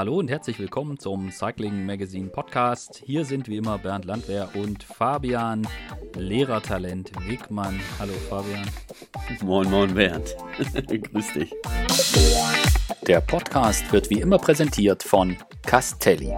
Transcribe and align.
Hallo 0.00 0.16
und 0.16 0.30
herzlich 0.30 0.58
willkommen 0.58 0.98
zum 0.98 1.30
Cycling 1.30 1.84
Magazine 1.84 2.30
Podcast. 2.30 3.02
Hier 3.04 3.26
sind 3.26 3.48
wie 3.48 3.58
immer 3.58 3.76
Bernd 3.76 4.06
Landwehr 4.06 4.48
und 4.54 4.82
Fabian, 4.82 5.68
Lehrertalent 6.16 7.12
Wegmann. 7.28 7.78
Hallo 7.98 8.14
Fabian. 8.30 8.66
Moin, 9.42 9.68
moin 9.68 9.92
Bernd. 9.92 10.34
Grüß 10.88 11.34
dich. 11.34 11.52
Der 13.06 13.20
Podcast 13.20 13.92
wird 13.92 14.08
wie 14.08 14.22
immer 14.22 14.38
präsentiert 14.38 15.02
von 15.02 15.36
Castelli. 15.66 16.34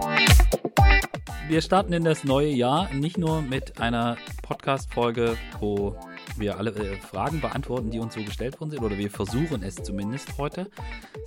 Wir 1.47 1.61
starten 1.61 1.93
in 1.93 2.03
das 2.03 2.25
neue 2.25 2.49
Jahr 2.49 2.93
nicht 2.93 3.17
nur 3.17 3.41
mit 3.41 3.79
einer 3.79 4.17
Podcast-Folge, 4.41 5.37
wo 5.61 5.95
wir 6.37 6.57
alle 6.57 6.71
äh, 6.71 6.97
Fragen 6.97 7.39
beantworten, 7.39 7.91
die 7.91 7.99
uns 7.99 8.13
so 8.13 8.23
gestellt 8.23 8.59
worden 8.59 8.71
sind, 8.71 8.83
oder 8.83 8.97
wir 8.97 9.09
versuchen 9.09 9.63
es 9.63 9.75
zumindest 9.75 10.37
heute, 10.37 10.69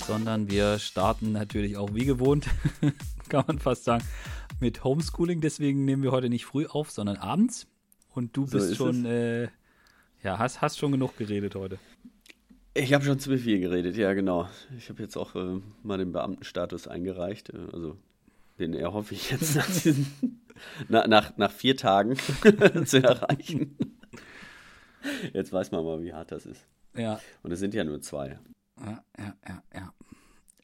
sondern 0.07 0.49
wir 0.51 0.79
starten 0.79 1.33
natürlich 1.33 1.77
auch 1.77 1.93
wie 1.93 2.05
gewohnt, 2.05 2.47
kann 3.29 3.45
man 3.47 3.59
fast 3.59 3.85
sagen, 3.85 4.05
mit 4.61 4.85
Homeschooling. 4.85 5.41
Deswegen 5.41 5.85
nehmen 5.85 6.03
wir 6.03 6.13
heute 6.13 6.29
nicht 6.29 6.45
früh 6.45 6.67
auf, 6.67 6.91
sondern 6.91 7.17
abends. 7.17 7.67
Und 8.15 8.37
du 8.37 8.47
bist 8.47 8.77
schon, 8.77 9.05
äh, 9.05 9.49
ja, 10.23 10.39
hast, 10.39 10.63
hast 10.63 10.79
schon 10.79 10.93
genug 10.93 11.17
geredet 11.17 11.55
heute. 11.55 11.79
Ich 12.73 12.93
habe 12.93 13.05
schon 13.05 13.19
zu 13.19 13.37
viel 13.37 13.59
geredet, 13.59 13.97
ja, 13.97 14.13
genau. 14.13 14.49
Ich 14.79 14.89
habe 14.91 15.03
jetzt 15.03 15.17
auch 15.17 15.35
äh, 15.35 15.61
mal 15.83 15.99
den 15.99 16.13
Beamtenstatus 16.13 16.87
eingereicht. 16.87 17.51
Äh, 17.51 17.59
also 17.73 17.97
den 18.59 18.75
erhoffe 18.75 19.15
ich 19.15 19.31
jetzt 19.31 19.57
nach, 19.57 19.67
diesen, 19.67 20.41
na, 20.89 21.07
nach, 21.07 21.37
nach 21.37 21.51
vier 21.51 21.77
Tagen 21.77 22.17
zu 22.85 23.03
erreichen. 23.03 23.77
Jetzt 25.33 25.53
weiß 25.53 25.73
man 25.73 25.85
mal, 25.85 26.03
wie 26.03 26.13
hart 26.13 26.33
das 26.33 26.47
ist. 26.47 26.65
Ja. 26.97 27.21
Und 27.43 27.51
es 27.51 27.59
sind 27.59 27.75
ja 27.75 27.85
nur 27.85 28.01
zwei. 28.01 28.39
Ja, 28.81 29.05
ja, 29.19 29.35
ja, 29.49 29.63
ja. 29.75 29.93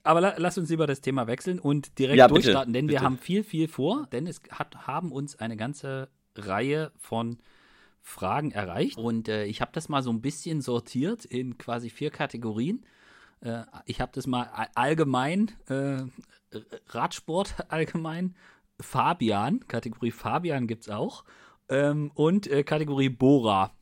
Aber 0.04 0.20
la 0.20 0.34
lass 0.36 0.58
uns 0.58 0.68
lieber 0.68 0.86
das 0.86 1.00
Thema 1.00 1.26
wechseln 1.26 1.58
und 1.60 1.98
direkt 1.98 2.18
ja, 2.18 2.28
durchstarten, 2.28 2.72
denn 2.72 2.86
bitte. 2.86 3.00
wir 3.00 3.04
haben 3.04 3.18
viel, 3.18 3.44
viel 3.44 3.68
vor, 3.68 4.08
denn 4.10 4.26
es 4.26 4.42
hat, 4.50 4.86
haben 4.86 5.12
uns 5.12 5.36
eine 5.36 5.56
ganze 5.56 6.08
Reihe 6.36 6.90
von 6.98 7.38
Fragen 8.00 8.50
erreicht. 8.50 8.98
Und 8.98 9.28
äh, 9.28 9.44
ich 9.44 9.60
habe 9.60 9.70
das 9.72 9.88
mal 9.88 10.02
so 10.02 10.10
ein 10.10 10.20
bisschen 10.20 10.60
sortiert 10.60 11.24
in 11.24 11.56
quasi 11.56 11.88
vier 11.88 12.10
Kategorien. 12.10 12.84
Äh, 13.40 13.62
ich 13.86 14.00
habe 14.00 14.10
das 14.12 14.26
mal 14.26 14.50
allgemein, 14.74 15.52
äh, 15.68 16.02
Radsport 16.88 17.54
allgemein, 17.68 18.34
Fabian, 18.80 19.60
Kategorie 19.68 20.10
Fabian 20.10 20.66
gibt 20.66 20.82
es 20.82 20.88
auch. 20.88 21.24
Ähm, 21.68 22.10
und 22.14 22.48
äh, 22.48 22.64
Kategorie 22.64 23.08
Bora 23.08 23.72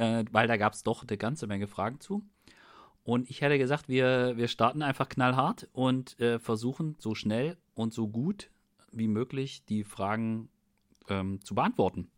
äh, 0.00 0.24
weil 0.30 0.48
da 0.48 0.56
gab 0.56 0.72
es 0.72 0.82
doch 0.82 1.06
eine 1.06 1.16
ganze 1.18 1.46
Menge 1.46 1.66
Fragen 1.66 2.00
zu. 2.00 2.22
Und 3.02 3.30
ich 3.30 3.40
hätte 3.40 3.58
gesagt, 3.58 3.88
wir, 3.88 4.36
wir 4.36 4.48
starten 4.48 4.82
einfach 4.82 5.08
knallhart 5.08 5.68
und 5.72 6.18
äh, 6.20 6.38
versuchen 6.38 6.96
so 6.98 7.14
schnell 7.14 7.56
und 7.74 7.94
so 7.94 8.08
gut 8.08 8.50
wie 8.92 9.08
möglich 9.08 9.64
die 9.64 9.84
Fragen 9.84 10.48
ähm, 11.08 11.40
zu 11.42 11.54
beantworten. 11.54 12.10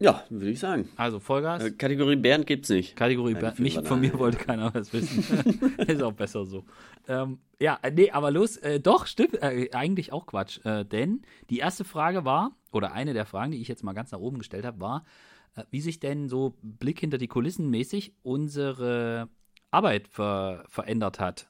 Ja, 0.00 0.24
würde 0.28 0.50
ich 0.50 0.58
sagen. 0.58 0.88
Also 0.96 1.20
Vollgas. 1.20 1.62
Äh, 1.62 1.70
Kategorie 1.70 2.16
Bernd 2.16 2.46
gibt 2.46 2.64
es 2.64 2.70
nicht. 2.70 2.96
Kategorie 2.96 3.34
Bernd. 3.34 3.60
Nicht 3.60 3.86
von 3.86 4.00
mir 4.00 4.18
wollte 4.18 4.38
keiner 4.38 4.74
was 4.74 4.92
wissen. 4.92 5.22
Ist 5.86 6.02
auch 6.02 6.12
besser 6.12 6.44
so. 6.44 6.64
Ähm, 7.06 7.38
ja, 7.60 7.78
äh, 7.82 7.92
nee, 7.92 8.10
aber 8.10 8.30
los. 8.30 8.56
Äh, 8.56 8.80
doch, 8.80 9.06
stimmt. 9.06 9.40
Äh, 9.40 9.70
eigentlich 9.72 10.12
auch 10.12 10.26
Quatsch. 10.26 10.64
Äh, 10.64 10.84
denn 10.84 11.22
die 11.48 11.58
erste 11.58 11.84
Frage 11.84 12.24
war, 12.24 12.56
oder 12.72 12.92
eine 12.92 13.14
der 13.14 13.24
Fragen, 13.24 13.52
die 13.52 13.60
ich 13.60 13.68
jetzt 13.68 13.84
mal 13.84 13.92
ganz 13.92 14.10
nach 14.10 14.18
oben 14.18 14.38
gestellt 14.38 14.64
habe, 14.64 14.80
war, 14.80 15.04
wie 15.70 15.80
sich 15.80 16.00
denn 16.00 16.28
so 16.28 16.56
Blick 16.62 16.98
hinter 16.98 17.16
die 17.16 17.28
Kulissen 17.28 17.70
mäßig 17.70 18.12
unsere 18.22 19.28
Arbeit 19.74 20.08
ver 20.08 20.64
verändert 20.68 21.18
hat. 21.20 21.48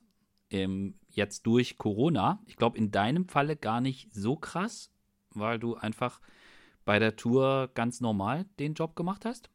Ähm, 0.51 0.95
jetzt 1.11 1.47
durch 1.47 1.79
Corona. 1.79 2.41
Ich 2.47 2.57
glaube, 2.57 2.79
in 2.79 2.91
deinem 2.91 3.29
Falle 3.29 3.57
gar 3.57 3.81
nicht 3.81 4.15
so 4.15 4.37
krass, 4.37 4.91
weil 5.31 5.59
du 5.59 5.75
einfach 5.77 6.21
bei 6.85 6.99
der 6.99 7.17
Tour 7.17 7.71
ganz 7.75 8.01
normal 8.01 8.47
den 8.59 8.75
Job 8.75 8.97
gemacht 8.97 9.25
hast. 9.25 9.51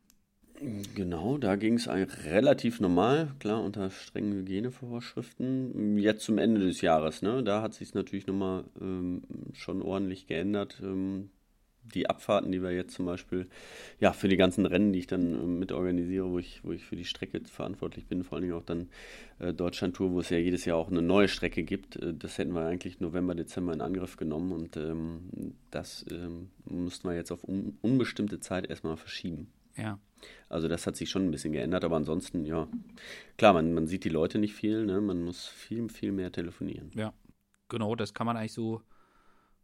Genau, 0.94 1.38
da 1.38 1.56
ging 1.56 1.76
es 1.76 1.88
relativ 1.88 2.82
normal, 2.82 3.32
klar, 3.40 3.64
unter 3.64 3.90
strengen 3.92 4.34
Hygienevorschriften. 4.34 5.98
Jetzt 5.98 6.26
zum 6.26 6.38
Ende 6.38 6.60
des 6.60 6.82
Jahres, 6.82 7.22
ne? 7.22 7.44
Da 7.44 7.62
hat 7.62 7.74
sich 7.74 7.90
es 7.90 7.94
natürlich 7.94 8.28
nochmal 8.28 8.66
ähm, 8.82 9.22
schon 9.54 9.82
ordentlich 9.82 10.28
geändert. 10.28 10.82
Ähm, 10.84 11.30
die 11.94 12.10
Abfahrten, 12.10 12.52
die 12.52 12.62
wir 12.62 12.72
jetzt 12.72 12.94
zum 12.94 13.06
Beispiel, 13.06 13.48
ja, 14.00 14.14
für 14.14 14.28
die 14.28 14.38
ganzen 14.38 14.66
Rennen, 14.66 14.94
die 14.94 15.00
ich 15.00 15.08
dann 15.08 15.34
äh, 15.34 15.46
mit 15.46 15.72
organisiere, 15.72 16.30
wo 16.30 16.40
ich, 16.40 16.64
wo 16.64 16.72
ich 16.72 16.84
für 16.84 16.96
die 16.96 17.06
Strecke 17.06 17.42
verantwortlich 17.46 18.06
bin, 18.06 18.24
vor 18.24 18.38
allen 18.38 18.44
Dingen 18.44 18.56
auch 18.56 18.66
dann 18.66 18.90
äh, 19.40 19.54
Deutschland-Tour, 19.54 20.12
wo 20.12 20.20
es 20.20 20.30
ja 20.30 20.38
jedes 20.38 20.66
Jahr 20.66 20.78
auch 20.78 20.90
eine 20.90 21.02
neue 21.02 21.28
Strecke 21.28 21.64
gibt. 21.64 21.98
Äh, 21.98 22.14
das 22.14 22.38
hätten 22.38 22.54
wir 22.54 22.66
eigentlich 22.66 23.00
November, 23.00 23.36
Dezember 23.36 23.74
in 23.74 23.82
Angriff 23.82 24.18
genommen 24.18 24.52
und 24.52 24.78
ähm, 24.78 25.54
das 25.72 26.06
ähm, 26.12 26.50
mussten 26.66 27.08
wir 27.08 27.16
jetzt 27.16 27.32
auf 27.32 27.44
un 27.44 27.78
unbestimmte 27.82 28.40
Zeit 28.40 28.70
erstmal 28.70 28.98
verschieben. 28.98 29.52
Ja. 29.76 30.00
Also 30.50 30.68
das 30.68 30.86
hat 30.86 30.96
sich 30.96 31.10
schon 31.10 31.26
ein 31.26 31.32
bisschen 31.32 31.54
geändert, 31.54 31.84
aber 31.84 31.96
ansonsten, 31.96 32.46
ja, 32.46 32.68
klar, 33.38 33.54
man, 33.54 33.74
man 33.74 33.88
sieht 33.88 34.04
die 34.04 34.10
Leute 34.10 34.38
nicht 34.38 34.54
viel, 34.54 34.86
ne? 34.86 35.00
man 35.00 35.24
muss 35.24 35.48
viel, 35.48 35.88
viel 35.90 36.12
mehr 36.12 36.32
telefonieren. 36.32 36.92
Ja, 36.96 37.14
genau, 37.70 37.96
das 37.96 38.14
kann 38.14 38.28
man 38.28 38.36
eigentlich 38.36 38.54
so 38.54 38.82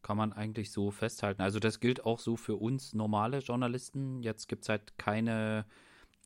kann 0.06 0.18
man 0.18 0.34
eigentlich 0.34 0.72
so 0.72 0.92
festhalten. 0.92 1.42
Also 1.42 1.58
das 1.58 1.80
gilt 1.80 2.06
auch 2.06 2.20
so 2.20 2.38
für 2.38 2.58
uns 2.58 2.94
normale 2.94 3.40
Journalisten. 3.40 4.22
Jetzt 4.22 4.48
gibt 4.48 4.62
es 4.62 4.70
halt 4.70 5.00
keine, 5.00 5.66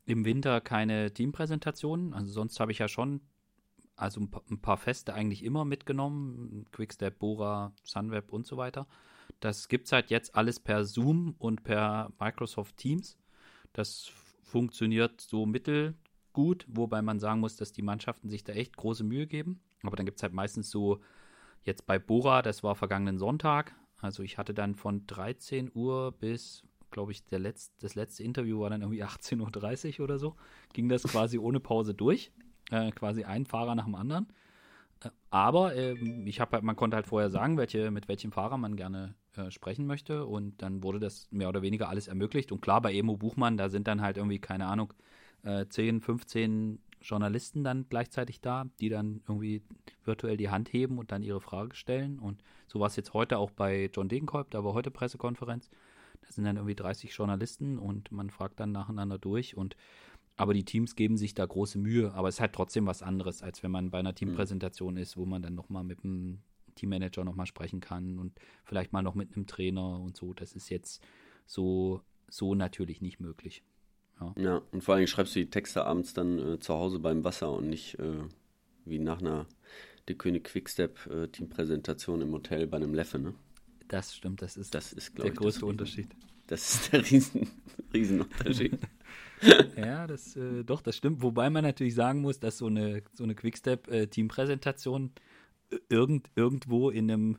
im 0.04 0.26
Winter 0.26 0.60
keine 0.60 1.14
Teampräsentationen. 1.14 2.12
Also 2.12 2.30
sonst 2.30 2.60
habe 2.60 2.72
ich 2.72 2.78
ja 2.78 2.88
schon, 2.88 3.22
also 3.96 4.20
ein 4.20 4.60
paar 4.60 4.76
Feste 4.76 5.14
eigentlich 5.14 5.42
immer 5.42 5.64
mitgenommen. 5.64 6.66
Quickstep, 6.72 7.18
Bora, 7.18 7.72
Sunweb 7.82 8.34
und 8.34 8.46
so 8.46 8.58
weiter. 8.58 8.86
Das 9.40 9.68
gibt 9.68 9.86
es 9.86 9.92
halt 9.92 10.10
jetzt 10.10 10.34
alles 10.34 10.60
per 10.60 10.84
Zoom 10.84 11.34
und 11.38 11.64
per 11.64 12.12
Microsoft 12.20 12.76
Teams. 12.76 13.16
Das 13.72 14.12
funktioniert 14.42 15.22
so 15.22 15.46
mittelgut, 15.46 16.66
wobei 16.68 17.00
man 17.00 17.18
sagen 17.18 17.40
muss, 17.40 17.56
dass 17.56 17.72
die 17.72 17.80
Mannschaften 17.80 18.28
sich 18.28 18.44
da 18.44 18.52
echt 18.52 18.76
große 18.76 19.04
Mühe 19.04 19.26
geben. 19.26 19.62
Aber 19.84 19.96
dann 19.96 20.04
gibt 20.04 20.18
es 20.18 20.22
halt 20.22 20.34
meistens 20.34 20.70
so 20.70 21.00
Jetzt 21.62 21.86
bei 21.86 21.98
Bora, 21.98 22.42
das 22.42 22.62
war 22.62 22.74
vergangenen 22.74 23.18
Sonntag. 23.18 23.74
Also 24.00 24.22
ich 24.22 24.38
hatte 24.38 24.54
dann 24.54 24.74
von 24.74 25.06
13 25.06 25.70
Uhr 25.74 26.12
bis, 26.12 26.62
glaube 26.90 27.12
ich, 27.12 27.24
der 27.26 27.38
Letz-, 27.38 27.70
das 27.80 27.94
letzte 27.94 28.22
Interview 28.22 28.60
war 28.60 28.70
dann 28.70 28.82
irgendwie 28.82 29.04
18.30 29.04 29.98
Uhr 29.98 30.04
oder 30.04 30.18
so. 30.18 30.36
Ging 30.72 30.88
das 30.88 31.02
quasi 31.02 31.38
ohne 31.38 31.60
Pause 31.60 31.94
durch. 31.94 32.32
Äh, 32.70 32.92
quasi 32.92 33.24
ein 33.24 33.46
Fahrer 33.46 33.74
nach 33.74 33.84
dem 33.84 33.94
anderen. 33.94 34.28
Äh, 35.02 35.10
aber 35.30 35.74
äh, 35.74 35.94
ich 36.24 36.40
habe 36.40 36.52
halt, 36.52 36.64
man 36.64 36.76
konnte 36.76 36.96
halt 36.96 37.06
vorher 37.06 37.30
sagen, 37.30 37.58
welche, 37.58 37.90
mit 37.90 38.08
welchem 38.08 38.32
Fahrer 38.32 38.56
man 38.56 38.76
gerne 38.76 39.14
äh, 39.36 39.50
sprechen 39.50 39.86
möchte. 39.86 40.24
Und 40.24 40.62
dann 40.62 40.82
wurde 40.82 41.00
das 41.00 41.28
mehr 41.30 41.48
oder 41.48 41.62
weniger 41.62 41.88
alles 41.88 42.08
ermöglicht. 42.08 42.52
Und 42.52 42.62
klar, 42.62 42.80
bei 42.80 42.94
Emo 42.94 43.16
Buchmann, 43.16 43.56
da 43.56 43.68
sind 43.68 43.86
dann 43.86 44.00
halt 44.00 44.16
irgendwie, 44.16 44.38
keine 44.38 44.66
Ahnung, 44.66 44.94
10, 45.42 45.98
äh, 45.98 46.00
15 46.00 46.78
Journalisten 47.00 47.64
dann 47.64 47.86
gleichzeitig 47.88 48.40
da, 48.40 48.66
die 48.80 48.88
dann 48.88 49.22
irgendwie 49.26 49.62
virtuell 50.04 50.36
die 50.36 50.50
Hand 50.50 50.72
heben 50.72 50.98
und 50.98 51.12
dann 51.12 51.22
ihre 51.22 51.40
Frage 51.40 51.74
stellen. 51.74 52.18
Und 52.18 52.42
so 52.66 52.80
war 52.80 52.86
es 52.86 52.96
jetzt 52.96 53.14
heute 53.14 53.38
auch 53.38 53.50
bei 53.50 53.90
John 53.92 54.08
Degenkolb, 54.08 54.50
da 54.50 54.64
war 54.64 54.74
heute 54.74 54.90
Pressekonferenz. 54.90 55.70
Da 56.22 56.30
sind 56.30 56.44
dann 56.44 56.56
irgendwie 56.56 56.74
30 56.74 57.12
Journalisten 57.12 57.78
und 57.78 58.12
man 58.12 58.30
fragt 58.30 58.60
dann 58.60 58.72
nacheinander 58.72 59.18
durch 59.18 59.56
und 59.56 59.76
aber 60.36 60.54
die 60.54 60.64
Teams 60.64 60.96
geben 60.96 61.18
sich 61.18 61.34
da 61.34 61.44
große 61.44 61.78
Mühe, 61.78 62.14
aber 62.14 62.28
es 62.28 62.36
ist 62.36 62.40
halt 62.40 62.54
trotzdem 62.54 62.86
was 62.86 63.02
anderes, 63.02 63.42
als 63.42 63.62
wenn 63.62 63.70
man 63.70 63.90
bei 63.90 63.98
einer 63.98 64.14
Teampräsentation 64.14 64.96
ist, 64.96 65.18
wo 65.18 65.26
man 65.26 65.42
dann 65.42 65.54
nochmal 65.54 65.84
mit 65.84 66.02
dem 66.02 66.38
Teammanager 66.76 67.24
nochmal 67.24 67.46
sprechen 67.46 67.80
kann 67.80 68.18
und 68.18 68.32
vielleicht 68.64 68.92
mal 68.92 69.02
noch 69.02 69.14
mit 69.14 69.36
einem 69.36 69.46
Trainer 69.46 70.00
und 70.00 70.16
so. 70.16 70.32
Das 70.32 70.54
ist 70.54 70.70
jetzt 70.70 71.02
so, 71.44 72.00
so 72.30 72.54
natürlich 72.54 73.02
nicht 73.02 73.20
möglich. 73.20 73.62
Ja. 74.20 74.34
ja, 74.36 74.62
und 74.72 74.82
vor 74.82 74.94
allem 74.94 75.06
schreibst 75.06 75.34
du 75.34 75.40
die 75.40 75.50
Texte 75.50 75.84
abends 75.84 76.12
dann 76.12 76.38
äh, 76.38 76.58
zu 76.58 76.74
Hause 76.74 76.98
beim 76.98 77.24
Wasser 77.24 77.52
und 77.52 77.68
nicht 77.68 77.98
äh, 77.98 78.18
wie 78.84 78.98
nach 78.98 79.20
einer 79.20 79.46
De 80.08 80.16
König 80.16 80.44
Quickstep 80.44 81.06
äh, 81.06 81.28
Teampräsentation 81.28 82.20
im 82.20 82.32
Hotel 82.32 82.66
bei 82.66 82.76
einem 82.76 82.94
Leffe, 82.94 83.18
ne? 83.18 83.34
Das 83.88 84.14
stimmt, 84.14 84.42
das 84.42 84.56
ist, 84.56 84.74
das 84.74 84.92
ist 84.92 85.18
der 85.18 85.26
ich, 85.26 85.34
größte 85.34 85.66
Unterschied. 85.66 86.08
Das 86.46 86.74
ist 86.74 86.92
der 86.92 87.08
riesen, 87.10 87.48
Riesenunterschied. 87.94 88.78
ja, 89.76 90.06
das, 90.06 90.36
äh, 90.36 90.64
doch, 90.64 90.82
das 90.82 90.96
stimmt. 90.96 91.22
Wobei 91.22 91.50
man 91.50 91.64
natürlich 91.64 91.94
sagen 91.94 92.20
muss, 92.20 92.38
dass 92.40 92.58
so 92.58 92.66
eine, 92.66 93.02
so 93.14 93.24
eine 93.24 93.34
Quickstep-Teampräsentation 93.34 95.12
äh, 95.70 95.78
irgend, 95.88 96.30
irgendwo 96.36 96.90
in 96.90 97.10
einem 97.10 97.38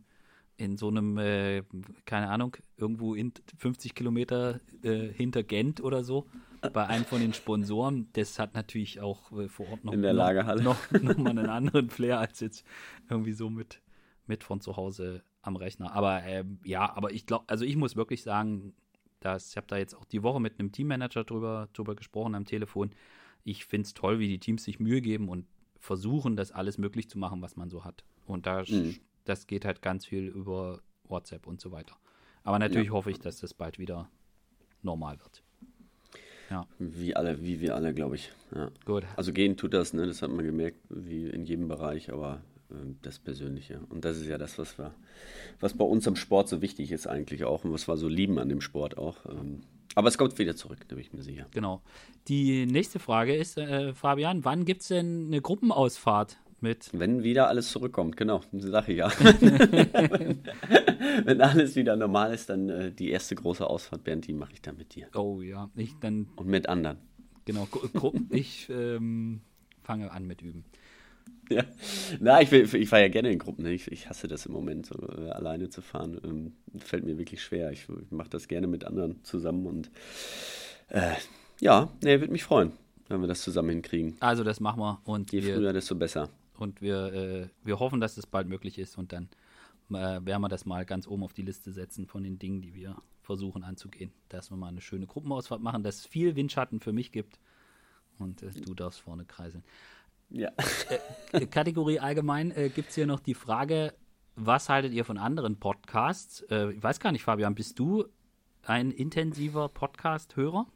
in 0.58 0.78
so 0.78 0.90
einem, 0.90 1.18
äh, 1.18 1.64
keine 2.06 2.30
Ahnung, 2.30 2.58
irgendwo 2.78 3.16
in 3.16 3.34
50 3.58 3.96
Kilometer 3.96 4.60
äh, 4.84 5.08
hinter 5.08 5.44
Gent 5.44 5.82
oder 5.82 6.04
so, 6.04 6.28
bei 6.74 6.86
einem 6.86 7.06
von 7.06 7.22
den 7.22 7.34
Sponsoren, 7.34 8.10
das 8.14 8.38
hat 8.38 8.54
natürlich 8.54 9.00
auch 9.00 9.32
äh, 9.32 9.48
vor 9.48 9.70
Ort 9.70 9.84
noch, 9.84 9.94
in 9.94 10.02
der 10.02 10.14
Lagerhalle. 10.14 10.62
noch, 10.62 10.92
noch, 10.92 11.02
noch 11.02 11.18
mal 11.18 11.30
einen 11.32 11.50
anderen 11.50 11.90
Flair 11.90 12.20
als 12.20 12.40
jetzt 12.40 12.66
irgendwie 13.10 13.34
so 13.34 13.50
mit, 13.50 13.82
mit 14.28 14.44
von 14.44 14.62
zu 14.62 14.78
Hause 14.78 15.24
am 15.42 15.56
Rechner. 15.56 15.94
Aber 15.94 16.22
ähm, 16.24 16.60
ja, 16.64 16.96
aber 16.96 17.12
ich 17.12 17.26
glaube, 17.26 17.46
also 17.48 17.66
ich 17.66 17.76
muss 17.76 17.96
wirklich 17.96 18.22
sagen, 18.22 18.74
dass 19.20 19.52
ich 19.52 19.58
habe 19.58 19.68
da 19.68 19.78
jetzt 19.78 19.96
auch 19.96 20.06
die 20.06 20.24
Woche 20.24 20.40
mit 20.40 20.60
einem 20.60 20.72
Teammanager 20.72 21.24
drüber, 21.24 21.70
drüber 21.74 21.96
gesprochen 21.96 22.36
am 22.36 22.46
Telefon. 22.46 22.92
Ich 23.44 23.66
finde 23.66 23.88
es 23.88 23.94
toll, 23.94 24.20
wie 24.20 24.28
die 24.28 24.40
Teams 24.40 24.64
sich 24.64 24.80
Mühe 24.80 25.02
geben 25.02 25.30
und 25.30 25.46
versuchen, 25.80 26.36
das 26.36 26.52
alles 26.52 26.78
möglich 26.78 27.10
zu 27.10 27.18
machen, 27.18 27.42
was 27.42 27.56
man 27.56 27.70
so 27.70 27.84
hat. 27.84 28.04
Und 28.26 28.46
da 28.46 28.64
mhm. 28.68 29.00
Das 29.26 29.48
geht 29.48 29.66
halt 29.66 29.82
ganz 29.82 30.06
viel 30.06 30.28
über 30.28 30.82
WhatsApp 31.04 31.48
und 31.48 31.62
so 31.62 31.72
weiter. 31.72 31.96
Aber 32.44 32.60
natürlich 32.60 32.88
ja. 32.88 32.94
hoffe 32.94 33.12
ich, 33.12 33.20
dass 33.20 33.40
das 33.40 33.54
bald 33.54 33.80
wieder 33.80 34.10
normal 34.82 35.20
wird. 35.20 35.44
Ja. 36.50 36.68
Wie 36.80 37.16
alle, 37.16 37.42
wie 37.42 37.62
wir 37.62 37.76
alle, 37.76 37.94
glaube 37.94 38.16
ich. 38.16 38.32
Ja. 38.54 38.70
Gut. 38.84 39.06
Also 39.16 39.32
gehen 39.32 39.56
tut 39.56 39.74
das, 39.74 39.94
ne? 39.94 40.06
Das 40.06 40.22
hat 40.22 40.32
man 40.32 40.46
gemerkt, 40.46 40.80
wie 40.90 41.28
in 41.28 41.46
jedem 41.46 41.70
Bereich, 41.70 42.12
aber 42.12 42.42
äh, 42.70 42.74
das 43.02 43.20
Persönliche. 43.20 43.80
Und 43.90 44.04
das 44.04 44.18
ist 44.18 44.28
ja 44.28 44.38
das, 44.38 44.58
was 44.58 44.78
wir, 44.78 44.94
was 45.62 45.76
bei 45.76 45.86
uns 45.86 46.08
am 46.08 46.18
Sport 46.18 46.50
so 46.50 46.62
wichtig 46.62 46.92
ist 46.92 47.08
eigentlich 47.08 47.46
auch 47.46 47.64
und 47.64 47.72
was 47.72 47.88
wir 47.88 47.96
so 47.96 48.10
lieben 48.10 48.38
an 48.38 48.50
dem 48.50 48.60
Sport 48.60 48.98
auch. 48.98 49.26
Ähm, 49.26 49.62
aber 49.96 50.10
es 50.10 50.18
kommt 50.18 50.38
wieder 50.40 50.56
zurück, 50.56 50.80
da 50.88 50.96
bin 50.96 51.06
ich 51.06 51.14
mir 51.14 51.22
sicher. 51.22 51.48
Genau. 51.52 51.82
Die 52.28 52.66
nächste 52.66 53.00
Frage 53.00 53.36
ist, 53.36 53.58
äh, 53.58 53.94
Fabian, 53.94 54.44
wann 54.44 54.66
gibt 54.66 54.82
es 54.82 54.90
denn 54.90 55.28
eine 55.28 55.42
Gruppenausfahrt 55.42 56.38
mit? 56.62 56.90
Wenn 56.94 57.24
wieder 57.24 57.48
alles 57.48 57.72
zurückkommt, 57.72 58.18
genau, 58.18 58.42
sage 58.54 58.92
ich 58.94 58.98
ja. 59.00 59.12
wenn, 59.20 60.40
wenn, 61.26 61.42
alles 61.42 61.76
wieder 61.76 61.96
normal 61.96 62.34
ist, 62.34 62.50
dann 62.50 62.70
äh, 62.70 62.92
die 62.92 63.10
erste 63.10 63.36
große 63.36 63.66
Ausfahrt, 63.66 64.04
Bernd, 64.04 64.28
die 64.28 64.34
mache 64.34 64.54
ich 64.54 64.62
dann 64.62 64.78
mit 64.78 64.96
dir. 64.96 65.08
Oh 65.16 65.42
ja, 65.42 65.70
ich 65.76 65.94
dann. 66.00 66.28
Und 66.36 66.48
mit 66.48 66.70
anderen. 66.70 66.98
Genau, 67.46 67.66
Gruppen, 67.66 68.28
ich 68.32 68.70
ähm, 68.70 69.42
fange 69.84 70.12
an 70.12 70.26
mit 70.26 70.42
Üben. 70.42 70.66
Ja, 71.50 71.64
na, 72.20 72.42
ich, 72.42 72.52
ich 72.52 72.88
fahre 72.88 73.02
ja 73.02 73.10
gerne 73.10 73.32
in 73.32 73.40
Gruppen. 73.40 73.64
Ne? 73.64 73.74
Ich, 73.74 73.92
ich 73.92 74.08
hasse 74.08 74.28
das 74.28 74.46
im 74.46 74.54
Moment, 74.54 74.86
so, 74.86 74.96
äh, 74.96 75.30
alleine 75.32 75.70
zu 75.70 75.82
fahren. 75.82 76.20
Ähm, 76.24 76.54
fällt 76.80 77.04
mir 77.04 77.18
wirklich 77.18 77.44
schwer. 77.44 77.72
Ich, 77.72 77.88
ich 77.90 78.12
mache 78.12 78.30
das 78.30 78.48
gerne 78.48 78.68
mit 78.68 78.86
anderen 78.86 79.22
zusammen 79.24 79.66
und 79.66 79.92
äh, 80.88 81.14
ja, 81.60 81.90
nee, 82.04 82.20
würde 82.20 82.32
mich 82.32 82.44
freuen, 82.44 82.72
wenn 83.10 83.22
wir 83.22 83.28
das 83.28 83.42
zusammen 83.42 83.70
hinkriegen. 83.70 84.16
Also 84.20 84.44
das 84.44 84.60
machen 84.60 84.80
wir. 84.80 85.02
Und 85.04 85.32
Je 85.32 85.44
wir, 85.44 85.56
früher, 85.56 85.74
desto 85.74 85.96
besser. 85.96 86.30
Und 86.62 86.82
wir, 86.82 87.14
äh, 87.14 87.48
wir 87.64 87.80
hoffen, 87.80 88.00
dass 88.00 88.18
es 88.18 88.28
bald 88.28 88.48
möglich 88.48 88.78
ist 88.78 88.98
und 88.98 89.12
dann 89.14 89.30
äh, 89.90 90.26
werden 90.26 90.42
wir 90.42 90.50
das 90.50 90.66
mal 90.66 90.86
ganz 90.86 91.08
oben 91.08 91.24
auf 91.24 91.34
die 91.34 91.42
Liste 91.42 91.72
setzen 91.72 92.06
von 92.06 92.24
den 92.24 92.40
Dingen, 92.40 92.62
die 92.62 92.76
wir 92.76 92.96
versuchen 93.22 93.64
anzugehen. 93.64 94.12
Dass 94.30 94.52
wir 94.52 94.58
mal 94.58 94.68
eine 94.68 94.82
schöne 94.82 95.08
Gruppenausfahrt 95.08 95.62
machen, 95.62 95.84
dass 95.84 96.00
es 96.00 96.06
viel 96.06 96.36
Windschatten 96.36 96.80
für 96.80 96.94
mich 96.94 97.12
gibt 97.12 97.40
und 98.20 98.44
äh, 98.44 98.52
du 98.52 98.74
darfst 98.74 99.02
vorne 99.02 99.26
kreiseln. 99.26 99.64
Ja. 100.30 100.52
Äh, 101.34 101.46
Kategorie 101.48 102.00
allgemein 102.00 102.52
äh, 102.52 102.70
gibt 102.70 102.90
es 102.90 102.96
hier 102.96 103.08
noch 103.08 103.22
die 103.22 103.34
Frage, 103.34 103.94
was 104.36 104.70
haltet 104.70 104.94
ihr 104.94 105.06
von 105.06 105.18
anderen 105.18 105.58
Podcasts? 105.58 106.42
Äh, 106.50 106.74
ich 106.74 106.84
weiß 106.84 107.00
gar 107.00 107.12
nicht, 107.12 107.24
Fabian, 107.24 107.56
bist 107.56 107.80
du 107.80 108.06
ein 108.64 108.92
intensiver 108.92 109.70
Podcast-Hörer? 109.70 110.68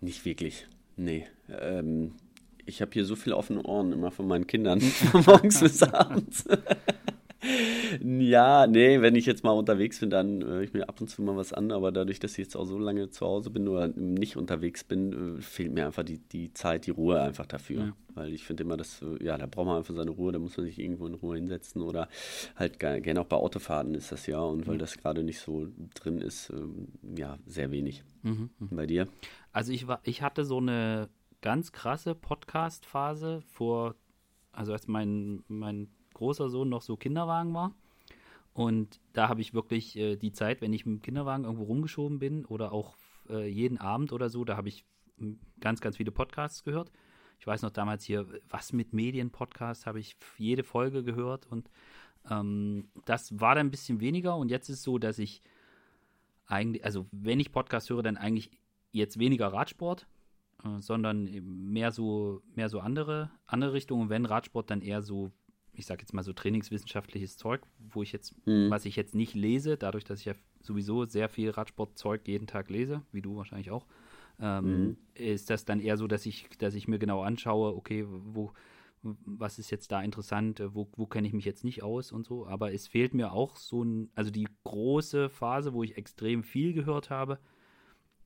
Nicht 0.00 0.24
wirklich. 0.24 0.66
Nee. 0.96 1.26
Ähm, 1.48 2.14
ich 2.66 2.82
habe 2.82 2.90
hier 2.92 3.04
so 3.04 3.16
viel 3.16 3.32
offene 3.32 3.62
Ohren 3.62 3.92
immer 3.92 4.10
von 4.10 4.26
meinen 4.26 4.46
Kindern, 4.46 4.80
von 5.12 5.24
morgens 5.24 5.60
bis 5.60 5.82
abends. 5.82 6.44
ja, 8.02 8.66
nee, 8.66 9.00
wenn 9.00 9.14
ich 9.14 9.26
jetzt 9.26 9.44
mal 9.44 9.52
unterwegs 9.52 10.00
bin, 10.00 10.10
dann 10.10 10.42
höre 10.42 10.62
ich 10.62 10.72
mir 10.72 10.88
ab 10.88 11.00
und 11.00 11.08
zu 11.08 11.22
mal 11.22 11.36
was 11.36 11.52
an, 11.52 11.70
aber 11.70 11.92
dadurch, 11.92 12.18
dass 12.18 12.32
ich 12.32 12.38
jetzt 12.38 12.56
auch 12.56 12.64
so 12.64 12.78
lange 12.78 13.10
zu 13.10 13.24
Hause 13.26 13.50
bin 13.50 13.68
oder 13.68 13.88
nicht 13.88 14.36
unterwegs 14.36 14.84
bin, 14.84 15.38
äh, 15.38 15.42
fehlt 15.42 15.72
mir 15.72 15.86
einfach 15.86 16.02
die, 16.02 16.18
die 16.18 16.52
Zeit, 16.52 16.86
die 16.86 16.90
Ruhe 16.90 17.20
einfach 17.20 17.46
dafür. 17.46 17.80
Ja. 17.80 17.92
Weil 18.14 18.32
ich 18.32 18.44
finde 18.44 18.64
immer, 18.64 18.76
dass, 18.76 19.02
äh, 19.02 19.24
ja, 19.24 19.36
da 19.38 19.46
braucht 19.46 19.66
man 19.66 19.76
einfach 19.76 19.94
seine 19.94 20.10
Ruhe, 20.10 20.32
da 20.32 20.38
muss 20.38 20.56
man 20.56 20.66
sich 20.66 20.78
irgendwo 20.78 21.06
in 21.06 21.14
Ruhe 21.14 21.36
hinsetzen 21.36 21.82
oder 21.82 22.08
halt 22.56 22.78
gerne 22.78 23.20
auch 23.20 23.26
bei 23.26 23.36
Autofahrten 23.36 23.94
ist 23.94 24.12
das 24.12 24.26
ja 24.26 24.40
und 24.40 24.66
weil 24.66 24.74
mhm. 24.74 24.80
das 24.80 24.98
gerade 24.98 25.22
nicht 25.22 25.38
so 25.38 25.68
drin 25.94 26.20
ist, 26.20 26.50
ähm, 26.50 26.88
ja, 27.16 27.38
sehr 27.46 27.70
wenig. 27.70 28.02
Mhm, 28.22 28.50
mhm. 28.58 28.68
Bei 28.70 28.86
dir? 28.86 29.06
Also 29.52 29.72
ich 29.72 29.86
war, 29.86 30.00
ich 30.02 30.22
hatte 30.22 30.44
so 30.44 30.58
eine 30.58 31.08
ganz 31.42 31.72
krasse 31.72 32.14
Podcast-Phase 32.14 33.42
vor, 33.42 33.94
also 34.52 34.72
als 34.72 34.86
mein, 34.88 35.44
mein 35.48 35.88
großer 36.14 36.48
Sohn 36.48 36.68
noch 36.68 36.82
so 36.82 36.96
Kinderwagen 36.96 37.54
war. 37.54 37.74
Und 38.52 39.00
da 39.12 39.28
habe 39.28 39.42
ich 39.42 39.52
wirklich 39.52 39.96
äh, 39.96 40.16
die 40.16 40.32
Zeit, 40.32 40.60
wenn 40.62 40.72
ich 40.72 40.86
mit 40.86 40.96
dem 40.96 41.02
Kinderwagen 41.02 41.44
irgendwo 41.44 41.64
rumgeschoben 41.64 42.18
bin 42.18 42.46
oder 42.46 42.72
auch 42.72 42.96
äh, 43.28 43.46
jeden 43.46 43.78
Abend 43.78 44.12
oder 44.12 44.30
so, 44.30 44.44
da 44.44 44.56
habe 44.56 44.68
ich 44.68 44.84
hm, 45.18 45.38
ganz, 45.60 45.80
ganz 45.80 45.98
viele 45.98 46.10
Podcasts 46.10 46.64
gehört. 46.64 46.90
Ich 47.38 47.46
weiß 47.46 47.62
noch 47.62 47.70
damals 47.70 48.04
hier, 48.04 48.26
was 48.48 48.72
mit 48.72 48.94
Medien-Podcast 48.94 49.84
habe 49.86 50.00
ich 50.00 50.16
jede 50.38 50.64
Folge 50.64 51.04
gehört 51.04 51.46
und 51.46 51.68
ähm, 52.30 52.88
das 53.04 53.38
war 53.38 53.54
dann 53.54 53.66
ein 53.66 53.70
bisschen 53.70 54.00
weniger 54.00 54.36
und 54.36 54.50
jetzt 54.50 54.70
ist 54.70 54.78
es 54.78 54.82
so, 54.82 54.98
dass 54.98 55.18
ich 55.18 55.42
eigentlich, 56.46 56.84
also 56.84 57.06
wenn 57.12 57.40
ich 57.40 57.52
Podcast 57.52 57.90
höre, 57.90 58.02
dann 58.02 58.16
eigentlich 58.16 58.50
jetzt 58.92 59.18
weniger 59.18 59.48
Radsport, 59.48 60.06
sondern 60.80 61.24
mehr 61.70 61.92
so, 61.92 62.42
mehr 62.54 62.68
so 62.68 62.80
andere, 62.80 63.30
andere 63.46 63.72
Richtungen. 63.72 64.08
Wenn 64.08 64.26
Radsport, 64.26 64.70
dann 64.70 64.80
eher 64.80 65.02
so 65.02 65.32
ich 65.76 65.86
sage 65.86 66.00
jetzt 66.00 66.12
mal 66.12 66.22
so 66.22 66.32
trainingswissenschaftliches 66.32 67.36
Zeug, 67.36 67.60
wo 67.78 68.02
ich 68.02 68.12
jetzt, 68.12 68.34
mhm. 68.46 68.70
was 68.70 68.84
ich 68.84 68.96
jetzt 68.96 69.14
nicht 69.14 69.34
lese, 69.34 69.76
dadurch, 69.76 70.04
dass 70.04 70.20
ich 70.20 70.26
ja 70.26 70.34
sowieso 70.60 71.04
sehr 71.04 71.28
viel 71.28 71.50
Radsportzeug 71.50 72.26
jeden 72.26 72.46
Tag 72.46 72.70
lese, 72.70 73.02
wie 73.12 73.22
du 73.22 73.36
wahrscheinlich 73.36 73.70
auch, 73.70 73.86
ähm, 74.40 74.64
mhm. 74.64 74.96
ist 75.14 75.50
das 75.50 75.64
dann 75.64 75.80
eher 75.80 75.96
so, 75.96 76.06
dass 76.06 76.26
ich, 76.26 76.48
dass 76.58 76.74
ich 76.74 76.88
mir 76.88 76.98
genau 76.98 77.22
anschaue, 77.22 77.76
okay, 77.76 78.06
wo, 78.08 78.52
was 79.02 79.58
ist 79.58 79.70
jetzt 79.70 79.92
da 79.92 80.02
interessant, 80.02 80.62
wo, 80.72 80.88
wo 80.96 81.06
kenne 81.06 81.28
ich 81.28 81.34
mich 81.34 81.44
jetzt 81.44 81.64
nicht 81.64 81.82
aus 81.82 82.10
und 82.10 82.26
so. 82.26 82.46
Aber 82.46 82.72
es 82.72 82.88
fehlt 82.88 83.14
mir 83.14 83.32
auch 83.32 83.56
so 83.56 83.84
ein, 83.84 84.10
also 84.14 84.30
die 84.30 84.48
große 84.64 85.28
Phase, 85.28 85.72
wo 85.72 85.82
ich 85.82 85.96
extrem 85.96 86.42
viel 86.42 86.72
gehört 86.72 87.10
habe, 87.10 87.38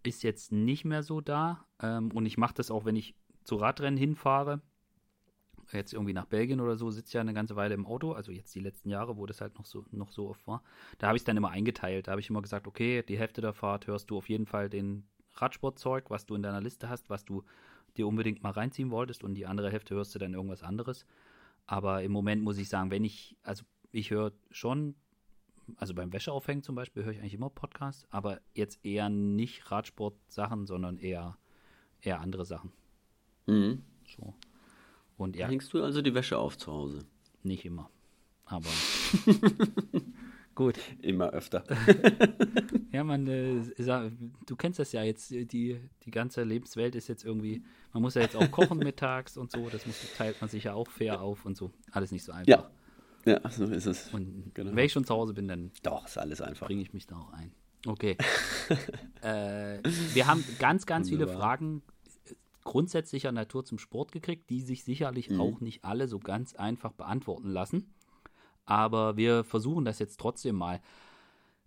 ist 0.02 0.22
jetzt 0.22 0.52
nicht 0.52 0.84
mehr 0.84 1.02
so 1.02 1.20
da. 1.20 1.66
Ähm, 1.80 2.10
und 2.12 2.26
ich 2.26 2.38
mache 2.38 2.54
das 2.54 2.70
auch, 2.70 2.84
wenn 2.84 2.96
ich 2.96 3.14
zu 3.44 3.56
Radrennen 3.56 3.98
hinfahre 3.98 4.60
jetzt 5.72 5.92
irgendwie 5.92 6.12
nach 6.12 6.26
Belgien 6.26 6.60
oder 6.60 6.76
so, 6.76 6.90
sitze 6.90 7.18
ja 7.18 7.20
eine 7.20 7.34
ganze 7.34 7.56
Weile 7.56 7.74
im 7.74 7.86
Auto, 7.86 8.12
also 8.12 8.32
jetzt 8.32 8.54
die 8.54 8.60
letzten 8.60 8.90
Jahre, 8.90 9.16
wo 9.16 9.26
das 9.26 9.40
halt 9.40 9.56
noch 9.56 9.64
so, 9.64 9.84
noch 9.90 10.10
so 10.10 10.28
oft 10.28 10.46
war. 10.46 10.62
Da 10.98 11.08
habe 11.08 11.16
ich 11.16 11.20
es 11.20 11.24
dann 11.24 11.36
immer 11.36 11.50
eingeteilt. 11.50 12.08
Da 12.08 12.12
habe 12.12 12.20
ich 12.20 12.30
immer 12.30 12.42
gesagt, 12.42 12.66
okay, 12.66 13.02
die 13.02 13.18
Hälfte 13.18 13.40
der 13.40 13.52
Fahrt 13.52 13.86
hörst 13.86 14.10
du 14.10 14.18
auf 14.18 14.28
jeden 14.28 14.46
Fall 14.46 14.68
den 14.68 15.06
Radsportzeug, 15.34 16.10
was 16.10 16.26
du 16.26 16.34
in 16.34 16.42
deiner 16.42 16.60
Liste 16.60 16.88
hast, 16.88 17.08
was 17.10 17.24
du 17.24 17.44
dir 17.96 18.06
unbedingt 18.06 18.42
mal 18.42 18.52
reinziehen 18.52 18.90
wolltest 18.90 19.24
und 19.24 19.34
die 19.34 19.46
andere 19.46 19.70
Hälfte 19.70 19.94
hörst 19.94 20.14
du 20.14 20.18
dann 20.18 20.34
irgendwas 20.34 20.62
anderes. 20.62 21.06
Aber 21.66 22.02
im 22.02 22.12
Moment 22.12 22.42
muss 22.42 22.58
ich 22.58 22.68
sagen, 22.68 22.90
wenn 22.90 23.04
ich, 23.04 23.36
also 23.42 23.64
ich 23.92 24.10
höre 24.10 24.32
schon, 24.50 24.94
also 25.76 25.94
beim 25.94 26.12
Wäscheaufhängen 26.12 26.62
zum 26.62 26.74
Beispiel 26.74 27.04
höre 27.04 27.12
ich 27.12 27.18
eigentlich 27.20 27.34
immer 27.34 27.50
Podcasts, 27.50 28.06
aber 28.10 28.40
jetzt 28.54 28.84
eher 28.84 29.08
nicht 29.08 29.70
Radsport-Sachen, 29.70 30.66
sondern 30.66 30.98
eher, 30.98 31.36
eher 32.00 32.20
andere 32.20 32.44
Sachen. 32.44 32.72
Mhm. 33.46 33.82
So. 34.04 34.34
Und 35.16 35.36
ja. 35.36 35.48
Hängst 35.48 35.72
du 35.72 35.82
also 35.82 36.02
die 36.02 36.14
Wäsche 36.14 36.38
auf 36.38 36.56
zu 36.56 36.72
Hause? 36.72 37.04
Nicht 37.42 37.64
immer. 37.64 37.90
Aber 38.44 38.68
gut. 40.54 40.78
Immer 41.02 41.30
öfter. 41.30 41.64
ja, 42.92 43.04
man, 43.04 43.26
äh, 43.26 43.60
du 44.46 44.56
kennst 44.56 44.78
das 44.78 44.92
ja 44.92 45.02
jetzt, 45.02 45.30
die, 45.30 45.78
die 46.04 46.10
ganze 46.10 46.42
Lebenswelt 46.42 46.94
ist 46.94 47.08
jetzt 47.08 47.24
irgendwie, 47.24 47.62
man 47.92 48.02
muss 48.02 48.14
ja 48.14 48.22
jetzt 48.22 48.36
auch 48.36 48.50
kochen 48.50 48.78
mittags 48.84 49.36
und 49.36 49.50
so, 49.50 49.68
das 49.68 49.86
muss, 49.86 49.96
teilt 50.16 50.40
man 50.40 50.50
sich 50.50 50.64
ja 50.64 50.74
auch 50.74 50.88
fair 50.88 51.20
auf 51.20 51.44
und 51.44 51.56
so. 51.56 51.70
Alles 51.92 52.12
nicht 52.12 52.24
so 52.24 52.32
einfach. 52.32 52.48
Ja. 52.48 52.70
Ja, 53.24 53.40
so 53.50 53.64
ist 53.64 53.86
es. 53.86 54.12
Und 54.12 54.52
genau. 54.54 54.74
wenn 54.74 54.86
ich 54.86 54.92
schon 54.92 55.04
zu 55.04 55.14
Hause 55.14 55.34
bin, 55.34 55.48
dann 55.48 55.70
Doch, 55.82 56.06
ist 56.06 56.18
alles 56.18 56.40
einfach. 56.40 56.66
bringe 56.66 56.82
ich 56.82 56.92
mich 56.92 57.06
da 57.06 57.16
auch 57.16 57.32
ein. 57.32 57.52
Okay. 57.86 58.16
äh, 59.22 59.78
wir 60.14 60.26
haben 60.26 60.44
ganz, 60.58 60.86
ganz 60.86 61.10
Wunderbar. 61.10 61.28
viele 61.28 61.40
Fragen 61.40 61.82
grundsätzlicher 62.64 63.32
Natur 63.32 63.64
zum 63.64 63.78
Sport 63.78 64.12
gekriegt, 64.12 64.50
die 64.50 64.60
sich 64.60 64.84
sicherlich 64.84 65.30
mhm. 65.30 65.40
auch 65.40 65.60
nicht 65.60 65.84
alle 65.84 66.08
so 66.08 66.18
ganz 66.18 66.54
einfach 66.54 66.92
beantworten 66.92 67.48
lassen. 67.48 67.92
Aber 68.66 69.16
wir 69.16 69.44
versuchen 69.44 69.84
das 69.84 69.98
jetzt 69.98 70.20
trotzdem 70.20 70.56
mal. 70.56 70.80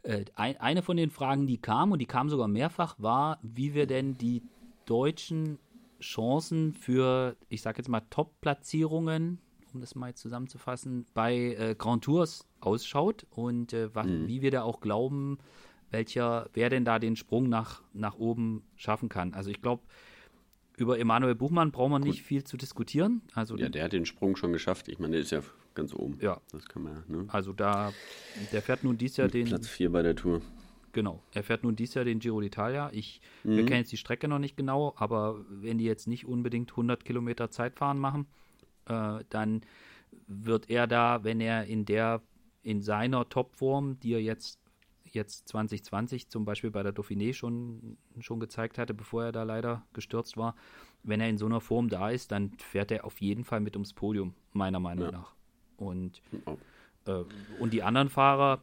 Äh, 0.03 0.25
ein, 0.35 0.57
eine 0.57 0.81
von 0.81 0.97
den 0.97 1.09
Fragen, 1.09 1.47
die 1.47 1.57
kam, 1.57 1.91
und 1.91 1.99
die 1.99 2.05
kam 2.05 2.29
sogar 2.29 2.47
mehrfach, 2.47 2.95
war, 2.99 3.39
wie 3.41 3.73
wir 3.73 3.87
denn 3.87 4.17
die 4.17 4.43
deutschen 4.85 5.59
Chancen 5.99 6.73
für, 6.73 7.35
ich 7.49 7.61
sag 7.61 7.77
jetzt 7.77 7.89
mal, 7.89 8.01
Top-Platzierungen, 8.09 9.39
um 9.73 9.81
das 9.81 9.95
mal 9.95 10.13
zusammenzufassen, 10.13 11.05
bei 11.13 11.35
äh, 11.35 11.75
Grand 11.77 12.03
Tours 12.03 12.47
ausschaut 12.59 13.25
und 13.31 13.73
äh, 13.73 13.93
was, 13.93 14.07
mhm. 14.07 14.27
wie 14.27 14.41
wir 14.41 14.51
da 14.51 14.63
auch 14.63 14.81
glauben, 14.81 15.37
welcher, 15.91 16.49
wer 16.53 16.69
denn 16.69 16.85
da 16.85 16.99
den 16.99 17.15
Sprung 17.15 17.49
nach, 17.49 17.81
nach 17.93 18.17
oben 18.17 18.63
schaffen 18.75 19.09
kann. 19.09 19.33
Also 19.33 19.49
ich 19.49 19.61
glaube, 19.61 19.83
über 20.77 20.99
Emanuel 20.99 21.35
Buchmann 21.35 21.71
brauchen 21.71 21.91
wir 21.91 21.99
nicht 21.99 22.23
viel 22.23 22.43
zu 22.43 22.57
diskutieren. 22.57 23.21
Also, 23.33 23.55
ja, 23.57 23.69
der 23.69 23.83
hat 23.83 23.93
den 23.93 24.05
Sprung 24.05 24.35
schon 24.35 24.51
geschafft. 24.51 24.87
Ich 24.87 24.97
meine, 24.97 25.11
der 25.11 25.21
ist 25.21 25.31
ja 25.31 25.41
ganz 25.75 25.93
oben. 25.93 26.17
Ja. 26.19 26.41
Das 26.51 26.65
kann 26.67 26.83
man 26.83 26.93
ja. 26.93 27.03
Ne? 27.07 27.25
Also 27.27 27.53
da, 27.53 27.93
der 28.51 28.61
fährt 28.61 28.83
nun 28.83 28.97
dies 28.97 29.17
Jahr 29.17 29.27
Mit 29.27 29.35
den. 29.35 29.45
Platz 29.45 29.67
4 29.67 29.91
bei 29.91 30.01
der 30.01 30.15
Tour. 30.15 30.41
Genau. 30.93 31.23
Er 31.31 31.43
fährt 31.43 31.63
nun 31.63 31.75
dies 31.75 31.93
Jahr 31.95 32.05
den 32.05 32.19
Giro 32.19 32.37
d'Italia. 32.37 32.89
Ich, 32.91 33.21
mhm. 33.43 33.57
Wir 33.57 33.65
kennen 33.65 33.79
jetzt 33.79 33.91
die 33.91 33.97
Strecke 33.97 34.27
noch 34.27 34.39
nicht 34.39 34.55
genau, 34.55 34.93
aber 34.95 35.43
wenn 35.49 35.77
die 35.77 35.85
jetzt 35.85 36.07
nicht 36.07 36.25
unbedingt 36.25 36.71
100 36.71 37.03
Kilometer 37.03 37.49
Zeitfahren 37.49 37.97
machen, 37.97 38.27
äh, 38.87 39.23
dann 39.29 39.61
wird 40.27 40.69
er 40.69 40.87
da, 40.87 41.23
wenn 41.23 41.41
er 41.41 41.65
in 41.65 41.85
der, 41.85 42.21
in 42.61 42.81
seiner 42.81 43.27
Topform, 43.29 43.99
die 43.99 44.13
er 44.13 44.21
jetzt 44.21 44.59
jetzt 45.13 45.47
2020 45.49 46.29
zum 46.29 46.45
Beispiel 46.45 46.71
bei 46.71 46.83
der 46.83 46.93
Dauphiné 46.93 47.33
schon, 47.33 47.97
schon 48.19 48.39
gezeigt 48.39 48.77
hatte, 48.77 48.93
bevor 48.93 49.25
er 49.25 49.31
da 49.31 49.43
leider 49.43 49.85
gestürzt 49.93 50.37
war, 50.37 50.55
wenn 51.03 51.21
er 51.21 51.29
in 51.29 51.37
so 51.37 51.45
einer 51.45 51.61
Form 51.61 51.89
da 51.89 52.09
ist, 52.09 52.31
dann 52.31 52.51
fährt 52.57 52.91
er 52.91 53.05
auf 53.05 53.21
jeden 53.21 53.43
Fall 53.43 53.59
mit 53.59 53.75
ums 53.75 53.93
Podium, 53.93 54.33
meiner 54.53 54.79
Meinung 54.79 55.05
ja. 55.05 55.11
nach. 55.11 55.35
Und. 55.77 56.21
Äh, 57.05 57.23
und 57.59 57.73
die 57.73 57.83
anderen 57.83 58.09
Fahrer, 58.09 58.61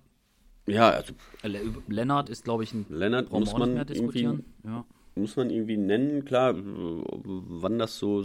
Ja, 0.67 0.91
also 0.91 1.13
äh, 1.43 1.49
Lennart 1.89 2.31
ist, 2.31 2.45
glaube 2.45 2.65
ich, 2.65 2.73
ein 2.73 2.87
Lennart 2.89 3.31
muss 3.31 3.51
auch 3.51 3.59
nicht 3.59 3.59
man 3.59 3.75
mehr 3.75 3.85
diskutieren. 3.85 4.45
Ja. 4.65 4.85
Muss 5.15 5.37
man 5.37 5.51
irgendwie 5.51 5.77
nennen, 5.77 6.25
klar, 6.25 6.55
wann 6.57 7.79
das 7.79 7.99
so 7.99 8.25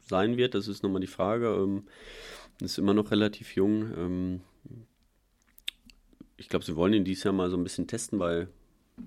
sein 0.00 0.36
wird, 0.36 0.54
das 0.54 0.68
ist 0.68 0.82
nochmal 0.82 1.00
die 1.00 1.06
Frage. 1.06 1.48
Ähm, 1.48 1.84
ist 2.60 2.78
immer 2.78 2.94
noch 2.94 3.10
relativ 3.10 3.54
jung. 3.56 3.92
Ähm, 3.96 4.40
ich 6.36 6.48
glaube, 6.48 6.64
sie 6.64 6.76
wollen 6.76 6.92
ihn 6.92 7.04
dieses 7.04 7.24
Jahr 7.24 7.34
mal 7.34 7.50
so 7.50 7.56
ein 7.56 7.62
bisschen 7.62 7.86
testen 7.86 8.18
bei 8.18 8.48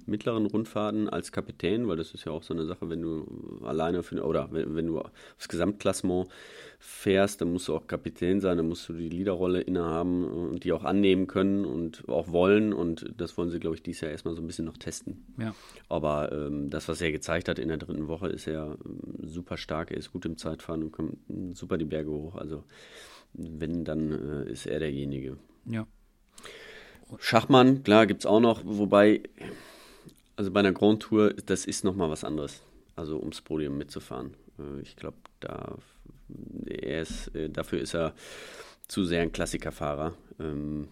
mittleren 0.05 0.45
Rundfahrten 0.45 1.09
als 1.09 1.31
Kapitän, 1.31 1.87
weil 1.87 1.97
das 1.97 2.13
ist 2.13 2.25
ja 2.25 2.31
auch 2.31 2.43
so 2.43 2.53
eine 2.53 2.65
Sache, 2.65 2.89
wenn 2.89 3.01
du 3.01 3.59
alleine 3.63 4.03
für, 4.03 4.23
oder 4.23 4.49
wenn, 4.51 4.75
wenn 4.75 4.87
du 4.87 4.99
aufs 4.99 5.47
Gesamtklassement 5.47 6.27
fährst, 6.79 7.41
dann 7.41 7.53
musst 7.53 7.67
du 7.67 7.75
auch 7.75 7.87
Kapitän 7.87 8.41
sein, 8.41 8.57
dann 8.57 8.67
musst 8.67 8.87
du 8.89 8.93
die 8.93 9.09
Leaderrolle 9.09 9.61
innehaben 9.61 10.25
und 10.25 10.63
die 10.63 10.73
auch 10.73 10.83
annehmen 10.83 11.27
können 11.27 11.65
und 11.65 12.07
auch 12.09 12.31
wollen 12.31 12.73
und 12.73 13.13
das 13.17 13.37
wollen 13.37 13.49
sie, 13.49 13.59
glaube 13.59 13.75
ich, 13.75 13.83
dieses 13.83 14.01
Jahr 14.01 14.11
erstmal 14.11 14.35
so 14.35 14.41
ein 14.41 14.47
bisschen 14.47 14.65
noch 14.65 14.77
testen. 14.77 15.25
ja. 15.37 15.55
Aber 15.89 16.31
ähm, 16.31 16.69
das, 16.69 16.87
was 16.87 17.01
er 17.01 17.11
gezeigt 17.11 17.47
hat 17.47 17.59
in 17.59 17.67
der 17.67 17.77
dritten 17.77 18.07
Woche, 18.07 18.27
ist 18.27 18.47
er 18.47 18.77
ähm, 18.85 19.27
super 19.27 19.57
stark. 19.57 19.91
Er 19.91 19.97
ist 19.97 20.11
gut 20.11 20.25
im 20.25 20.37
Zeitfahren 20.37 20.83
und 20.83 20.91
kommt 20.91 21.17
super 21.53 21.77
die 21.77 21.85
Berge 21.85 22.11
hoch. 22.11 22.35
Also, 22.35 22.63
wenn, 23.33 23.85
dann 23.85 24.11
äh, 24.11 24.51
ist 24.51 24.65
er 24.65 24.79
derjenige. 24.79 25.37
ja. 25.65 25.85
Schachmann, 27.19 27.83
klar, 27.83 28.07
gibt 28.07 28.21
es 28.21 28.25
auch 28.25 28.39
noch. 28.39 28.61
Wobei, 28.65 29.21
also 30.35 30.51
bei 30.51 30.59
einer 30.59 30.71
Grand 30.71 31.01
Tour, 31.01 31.33
das 31.33 31.65
ist 31.65 31.83
nochmal 31.83 32.09
was 32.09 32.23
anderes. 32.23 32.61
Also, 32.95 33.19
ums 33.19 33.41
Podium 33.41 33.77
mitzufahren. 33.77 34.35
Äh, 34.59 34.81
ich 34.81 34.95
glaube, 34.95 35.17
da, 35.39 35.77
er 36.65 37.01
ist, 37.01 37.33
äh, 37.35 37.49
dafür 37.49 37.79
ist 37.79 37.95
er 37.95 38.13
zu 38.87 39.03
sehr 39.03 39.21
ein 39.21 39.31
Klassikerfahrer. 39.31 40.13
Ähm, 40.39 40.87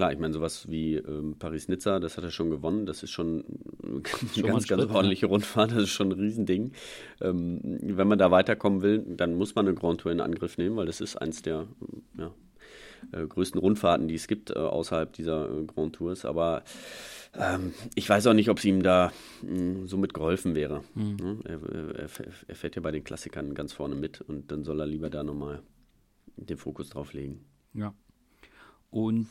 Klar, 0.00 0.12
ich 0.12 0.18
meine, 0.18 0.32
sowas 0.32 0.70
wie 0.70 0.94
ähm, 0.94 1.36
Paris-Nizza, 1.38 2.00
das 2.00 2.16
hat 2.16 2.24
er 2.24 2.30
schon 2.30 2.48
gewonnen. 2.48 2.86
Das 2.86 3.02
ist 3.02 3.10
schon 3.10 3.44
eine 3.82 4.02
Schon 4.06 4.42
mal 4.42 4.48
ein 4.48 4.52
ganz, 4.52 4.66
ganz 4.66 4.66
Schritt, 4.66 4.90
ordentliche 4.90 5.26
Rundfahrt. 5.26 5.72
Das 5.72 5.82
ist 5.82 5.90
schon 5.90 6.08
ein 6.08 6.18
Riesending. 6.18 6.72
Ähm, 7.20 7.60
wenn 7.82 8.08
man 8.08 8.18
da 8.18 8.30
weiterkommen 8.30 8.80
will, 8.80 9.04
dann 9.06 9.34
muss 9.34 9.54
man 9.54 9.66
eine 9.66 9.74
Grand 9.74 10.00
Tour 10.00 10.12
in 10.12 10.20
Angriff 10.20 10.58
nehmen, 10.58 10.76
weil 10.76 10.86
das 10.86 11.02
ist 11.02 11.16
eins 11.16 11.42
der 11.42 11.66
ja, 12.16 12.30
äh, 13.12 13.26
größten 13.26 13.60
Rundfahrten, 13.60 14.08
die 14.08 14.14
es 14.14 14.26
gibt 14.26 14.50
äh, 14.50 14.54
außerhalb 14.54 15.12
dieser 15.12 15.50
äh, 15.50 15.64
Grand 15.64 15.96
Tours. 15.96 16.24
Aber 16.24 16.62
ähm, 17.34 17.72
ich 17.94 18.08
weiß 18.08 18.26
auch 18.26 18.34
nicht, 18.34 18.48
ob 18.50 18.58
es 18.58 18.64
ihm 18.64 18.82
da 18.82 19.12
mh, 19.42 19.86
so 19.86 19.96
mit 19.96 20.14
geholfen 20.14 20.54
wäre. 20.54 20.82
Ne? 20.94 21.38
Er, 21.44 21.62
er, 21.62 22.08
er 22.48 22.54
fährt 22.56 22.76
ja 22.76 22.82
bei 22.82 22.90
den 22.90 23.04
Klassikern 23.04 23.54
ganz 23.54 23.72
vorne 23.72 23.94
mit 23.94 24.20
und 24.20 24.50
dann 24.50 24.64
soll 24.64 24.80
er 24.80 24.86
lieber 24.86 25.10
da 25.10 25.22
nochmal 25.22 25.62
den 26.36 26.56
Fokus 26.56 26.88
drauf 26.90 27.12
legen. 27.12 27.44
Ja. 27.74 27.94
Und 28.90 29.28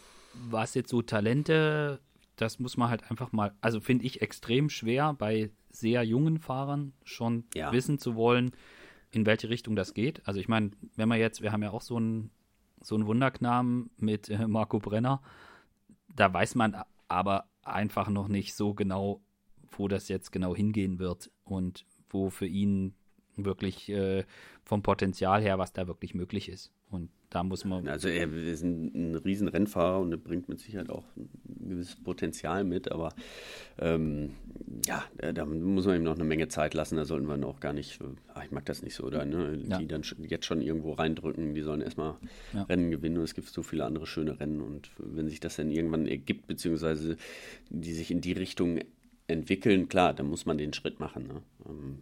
was 0.50 0.76
jetzt 0.76 0.90
so 0.90 1.02
Talente, 1.02 2.00
das 2.36 2.60
muss 2.60 2.78
man 2.78 2.90
halt 2.90 3.10
einfach 3.10 3.32
mal, 3.32 3.54
also 3.62 3.80
finde 3.82 4.06
ich 4.06 4.22
extrem 4.22 4.70
schwer 4.70 5.14
bei 5.14 5.52
sehr 5.70 6.04
jungen 6.04 6.40
Fahrern 6.40 6.94
schon 7.04 7.44
Ja. 7.56 7.72
wissen 7.74 8.00
zu 8.00 8.16
wollen, 8.16 8.52
in 9.12 9.26
welche 9.26 9.50
Richtung 9.50 9.76
das 9.76 9.94
geht. 9.94 10.22
Also 10.28 10.40
ich 10.40 10.48
meine, 10.48 10.72
wenn 10.96 11.10
wir 11.10 11.18
jetzt, 11.18 11.42
wir 11.42 11.52
haben 11.52 11.64
ja 11.64 11.72
auch 11.72 11.82
so 11.82 11.98
einen 11.98 12.32
so 12.82 12.96
einen 12.96 13.08
Wunderknaben 13.08 13.90
mit 13.98 14.30
äh, 14.30 14.48
Marco 14.48 14.80
Brenner, 14.80 15.22
da 16.16 16.34
weiß 16.34 16.56
man 16.56 16.78
aber 17.10 17.49
einfach 17.64 18.10
noch 18.10 18.28
nicht 18.28 18.54
so 18.54 18.74
genau, 18.74 19.22
wo 19.72 19.88
das 19.88 20.08
jetzt 20.08 20.32
genau 20.32 20.56
hingehen 20.56 21.00
wird 21.00 21.32
und 21.44 21.86
wo 22.10 22.30
für 22.30 22.48
ihn 22.48 22.96
wirklich 23.36 23.90
äh, 23.90 24.26
vom 24.64 24.84
Potenzial 24.84 25.42
her, 25.42 25.58
was 25.58 25.74
da 25.74 25.88
wirklich 25.88 26.14
möglich 26.14 26.50
ist. 26.50 26.72
Und 26.90 27.10
da 27.30 27.44
muss 27.44 27.64
man, 27.64 27.88
Also 27.88 28.08
er 28.08 28.32
ist 28.34 28.64
ein, 28.64 29.12
ein 29.12 29.16
riesen 29.16 29.48
Rennfahrer 29.48 30.00
und 30.00 30.12
er 30.12 30.18
bringt 30.18 30.50
mit 30.50 30.60
Sicherheit 30.60 30.90
auch 30.90 31.04
ein 31.16 31.30
gewisses 31.70 31.96
Potenzial 31.96 32.64
mit, 32.64 32.92
aber 32.92 33.14
ähm, 33.78 34.32
ja, 34.86 35.04
da 35.34 35.46
muss 35.46 35.86
man 35.86 35.98
ihm 35.98 36.04
noch 36.04 36.16
eine 36.16 36.24
Menge 36.24 36.48
Zeit 36.48 36.74
lassen. 36.74 36.96
Da 36.96 37.06
sollten 37.06 37.28
wir 37.28 37.36
ihn 37.36 37.44
auch 37.44 37.60
gar 37.60 37.74
nicht, 37.74 38.00
ah, 38.34 38.42
ich 38.44 38.52
mag 38.52 38.66
das 38.66 38.82
nicht 38.82 38.96
so, 38.96 39.04
oder 39.04 39.26
ne? 39.26 39.60
Ja. 39.68 39.78
Die 39.78 39.88
dann 39.88 40.02
jetzt 40.28 40.46
schon 40.46 40.62
irgendwo 40.62 40.94
reindrücken, 40.94 41.54
die 41.54 41.62
sollen 41.62 41.82
erstmal 41.82 42.16
Ja. 42.54 42.64
Rennen 42.64 42.90
gewinnen 42.90 43.18
und 43.18 43.24
es 43.26 43.36
gibt 43.36 43.48
so 43.48 43.62
viele 43.62 43.86
andere 43.86 44.08
schöne 44.08 44.40
Rennen 44.40 44.62
und 44.62 44.90
wenn 44.98 45.28
sich 45.28 45.40
das 45.40 45.58
dann 45.58 45.70
irgendwann 45.70 46.08
ergibt, 46.08 46.48
beziehungsweise 46.48 47.16
die 47.70 47.94
sich 47.94 48.10
in 48.10 48.22
die 48.22 48.34
Richtung 48.34 48.80
entwickeln, 49.28 49.88
klar, 49.88 50.16
dann 50.16 50.28
muss 50.28 50.48
man 50.48 50.58
den 50.58 50.74
Schritt 50.74 51.00
machen. 51.00 51.28
Ne? 51.28 51.42
Ähm, 51.68 52.00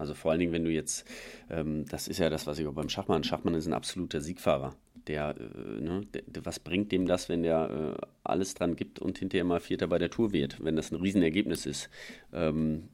also 0.00 0.14
vor 0.14 0.30
allen 0.30 0.40
Dingen, 0.40 0.52
wenn 0.52 0.64
du 0.64 0.70
jetzt, 0.70 1.06
ähm, 1.50 1.84
das 1.86 2.08
ist 2.08 2.18
ja 2.18 2.30
das, 2.30 2.46
was 2.46 2.58
ich 2.58 2.66
auch 2.66 2.72
beim 2.72 2.88
Schachmann, 2.88 3.22
Schachmann 3.22 3.54
ist 3.54 3.66
ein 3.66 3.74
absoluter 3.74 4.22
Siegfahrer. 4.22 4.74
Der, 5.06 5.36
äh, 5.38 5.80
ne, 5.80 6.06
der, 6.10 6.46
was 6.46 6.58
bringt 6.58 6.90
dem 6.90 7.06
das, 7.06 7.28
wenn 7.28 7.42
der 7.42 7.96
äh, 8.00 8.06
alles 8.24 8.54
dran 8.54 8.76
gibt 8.76 8.98
und 8.98 9.18
hinterher 9.18 9.44
mal 9.44 9.60
Vierter 9.60 9.88
bei 9.88 9.98
der 9.98 10.08
Tour 10.08 10.32
wird, 10.32 10.64
wenn 10.64 10.74
das 10.74 10.90
ein 10.90 10.96
Riesenergebnis 10.96 11.66
ist? 11.66 11.90
Ähm, 12.32 12.88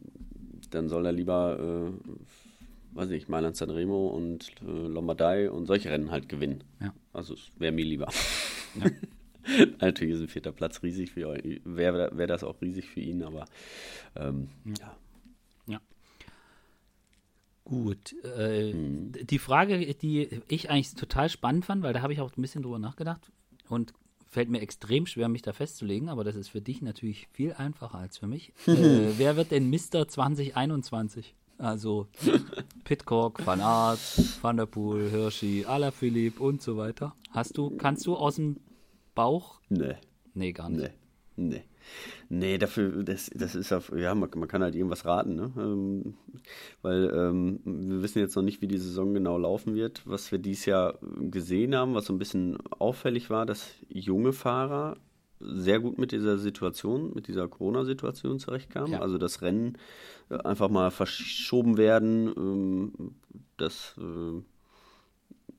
dann 0.71 0.89
soll 0.89 1.07
er 1.07 1.13
lieber, 1.13 1.93
äh, 1.95 2.97
weiß 2.97 3.09
nicht, 3.09 3.29
Mailand 3.29 3.57
Sanremo 3.57 4.09
und 4.09 4.51
äh, 4.67 4.89
Lombardei 4.89 5.49
und 5.49 5.67
solche 5.67 5.91
Rennen 5.91 6.11
halt 6.11 6.29
gewinnen. 6.29 6.65
Ja. 6.81 6.93
Also 7.13 7.35
es 7.35 7.53
wäre 7.57 7.73
mir 7.73 7.85
lieber. 7.85 8.09
Natürlich 9.81 10.17
ist 10.17 10.23
ein 10.23 10.29
vierter 10.29 10.51
Platz 10.51 10.83
riesig 10.83 11.13
für 11.13 11.29
euch, 11.29 11.61
wäre 11.65 12.11
wär 12.19 12.27
das 12.27 12.43
auch 12.43 12.61
riesig 12.61 12.87
für 12.87 12.99
ihn, 12.99 13.23
aber 13.23 13.45
ähm, 14.17 14.49
ja. 14.81 14.97
Gut. 17.67 18.15
Äh, 18.25 18.73
Mhm. 18.73 19.13
Die 19.27 19.39
Frage, 19.41 19.95
die 19.95 20.29
ich 20.49 20.71
eigentlich 20.71 20.95
total 20.95 21.29
spannend 21.29 21.65
fand, 21.67 21.83
weil 21.83 21.93
da 21.93 22.01
habe 22.01 22.13
ich 22.13 22.21
auch 22.21 22.31
ein 22.37 22.41
bisschen 22.41 22.63
drüber 22.63 22.79
nachgedacht 22.79 23.31
und 23.69 23.93
fällt 24.25 24.49
mir 24.51 24.61
extrem 24.61 25.07
schwer, 25.07 25.29
mich 25.29 25.43
da 25.43 25.53
festzulegen, 25.53 26.09
aber 26.09 26.23
das 26.25 26.37
ist 26.37 26.49
für 26.49 26.61
dich 26.61 26.81
natürlich 26.81 27.27
viel 27.33 27.53
einfacher 27.55 27.99
als 27.99 28.19
für 28.19 28.27
mich. 28.29 28.53
äh, 28.67 29.19
wer 29.19 29.37
wird 29.37 29.51
denn 29.51 29.69
Mr. 29.69 30.07
2021? 30.09 31.35
Also 31.59 32.07
Pitcock, 32.85 33.45
Van 33.45 33.61
Aert, 33.61 33.99
Van 34.43 34.57
der 34.59 34.67
Poel, 34.67 35.11
Hirschi, 35.11 35.65
Alaphilippe 35.67 36.41
und 36.43 36.63
so 36.63 36.77
weiter. 36.77 37.15
Hast 37.31 37.59
du, 37.59 37.71
kannst 37.71 38.07
du 38.07 38.15
aus 38.17 38.37
dem 38.37 38.61
Bauch? 39.15 39.61
Nee. 39.71 39.95
Nee, 40.35 40.53
gar 40.53 40.69
nicht. 40.69 40.93
Nee, 41.37 41.49
nee. 41.49 41.65
Nee, 42.29 42.59
dafür, 42.59 43.03
das, 43.05 43.31
das 43.35 43.55
ist 43.55 43.73
auf, 43.73 43.93
ja, 43.97 44.15
man, 44.15 44.29
man 44.37 44.49
kann 44.49 44.63
halt 44.63 44.75
irgendwas 44.75 45.05
raten, 45.05 45.35
ne? 45.37 45.53
Ähm, 45.57 46.15
weil 46.83 47.11
ähm, 47.15 47.61
wir 47.65 48.03
wissen 48.03 48.19
jetzt 48.19 48.37
noch 48.37 48.43
nicht, 48.43 48.63
wie 48.63 48.69
die 48.69 48.79
Saison 48.79 49.15
genau 49.15 49.39
laufen 49.39 49.75
wird. 49.75 50.03
Was 50.05 50.33
wir 50.33 50.39
dieses 50.39 50.67
Jahr 50.67 50.99
gesehen 51.21 51.75
haben, 51.75 51.95
was 51.95 52.07
so 52.07 52.13
ein 52.13 52.19
bisschen 52.19 52.59
auffällig 52.71 53.31
war, 53.31 53.47
dass 53.47 53.75
junge 53.89 54.33
Fahrer 54.33 54.97
sehr 55.41 55.81
gut 55.81 55.99
mit 55.99 56.13
dieser 56.13 56.39
Situation, 56.39 57.13
mit 57.15 57.29
dieser 57.29 57.49
Corona-Situation 57.49 58.39
zurechtkamen. 58.39 58.93
Ja. 58.93 59.01
Also 59.01 59.19
das 59.19 59.43
Rennen 59.43 59.77
äh, 60.31 60.39
einfach 60.39 60.69
mal 60.69 60.91
verschoben 60.91 61.77
werden, 61.77 62.33
ähm, 62.37 63.15
das 63.57 63.95
äh, 63.99 64.43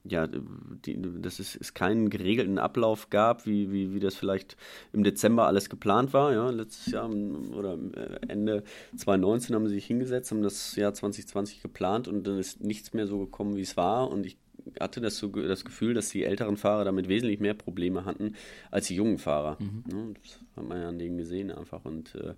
ja, 0.10 0.28
die, 0.28 1.00
dass 1.22 1.40
es, 1.40 1.56
es 1.56 1.74
keinen 1.74 2.10
geregelten 2.10 2.60
Ablauf 2.60 3.10
gab, 3.10 3.46
wie, 3.46 3.72
wie, 3.72 3.94
wie 3.94 4.00
das 4.00 4.16
vielleicht 4.16 4.58
im 4.94 5.04
Dezember 5.04 5.48
alles 5.48 5.70
geplant 5.70 6.14
war. 6.14 6.34
Ja, 6.34 6.50
letztes 6.50 6.94
Jahr 6.94 7.12
im- 7.12 7.54
oder 7.54 7.78
äh, 7.96 8.20
Ende 8.28 8.64
2019 8.96 9.56
haben 9.56 9.68
sie 9.68 9.76
sich 9.76 9.86
hingesetzt, 9.86 10.32
haben 10.32 10.44
das 10.44 10.76
Jahr 10.76 10.94
2020 10.94 11.62
geplant 11.62 12.08
und 12.08 12.26
dann 12.26 12.38
ist 12.40 12.64
nichts 12.64 12.94
mehr 12.94 13.08
so 13.08 13.20
gekommen, 13.20 13.56
wie 13.56 13.62
es 13.62 13.78
war. 13.78 14.10
Und 14.10 14.26
ich 14.26 14.38
hatte 14.80 15.02
das, 15.02 15.18
so, 15.18 15.28
das 15.30 15.66
Gefühl, 15.66 15.94
dass 15.94 16.10
die 16.10 16.24
älteren 16.24 16.58
Fahrer 16.58 16.86
damit 16.86 17.08
wesentlich 17.08 17.40
mehr 17.40 17.54
Probleme 17.54 18.06
hatten 18.06 18.34
als 18.72 18.88
die 18.88 18.96
jungen 18.96 19.18
Fahrer. 19.18 19.58
Ne, 19.60 20.14
das 20.22 20.40
hat 20.56 20.68
man 20.68 20.82
ja 20.82 20.90
an 20.90 21.00
denen 21.00 21.18
gesehen 21.18 21.52
einfach. 21.52 21.86
Und 21.86 22.16
äh, 22.16 22.34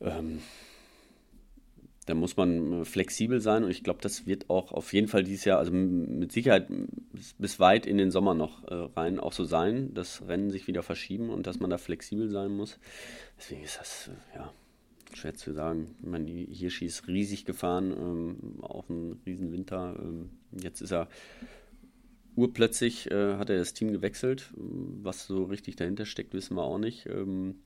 ähm, 0.00 0.40
da 2.10 2.14
muss 2.16 2.36
man 2.36 2.82
äh, 2.82 2.84
flexibel 2.84 3.40
sein 3.40 3.62
und 3.62 3.70
ich 3.70 3.84
glaube, 3.84 4.00
das 4.02 4.26
wird 4.26 4.50
auch 4.50 4.72
auf 4.72 4.92
jeden 4.92 5.06
Fall 5.06 5.22
dieses 5.22 5.44
Jahr, 5.44 5.58
also 5.58 5.70
mit 5.70 6.32
Sicherheit 6.32 6.66
bis, 7.38 7.60
weit 7.60 7.86
in 7.86 7.98
den 7.98 8.10
Sommer 8.10 8.34
noch 8.34 8.64
äh, 8.64 8.74
rein 8.96 9.20
auch 9.20 9.32
so 9.32 9.44
sein, 9.44 9.94
dass 9.94 10.26
Rennen 10.26 10.50
sich 10.50 10.66
wieder 10.66 10.82
verschieben 10.82 11.30
und 11.30 11.46
dass 11.46 11.60
man 11.60 11.70
da 11.70 11.78
flexibel 11.78 12.28
sein 12.28 12.50
muss. 12.50 12.78
Deswegen 13.38 13.62
ist 13.62 13.78
das, 13.78 14.08
äh, 14.08 14.38
ja, 14.38 14.52
schwer 15.14 15.34
zu 15.34 15.52
sagen. 15.52 15.94
Ich 16.02 16.08
meine, 16.08 16.30
Hirschi 16.30 16.86
ist 16.86 17.06
riesig 17.06 17.44
gefahren, 17.44 17.92
ähm, 17.92 18.62
auch 18.62 18.88
ein 18.88 19.20
riesen 19.24 19.52
Winter. 19.52 19.96
Ähm, 20.02 20.30
jetzt 20.50 20.80
ist 20.80 20.92
er 20.92 21.08
urplötzlich, 22.34 23.08
äh, 23.10 23.36
hat 23.36 23.50
er 23.50 23.58
das 23.58 23.72
Team 23.72 23.92
gewechselt. 23.92 24.50
Was 24.56 25.28
so 25.28 25.44
richtig 25.44 25.76
dahinter 25.76 26.06
steckt, 26.06 26.34
wissen 26.34 26.56
wir 26.56 26.64
auch 26.64 26.78
nicht. 26.78 27.06
Ähm, 27.06 27.56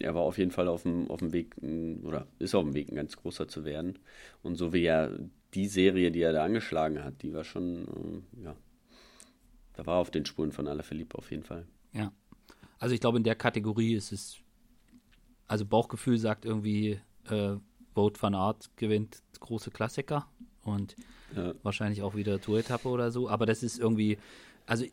er 0.00 0.14
war 0.14 0.22
auf 0.22 0.38
jeden 0.38 0.50
Fall 0.50 0.68
auf 0.68 0.82
dem, 0.82 1.10
auf 1.10 1.20
dem 1.20 1.32
Weg, 1.32 1.56
oder 2.02 2.26
ist 2.38 2.54
auf 2.54 2.64
dem 2.64 2.74
Weg, 2.74 2.90
ein 2.90 2.96
ganz 2.96 3.16
großer 3.16 3.48
zu 3.48 3.64
werden. 3.64 3.98
Und 4.42 4.56
so 4.56 4.72
wie 4.72 4.84
er 4.84 5.18
die 5.54 5.66
Serie, 5.66 6.10
die 6.10 6.22
er 6.22 6.32
da 6.32 6.44
angeschlagen 6.44 7.02
hat, 7.04 7.22
die 7.22 7.32
war 7.32 7.44
schon, 7.44 8.24
äh, 8.38 8.44
ja, 8.44 8.56
da 9.74 9.86
war 9.86 9.96
er 9.96 10.00
auf 10.00 10.10
den 10.10 10.24
Spuren 10.26 10.52
von 10.52 10.68
Alaphilippe 10.68 11.18
auf 11.18 11.30
jeden 11.30 11.42
Fall. 11.42 11.66
Ja. 11.92 12.12
Also 12.78 12.94
ich 12.94 13.00
glaube, 13.00 13.18
in 13.18 13.24
der 13.24 13.34
Kategorie 13.34 13.94
ist 13.94 14.12
es, 14.12 14.38
also 15.46 15.64
Bauchgefühl 15.66 16.18
sagt 16.18 16.44
irgendwie, 16.44 17.00
äh, 17.28 17.56
Vote 17.94 18.22
van 18.22 18.34
Art 18.34 18.70
gewinnt 18.76 19.22
große 19.40 19.70
Klassiker 19.70 20.26
und 20.62 20.96
Ja. 21.34 21.54
wahrscheinlich 21.62 22.02
auch 22.02 22.14
wieder 22.14 22.40
Tour-Etappe 22.40 22.88
oder 22.88 23.10
so, 23.10 23.28
aber 23.28 23.46
das 23.46 23.62
ist 23.62 23.78
irgendwie, 23.78 24.18
also 24.66 24.84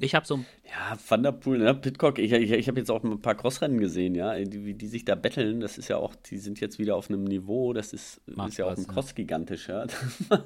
Ich 0.00 0.14
habe 0.14 0.24
so 0.26 0.36
Ja, 0.64 0.96
Van 1.08 1.22
der 1.24 1.32
Poel, 1.32 1.58
ne? 1.58 1.74
Pitcock, 1.74 2.18
ich, 2.20 2.30
ich, 2.32 2.52
ich 2.52 2.68
habe 2.68 2.78
jetzt 2.78 2.90
auch 2.90 3.02
ein 3.02 3.20
paar 3.20 3.34
Crossrennen 3.34 3.78
gesehen, 3.80 4.14
ja, 4.14 4.38
die, 4.38 4.64
wie 4.64 4.74
die 4.74 4.86
sich 4.86 5.04
da 5.04 5.14
betteln, 5.16 5.60
das 5.60 5.76
ist 5.76 5.88
ja 5.88 5.96
auch, 5.96 6.14
die 6.14 6.38
sind 6.38 6.60
jetzt 6.60 6.78
wieder 6.78 6.94
auf 6.94 7.10
einem 7.10 7.24
Niveau, 7.24 7.72
das 7.72 7.92
ist, 7.92 8.20
Macht 8.26 8.50
ist 8.50 8.58
ja 8.58 8.66
auch 8.66 8.76
ein. 8.76 8.86
Cross 8.86 9.14
gigantisch, 9.16 9.68
ja. 9.68 9.86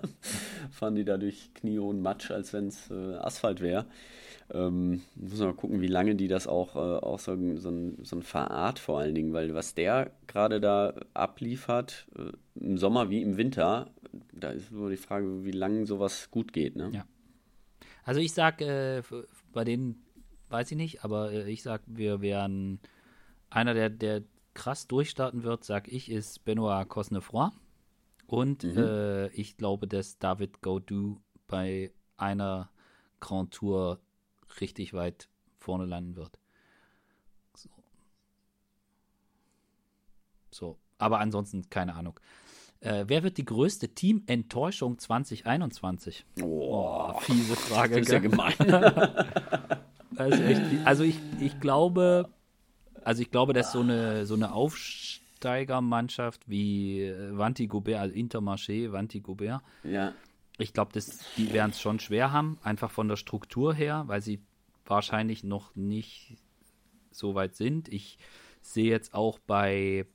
Fahren 0.70 0.94
die 0.94 1.04
da 1.04 1.18
durch 1.18 1.52
kniehohen 1.54 2.00
Matsch, 2.00 2.30
als 2.30 2.52
wenn 2.52 2.68
es 2.68 2.90
äh, 2.90 3.14
Asphalt 3.16 3.60
wäre. 3.60 3.86
Ähm, 4.52 5.02
muss 5.14 5.38
man 5.38 5.48
mal 5.48 5.54
gucken, 5.54 5.80
wie 5.80 5.86
lange 5.86 6.14
die 6.14 6.28
das 6.28 6.46
auch, 6.46 6.76
äh, 6.76 6.78
auch 6.78 7.18
so, 7.18 7.32
ein- 7.32 7.58
so, 7.58 7.70
ein, 7.70 7.98
so 8.02 8.16
ein 8.16 8.22
Verart 8.22 8.78
vor 8.78 8.98
allen 9.00 9.14
Dingen, 9.14 9.32
weil 9.32 9.54
was 9.54 9.74
der 9.74 10.10
gerade 10.26 10.60
da 10.60 10.94
abliefert, 11.14 12.06
äh, 12.18 12.32
im 12.60 12.76
Sommer 12.78 13.08
wie 13.10 13.22
im 13.22 13.36
Winter, 13.36 13.90
da 14.32 14.50
ist 14.50 14.70
nur 14.72 14.90
die 14.90 14.96
Frage, 14.96 15.44
wie 15.44 15.52
lange 15.52 15.86
sowas 15.86 16.30
gut 16.30 16.52
geht, 16.52 16.76
ne? 16.76 16.90
Ja. 16.92 17.04
Also 18.04 18.20
ich 18.20 18.32
sag, 18.32 18.60
äh, 18.60 19.00
bei 19.52 19.64
denen 19.64 20.04
weiß 20.48 20.70
ich 20.70 20.76
nicht, 20.76 21.04
aber 21.04 21.32
äh, 21.32 21.50
ich 21.50 21.62
sag, 21.62 21.82
wir 21.86 22.20
wären 22.20 22.80
einer, 23.50 23.74
der, 23.74 23.90
der 23.90 24.22
krass 24.54 24.86
durchstarten 24.86 25.42
wird, 25.42 25.64
sag 25.64 25.88
ich, 25.88 26.10
ist 26.10 26.44
Benoit 26.44 26.88
Cosnefroy. 26.88 27.50
Und 28.26 28.64
äh, 28.64 29.28
ich 29.28 29.56
glaube, 29.56 29.86
dass 29.86 30.18
David 30.18 30.62
Gaudu 30.62 31.20
bei 31.48 31.92
einer 32.16 32.70
Grand 33.20 33.52
Tour 33.52 34.00
richtig 34.60 34.94
weit 34.94 35.28
vorne 35.58 35.84
landen 35.84 36.16
wird. 36.16 36.38
So. 37.54 37.70
So. 40.50 40.78
Aber 40.98 41.18
ansonsten 41.18 41.68
keine 41.68 41.94
Ahnung. 41.94 42.18
Äh, 42.82 43.04
wer 43.06 43.22
wird 43.22 43.38
die 43.38 43.44
größte 43.44 43.90
Teamenttäuschung 43.90 44.98
2021? 44.98 46.24
Boah, 46.36 47.14
Oh, 47.14 47.20
fiese 47.20 47.54
Frage. 47.54 47.94
das 48.00 48.06
ist 48.08 48.12
ja 48.12 48.18
gemein. 48.18 48.54
Ist 50.18 50.40
echt, 50.40 50.60
also 50.84 51.04
ich, 51.04 51.18
ich 51.40 51.60
glaube, 51.60 52.28
also 53.04 53.22
ich 53.22 53.30
glaube, 53.30 53.52
dass 53.52 53.72
so 53.72 53.80
eine 53.80 54.26
so 54.26 54.34
eine 54.34 54.52
Aufsteigermannschaft 54.52 56.48
wie 56.48 57.02
äh, 57.02 57.36
Vanti 57.36 57.66
Gobert, 57.66 58.00
also 58.00 58.14
Intermarché, 58.14 58.90
Vanti 58.92 59.20
Gobert, 59.20 59.62
ja. 59.84 60.12
ich 60.58 60.72
glaube, 60.72 60.92
dass 60.92 61.20
die 61.36 61.52
werden 61.52 61.70
es 61.70 61.80
schon 61.80 62.00
schwer 62.00 62.32
haben, 62.32 62.58
einfach 62.62 62.90
von 62.90 63.08
der 63.08 63.16
Struktur 63.16 63.74
her, 63.74 64.04
weil 64.06 64.20
sie 64.20 64.40
wahrscheinlich 64.84 65.44
noch 65.44 65.74
nicht 65.76 66.36
so 67.10 67.34
weit 67.34 67.54
sind. 67.56 67.88
Ich 67.88 68.18
sehe 68.60 68.90
jetzt 68.90 69.14
auch 69.14 69.38
bei 69.38 70.06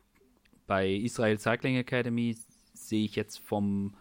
bei 0.67 0.89
Israel 0.89 1.39
Cycling 1.39 1.77
Academy 1.77 2.37
sehe 2.87 3.05
ich 3.05 3.15
jetzt 3.15 3.39
vom 3.39 3.93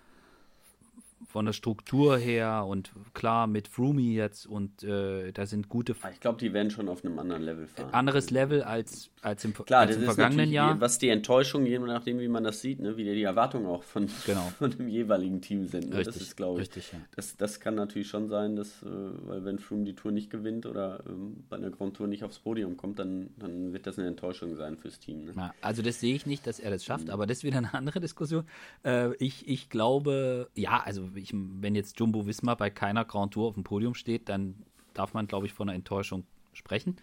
von 1.37 1.45
der 1.45 1.53
Struktur 1.53 2.17
her 2.17 2.65
und 2.67 2.93
klar 3.13 3.47
mit 3.47 3.69
Froome 3.69 4.01
jetzt 4.01 4.47
und 4.47 4.83
äh, 4.83 5.33
da 5.33 5.45
sind 5.45 5.69
gute 5.69 5.95
Ah, 6.01 6.09
Ich 6.11 6.21
glaube, 6.21 6.39
die 6.39 6.55
werden 6.55 6.71
schon 6.71 6.89
auf 6.89 7.05
einem 7.05 7.19
anderen 7.19 7.43
Level 7.43 7.67
fahren. 7.67 7.93
anderes 7.93 8.31
Level 8.31 8.63
als 8.63 9.11
als 9.21 9.45
im, 9.45 9.53
Klar, 9.53 9.81
als 9.81 9.91
das 9.91 9.97
im 9.97 10.03
ist 10.09 10.15
vergangenen 10.15 10.51
Jahr. 10.53 10.81
was 10.81 10.99
die 10.99 11.09
Enttäuschung, 11.09 11.67
je 11.67 11.79
nachdem, 11.81 12.21
wie 12.21 12.29
man 12.29 12.45
das 12.45 12.61
sieht, 12.61 12.79
ne, 12.79 12.97
wie 12.97 13.03
die 13.05 13.23
Erwartungen 13.25 13.67
auch 13.67 13.83
von, 13.83 14.09
Genau. 14.25 14.41
von 14.59 14.71
dem 14.71 14.89
jeweiligen 14.89 15.43
Team 15.43 15.67
sind. 15.67 15.91
Ne? 15.91 15.97
Das 15.97 16.07
Richtig, 16.09 16.23
ist, 16.23 16.37
glaube 16.37 16.61
ich, 16.63 16.69
richtig, 16.69 16.93
ja. 16.93 17.01
das, 17.17 17.37
das 17.37 17.59
kann 17.61 17.75
natürlich 17.75 18.09
schon 18.09 18.29
sein, 18.29 18.55
dass, 18.57 18.83
äh, 18.85 18.87
weil 18.87 19.45
wenn 19.45 19.59
Froome 19.59 19.85
die 19.85 19.95
Tour 19.95 20.13
nicht 20.13 20.31
gewinnt 20.31 20.65
oder 20.65 21.03
ähm, 21.09 21.45
bei 21.51 21.57
einer 21.57 21.71
Grand 21.71 21.97
Tour 21.97 22.07
nicht 22.07 22.23
aufs 22.25 22.39
Podium 22.39 22.77
kommt, 22.77 22.99
dann, 23.01 23.31
dann 23.37 23.73
wird 23.73 23.87
das 23.89 23.99
eine 23.99 24.07
Enttäuschung 24.09 24.55
sein 24.55 24.77
fürs 24.79 25.01
Team. 25.01 25.25
Ne? 25.25 25.33
Ja, 25.37 25.53
also 25.61 25.83
das 25.83 25.99
sehe 26.01 26.15
ich 26.15 26.25
nicht, 26.25 26.47
dass 26.47 26.61
er 26.61 26.71
das 26.71 26.85
schafft, 26.85 27.11
aber 27.11 27.27
das 27.27 27.39
ist 27.39 27.45
wieder 27.45 27.59
eine 27.59 27.75
andere 27.75 27.99
Diskussion. 28.01 28.45
Äh, 28.85 29.13
ich, 29.17 29.49
ich 29.49 29.69
glaube, 29.71 30.49
ja, 30.55 30.81
also 30.85 31.09
ich, 31.17 31.26
wenn 31.35 31.75
jetzt 31.75 31.99
Jumbo 31.99 32.27
Wismar 32.27 32.57
bei 32.57 32.71
keiner 32.71 33.05
Grand 33.05 33.35
Tour 33.35 33.49
auf 33.49 33.55
dem 33.55 33.65
Podium 33.65 33.95
steht, 33.95 34.29
dann 34.29 34.55
darf 34.95 35.15
man, 35.15 35.27
glaube 35.27 35.47
ich, 35.47 35.53
von 35.53 35.69
einer 35.69 35.77
Enttäuschung 35.77 36.25
sprechen. 36.53 36.97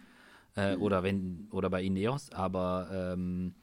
Äh, 0.56 0.76
Oder 0.76 1.02
wenn, 1.02 1.48
oder 1.50 1.68
bei 1.68 1.82
Ineos, 1.82 2.30
aber 2.30 2.88
ähm, 2.92 3.54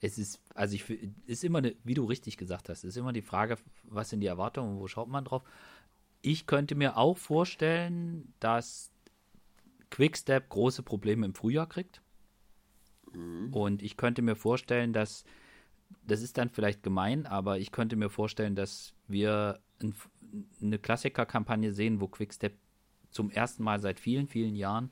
es 0.00 0.16
ist, 0.16 0.40
also 0.54 0.74
ich 0.74 0.84
ist 1.26 1.44
immer, 1.44 1.58
eine, 1.58 1.74
wie 1.84 1.94
du 1.94 2.04
richtig 2.04 2.38
gesagt 2.38 2.68
hast, 2.68 2.84
ist 2.84 2.96
immer 2.96 3.12
die 3.12 3.22
Frage, 3.22 3.58
was 3.84 4.08
sind 4.08 4.20
die 4.20 4.28
Erwartungen 4.28 4.72
und 4.72 4.80
wo 4.80 4.86
schaut 4.86 5.08
man 5.08 5.24
drauf. 5.24 5.42
Ich 6.22 6.46
könnte 6.46 6.74
mir 6.74 6.96
auch 6.96 7.18
vorstellen, 7.18 8.32
dass 8.40 8.90
Quickstep 9.90 10.48
große 10.48 10.82
Probleme 10.82 11.26
im 11.26 11.34
Frühjahr 11.34 11.68
kriegt. 11.68 12.00
Und 13.52 13.82
ich 13.82 13.96
könnte 13.96 14.22
mir 14.22 14.36
vorstellen, 14.36 14.92
dass, 14.92 15.24
das 16.06 16.22
ist 16.22 16.38
dann 16.38 16.50
vielleicht 16.50 16.82
gemein, 16.82 17.26
aber 17.26 17.58
ich 17.58 17.72
könnte 17.72 17.96
mir 17.96 18.10
vorstellen, 18.10 18.54
dass 18.54 18.94
wir 19.06 19.60
ein, 19.82 19.94
eine 20.60 20.78
Klassiker-Kampagne 20.78 21.72
sehen, 21.72 22.00
wo 22.00 22.08
Quickstep 22.08 22.54
zum 23.10 23.30
ersten 23.30 23.62
Mal 23.62 23.80
seit 23.80 24.00
vielen, 24.00 24.26
vielen 24.26 24.54
Jahren 24.54 24.90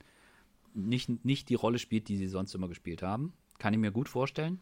nicht, 0.74 1.24
nicht 1.24 1.48
die 1.48 1.54
Rolle 1.54 1.78
spielt, 1.78 2.08
die 2.08 2.16
sie 2.16 2.26
sonst 2.26 2.54
immer 2.54 2.68
gespielt 2.68 3.02
haben. 3.02 3.32
Kann 3.58 3.72
ich 3.72 3.78
mir 3.78 3.90
gut 3.90 4.08
vorstellen, 4.08 4.60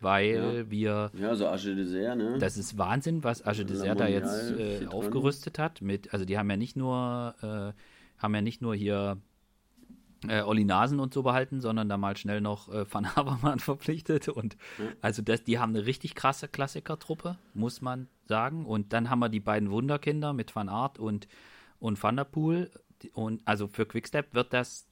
weil 0.00 0.70
wir 0.70 1.10
Ja, 1.14 1.34
so 1.34 1.46
Arche 1.46 1.74
Dessert, 1.76 2.16
ne? 2.16 2.38
das 2.38 2.56
ist 2.56 2.76
Wahnsinn, 2.76 3.22
was 3.22 3.44
Age 3.44 3.64
Dessert 3.64 4.00
da 4.00 4.04
Mondial 4.04 4.10
jetzt 4.10 4.82
äh, 4.82 4.86
aufgerüstet 4.86 5.58
hat. 5.58 5.80
Mit, 5.80 6.12
also 6.12 6.24
die 6.24 6.38
haben 6.38 6.50
ja 6.50 6.56
nicht 6.56 6.76
nur, 6.76 7.34
äh, 7.42 8.20
haben 8.20 8.34
ja 8.34 8.40
nicht 8.40 8.60
nur 8.60 8.74
hier 8.74 9.20
äh, 10.28 10.42
Olli 10.42 10.64
Nasen 10.64 11.00
und 11.00 11.14
so 11.14 11.22
behalten, 11.22 11.60
sondern 11.60 11.88
da 11.88 11.96
mal 11.96 12.16
schnell 12.16 12.40
noch 12.40 12.68
äh, 12.68 12.84
Van 12.92 13.14
Havermann 13.14 13.58
verpflichtet. 13.60 14.28
Und 14.28 14.56
also 15.00 15.22
das, 15.22 15.44
die 15.44 15.58
haben 15.58 15.74
eine 15.74 15.86
richtig 15.86 16.14
krasse 16.14 16.48
Klassikertruppe, 16.48 17.38
muss 17.54 17.80
man 17.80 18.08
sagen. 18.26 18.66
Und 18.66 18.92
dann 18.92 19.10
haben 19.10 19.20
wir 19.20 19.28
die 19.28 19.40
beiden 19.40 19.70
Wunderkinder 19.70 20.32
mit 20.32 20.54
Van 20.54 20.68
Aert 20.68 20.98
und, 20.98 21.28
und 21.78 22.02
Van 22.02 22.16
der 22.16 22.24
Poel. 22.24 22.70
Und 23.12 23.42
also 23.44 23.68
für 23.68 23.86
Quickstep 23.86 24.34
wird 24.34 24.52
das 24.52 24.86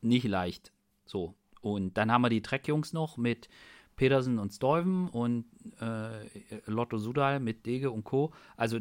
nicht 0.00 0.26
leicht. 0.26 0.72
So. 1.04 1.34
Und 1.60 1.96
dann 1.96 2.10
haben 2.10 2.22
wir 2.22 2.30
die 2.30 2.42
Trek-Jungs 2.42 2.92
noch 2.92 3.16
mit 3.16 3.48
Pedersen 3.96 4.38
und 4.38 4.52
Stuyven 4.52 5.08
und 5.08 5.44
äh, 5.80 6.26
Lotto 6.66 6.98
Sudal 6.98 7.40
mit 7.40 7.66
Dege 7.66 7.90
und 7.90 8.04
Co. 8.04 8.32
Also 8.56 8.78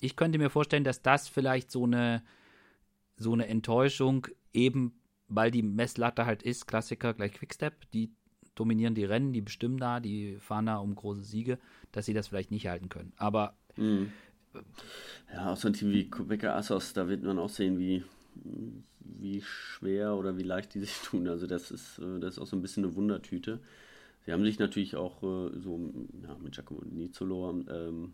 ich 0.00 0.16
könnte 0.16 0.38
mir 0.38 0.50
vorstellen, 0.50 0.84
dass 0.84 1.02
das 1.02 1.28
vielleicht 1.28 1.70
so 1.70 1.84
eine 1.84 2.22
so 3.20 3.34
eine 3.34 3.46
Enttäuschung 3.46 4.26
eben, 4.52 4.98
weil 5.30 5.50
die 5.50 5.62
Messlatte 5.62 6.26
halt 6.26 6.42
ist, 6.42 6.66
Klassiker 6.66 7.14
gleich 7.14 7.32
Quickstep, 7.32 7.90
die 7.92 8.10
dominieren 8.54 8.94
die 8.94 9.04
Rennen, 9.04 9.32
die 9.32 9.40
bestimmen 9.40 9.78
da, 9.78 10.00
die 10.00 10.36
fahren 10.40 10.66
da 10.66 10.76
um 10.78 10.94
große 10.94 11.24
Siege, 11.24 11.58
dass 11.92 12.06
sie 12.06 12.14
das 12.14 12.28
vielleicht 12.28 12.50
nicht 12.50 12.66
halten 12.68 12.88
können. 12.90 13.12
Aber 13.16 13.54
Mhm. 13.76 14.12
Ja, 15.32 15.52
auch 15.52 15.56
so 15.56 15.68
ein 15.68 15.74
Team 15.74 15.92
wie 15.92 16.10
Quebec 16.10 16.44
Assos, 16.44 16.92
da 16.92 17.08
wird 17.08 17.22
man 17.22 17.38
auch 17.38 17.48
sehen, 17.48 17.78
wie, 17.78 18.04
wie 19.00 19.42
schwer 19.42 20.16
oder 20.16 20.36
wie 20.36 20.42
leicht 20.42 20.74
die 20.74 20.80
sich 20.80 20.94
tun. 21.04 21.28
Also 21.28 21.46
das 21.46 21.70
ist, 21.70 21.98
äh, 21.98 22.18
das 22.20 22.34
ist 22.34 22.38
auch 22.40 22.46
so 22.46 22.56
ein 22.56 22.62
bisschen 22.62 22.84
eine 22.84 22.94
Wundertüte. 22.96 23.60
Sie 24.26 24.32
haben 24.32 24.44
sich 24.44 24.58
natürlich 24.58 24.96
auch 24.96 25.22
äh, 25.22 25.58
so 25.60 25.92
ja, 26.22 26.36
mit 26.42 26.54
Giacomo 26.54 26.82
Nizzolo 26.84 27.50
ähm, 27.68 28.12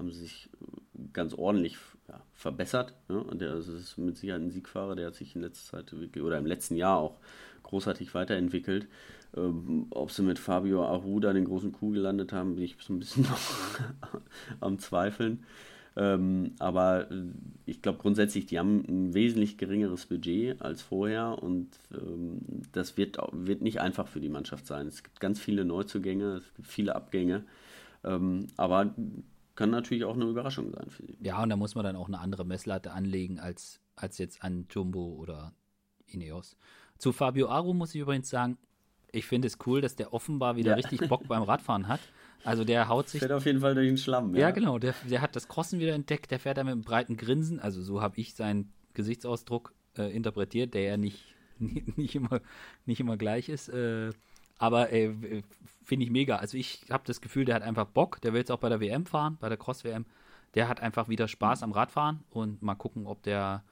haben 0.00 0.10
sie 0.10 0.20
sich 0.20 0.48
äh, 0.60 1.02
ganz 1.12 1.34
ordentlich 1.34 1.76
ja, 2.08 2.20
verbessert. 2.34 2.94
Ne? 3.08 3.22
Und 3.22 3.40
der 3.40 3.52
also 3.52 3.72
ist 3.72 3.98
mit 3.98 4.16
Sicherheit 4.16 4.42
ein 4.42 4.50
Siegfahrer, 4.50 4.96
der 4.96 5.08
hat 5.08 5.14
sich 5.14 5.36
in 5.36 5.42
letzter 5.42 5.78
Zeit 5.78 5.94
oder 6.16 6.38
im 6.38 6.46
letzten 6.46 6.76
Jahr 6.76 6.98
auch 6.98 7.18
großartig 7.62 8.14
weiterentwickelt. 8.14 8.88
Ähm, 9.36 9.86
ob 9.90 10.10
sie 10.10 10.22
mit 10.22 10.40
Fabio 10.40 10.84
Aruda 10.84 11.32
den 11.32 11.44
großen 11.44 11.70
Kuh 11.70 11.90
gelandet 11.90 12.32
haben, 12.32 12.56
bin 12.56 12.64
ich 12.64 12.76
so 12.80 12.92
ein 12.92 12.98
bisschen 12.98 13.22
noch 13.30 14.20
am 14.60 14.78
Zweifeln. 14.78 15.44
Ähm, 15.96 16.54
aber 16.58 17.10
äh, 17.10 17.24
ich 17.66 17.82
glaube 17.82 17.98
grundsätzlich, 17.98 18.46
die 18.46 18.58
haben 18.58 18.84
ein 18.88 19.14
wesentlich 19.14 19.58
geringeres 19.58 20.06
Budget 20.06 20.62
als 20.62 20.82
vorher 20.82 21.42
und 21.42 21.68
ähm, 21.92 22.40
das 22.72 22.96
wird, 22.96 23.18
wird 23.32 23.60
nicht 23.62 23.80
einfach 23.80 24.08
für 24.08 24.20
die 24.20 24.28
Mannschaft 24.28 24.66
sein. 24.66 24.86
Es 24.86 25.02
gibt 25.02 25.20
ganz 25.20 25.40
viele 25.40 25.64
Neuzugänge, 25.64 26.36
es 26.36 26.54
gibt 26.54 26.68
viele 26.68 26.94
Abgänge, 26.94 27.44
ähm, 28.04 28.46
aber 28.56 28.94
kann 29.60 29.70
natürlich 29.70 30.04
auch 30.04 30.14
eine 30.14 30.24
Überraschung 30.24 30.70
sein 30.72 30.88
für 30.90 31.04
sie. 31.04 31.16
ja, 31.22 31.42
und 31.42 31.50
da 31.50 31.56
muss 31.56 31.74
man 31.74 31.84
dann 31.84 31.96
auch 31.96 32.08
eine 32.08 32.18
andere 32.18 32.44
Messlatte 32.46 32.92
anlegen 32.92 33.38
als, 33.38 33.78
als 33.94 34.16
jetzt 34.18 34.42
an 34.42 34.66
Jumbo 34.70 35.14
oder 35.20 35.52
Ineos. 36.06 36.56
Zu 36.98 37.12
Fabio 37.12 37.48
Aru 37.48 37.74
muss 37.74 37.94
ich 37.94 38.00
übrigens 38.00 38.30
sagen, 38.30 38.56
ich 39.12 39.26
finde 39.26 39.48
es 39.48 39.58
cool, 39.66 39.80
dass 39.80 39.96
der 39.96 40.12
offenbar 40.14 40.56
wieder 40.56 40.70
Ja. 40.70 40.74
richtig 40.76 41.08
Bock 41.08 41.28
beim 41.28 41.42
Radfahren 41.42 41.88
hat. 41.88 42.00
Also 42.42 42.64
der 42.64 42.88
haut 42.88 43.08
sich 43.08 43.20
Fährt 43.20 43.32
auf 43.32 43.44
jeden 43.44 43.60
Fall 43.60 43.74
durch 43.74 43.86
den 43.88 43.98
Schlamm. 43.98 44.34
Ja, 44.34 44.50
genau. 44.50 44.78
Der, 44.78 44.94
der 45.10 45.20
hat 45.20 45.36
das 45.36 45.46
Crossen 45.48 45.78
wieder 45.78 45.94
entdeckt. 45.94 46.30
Der 46.30 46.38
fährt 46.40 46.56
da 46.56 46.64
mit 46.64 46.72
einem 46.72 46.82
breiten 46.82 47.16
Grinsen. 47.16 47.60
Also 47.60 47.82
so 47.82 48.00
habe 48.00 48.18
ich 48.18 48.34
seinen 48.34 48.72
Gesichtsausdruck 48.94 49.74
äh, 49.98 50.14
interpretiert, 50.14 50.72
der 50.74 50.82
ja 50.82 50.96
nicht, 50.96 51.34
nicht, 51.58 52.14
immer, 52.14 52.40
nicht 52.86 53.00
immer 53.00 53.16
gleich 53.18 53.48
ist. 53.50 53.68
Äh, 53.68 54.12
aber 54.60 54.92
äh, 54.92 55.42
finde 55.82 56.04
ich 56.04 56.10
mega. 56.10 56.36
Also 56.36 56.58
ich 56.58 56.84
habe 56.90 57.02
das 57.06 57.22
Gefühl, 57.22 57.46
der 57.46 57.54
hat 57.54 57.62
einfach 57.62 57.86
Bock. 57.86 58.20
Der 58.20 58.34
will 58.34 58.40
jetzt 58.40 58.52
auch 58.52 58.58
bei 58.58 58.68
der 58.68 58.78
WM 58.78 59.06
fahren, 59.06 59.38
bei 59.40 59.48
der 59.48 59.56
Cross-WM. 59.56 60.04
Der 60.54 60.68
hat 60.68 60.80
einfach 60.80 61.08
wieder 61.08 61.28
Spaß 61.28 61.62
am 61.62 61.72
Radfahren 61.72 62.22
und 62.28 62.60
mal 62.60 62.74
gucken, 62.74 63.06
ob 63.06 63.22
der, 63.22 63.64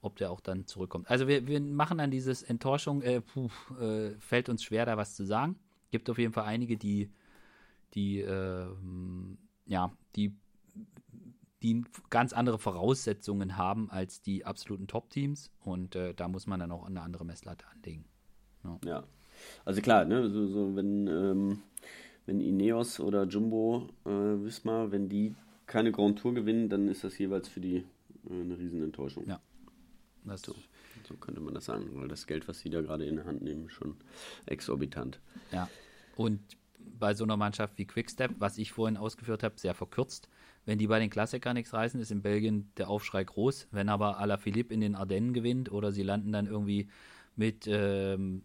ob 0.00 0.16
der 0.16 0.30
auch 0.30 0.40
dann 0.40 0.66
zurückkommt. 0.66 1.10
Also 1.10 1.28
wir, 1.28 1.46
wir 1.46 1.60
machen 1.60 1.98
dann 1.98 2.10
dieses 2.10 2.42
Enttäuschung, 2.42 3.02
äh, 3.02 3.20
puh, 3.20 3.50
äh, 3.78 4.18
fällt 4.18 4.48
uns 4.48 4.64
schwer, 4.64 4.86
da 4.86 4.96
was 4.96 5.14
zu 5.14 5.26
sagen. 5.26 5.56
Gibt 5.90 6.08
auf 6.08 6.16
jeden 6.16 6.32
Fall 6.32 6.44
einige, 6.44 6.78
die, 6.78 7.10
die, 7.92 8.20
ähm, 8.20 9.36
ja, 9.66 9.92
die 10.16 10.34
die 11.62 11.84
ganz 12.08 12.32
andere 12.32 12.58
Voraussetzungen 12.58 13.58
haben 13.58 13.90
als 13.90 14.22
die 14.22 14.46
absoluten 14.46 14.86
Top-Teams. 14.86 15.50
Und 15.60 15.94
äh, 15.94 16.14
da 16.14 16.26
muss 16.28 16.46
man 16.46 16.60
dann 16.60 16.72
auch 16.72 16.86
eine 16.86 17.02
andere 17.02 17.26
Messlatte 17.26 17.66
anlegen. 17.68 18.06
Ja, 18.64 18.78
ja. 18.86 19.04
Also 19.64 19.80
klar, 19.80 20.04
ne, 20.04 20.28
so, 20.30 20.46
so 20.46 20.76
wenn, 20.76 21.06
ähm, 21.06 21.62
wenn 22.26 22.40
Ineos 22.40 23.00
oder 23.00 23.24
Jumbo 23.24 23.88
äh, 24.04 24.10
Wismar, 24.10 24.92
wenn 24.92 25.08
die 25.08 25.34
keine 25.66 25.92
Grand 25.92 26.18
Tour 26.18 26.34
gewinnen, 26.34 26.68
dann 26.68 26.88
ist 26.88 27.04
das 27.04 27.16
jeweils 27.18 27.48
für 27.48 27.60
die 27.60 27.76
äh, 27.76 27.84
eine 28.30 28.58
Riesenenttäuschung. 28.58 29.26
Ja. 29.26 29.40
Das 30.24 30.42
so, 30.42 30.54
so 31.08 31.14
könnte 31.14 31.40
man 31.40 31.54
das 31.54 31.64
sagen, 31.64 31.88
weil 31.94 32.08
das 32.08 32.26
Geld, 32.26 32.46
was 32.48 32.60
sie 32.60 32.70
da 32.70 32.80
gerade 32.80 33.06
in 33.06 33.16
der 33.16 33.24
Hand 33.24 33.42
nehmen, 33.42 33.70
schon 33.70 33.96
exorbitant. 34.46 35.20
Ja. 35.52 35.68
Und 36.16 36.40
bei 36.98 37.14
so 37.14 37.24
einer 37.24 37.36
Mannschaft 37.36 37.78
wie 37.78 37.86
Quickstep, 37.86 38.32
was 38.38 38.58
ich 38.58 38.72
vorhin 38.72 38.96
ausgeführt 38.96 39.42
habe, 39.42 39.58
sehr 39.58 39.74
verkürzt. 39.74 40.28
Wenn 40.66 40.78
die 40.78 40.86
bei 40.86 40.98
den 40.98 41.10
Klassikern 41.10 41.54
nichts 41.54 41.72
reißen, 41.72 42.00
ist 42.00 42.10
in 42.10 42.22
Belgien 42.22 42.70
der 42.76 42.90
Aufschrei 42.90 43.24
groß. 43.24 43.68
Wenn 43.70 43.88
aber 43.88 44.18
Alaphilippe 44.18 44.74
in 44.74 44.80
den 44.80 44.94
Ardennen 44.94 45.32
gewinnt 45.32 45.72
oder 45.72 45.92
sie 45.92 46.02
landen 46.02 46.32
dann 46.32 46.46
irgendwie 46.46 46.88
mit, 47.36 47.66
ähm, 47.66 48.42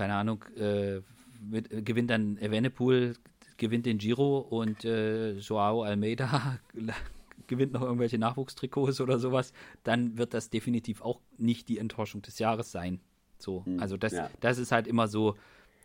keine 0.00 0.14
Ahnung, 0.14 0.42
äh, 0.56 1.02
mit, 1.42 1.84
gewinnt 1.84 2.08
dann 2.08 2.38
Evenepoel, 2.38 3.16
gewinnt 3.58 3.84
den 3.84 3.98
Giro 3.98 4.38
und 4.38 4.82
äh, 4.86 5.32
Joao 5.32 5.82
Almeida 5.82 6.58
gewinnt 7.46 7.74
noch 7.74 7.82
irgendwelche 7.82 8.16
Nachwuchstrikots 8.16 9.02
oder 9.02 9.18
sowas, 9.18 9.52
dann 9.84 10.16
wird 10.16 10.32
das 10.32 10.48
definitiv 10.48 11.02
auch 11.02 11.20
nicht 11.36 11.68
die 11.68 11.76
Enttäuschung 11.76 12.22
des 12.22 12.38
Jahres 12.38 12.72
sein. 12.72 13.00
So, 13.36 13.66
hm, 13.66 13.78
also 13.78 13.98
das, 13.98 14.12
ja. 14.12 14.30
das 14.40 14.56
ist 14.56 14.72
halt 14.72 14.86
immer 14.86 15.06
so, 15.06 15.36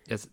das, 0.08 0.30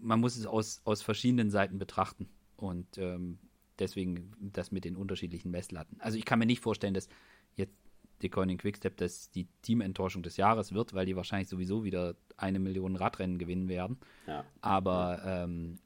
man 0.00 0.20
muss 0.20 0.36
es 0.36 0.46
aus, 0.46 0.80
aus 0.84 1.02
verschiedenen 1.02 1.50
Seiten 1.50 1.80
betrachten. 1.80 2.28
Und 2.56 2.96
ähm, 2.96 3.38
deswegen 3.80 4.34
das 4.38 4.70
mit 4.70 4.84
den 4.84 4.94
unterschiedlichen 4.94 5.50
Messlatten. 5.50 5.96
Also 5.98 6.16
ich 6.16 6.24
kann 6.24 6.38
mir 6.38 6.46
nicht 6.46 6.62
vorstellen, 6.62 6.94
dass 6.94 7.08
jetzt 7.56 7.74
die 8.22 8.30
Coining 8.30 8.58
Quickstep 8.58 8.96
das 8.96 9.30
die 9.30 9.46
Teamenttäuschung 9.62 10.22
des 10.22 10.36
Jahres 10.36 10.72
wird, 10.72 10.94
weil 10.94 11.06
die 11.06 11.16
wahrscheinlich 11.16 11.48
sowieso 11.48 11.84
wieder 11.84 12.14
eine 12.36 12.58
Million 12.58 12.96
Radrennen 12.96 13.38
gewinnen 13.38 13.68
werden. 13.68 13.98
Ja. 14.26 14.44
Aber 14.60 15.22
ähm, 15.24 15.78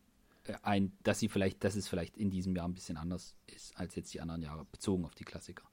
ein, 0.62 0.92
dass 1.02 1.18
sie 1.18 1.28
vielleicht, 1.28 1.64
dass 1.64 1.76
es 1.76 1.88
vielleicht 1.88 2.16
in 2.16 2.30
diesem 2.30 2.54
Jahr 2.56 2.66
ein 2.66 2.74
bisschen 2.74 2.96
anders 2.96 3.36
ist 3.46 3.76
als 3.76 3.94
jetzt 3.94 4.12
die 4.14 4.20
anderen 4.20 4.42
Jahre, 4.42 4.64
bezogen 4.64 5.04
auf 5.04 5.14
die 5.14 5.24
Klassiker. 5.24 5.64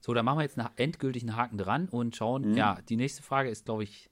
So, 0.00 0.12
dann 0.12 0.24
machen 0.24 0.38
wir 0.38 0.42
jetzt 0.42 0.58
einen 0.58 0.68
endgültigen 0.76 1.34
Haken 1.34 1.56
dran 1.56 1.88
und 1.88 2.14
schauen. 2.14 2.50
Mhm. 2.50 2.56
Ja, 2.56 2.78
die 2.88 2.96
nächste 2.96 3.22
Frage 3.22 3.48
ist, 3.48 3.64
glaube 3.64 3.84
ich, 3.84 4.10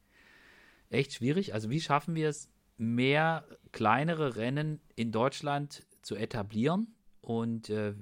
echt 0.90 1.12
schwierig. 1.12 1.54
Also, 1.54 1.70
wie 1.70 1.80
schaffen 1.80 2.14
wir 2.14 2.28
es, 2.28 2.48
mehr 2.78 3.44
kleinere 3.72 4.36
Rennen 4.36 4.80
in 4.96 5.12
Deutschland 5.12 5.86
zu 6.00 6.16
etablieren? 6.16 6.94
Und 7.20 7.70
äh, 7.70 7.94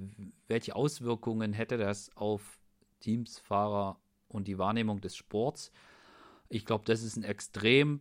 welche 0.46 0.76
Auswirkungen 0.76 1.52
hätte 1.52 1.76
das 1.76 2.16
auf 2.16 2.59
Teams, 3.00 3.38
Fahrer 3.38 3.98
und 4.28 4.46
die 4.46 4.58
Wahrnehmung 4.58 5.00
des 5.00 5.16
Sports? 5.16 5.72
Ich 6.48 6.64
glaube, 6.64 6.84
das 6.84 7.02
ist 7.02 7.16
ein 7.16 7.24
extrem 7.24 8.00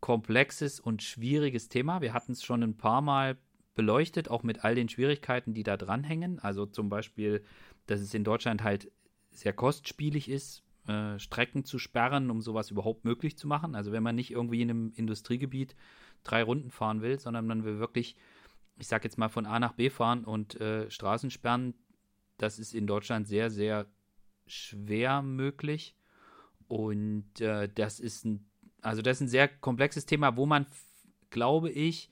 komplexes 0.00 0.80
und 0.80 1.02
schwieriges 1.02 1.68
Thema. 1.68 2.00
Wir 2.00 2.12
hatten 2.12 2.32
es 2.32 2.44
schon 2.44 2.62
ein 2.62 2.76
paar 2.76 3.00
Mal 3.00 3.38
beleuchtet, 3.74 4.28
auch 4.28 4.42
mit 4.42 4.64
all 4.64 4.74
den 4.74 4.88
Schwierigkeiten, 4.88 5.54
die 5.54 5.62
da 5.62 5.76
dranhängen. 5.76 6.38
Also 6.38 6.66
zum 6.66 6.88
Beispiel, 6.88 7.42
dass 7.86 8.00
es 8.00 8.14
in 8.14 8.24
Deutschland 8.24 8.62
halt 8.62 8.90
sehr 9.30 9.52
kostspielig 9.52 10.28
ist, 10.28 10.62
äh, 10.86 11.18
Strecken 11.18 11.64
zu 11.64 11.78
sperren, 11.78 12.30
um 12.30 12.40
sowas 12.40 12.70
überhaupt 12.70 13.04
möglich 13.04 13.36
zu 13.36 13.48
machen. 13.48 13.74
Also 13.74 13.92
wenn 13.92 14.02
man 14.02 14.14
nicht 14.14 14.30
irgendwie 14.30 14.62
in 14.62 14.70
einem 14.70 14.92
Industriegebiet 14.94 15.74
drei 16.22 16.42
Runden 16.42 16.70
fahren 16.70 17.02
will, 17.02 17.18
sondern 17.18 17.46
man 17.46 17.64
will 17.64 17.78
wirklich, 17.78 18.16
ich 18.78 18.86
sag 18.86 19.04
jetzt 19.04 19.18
mal, 19.18 19.28
von 19.28 19.46
A 19.46 19.58
nach 19.58 19.72
B 19.72 19.90
fahren 19.90 20.24
und 20.24 20.60
äh, 20.60 20.90
Straßen 20.90 21.30
sperren, 21.30 21.74
das 22.38 22.58
ist 22.58 22.74
in 22.74 22.86
Deutschland 22.86 23.26
sehr, 23.28 23.50
sehr 23.50 23.86
schwer 24.46 25.22
möglich. 25.22 25.94
Und 26.68 27.40
äh, 27.40 27.68
das 27.74 28.00
ist 28.00 28.24
ein 28.24 28.46
also 28.84 29.00
das 29.00 29.16
ist 29.16 29.20
ein 29.22 29.28
sehr 29.28 29.48
komplexes 29.48 30.06
Thema, 30.06 30.36
wo 30.36 30.46
man, 30.46 30.66
glaube 31.30 31.70
ich, 31.70 32.10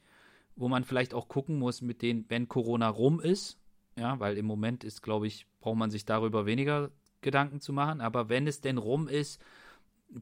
wo 0.57 0.69
man 0.69 0.85
vielleicht 0.85 1.15
auch 1.15 1.29
gucken 1.29 1.59
muss 1.59 1.83
mit 1.83 2.03
den, 2.03 2.25
wenn 2.29 2.49
Corona 2.49 2.89
rum 2.89 3.21
ist, 3.21 3.59
ja, 3.97 4.19
weil 4.21 4.39
im 4.39 4.47
Moment 4.47 4.83
ist, 4.83 5.03
glaube 5.03 5.27
ich, 5.27 5.47
braucht 5.61 5.77
man 5.77 5.91
sich 5.91 6.07
darüber 6.07 6.47
weniger 6.47 6.91
Gedanken 7.21 7.61
zu 7.61 7.73
machen, 7.73 8.01
aber 8.01 8.29
wenn 8.29 8.47
es 8.47 8.61
denn 8.63 8.79
rum 8.79 9.07
ist, 9.07 9.41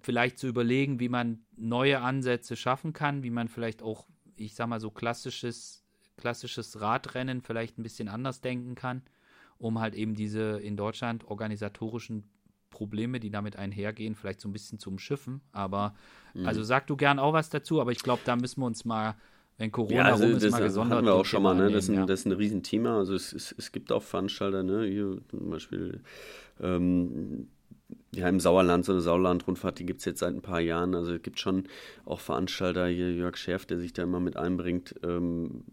vielleicht 0.02 0.38
zu 0.38 0.48
überlegen, 0.48 1.00
wie 1.00 1.08
man 1.08 1.44
neue 1.56 2.00
Ansätze 2.00 2.56
schaffen 2.56 2.92
kann, 2.92 3.22
wie 3.22 3.30
man 3.30 3.48
vielleicht 3.48 3.82
auch, 3.82 4.06
ich 4.36 4.54
sag 4.54 4.68
mal 4.68 4.80
so 4.80 4.90
klassisches, 4.90 5.84
klassisches 6.16 6.80
Radrennen 6.80 7.42
vielleicht 7.42 7.78
ein 7.78 7.82
bisschen 7.82 8.08
anders 8.08 8.40
denken 8.40 8.74
kann, 8.74 9.02
um 9.60 9.78
halt 9.78 9.94
eben 9.94 10.14
diese 10.14 10.58
in 10.58 10.76
Deutschland 10.76 11.24
organisatorischen 11.28 12.24
Probleme, 12.70 13.20
die 13.20 13.30
damit 13.30 13.56
einhergehen, 13.56 14.14
vielleicht 14.14 14.40
so 14.40 14.48
ein 14.48 14.52
bisschen 14.52 14.78
zu 14.78 14.90
umschiffen. 14.90 15.42
Aber 15.52 15.94
mhm. 16.34 16.46
also 16.46 16.62
sag 16.62 16.86
du 16.86 16.96
gern 16.96 17.18
auch 17.18 17.34
was 17.34 17.50
dazu, 17.50 17.80
aber 17.80 17.92
ich 17.92 18.02
glaube, 18.02 18.22
da 18.24 18.36
müssen 18.36 18.60
wir 18.60 18.66
uns 18.66 18.84
mal, 18.84 19.16
wenn 19.58 19.70
Corona 19.70 19.96
ja, 19.96 20.04
also 20.04 20.24
rum 20.24 20.36
ist, 20.36 20.44
das 20.44 20.52
mal 20.52 20.62
gesondert. 20.62 20.96
hatten 20.96 21.06
wir 21.06 21.14
auch 21.14 21.26
schon 21.26 21.42
mal, 21.42 21.54
ne? 21.54 21.70
das, 21.70 21.84
ist 21.84 21.90
ein, 21.90 21.96
ja. 21.96 22.06
das 22.06 22.20
ist 22.20 22.26
ein 22.26 22.32
Riesenthema. 22.32 22.96
Also 22.96 23.14
es, 23.14 23.34
es, 23.34 23.54
es 23.58 23.70
gibt 23.70 23.92
auch 23.92 24.02
Veranstalter, 24.02 24.62
ne? 24.62 24.86
Hier 24.86 25.18
zum 25.28 25.50
Beispiel 25.50 26.00
ähm, 26.60 27.48
ja, 28.14 28.28
im 28.28 28.40
Sauerland, 28.40 28.84
so 28.84 28.92
eine 28.92 29.00
Sauerland-Rundfahrt, 29.00 29.78
die 29.78 29.86
gibt 29.86 30.00
es 30.00 30.04
jetzt 30.04 30.20
seit 30.20 30.34
ein 30.34 30.42
paar 30.42 30.60
Jahren. 30.60 30.94
Also 30.94 31.12
es 31.12 31.22
gibt 31.22 31.38
schon 31.38 31.64
auch 32.04 32.20
Veranstalter, 32.20 32.86
hier 32.86 33.12
Jörg 33.12 33.36
Schärf, 33.36 33.66
der 33.66 33.78
sich 33.78 33.92
da 33.92 34.02
immer 34.02 34.20
mit 34.20 34.36
einbringt, 34.36 34.94
ähm, 35.04 35.64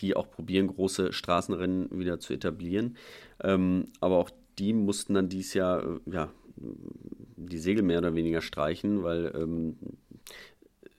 die 0.00 0.14
auch 0.14 0.30
probieren, 0.30 0.66
große 0.66 1.12
Straßenrennen 1.12 1.88
wieder 1.98 2.20
zu 2.20 2.34
etablieren. 2.34 2.96
Ähm, 3.42 3.88
aber 4.00 4.18
auch 4.18 4.30
die 4.58 4.72
mussten 4.72 5.14
dann 5.14 5.28
dieses 5.28 5.54
Jahr 5.54 5.82
äh, 5.82 6.10
ja, 6.10 6.28
die 6.56 7.58
Segel 7.58 7.82
mehr 7.82 7.98
oder 7.98 8.14
weniger 8.14 8.42
streichen, 8.42 9.02
weil 9.02 9.32
ähm, 9.34 9.76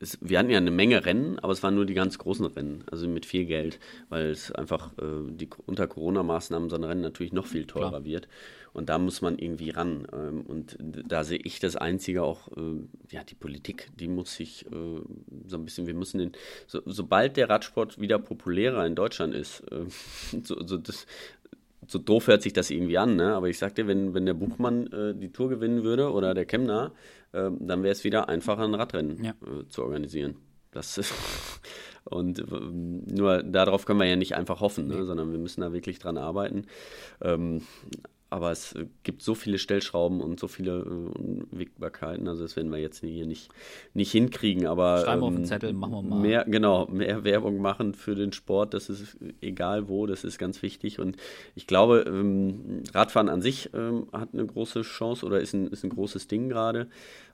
es, 0.03 0.17
wir 0.21 0.37
hatten 0.37 0.49
ja 0.49 0.57
eine 0.57 0.71
Menge 0.71 1.05
Rennen, 1.05 1.39
aber 1.39 1.53
es 1.53 1.63
waren 1.63 1.75
nur 1.75 1.85
die 1.85 1.93
ganz 1.93 2.17
großen 2.17 2.45
Rennen, 2.45 2.83
also 2.91 3.07
mit 3.07 3.25
viel 3.25 3.45
Geld, 3.45 3.79
weil 4.09 4.27
es 4.27 4.51
einfach 4.51 4.91
äh, 4.99 5.31
die, 5.31 5.49
unter 5.65 5.87
Corona-Maßnahmen 5.87 6.69
so 6.69 6.75
ein 6.75 6.83
Rennen 6.83 7.01
natürlich 7.01 7.33
noch 7.33 7.47
viel 7.47 7.65
teurer 7.65 7.89
Klar. 7.89 8.05
wird. 8.05 8.27
Und 8.73 8.89
da 8.89 8.97
muss 8.97 9.21
man 9.21 9.37
irgendwie 9.37 9.69
ran. 9.69 10.07
Ähm, 10.11 10.41
und 10.41 10.77
da 10.79 11.23
sehe 11.23 11.39
ich 11.43 11.59
das 11.59 11.75
Einzige 11.75 12.23
auch, 12.23 12.49
äh, 12.49 12.83
ja, 13.09 13.23
die 13.23 13.35
Politik, 13.35 13.89
die 13.95 14.07
muss 14.07 14.35
sich 14.35 14.65
äh, 14.65 15.01
so 15.47 15.57
ein 15.57 15.65
bisschen, 15.65 15.87
wir 15.87 15.93
müssen 15.93 16.17
den, 16.17 16.31
so, 16.67 16.81
sobald 16.85 17.37
der 17.37 17.49
Radsport 17.49 18.01
wieder 18.01 18.19
populärer 18.19 18.85
in 18.85 18.95
Deutschland 18.95 19.33
ist, 19.33 19.61
äh, 19.71 19.85
so, 20.43 20.61
so 20.65 20.77
das, 20.77 21.05
so 21.87 21.99
doof 21.99 22.27
hört 22.27 22.41
sich 22.41 22.53
das 22.53 22.69
irgendwie 22.69 22.97
an, 22.97 23.15
ne? 23.15 23.33
aber 23.33 23.49
ich 23.49 23.57
sagte, 23.57 23.87
wenn, 23.87 24.13
wenn 24.13 24.25
der 24.25 24.33
Buchmann 24.33 24.87
äh, 24.87 25.15
die 25.15 25.31
Tour 25.31 25.49
gewinnen 25.49 25.83
würde 25.83 26.11
oder 26.11 26.33
der 26.33 26.45
Kemner, 26.45 26.93
äh, 27.31 27.49
dann 27.59 27.83
wäre 27.83 27.91
es 27.91 28.03
wieder 28.03 28.29
einfacher, 28.29 28.63
ein 28.63 28.75
Radrennen 28.75 29.23
ja. 29.23 29.31
äh, 29.31 29.67
zu 29.67 29.83
organisieren. 29.83 30.35
Das 30.71 30.97
ist 30.97 31.13
und 32.05 32.43
nur 33.11 33.43
darauf 33.43 33.85
können 33.85 33.99
wir 33.99 34.07
ja 34.07 34.15
nicht 34.15 34.35
einfach 34.35 34.61
hoffen, 34.61 34.87
ne? 34.87 35.05
sondern 35.05 35.31
wir 35.31 35.39
müssen 35.39 35.61
da 35.61 35.73
wirklich 35.73 35.99
dran 35.99 36.17
arbeiten. 36.17 36.65
Ähm, 37.21 37.61
aber 38.33 38.49
es 38.49 38.75
gibt 39.03 39.21
so 39.21 39.35
viele 39.35 39.59
Stellschrauben 39.59 40.19
und 40.19 40.39
so 40.39 40.47
viele 40.47 40.79
äh, 40.79 41.19
Unwägbarkeiten, 41.19 42.27
also 42.27 42.41
das 42.41 42.55
werden 42.55 42.71
wir 42.71 42.79
jetzt 42.79 43.01
hier 43.01 43.27
nicht, 43.27 43.51
nicht 43.93 44.11
hinkriegen, 44.11 44.65
aber 44.65 45.03
Schreiben 45.03 45.21
ähm, 45.21 45.27
auf 45.27 45.35
den 45.35 45.45
Zettel, 45.45 45.73
machen 45.73 45.91
wir 45.91 46.01
mal. 46.01 46.19
Mehr, 46.19 46.43
genau, 46.45 46.87
mehr 46.87 47.23
Werbung 47.23 47.59
machen 47.59 47.93
für 47.93 48.15
den 48.15 48.33
Sport, 48.33 48.73
das 48.73 48.89
ist 48.89 49.17
egal 49.41 49.87
wo, 49.87 50.07
das 50.07 50.23
ist 50.23 50.39
ganz 50.39 50.63
wichtig 50.63 50.99
und 50.99 51.17
ich 51.53 51.67
glaube, 51.67 52.05
ähm, 52.07 52.81
Radfahren 52.91 53.29
an 53.29 53.43
sich 53.43 53.69
ähm, 53.75 54.07
hat 54.11 54.29
eine 54.33 54.47
große 54.47 54.81
Chance 54.81 55.27
oder 55.27 55.39
ist 55.39 55.53
ein, 55.53 55.67
ist 55.67 55.83
ein 55.83 55.91
großes 55.91 56.27
Ding 56.27 56.49
gerade, 56.49 56.87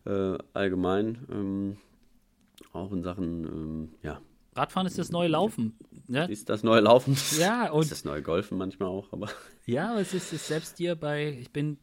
äh, 0.06 0.38
allgemein, 0.52 1.20
ähm, 1.32 1.78
auch 2.74 2.92
in 2.92 3.04
Sachen, 3.04 3.46
ähm, 3.46 3.90
ja, 4.04 4.20
Radfahren 4.60 4.88
ist 4.88 4.98
das 4.98 5.10
neue 5.10 5.30
Laufen. 5.30 5.78
Ne? 6.08 6.30
Ist 6.30 6.50
das 6.50 6.64
neue 6.64 6.82
Laufen? 6.82 7.16
Ja, 7.40 7.72
und. 7.72 7.84
Ist 7.84 7.92
das 7.92 8.04
neue 8.04 8.22
Golfen 8.22 8.58
manchmal 8.58 8.90
auch, 8.90 9.14
aber. 9.14 9.30
Ja, 9.66 9.98
es 10.00 10.14
ist, 10.14 10.34
ist 10.34 10.48
selbst 10.48 10.78
hier 10.78 10.96
bei, 10.96 11.38
ich 11.40 11.52
bin 11.52 11.78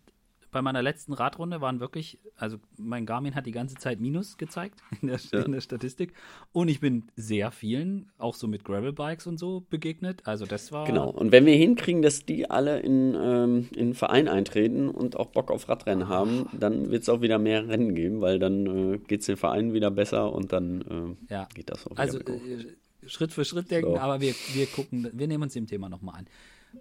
bei 0.50 0.62
meiner 0.62 0.82
letzten 0.82 1.12
Radrunde 1.12 1.60
waren 1.60 1.80
wirklich, 1.80 2.18
also 2.36 2.58
mein 2.76 3.06
Garmin 3.06 3.34
hat 3.34 3.46
die 3.46 3.52
ganze 3.52 3.76
Zeit 3.76 4.00
Minus 4.00 4.36
gezeigt 4.36 4.80
in 5.02 5.08
der, 5.08 5.20
ja. 5.32 5.42
in 5.42 5.52
der, 5.52 5.60
Statistik. 5.60 6.14
Und 6.52 6.68
ich 6.68 6.80
bin 6.80 7.04
sehr 7.16 7.50
vielen, 7.50 8.10
auch 8.18 8.34
so 8.34 8.46
mit 8.46 8.64
Gravelbikes 8.64 9.26
und 9.26 9.38
so, 9.38 9.64
begegnet. 9.70 10.22
Also 10.24 10.46
das 10.46 10.72
war. 10.72 10.86
Genau. 10.86 11.10
Und 11.10 11.32
wenn 11.32 11.46
wir 11.46 11.54
hinkriegen, 11.56 12.02
dass 12.02 12.24
die 12.24 12.50
alle 12.50 12.80
in, 12.80 13.14
ähm, 13.14 13.68
in 13.72 13.86
einen 13.86 13.94
Verein 13.94 14.28
eintreten 14.28 14.88
und 14.88 15.16
auch 15.16 15.28
Bock 15.28 15.50
auf 15.50 15.68
Radrennen 15.68 16.08
haben, 16.08 16.48
dann 16.58 16.90
wird 16.90 17.02
es 17.02 17.08
auch 17.08 17.20
wieder 17.20 17.38
mehr 17.38 17.68
Rennen 17.68 17.94
geben, 17.94 18.20
weil 18.20 18.38
dann 18.38 18.94
äh, 18.94 18.98
geht 18.98 19.20
es 19.20 19.26
den 19.26 19.36
Vereinen 19.36 19.72
wieder 19.72 19.90
besser 19.90 20.32
und 20.32 20.52
dann 20.52 21.16
äh, 21.28 21.32
ja. 21.32 21.48
geht 21.54 21.70
das 21.70 21.86
auch 21.86 21.92
wieder. 21.92 22.00
Also 22.00 22.18
äh, 22.20 22.76
Schritt 23.06 23.32
für 23.32 23.44
Schritt 23.44 23.70
denken, 23.70 23.92
so. 23.92 23.98
aber 23.98 24.20
wir, 24.20 24.34
wir 24.52 24.66
gucken, 24.66 25.08
wir 25.12 25.28
nehmen 25.28 25.44
uns 25.44 25.52
dem 25.52 25.66
Thema 25.66 25.88
nochmal 25.88 26.20
an. 26.20 26.26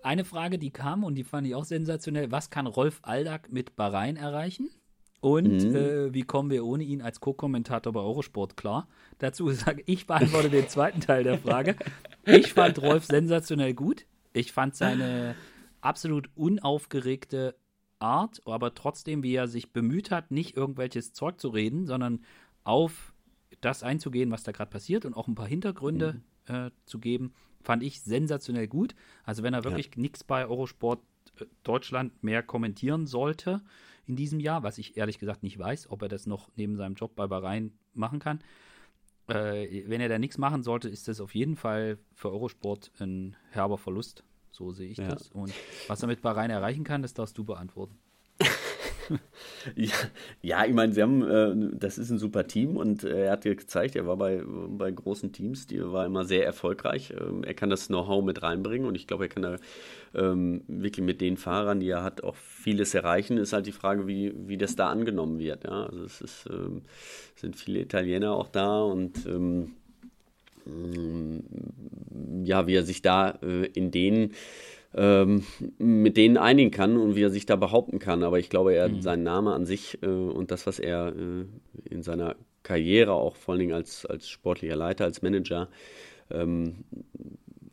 Eine 0.04 0.26
Frage, 0.26 0.60
die 0.60 0.72
kam 0.72 1.04
und 1.04 1.16
die 1.16 1.24
fand 1.24 1.48
ich 1.48 1.56
auch 1.56 1.66
sensationell. 1.66 2.32
Was 2.32 2.50
kann 2.50 2.68
Rolf 2.68 3.00
Aldag 3.04 3.52
mit 3.52 3.76
Bahrain 3.76 4.18
erreichen? 4.18 4.70
Und 5.22 5.64
mhm. 5.64 5.76
äh, 5.76 6.14
wie 6.14 6.22
kommen 6.22 6.52
wir 6.52 6.64
ohne 6.66 6.84
ihn 6.84 7.02
als 7.02 7.20
Co-Kommentator 7.20 7.92
bei 7.92 8.00
Eurosport 8.00 8.58
klar? 8.58 8.88
Dazu 9.18 9.50
sage 9.52 9.82
ich, 9.88 10.06
beantworte 10.06 10.50
den 10.50 10.70
zweiten 10.70 11.00
Teil 11.00 11.24
der 11.24 11.40
Frage. 11.40 11.76
Ich 12.26 12.54
fand 12.54 12.82
Rolf 12.82 13.06
sensationell 13.06 13.74
gut. 13.74 14.06
Ich 14.34 14.52
fand 14.52 14.76
seine 14.76 15.36
absolut 15.82 16.30
unaufgeregte 16.36 17.56
Art, 17.98 18.42
aber 18.46 18.76
trotzdem, 18.76 19.24
wie 19.24 19.34
er 19.34 19.48
sich 19.48 19.72
bemüht 19.74 20.12
hat, 20.12 20.30
nicht 20.30 20.56
irgendwelches 20.56 21.14
Zeug 21.14 21.40
zu 21.40 21.50
reden, 21.50 21.88
sondern 21.88 22.24
auf 22.64 23.15
das 23.66 23.84
einzugehen, 23.84 24.32
was 24.32 24.44
da 24.44 24.52
gerade 24.52 24.70
passiert 24.70 25.06
und 25.06 25.14
auch 25.14 25.28
ein 25.28 25.36
paar 25.36 25.48
Hintergründe 25.48 26.22
mhm. 26.48 26.56
äh, 26.56 26.72
zu 26.86 27.00
geben, 27.00 27.34
fand 27.62 27.84
ich 27.84 28.02
sensationell 28.02 28.68
gut. 28.68 28.96
Also 29.24 29.44
wenn 29.44 29.54
er 29.54 29.64
wirklich 29.64 29.88
ja. 29.88 30.02
nichts 30.02 30.24
bei 30.24 30.46
Eurosport 30.46 31.00
äh, 31.40 31.46
Deutschland 31.64 32.24
mehr 32.24 32.44
kommentieren 32.44 33.08
sollte 33.08 33.62
in 34.06 34.16
diesem 34.16 34.40
Jahr, 34.40 34.64
was 34.64 34.78
ich 34.78 34.98
ehrlich 34.98 35.20
gesagt 35.20 35.44
nicht 35.44 35.58
weiß, 35.58 35.90
ob 35.90 36.04
er 36.04 36.08
das 36.08 36.28
noch 36.28 36.50
neben 36.56 36.76
seinem 36.76 36.96
Job 36.96 37.16
bei 37.16 37.28
Bahrain 37.28 37.74
machen 37.94 38.20
kann. 38.20 38.40
Äh, 39.28 39.90
wenn 39.90 40.02
er 40.02 40.10
da 40.10 40.20
nichts 40.20 40.38
machen 40.38 40.62
sollte, 40.62 40.88
ist 40.88 41.08
das 41.08 41.20
auf 41.20 41.34
jeden 41.34 41.56
Fall 41.56 41.98
für 42.14 42.32
Eurosport 42.32 42.92
ein 43.00 43.36
herber 43.50 43.80
Verlust. 43.80 44.24
So 44.52 44.72
sehe 44.72 44.90
ich 44.90 45.00
ja. 45.00 45.08
das. 45.08 45.30
Und 45.30 45.52
was 45.88 46.02
er 46.04 46.08
mit 46.08 46.22
Bahrain 46.22 46.52
erreichen 46.52 46.84
kann, 46.84 47.02
das 47.02 47.16
darfst 47.16 47.38
du 47.38 47.44
beantworten. 47.44 47.98
Ja, 49.76 49.94
ja, 50.42 50.66
ich 50.66 50.74
meine, 50.74 50.94
sie 50.94 51.02
haben, 51.02 51.24
äh, 51.24 51.78
das 51.78 51.98
ist 51.98 52.10
ein 52.10 52.20
super 52.20 52.48
Team 52.48 52.78
und 52.78 53.04
äh, 53.04 53.26
er 53.26 53.32
hat 53.34 53.44
dir 53.44 53.56
gezeigt, 53.56 53.96
er 53.96 54.08
war 54.08 54.18
bei, 54.18 54.42
bei 54.46 54.92
großen 54.92 55.32
Teams, 55.32 55.68
die 55.68 55.84
war 55.84 56.06
immer 56.06 56.26
sehr 56.26 56.46
erfolgreich. 56.46 57.14
Ähm, 57.20 57.44
er 57.44 57.54
kann 57.54 57.70
das 57.70 57.88
Know-how 57.88 58.24
mit 58.24 58.44
reinbringen 58.44 58.88
und 58.88 58.96
ich 58.96 59.08
glaube, 59.08 59.26
er 59.26 59.30
kann 59.30 59.44
da 59.44 59.58
ähm, 60.14 60.64
wirklich 60.68 61.06
mit 61.06 61.22
den 61.22 61.38
Fahrern, 61.38 61.80
die 61.80 61.90
er 61.90 62.04
hat, 62.04 62.24
auch 62.24 62.36
vieles 62.36 62.94
erreichen. 62.94 63.38
Ist 63.38 63.54
halt 63.54 63.68
die 63.68 63.72
Frage, 63.72 64.08
wie, 64.08 64.34
wie 64.48 64.58
das 64.58 64.76
da 64.76 64.90
angenommen 64.90 65.40
wird. 65.40 65.64
Ja? 65.64 65.86
Also 65.86 66.04
es 66.04 66.22
ist, 66.22 66.46
ähm, 66.50 66.84
sind 67.36 67.56
viele 67.56 67.82
Italiener 67.82 68.34
auch 68.34 68.50
da 68.50 68.82
und 68.82 69.26
ähm, 69.26 69.72
ja, 72.44 72.68
wie 72.68 72.76
er 72.76 72.84
sich 72.84 73.02
da 73.02 73.38
äh, 73.44 73.66
in 73.68 73.92
den 73.92 74.32
ähm, 74.96 75.44
mit 75.78 76.16
denen 76.16 76.38
einigen 76.38 76.72
kann 76.72 76.98
und 76.98 77.16
wie 77.16 77.24
er 77.24 77.30
sich 77.30 77.46
da 77.46 77.56
behaupten 77.56 78.00
kann. 78.00 78.24
Aber 78.24 78.40
ich 78.40 78.50
glaube, 78.50 78.74
er 78.74 78.90
mhm. 78.90 79.02
sein 79.02 79.24
Name 79.24 79.54
an 79.54 79.66
sich 79.66 80.02
äh, 80.02 80.08
und 80.08 80.52
das, 80.52 80.66
was 80.66 80.80
er 80.80 81.14
äh, 81.16 81.46
in 81.90 82.02
seiner 82.02 82.36
Karriere 82.64 83.14
auch 83.14 83.36
vor 83.36 83.54
allen 83.54 83.60
Dingen 83.60 83.74
als, 83.74 84.06
als 84.06 84.28
sportlicher 84.28 84.76
Leiter, 84.76 85.04
als 85.04 85.22
Manager 85.22 85.70
ähm, 86.32 86.86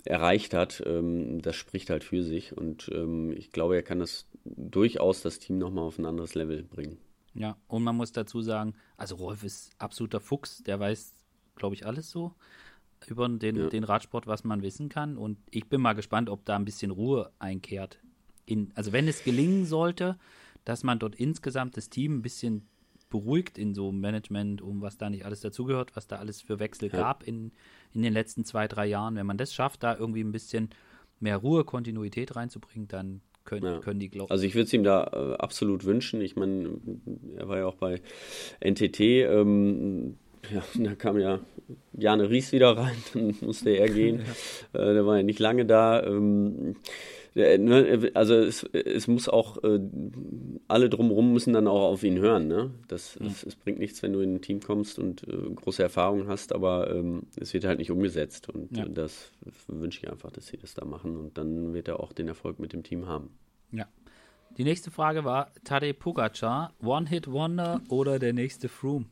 erreicht 0.05 0.53
hat, 0.53 0.83
ähm, 0.85 1.41
das 1.41 1.55
spricht 1.55 1.91
halt 1.91 2.03
für 2.03 2.25
sich. 2.25 2.57
Und 2.57 2.91
ähm, 2.93 3.33
ich 3.37 3.53
glaube, 3.53 3.77
er 3.77 3.83
kann 3.83 4.01
das 4.01 4.27
durchaus 4.45 5.23
das 5.23 5.39
Team 5.39 5.59
nochmal 5.59 5.85
auf 5.85 5.99
ein 5.99 6.07
anderes 6.07 6.35
Level 6.35 6.65
bringen. 6.65 6.99
Ja, 7.35 7.57
und 7.69 7.85
man 7.85 7.97
muss 7.97 8.13
dazu 8.13 8.43
sagen, 8.43 8.75
also 8.97 9.15
Rolf 9.15 9.45
ist 9.45 9.71
absoluter 9.79 10.21
Fuchs, 10.21 10.63
der 10.65 10.81
weiß, 10.81 11.15
glaube 11.55 11.77
ich, 11.77 11.87
alles 11.87 12.11
so 12.11 12.35
über 13.07 13.29
den, 13.29 13.57
ja. 13.57 13.69
den 13.69 13.85
Radsport, 13.85 14.27
was 14.27 14.45
man 14.45 14.63
wissen 14.63 14.89
kann. 14.89 15.17
Und 15.17 15.39
ich 15.51 15.69
bin 15.69 15.81
mal 15.81 15.95
gespannt, 15.95 16.29
ob 16.29 16.45
da 16.45 16.57
ein 16.57 16.65
bisschen 16.65 16.91
Ruhe 16.91 17.31
einkehrt. 17.39 17.99
In, 18.47 18.73
also 18.75 18.93
wenn 18.93 19.09
es 19.09 19.25
gelingen 19.25 19.67
sollte, 19.67 20.19
dass 20.65 20.85
man 20.85 20.99
dort 20.99 21.15
insgesamt 21.17 21.77
das 21.77 21.91
Team 21.91 22.19
ein 22.19 22.23
bisschen 22.23 22.69
beruhigt 23.11 23.59
in 23.59 23.75
so 23.75 23.93
Management, 23.93 24.63
um 24.63 24.81
was 24.81 24.97
da 24.97 25.11
nicht 25.11 25.25
alles 25.25 25.41
dazugehört, 25.41 25.95
was 25.95 26.07
da 26.07 26.17
alles 26.17 26.41
für 26.41 26.59
Wechsel 26.59 26.89
ja. 26.91 26.99
gab 26.99 27.23
in, 27.27 27.53
in 27.93 28.03
den 28.03 28.13
letzten 28.13 28.45
zwei, 28.45 28.67
drei 28.67 28.87
Jahren. 28.87 29.17
Wenn 29.17 29.27
man 29.27 29.37
das 29.37 29.53
schafft, 29.53 29.83
da 29.83 29.97
irgendwie 29.97 30.23
ein 30.23 30.33
bisschen 30.33 30.71
mehr 31.21 31.37
Ruhe, 31.37 31.65
Kontinuität 31.65 32.35
reinzubringen, 32.35 32.89
dann 32.89 33.21
können, 33.45 33.65
ja. 33.65 33.79
können 33.81 34.01
die 34.01 34.09
glauben. 34.09 34.31
Also 34.31 34.45
ich 34.45 34.55
würde 34.55 34.65
es 34.65 34.73
ihm 34.73 34.83
da 34.85 35.05
äh, 35.13 35.35
absolut 35.37 35.85
wünschen. 35.85 36.21
Ich 36.21 36.37
meine, 36.37 36.81
er 37.37 37.49
war 37.49 37.59
ja 37.59 37.67
auch 37.67 37.77
bei 37.77 38.01
NTT. 38.65 39.01
Ähm, 39.01 40.17
ja, 40.51 40.63
da 40.75 40.95
kam 40.95 41.19
ja 41.19 41.41
Jane 41.93 42.29
Ries 42.29 42.53
wieder 42.53 42.77
rein, 42.77 42.97
dann 43.15 43.35
musste 43.41 43.71
er 43.71 43.89
gehen. 43.89 44.23
ja. 44.75 44.81
äh, 44.81 44.95
der 44.95 45.07
war 45.07 45.17
ja 45.17 45.23
nicht 45.23 45.39
lange 45.39 45.65
da. 45.67 46.03
Ähm, 46.03 46.77
ne, 47.35 48.11
also 48.15 48.35
es, 48.35 48.65
es 48.65 49.09
muss 49.09 49.29
auch, 49.29 49.63
äh, 49.63 49.81
alle 50.69 50.91
drumherum 50.91 51.33
müssen 51.33 51.53
dann 51.53 51.67
auch 51.67 51.83
auf 51.83 52.03
ihn 52.03 52.19
hören. 52.19 52.49
Ne? 52.49 52.73
Das, 52.89 53.19
mhm. 53.19 53.27
es, 53.27 53.45
es, 53.45 53.57
bringt 53.57 53.79
nichts, 53.79 54.03
wenn 54.03 54.13
du 54.13 54.21
in 54.21 54.37
ein 54.37 54.43
Team 54.43 54.61
kommst 54.61 54.99
und 54.99 55.27
äh, 55.29 55.51
große 55.55 55.83
Erfahrungen 55.83 56.29
hast, 56.29 56.53
aber 56.53 56.91
ähm, 56.91 57.23
es 57.37 57.55
wird 57.55 57.65
halt 57.65 57.79
nicht 57.79 57.91
umgesetzt. 57.91 58.49
Und 58.49 58.77
ja. 58.77 58.87
das 58.87 59.31
wünsche 59.69 60.01
ich 60.01 60.11
einfach, 60.11 60.31
dass 60.31 60.49
sie 60.49 60.57
das 60.57 60.75
da 60.75 60.85
machen. 60.85 61.17
Und 61.17 61.39
dann 61.39 61.73
wird 61.75 61.89
er 61.89 62.01
auch 62.01 62.13
den 62.13 62.29
Erfolg 62.29 62.59
mit 62.59 62.73
dem 62.73 62.83
Team 62.83 63.07
haben. 63.07 63.31
Ja. 63.71 63.87
Die 64.59 64.65
nächste 64.65 64.91
Frage 64.91 65.25
war 65.25 65.51
Tadej 65.65 65.95
Pogacar, 65.95 66.75
One-Hit-Wonder 66.83 67.81
oder 67.89 68.19
der 68.19 68.35
nächste 68.35 68.69
Froome? 68.69 69.07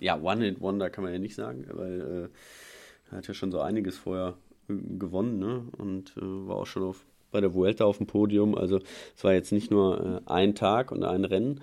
Ja, 0.00 0.20
One-Hit-Wonder 0.20 0.90
kann 0.90 1.04
man 1.04 1.12
ja 1.12 1.18
nicht 1.18 1.34
sagen, 1.34 1.66
weil 1.72 2.00
äh, 2.00 3.12
er 3.12 3.18
hat 3.18 3.28
ja 3.28 3.34
schon 3.34 3.52
so 3.52 3.60
einiges 3.60 3.96
vorher 3.98 4.34
äh, 4.68 4.74
gewonnen 4.98 5.38
ne? 5.38 5.64
und 5.76 6.14
äh, 6.16 6.22
war 6.22 6.56
auch 6.56 6.66
schon 6.66 6.82
auf, 6.82 7.04
bei 7.30 7.40
der 7.40 7.54
Vuelta 7.54 7.84
auf 7.84 7.98
dem 7.98 8.06
Podium. 8.06 8.56
Also 8.56 8.80
es 9.16 9.22
war 9.22 9.34
jetzt 9.34 9.52
nicht 9.52 9.70
nur 9.70 10.22
äh, 10.26 10.30
ein 10.30 10.54
Tag 10.54 10.90
und 10.90 11.04
ein 11.04 11.24
Rennen. 11.24 11.60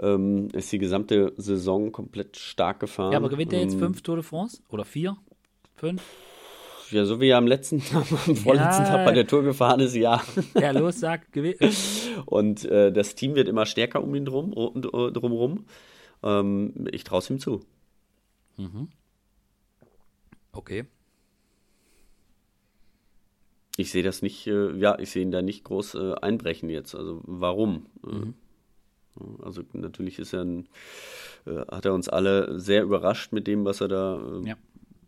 Ähm, 0.00 0.48
ist 0.52 0.72
die 0.72 0.78
gesamte 0.78 1.32
Saison 1.36 1.92
komplett 1.92 2.36
stark 2.36 2.80
gefahren. 2.80 3.12
Ja, 3.12 3.18
aber 3.18 3.28
gewinnt 3.28 3.52
er 3.52 3.60
jetzt 3.60 3.74
ähm, 3.74 3.80
fünf 3.80 4.02
Tour 4.02 4.16
de 4.16 4.24
France? 4.24 4.60
Oder 4.70 4.84
vier? 4.84 5.16
Fünf? 5.76 6.02
Ja, 6.90 7.04
so 7.04 7.20
wie 7.20 7.28
er 7.28 7.38
am 7.38 7.46
letzten, 7.46 7.76
am 7.94 8.04
vorletzten 8.04 8.84
ja, 8.84 8.88
Tag 8.88 9.04
bei 9.04 9.12
der 9.12 9.26
Tour 9.26 9.42
gefahren 9.42 9.80
ist, 9.80 9.94
ja. 9.94 10.22
Ja, 10.58 10.72
los, 10.72 11.00
sag, 11.00 11.32
gewinnt. 11.32 11.58
Und 12.26 12.64
äh, 12.64 12.92
das 12.92 13.14
Team 13.14 13.34
wird 13.34 13.48
immer 13.48 13.66
stärker 13.66 14.02
um 14.02 14.14
ihn 14.14 14.24
drum, 14.24 14.52
drumherum. 14.52 15.64
Ähm, 16.24 16.88
ich 16.90 17.04
traue 17.04 17.20
es 17.20 17.30
ihm 17.30 17.38
zu. 17.38 17.60
Mhm. 18.56 18.88
Okay. 20.52 20.86
Ich 23.76 23.90
sehe 23.90 24.02
das 24.02 24.22
nicht, 24.22 24.46
äh, 24.46 24.72
ja, 24.76 24.98
ich 24.98 25.10
sehe 25.10 25.22
ihn 25.22 25.32
da 25.32 25.42
nicht 25.42 25.64
groß 25.64 25.94
äh, 25.94 26.14
einbrechen 26.14 26.70
jetzt. 26.70 26.94
Also 26.94 27.20
warum? 27.24 27.86
Äh, 28.06 28.12
mhm. 28.12 28.34
Also 29.42 29.62
natürlich 29.72 30.18
ist 30.18 30.32
er 30.32 30.42
ein, 30.42 30.68
äh, 31.46 31.58
hat 31.70 31.84
er 31.84 31.94
uns 31.94 32.08
alle 32.08 32.58
sehr 32.58 32.82
überrascht 32.82 33.32
mit 33.32 33.46
dem, 33.46 33.64
was 33.64 33.80
er 33.80 33.88
da 33.88 34.16
äh, 34.16 34.48
ja. 34.48 34.56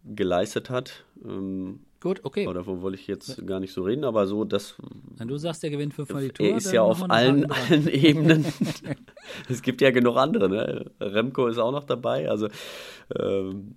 geleistet 0.04 0.68
hat. 0.70 1.04
Ähm, 1.24 1.80
Gut, 2.00 2.20
okay. 2.24 2.44
Aber 2.44 2.54
davon 2.54 2.82
wollte 2.82 2.98
ich 2.98 3.06
jetzt 3.06 3.46
gar 3.46 3.58
nicht 3.58 3.72
so 3.72 3.82
reden, 3.82 4.04
aber 4.04 4.26
so, 4.26 4.44
dass. 4.44 4.76
Wenn 5.16 5.28
du 5.28 5.38
sagst, 5.38 5.64
er 5.64 5.70
gewinnt 5.70 5.94
fünfmal 5.94 6.22
die 6.22 6.28
Tour. 6.28 6.46
Er 6.46 6.56
ist 6.56 6.70
ja 6.70 6.82
auf 6.82 7.08
allen, 7.10 7.50
allen 7.50 7.88
Ebenen. 7.88 8.44
es 9.48 9.62
gibt 9.62 9.80
ja 9.80 9.90
genug 9.90 10.16
andere, 10.16 10.48
ne? 10.48 10.90
Remco 11.00 11.46
ist 11.46 11.58
auch 11.58 11.72
noch 11.72 11.84
dabei. 11.84 12.28
Also 12.28 12.48
ähm, 13.18 13.76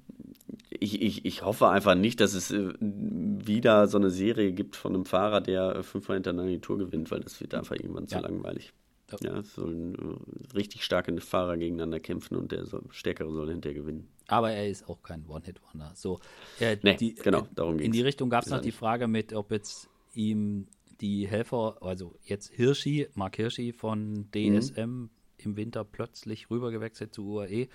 ich, 0.70 1.02
ich, 1.02 1.26
ich 1.26 1.44
hoffe 1.44 1.70
einfach 1.70 1.96
nicht, 1.96 2.20
dass 2.20 2.34
es 2.34 2.52
äh, 2.52 2.74
wieder 2.80 3.88
so 3.88 3.98
eine 3.98 4.10
Serie 4.10 4.52
gibt 4.52 4.76
von 4.76 4.96
einem 4.96 5.06
Fahrer, 5.06 5.42
der 5.42 5.84
fünfmal 5.84 6.18
hintereinander 6.18 6.52
die 6.52 6.62
Tour 6.62 6.78
gewinnt, 6.78 7.12
weil 7.12 7.20
das 7.22 7.40
wird 7.42 7.54
einfach 7.54 7.76
irgendwann 7.76 8.06
ja. 8.06 8.18
zu 8.18 8.24
langweilig. 8.24 8.74
Ja, 9.22 9.42
sollen 9.42 9.96
äh, 9.96 10.56
richtig 10.56 10.84
starke 10.84 11.20
Fahrer 11.20 11.58
gegeneinander 11.58 12.00
kämpfen 12.00 12.36
und 12.36 12.52
der 12.52 12.68
soll, 12.68 12.84
Stärkere 12.92 13.32
soll 13.32 13.50
hinterher 13.50 13.80
gewinnen. 13.80 14.08
Aber 14.28 14.52
er 14.52 14.70
ist 14.70 14.88
auch 14.88 15.02
kein 15.02 15.26
One-Hit-Wonder. 15.28 15.94
So, 15.96 16.20
äh, 16.60 16.78
nee, 16.84 16.96
die, 16.96 17.16
genau, 17.16 17.48
darum 17.56 17.78
geht's. 17.78 17.86
In 17.88 17.92
die 17.92 18.02
Richtung 18.02 18.30
gab 18.30 18.44
es 18.44 18.52
noch 18.52 18.62
die 18.62 18.72
Frage 18.72 19.08
mit, 19.08 19.34
ob 19.34 19.52
jetzt 19.52 19.90
ihm 20.14 20.68
die 21.02 21.28
Helfer, 21.28 21.78
also 21.82 22.16
jetzt 22.24 22.52
Hirschi, 22.54 23.08
Mark 23.16 23.38
Hirschi 23.38 23.74
von 23.74 24.28
DSM 24.32 24.82
mhm. 24.82 25.10
Im 25.46 25.56
Winter 25.56 25.84
plötzlich 25.84 26.50
rübergewechselt 26.50 27.14
zu 27.14 27.26
UAE, 27.26 27.68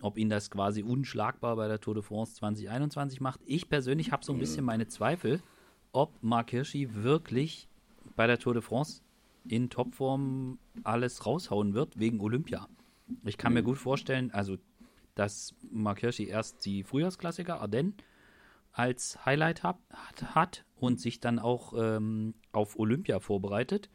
ob 0.00 0.18
ihn 0.18 0.28
das 0.28 0.50
quasi 0.50 0.82
unschlagbar 0.82 1.56
bei 1.56 1.68
der 1.68 1.80
Tour 1.80 1.94
de 1.94 2.02
France 2.02 2.34
2021 2.34 3.20
macht. 3.20 3.40
Ich 3.46 3.68
persönlich 3.68 4.12
habe 4.12 4.24
so 4.24 4.32
ein 4.32 4.38
bisschen 4.38 4.64
meine 4.64 4.86
Zweifel, 4.86 5.40
ob 5.92 6.10
Mark 6.22 6.50
Hirschi 6.50 6.94
wirklich 6.94 7.68
bei 8.16 8.26
der 8.26 8.38
Tour 8.38 8.54
de 8.54 8.62
France 8.62 9.02
in 9.46 9.70
Topform 9.70 10.58
alles 10.82 11.26
raushauen 11.26 11.74
wird 11.74 11.98
wegen 11.98 12.20
Olympia. 12.20 12.68
Ich 13.24 13.38
kann 13.38 13.52
mir 13.52 13.62
mhm. 13.62 13.66
gut 13.66 13.78
vorstellen, 13.78 14.30
also 14.32 14.56
dass 15.14 15.54
Mark 15.70 16.00
Hirschi 16.00 16.26
erst 16.26 16.64
die 16.64 16.82
Frühjahrsklassiker 16.82 17.60
Ardennes 17.60 17.94
als 18.72 19.24
Highlight 19.24 19.62
hat, 19.62 19.78
hat 20.34 20.64
und 20.76 21.00
sich 21.00 21.20
dann 21.20 21.38
auch 21.38 21.72
ähm, 21.76 22.34
auf 22.52 22.78
Olympia 22.78 23.20
vorbereitet. 23.20 23.88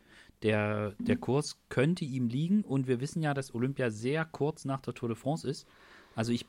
Der, 0.44 0.94
der 1.00 1.18
Kurs 1.18 1.58
könnte 1.68 2.06
ihm 2.06 2.28
liegen 2.28 2.64
und 2.64 2.88
wir 2.88 3.02
wissen 3.02 3.22
ja, 3.22 3.34
dass 3.34 3.54
Olympia 3.54 3.90
sehr 3.90 4.24
kurz 4.24 4.64
nach 4.64 4.80
der 4.80 4.94
Tour 4.94 5.10
de 5.10 5.18
France 5.18 5.48
ist. 5.48 5.68
Also 6.16 6.32
ich 6.32 6.46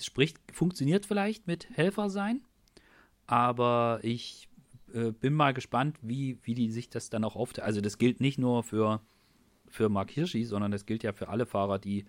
spricht, 0.00 0.38
funktioniert 0.52 1.06
vielleicht 1.06 1.46
mit 1.46 1.68
Helfer 1.70 2.10
sein, 2.10 2.42
aber 3.26 4.00
ich 4.02 4.48
äh, 4.92 5.12
bin 5.12 5.34
mal 5.34 5.54
gespannt, 5.54 5.98
wie, 6.02 6.38
wie 6.42 6.54
die 6.54 6.70
sich 6.70 6.88
das 6.88 7.10
dann 7.10 7.24
auch 7.24 7.36
aufteilen. 7.36 7.66
Also 7.66 7.80
das 7.80 7.98
gilt 7.98 8.20
nicht 8.20 8.38
nur 8.38 8.62
für, 8.62 9.00
für 9.68 9.88
Mark 9.88 10.10
Hirschi, 10.10 10.44
sondern 10.44 10.72
das 10.72 10.86
gilt 10.86 11.02
ja 11.02 11.12
für 11.12 11.28
alle 11.28 11.46
Fahrer, 11.46 11.78
die 11.78 12.04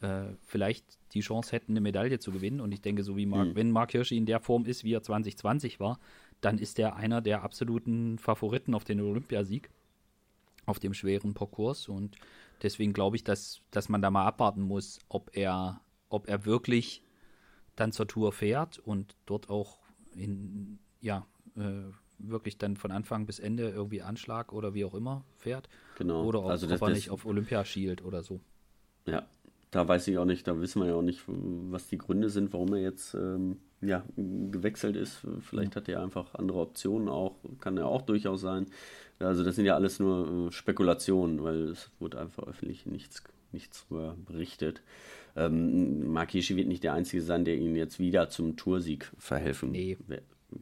äh, 0.00 0.24
vielleicht 0.42 0.98
die 1.14 1.20
Chance 1.20 1.52
hätten, 1.52 1.72
eine 1.72 1.80
Medaille 1.80 2.18
zu 2.18 2.32
gewinnen. 2.32 2.60
Und 2.60 2.72
ich 2.72 2.80
denke, 2.80 3.02
so 3.02 3.16
wie 3.16 3.26
Mark, 3.26 3.48
mhm. 3.48 3.56
wenn 3.56 3.70
Mark 3.70 3.92
Hirschi 3.92 4.16
in 4.16 4.26
der 4.26 4.40
Form 4.40 4.64
ist, 4.64 4.84
wie 4.84 4.94
er 4.94 5.02
2020 5.02 5.78
war, 5.78 5.98
dann 6.40 6.58
ist 6.58 6.78
er 6.78 6.96
einer 6.96 7.20
der 7.20 7.42
absoluten 7.42 8.18
Favoriten 8.18 8.74
auf 8.74 8.84
den 8.84 9.00
Olympiasieg, 9.00 9.70
auf 10.66 10.78
dem 10.78 10.94
schweren 10.94 11.34
Parcours. 11.34 11.88
Und 11.88 12.16
deswegen 12.62 12.92
glaube 12.92 13.16
ich, 13.16 13.24
dass, 13.24 13.60
dass 13.70 13.88
man 13.88 14.02
da 14.02 14.10
mal 14.10 14.26
abwarten 14.26 14.62
muss, 14.62 15.00
ob 15.08 15.36
er, 15.36 15.80
ob 16.08 16.28
er 16.28 16.44
wirklich 16.44 17.02
dann 17.76 17.92
zur 17.92 18.06
Tour 18.06 18.32
fährt 18.32 18.78
und 18.78 19.16
dort 19.26 19.48
auch 19.50 19.78
in, 20.14 20.78
ja, 21.00 21.26
äh, 21.56 21.90
wirklich 22.18 22.58
dann 22.58 22.76
von 22.76 22.92
Anfang 22.92 23.26
bis 23.26 23.38
Ende 23.38 23.68
irgendwie 23.70 24.02
Anschlag 24.02 24.52
oder 24.52 24.74
wie 24.74 24.84
auch 24.84 24.94
immer 24.94 25.24
fährt. 25.36 25.68
Genau. 25.98 26.24
Oder 26.24 26.40
ob, 26.40 26.50
also 26.50 26.66
das, 26.66 26.80
ob 26.80 26.88
er 26.88 26.94
nicht 26.94 27.10
auf 27.10 27.26
Olympia 27.26 27.64
schielt 27.64 28.04
oder 28.04 28.22
so. 28.22 28.40
Ja, 29.06 29.26
da 29.72 29.88
weiß 29.88 30.06
ich 30.08 30.18
auch 30.18 30.24
nicht, 30.24 30.46
da 30.46 30.60
wissen 30.60 30.82
wir 30.82 30.88
ja 30.88 30.94
auch 30.94 31.02
nicht, 31.02 31.22
was 31.26 31.88
die 31.88 31.98
Gründe 31.98 32.30
sind, 32.30 32.52
warum 32.52 32.74
er 32.74 32.80
jetzt 32.80 33.14
ähm, 33.14 33.58
ja, 33.80 34.04
gewechselt 34.16 34.96
ist. 34.96 35.26
Vielleicht 35.40 35.76
hat 35.76 35.88
er 35.88 36.02
einfach 36.02 36.34
andere 36.34 36.60
Optionen 36.60 37.08
auch, 37.08 37.36
kann 37.58 37.76
er 37.76 37.86
auch 37.86 38.02
durchaus 38.02 38.42
sein. 38.42 38.66
Also 39.22 39.44
das 39.44 39.56
sind 39.56 39.64
ja 39.66 39.74
alles 39.74 39.98
nur 39.98 40.48
äh, 40.48 40.52
Spekulationen, 40.52 41.42
weil 41.42 41.68
es 41.68 41.90
wurde 41.98 42.20
einfach 42.20 42.44
öffentlich 42.46 42.86
nichts, 42.86 43.22
nichts 43.52 43.86
darüber 43.88 44.16
berichtet. 44.26 44.82
Ähm, 45.36 46.12
Mark 46.12 46.32
Hirschi 46.32 46.56
wird 46.56 46.68
nicht 46.68 46.84
der 46.84 46.92
Einzige 46.94 47.22
sein, 47.22 47.44
der 47.44 47.56
ihn 47.56 47.76
jetzt 47.76 47.98
wieder 47.98 48.28
zum 48.28 48.56
Toursieg 48.56 49.10
verhelfen 49.18 49.70
Nee. 49.70 49.96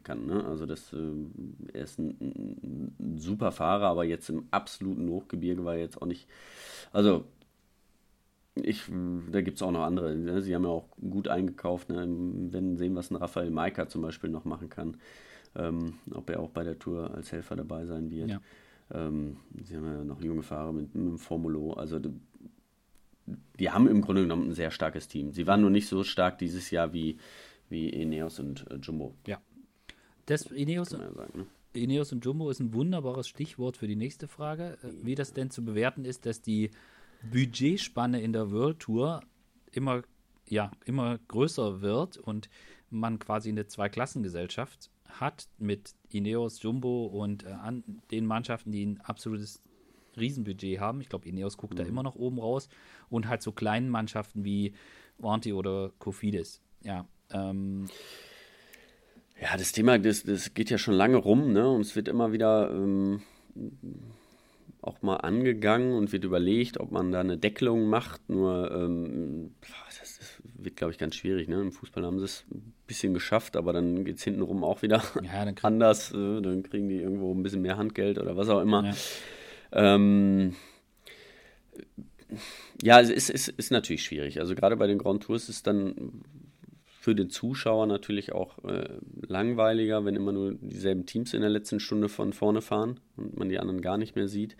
kann. 0.04 0.26
Ne? 0.26 0.44
Also 0.44 0.66
das, 0.66 0.92
äh, 0.92 0.96
er 1.72 1.84
ist 1.84 1.98
ein, 1.98 2.94
ein 3.00 3.18
super 3.18 3.52
Fahrer, 3.52 3.86
aber 3.86 4.04
jetzt 4.04 4.28
im 4.30 4.46
absoluten 4.50 5.08
Hochgebirge 5.08 5.64
war 5.64 5.74
er 5.74 5.80
jetzt 5.80 6.00
auch 6.00 6.06
nicht. 6.06 6.28
Also 6.92 7.24
ich, 8.54 8.82
da 9.30 9.40
gibt 9.40 9.56
es 9.56 9.62
auch 9.62 9.70
noch 9.70 9.82
andere. 9.82 10.14
Ne? 10.14 10.42
Sie 10.42 10.54
haben 10.54 10.64
ja 10.64 10.70
auch 10.70 10.88
gut 10.98 11.28
eingekauft. 11.28 11.88
Ne? 11.88 12.06
Wenn 12.50 12.76
sehen, 12.76 12.94
was 12.94 13.10
ein 13.10 13.16
Raphael 13.16 13.50
Maika 13.50 13.88
zum 13.88 14.02
Beispiel 14.02 14.30
noch 14.30 14.44
machen 14.44 14.68
kann. 14.68 14.96
Ähm, 15.56 15.94
ob 16.12 16.30
er 16.30 16.40
auch 16.40 16.50
bei 16.50 16.62
der 16.62 16.78
Tour 16.78 17.12
als 17.12 17.32
Helfer 17.32 17.56
dabei 17.56 17.84
sein 17.84 18.10
wird. 18.10 18.30
Ja. 18.30 18.40
Ähm, 18.92 19.36
sie 19.62 19.76
haben 19.76 19.84
ja 19.84 20.04
noch 20.04 20.22
junge 20.22 20.42
Fahrer 20.42 20.72
mit, 20.72 20.94
mit 20.94 21.06
dem 21.06 21.18
Formulo. 21.18 21.72
Also 21.72 21.98
die, 21.98 22.10
die 23.58 23.70
haben 23.70 23.88
im 23.88 24.00
Grunde 24.00 24.22
genommen 24.22 24.48
ein 24.50 24.54
sehr 24.54 24.70
starkes 24.70 25.08
Team. 25.08 25.32
Sie 25.32 25.46
waren 25.46 25.60
nur 25.60 25.70
nicht 25.70 25.88
so 25.88 26.04
stark 26.04 26.38
dieses 26.38 26.70
Jahr 26.70 26.92
wie, 26.92 27.18
wie 27.68 27.88
Ineos 27.88 28.38
und 28.38 28.70
äh, 28.70 28.76
Jumbo. 28.76 29.14
Ja. 29.26 29.40
Das 30.26 30.46
Ineos, 30.46 30.92
ja 30.92 31.12
sagen, 31.12 31.38
ne? 31.38 31.46
Ineos 31.72 32.12
und 32.12 32.24
Jumbo 32.24 32.50
ist 32.50 32.60
ein 32.60 32.74
wunderbares 32.74 33.28
Stichwort 33.28 33.76
für 33.76 33.86
die 33.86 33.96
nächste 33.96 34.28
Frage. 34.28 34.78
Äh, 34.82 35.04
Wie 35.04 35.14
das 35.14 35.32
denn 35.32 35.50
zu 35.50 35.64
bewerten 35.64 36.04
ist, 36.04 36.26
dass 36.26 36.42
die 36.42 36.70
Budgetspanne 37.30 38.20
in 38.20 38.32
der 38.32 38.50
World 38.50 38.80
Tour 38.80 39.20
immer, 39.72 40.02
ja, 40.48 40.70
immer 40.84 41.18
größer 41.28 41.80
wird 41.80 42.16
und 42.16 42.48
man 42.90 43.18
quasi 43.18 43.50
eine 43.50 43.66
Zweiklassengesellschaft 43.66 44.90
hat 45.10 45.48
mit 45.58 45.94
Ineos, 46.10 46.62
Jumbo 46.62 47.06
und 47.06 47.44
äh, 47.44 47.56
den 48.10 48.26
Mannschaften, 48.26 48.72
die 48.72 48.86
ein 48.86 49.00
absolutes 49.00 49.62
Riesenbudget 50.16 50.80
haben. 50.80 51.00
Ich 51.00 51.08
glaube, 51.08 51.28
Ineos 51.28 51.56
guckt 51.56 51.78
da 51.78 51.84
immer 51.84 52.02
noch 52.02 52.16
oben 52.16 52.38
raus 52.38 52.68
und 53.08 53.28
halt 53.28 53.42
so 53.42 53.52
kleinen 53.52 53.88
Mannschaften 53.88 54.44
wie 54.44 54.74
Wanty 55.18 55.52
oder 55.52 55.92
Kofidis. 55.98 56.60
Ja, 56.82 57.06
ähm, 57.30 57.86
Ja, 59.40 59.56
das 59.56 59.72
Thema, 59.72 59.98
das, 59.98 60.22
das 60.22 60.54
geht 60.54 60.70
ja 60.70 60.78
schon 60.78 60.94
lange 60.94 61.16
rum, 61.16 61.52
ne? 61.52 61.68
Und 61.68 61.80
es 61.82 61.96
wird 61.96 62.08
immer 62.08 62.32
wieder 62.32 62.70
ähm, 62.70 63.22
auch 64.82 65.02
mal 65.02 65.16
angegangen 65.16 65.92
und 65.92 66.12
wird 66.12 66.24
überlegt, 66.24 66.78
ob 66.78 66.90
man 66.90 67.12
da 67.12 67.20
eine 67.20 67.38
Deckelung 67.38 67.88
macht. 67.88 68.28
Nur 68.28 68.70
ähm, 68.70 69.54
das, 69.60 70.18
das 70.18 70.39
wird, 70.64 70.76
glaube 70.76 70.92
ich, 70.92 70.98
ganz 70.98 71.16
schwierig. 71.16 71.48
Ne? 71.48 71.60
Im 71.60 71.72
Fußball 71.72 72.04
haben 72.04 72.18
sie 72.18 72.24
es 72.24 72.44
ein 72.52 72.72
bisschen 72.86 73.14
geschafft, 73.14 73.56
aber 73.56 73.72
dann 73.72 74.04
geht 74.04 74.18
es 74.18 74.24
hintenrum 74.24 74.64
auch 74.64 74.82
wieder 74.82 75.02
ja, 75.22 75.44
dann 75.44 75.56
anders. 75.62 76.12
Äh, 76.12 76.40
dann 76.40 76.62
kriegen 76.62 76.88
die 76.88 76.96
irgendwo 76.96 77.32
ein 77.34 77.42
bisschen 77.42 77.62
mehr 77.62 77.76
Handgeld 77.76 78.18
oder 78.18 78.36
was 78.36 78.48
auch 78.48 78.60
immer. 78.60 78.84
Ja. 78.84 78.94
Ähm, 79.72 80.54
ja, 82.82 83.00
es 83.00 83.10
ist, 83.10 83.30
ist, 83.30 83.48
ist 83.48 83.70
natürlich 83.70 84.04
schwierig. 84.04 84.40
Also 84.40 84.54
gerade 84.54 84.76
bei 84.76 84.86
den 84.86 84.98
Grand 84.98 85.22
Tours 85.22 85.48
ist 85.48 85.66
dann 85.66 86.22
für 87.00 87.14
den 87.14 87.30
Zuschauer 87.30 87.86
natürlich 87.86 88.32
auch 88.32 88.62
äh, 88.64 88.88
langweiliger, 89.26 90.04
wenn 90.04 90.16
immer 90.16 90.32
nur 90.32 90.54
dieselben 90.54 91.06
Teams 91.06 91.32
in 91.32 91.40
der 91.40 91.50
letzten 91.50 91.80
Stunde 91.80 92.08
von 92.08 92.32
vorne 92.32 92.60
fahren 92.60 93.00
und 93.16 93.38
man 93.38 93.48
die 93.48 93.58
anderen 93.58 93.80
gar 93.80 93.96
nicht 93.96 94.16
mehr 94.16 94.28
sieht. 94.28 94.56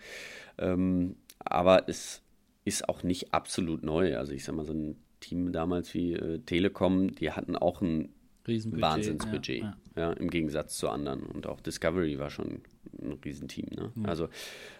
Ähm, 0.57 1.15
aber 1.37 1.87
es 1.87 2.23
ist 2.65 2.89
auch 2.89 3.03
nicht 3.03 3.33
absolut 3.33 3.83
neu. 3.83 4.17
Also 4.17 4.33
ich 4.33 4.43
sag 4.43 4.55
mal, 4.55 4.65
so 4.65 4.73
ein 4.73 4.97
Team 5.21 5.53
damals 5.53 5.93
wie 5.93 6.13
äh, 6.13 6.39
Telekom, 6.39 7.15
die 7.15 7.31
hatten 7.31 7.55
auch 7.55 7.81
ein 7.81 8.09
Riesenbudget. 8.47 8.81
Wahnsinnsbudget, 8.83 9.61
Ja, 9.61 9.77
ja, 9.95 10.01
ja. 10.01 10.13
im 10.13 10.29
Gegensatz 10.29 10.77
zu 10.77 10.89
anderen. 10.89 11.21
Und 11.23 11.47
auch 11.47 11.61
Discovery 11.61 12.19
war 12.19 12.29
schon 12.29 12.61
ein 13.01 13.13
Riesenteam. 13.23 13.67
Ne? 13.75 13.91
Mhm. 13.95 14.05
Also 14.05 14.27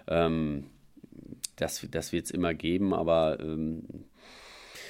ähm, 0.08 0.66
das, 1.56 1.86
das 1.90 2.12
wird 2.12 2.26
es 2.26 2.32
immer 2.32 2.54
geben, 2.54 2.94
aber 2.94 3.40
ähm, 3.40 3.84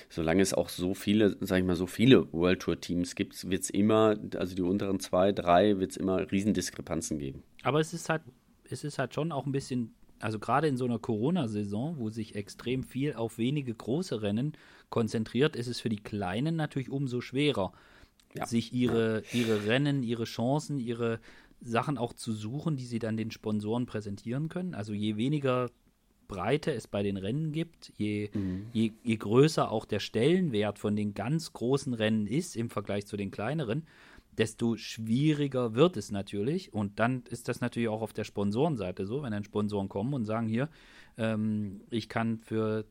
solange 0.09 0.41
es 0.41 0.53
auch 0.53 0.69
so 0.69 0.93
viele, 0.93 1.37
sag 1.41 1.59
ich 1.59 1.65
mal, 1.65 1.75
so 1.75 1.87
viele 1.87 2.31
World 2.33 2.61
Tour 2.61 2.79
Teams 2.79 3.15
gibt, 3.15 3.49
wird 3.49 3.63
es 3.63 3.69
immer, 3.69 4.15
also 4.35 4.55
die 4.55 4.61
unteren 4.61 4.99
zwei, 4.99 5.31
drei, 5.31 5.79
wird 5.79 5.91
es 5.91 5.97
immer 5.97 6.31
Riesendiskrepanzen 6.31 7.19
geben. 7.19 7.43
Aber 7.63 7.79
es 7.79 7.93
ist 7.93 8.09
halt, 8.09 8.21
es 8.69 8.83
ist 8.83 8.99
halt 8.99 9.13
schon 9.13 9.31
auch 9.31 9.45
ein 9.45 9.51
bisschen, 9.51 9.93
also 10.23 10.39
gerade 10.39 10.67
in 10.67 10.77
so 10.77 10.85
einer 10.85 10.99
Corona-Saison, 10.99 11.97
wo 11.97 12.09
sich 12.09 12.35
extrem 12.35 12.83
viel 12.83 13.13
auf 13.13 13.37
wenige 13.37 13.73
große 13.73 14.21
Rennen 14.21 14.53
konzentriert, 14.89 15.55
ist 15.55 15.67
es 15.67 15.79
für 15.79 15.89
die 15.89 16.03
Kleinen 16.03 16.55
natürlich 16.55 16.89
umso 16.89 17.21
schwerer, 17.21 17.71
Ja. 18.35 18.45
sich 18.45 18.71
ihre, 18.73 19.23
ihre 19.33 19.65
Rennen, 19.65 20.03
ihre 20.03 20.23
Chancen, 20.23 20.79
ihre 20.79 21.19
Sachen 21.59 21.97
auch 21.97 22.13
zu 22.13 22.31
suchen, 22.31 22.77
die 22.77 22.85
sie 22.85 22.99
dann 22.99 23.17
den 23.17 23.29
Sponsoren 23.31 23.85
präsentieren 23.85 24.47
können. 24.49 24.73
Also 24.73 24.93
je 24.93 25.17
weniger 25.17 25.69
Breite 26.27 26.73
es 26.73 26.87
bei 26.87 27.03
den 27.03 27.17
Rennen 27.17 27.51
gibt, 27.51 27.91
je, 27.97 28.29
je, 28.71 28.93
je 29.03 29.17
größer 29.17 29.69
auch 29.69 29.85
der 29.85 29.99
Stellenwert 29.99 30.79
von 30.79 30.95
den 30.95 31.13
ganz 31.13 31.51
großen 31.51 31.93
Rennen 31.93 32.25
ist 32.25 32.55
im 32.55 32.69
Vergleich 32.69 33.05
zu 33.05 33.17
den 33.17 33.31
kleineren, 33.31 33.83
desto 34.37 34.77
schwieriger 34.77 35.75
wird 35.75 35.97
es 35.97 36.11
natürlich. 36.11 36.73
Und 36.73 36.99
dann 36.99 37.23
ist 37.29 37.47
das 37.47 37.61
natürlich 37.61 37.89
auch 37.89 38.01
auf 38.01 38.13
der 38.13 38.23
Sponsorenseite 38.23 39.05
so, 39.05 39.23
wenn 39.23 39.31
dann 39.31 39.43
Sponsoren 39.43 39.89
kommen 39.89 40.13
und 40.13 40.25
sagen, 40.25 40.47
hier, 40.47 40.69
ähm, 41.17 41.81
ich 41.89 42.09
kann 42.09 42.39
für 42.39 42.85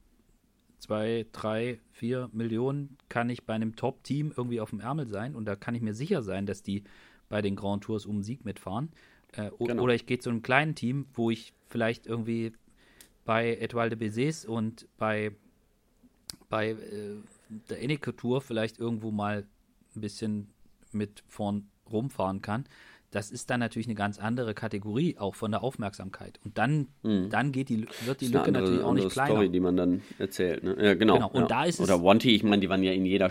zwei, 0.78 1.26
drei, 1.32 1.78
vier 1.92 2.30
Millionen 2.32 2.96
kann 3.08 3.30
ich 3.30 3.44
bei 3.44 3.54
einem 3.54 3.76
Top-Team 3.76 4.32
irgendwie 4.36 4.60
auf 4.60 4.70
dem 4.70 4.80
Ärmel 4.80 5.06
sein 5.06 5.34
und 5.34 5.44
da 5.44 5.56
kann 5.56 5.74
ich 5.74 5.82
mir 5.82 5.94
sicher 5.94 6.22
sein, 6.22 6.46
dass 6.46 6.62
die 6.62 6.84
bei 7.28 7.42
den 7.42 7.56
Grand 7.56 7.84
Tours 7.84 8.06
um 8.06 8.22
Sieg 8.22 8.44
mitfahren. 8.44 8.90
Äh, 9.32 9.50
Genau. 9.58 9.82
Oder 9.82 9.94
ich 9.94 10.06
gehe 10.06 10.18
zu 10.18 10.30
einem 10.30 10.42
kleinen 10.42 10.74
Team, 10.74 11.06
wo 11.14 11.30
ich 11.30 11.52
vielleicht 11.68 12.06
irgendwie 12.06 12.52
bei 13.24 13.56
Etoile 13.56 13.94
de 13.96 14.08
Bezés 14.08 14.46
und 14.46 14.88
bei, 14.96 15.32
bei 16.48 16.70
äh, 16.70 17.16
der 17.68 17.82
Eneco 17.82 18.12
Tour 18.12 18.40
vielleicht 18.40 18.78
irgendwo 18.78 19.10
mal 19.10 19.46
ein 19.94 20.00
bisschen 20.00 20.48
mit 20.94 21.22
vorn 21.28 21.68
rumfahren 21.90 22.42
kann. 22.42 22.64
Das 23.12 23.32
ist 23.32 23.50
dann 23.50 23.58
natürlich 23.58 23.88
eine 23.88 23.96
ganz 23.96 24.20
andere 24.20 24.54
Kategorie, 24.54 25.18
auch 25.18 25.34
von 25.34 25.50
der 25.50 25.64
Aufmerksamkeit. 25.64 26.38
Und 26.44 26.58
dann, 26.58 26.86
dann 27.02 27.50
geht 27.50 27.68
die, 27.68 27.84
wird 28.04 28.20
die 28.20 28.26
Mhm. 28.26 28.32
Lücke 28.34 28.44
andere, 28.44 28.62
natürlich 28.62 28.84
auch 28.84 28.94
nicht 28.94 29.10
kleiner. 29.10 29.30
Story, 29.30 29.48
die 29.48 29.58
man 29.58 29.76
dann 29.76 30.02
erzählt. 30.20 30.62
Ne? 30.62 30.76
Ja, 30.80 30.94
genau. 30.94 31.14
Genau, 31.14 31.28
und 31.30 31.40
ja. 31.40 31.46
da 31.48 31.64
ist 31.64 31.80
Oder 31.80 32.04
Wanty, 32.04 32.30
ich 32.30 32.44
meine, 32.44 32.60
die 32.60 32.68
waren 32.68 32.84
ja 32.84 32.92
in 32.92 33.04
jeder, 33.04 33.28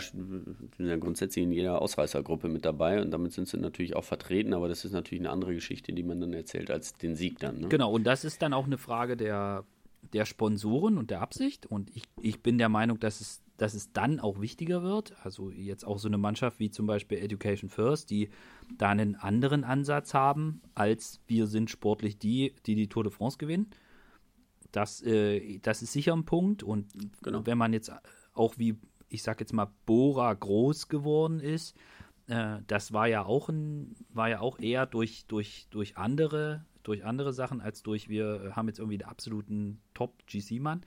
ja 0.78 0.96
grundsätzlich 0.96 1.44
in 1.44 1.52
jeder 1.52 1.80
Ausreißergruppe 1.80 2.48
mit 2.48 2.66
dabei 2.66 3.00
und 3.00 3.10
damit 3.10 3.32
sind 3.32 3.48
sie 3.48 3.56
natürlich 3.56 3.96
auch 3.96 4.04
vertreten, 4.04 4.52
aber 4.52 4.68
das 4.68 4.84
ist 4.84 4.92
natürlich 4.92 5.22
eine 5.22 5.30
andere 5.30 5.54
Geschichte, 5.54 5.94
die 5.94 6.02
man 6.02 6.20
dann 6.20 6.34
erzählt 6.34 6.70
als 6.70 6.92
den 6.98 7.16
Sieg 7.16 7.38
dann. 7.38 7.60
Ne? 7.60 7.68
Genau, 7.68 7.90
und 7.90 8.04
das 8.04 8.26
ist 8.26 8.42
dann 8.42 8.52
auch 8.52 8.66
eine 8.66 8.76
Frage 8.76 9.16
der, 9.16 9.64
der 10.12 10.26
Sponsoren 10.26 10.98
und 10.98 11.10
der 11.10 11.22
Absicht. 11.22 11.64
Und 11.64 11.90
ich, 11.96 12.02
ich 12.20 12.42
bin 12.42 12.58
der 12.58 12.68
Meinung, 12.68 13.00
dass 13.00 13.22
es, 13.22 13.40
dass 13.60 13.74
es 13.74 13.92
dann 13.92 14.20
auch 14.20 14.40
wichtiger 14.40 14.82
wird. 14.82 15.14
Also 15.22 15.50
jetzt 15.50 15.84
auch 15.84 15.98
so 15.98 16.08
eine 16.08 16.16
Mannschaft 16.16 16.58
wie 16.60 16.70
zum 16.70 16.86
Beispiel 16.86 17.18
Education 17.18 17.68
First, 17.68 18.08
die 18.08 18.30
da 18.78 18.88
einen 18.88 19.16
anderen 19.16 19.64
Ansatz 19.64 20.14
haben, 20.14 20.62
als 20.74 21.20
wir 21.26 21.46
sind 21.46 21.68
sportlich 21.68 22.18
die, 22.18 22.54
die 22.64 22.74
die 22.74 22.88
Tour 22.88 23.04
de 23.04 23.12
France 23.12 23.36
gewinnen. 23.36 23.68
Das, 24.72 25.02
äh, 25.02 25.58
das 25.58 25.82
ist 25.82 25.92
sicher 25.92 26.14
ein 26.14 26.24
Punkt. 26.24 26.62
Und 26.62 26.86
Genau. 27.22 27.44
wenn 27.44 27.58
man 27.58 27.74
jetzt 27.74 27.92
auch 28.32 28.56
wie, 28.56 28.78
ich 29.10 29.22
sag 29.22 29.40
jetzt 29.40 29.52
mal, 29.52 29.70
Bora 29.84 30.32
groß 30.32 30.88
geworden 30.88 31.38
ist, 31.38 31.76
äh, 32.28 32.60
das 32.66 32.94
war 32.94 33.08
ja 33.08 33.26
auch 33.26 33.50
ein, 33.50 33.94
war 34.08 34.30
ja 34.30 34.40
auch 34.40 34.58
eher 34.58 34.86
durch, 34.86 35.26
durch, 35.26 35.66
durch 35.68 35.98
andere, 35.98 36.64
durch 36.82 37.04
andere 37.04 37.34
Sachen, 37.34 37.60
als 37.60 37.82
durch 37.82 38.08
wir 38.08 38.52
haben 38.56 38.68
jetzt 38.68 38.78
irgendwie 38.78 38.96
den 38.96 39.08
absoluten 39.08 39.82
Top-GC-Mann, 39.92 40.80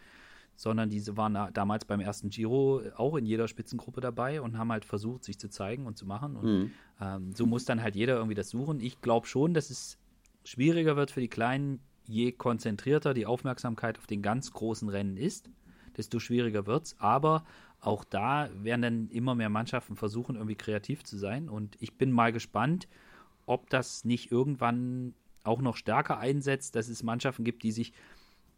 sondern 0.55 0.89
diese 0.89 1.17
waren 1.17 1.33
da- 1.33 1.51
damals 1.51 1.85
beim 1.85 1.99
ersten 1.99 2.29
Giro 2.29 2.81
auch 2.95 3.15
in 3.15 3.25
jeder 3.25 3.47
Spitzengruppe 3.47 4.01
dabei 4.01 4.41
und 4.41 4.57
haben 4.57 4.71
halt 4.71 4.85
versucht, 4.85 5.23
sich 5.23 5.39
zu 5.39 5.49
zeigen 5.49 5.85
und 5.85 5.97
zu 5.97 6.05
machen. 6.05 6.35
Und 6.35 6.71
ähm, 7.01 7.33
so 7.35 7.45
muss 7.45 7.65
dann 7.65 7.81
halt 7.81 7.95
jeder 7.95 8.15
irgendwie 8.15 8.35
das 8.35 8.49
suchen. 8.49 8.79
Ich 8.79 9.01
glaube 9.01 9.27
schon, 9.27 9.53
dass 9.53 9.69
es 9.69 9.97
schwieriger 10.43 10.95
wird 10.95 11.11
für 11.11 11.21
die 11.21 11.27
Kleinen, 11.27 11.79
je 12.05 12.31
konzentrierter 12.31 13.13
die 13.13 13.25
Aufmerksamkeit 13.25 13.97
auf 13.97 14.07
den 14.07 14.21
ganz 14.21 14.51
großen 14.51 14.89
Rennen 14.89 15.17
ist, 15.17 15.49
desto 15.97 16.19
schwieriger 16.19 16.65
wird's. 16.67 16.95
Aber 16.99 17.45
auch 17.79 18.03
da 18.03 18.49
werden 18.61 18.81
dann 18.81 19.09
immer 19.09 19.35
mehr 19.35 19.49
Mannschaften 19.49 19.95
versuchen, 19.95 20.35
irgendwie 20.35 20.55
kreativ 20.55 21.03
zu 21.03 21.17
sein. 21.17 21.49
Und 21.49 21.75
ich 21.79 21.97
bin 21.97 22.11
mal 22.11 22.31
gespannt, 22.31 22.87
ob 23.45 23.69
das 23.69 24.05
nicht 24.05 24.31
irgendwann 24.31 25.13
auch 25.43 25.61
noch 25.61 25.75
stärker 25.75 26.19
einsetzt, 26.19 26.75
dass 26.75 26.87
es 26.87 27.03
Mannschaften 27.03 27.43
gibt, 27.43 27.63
die 27.63 27.71
sich 27.71 27.91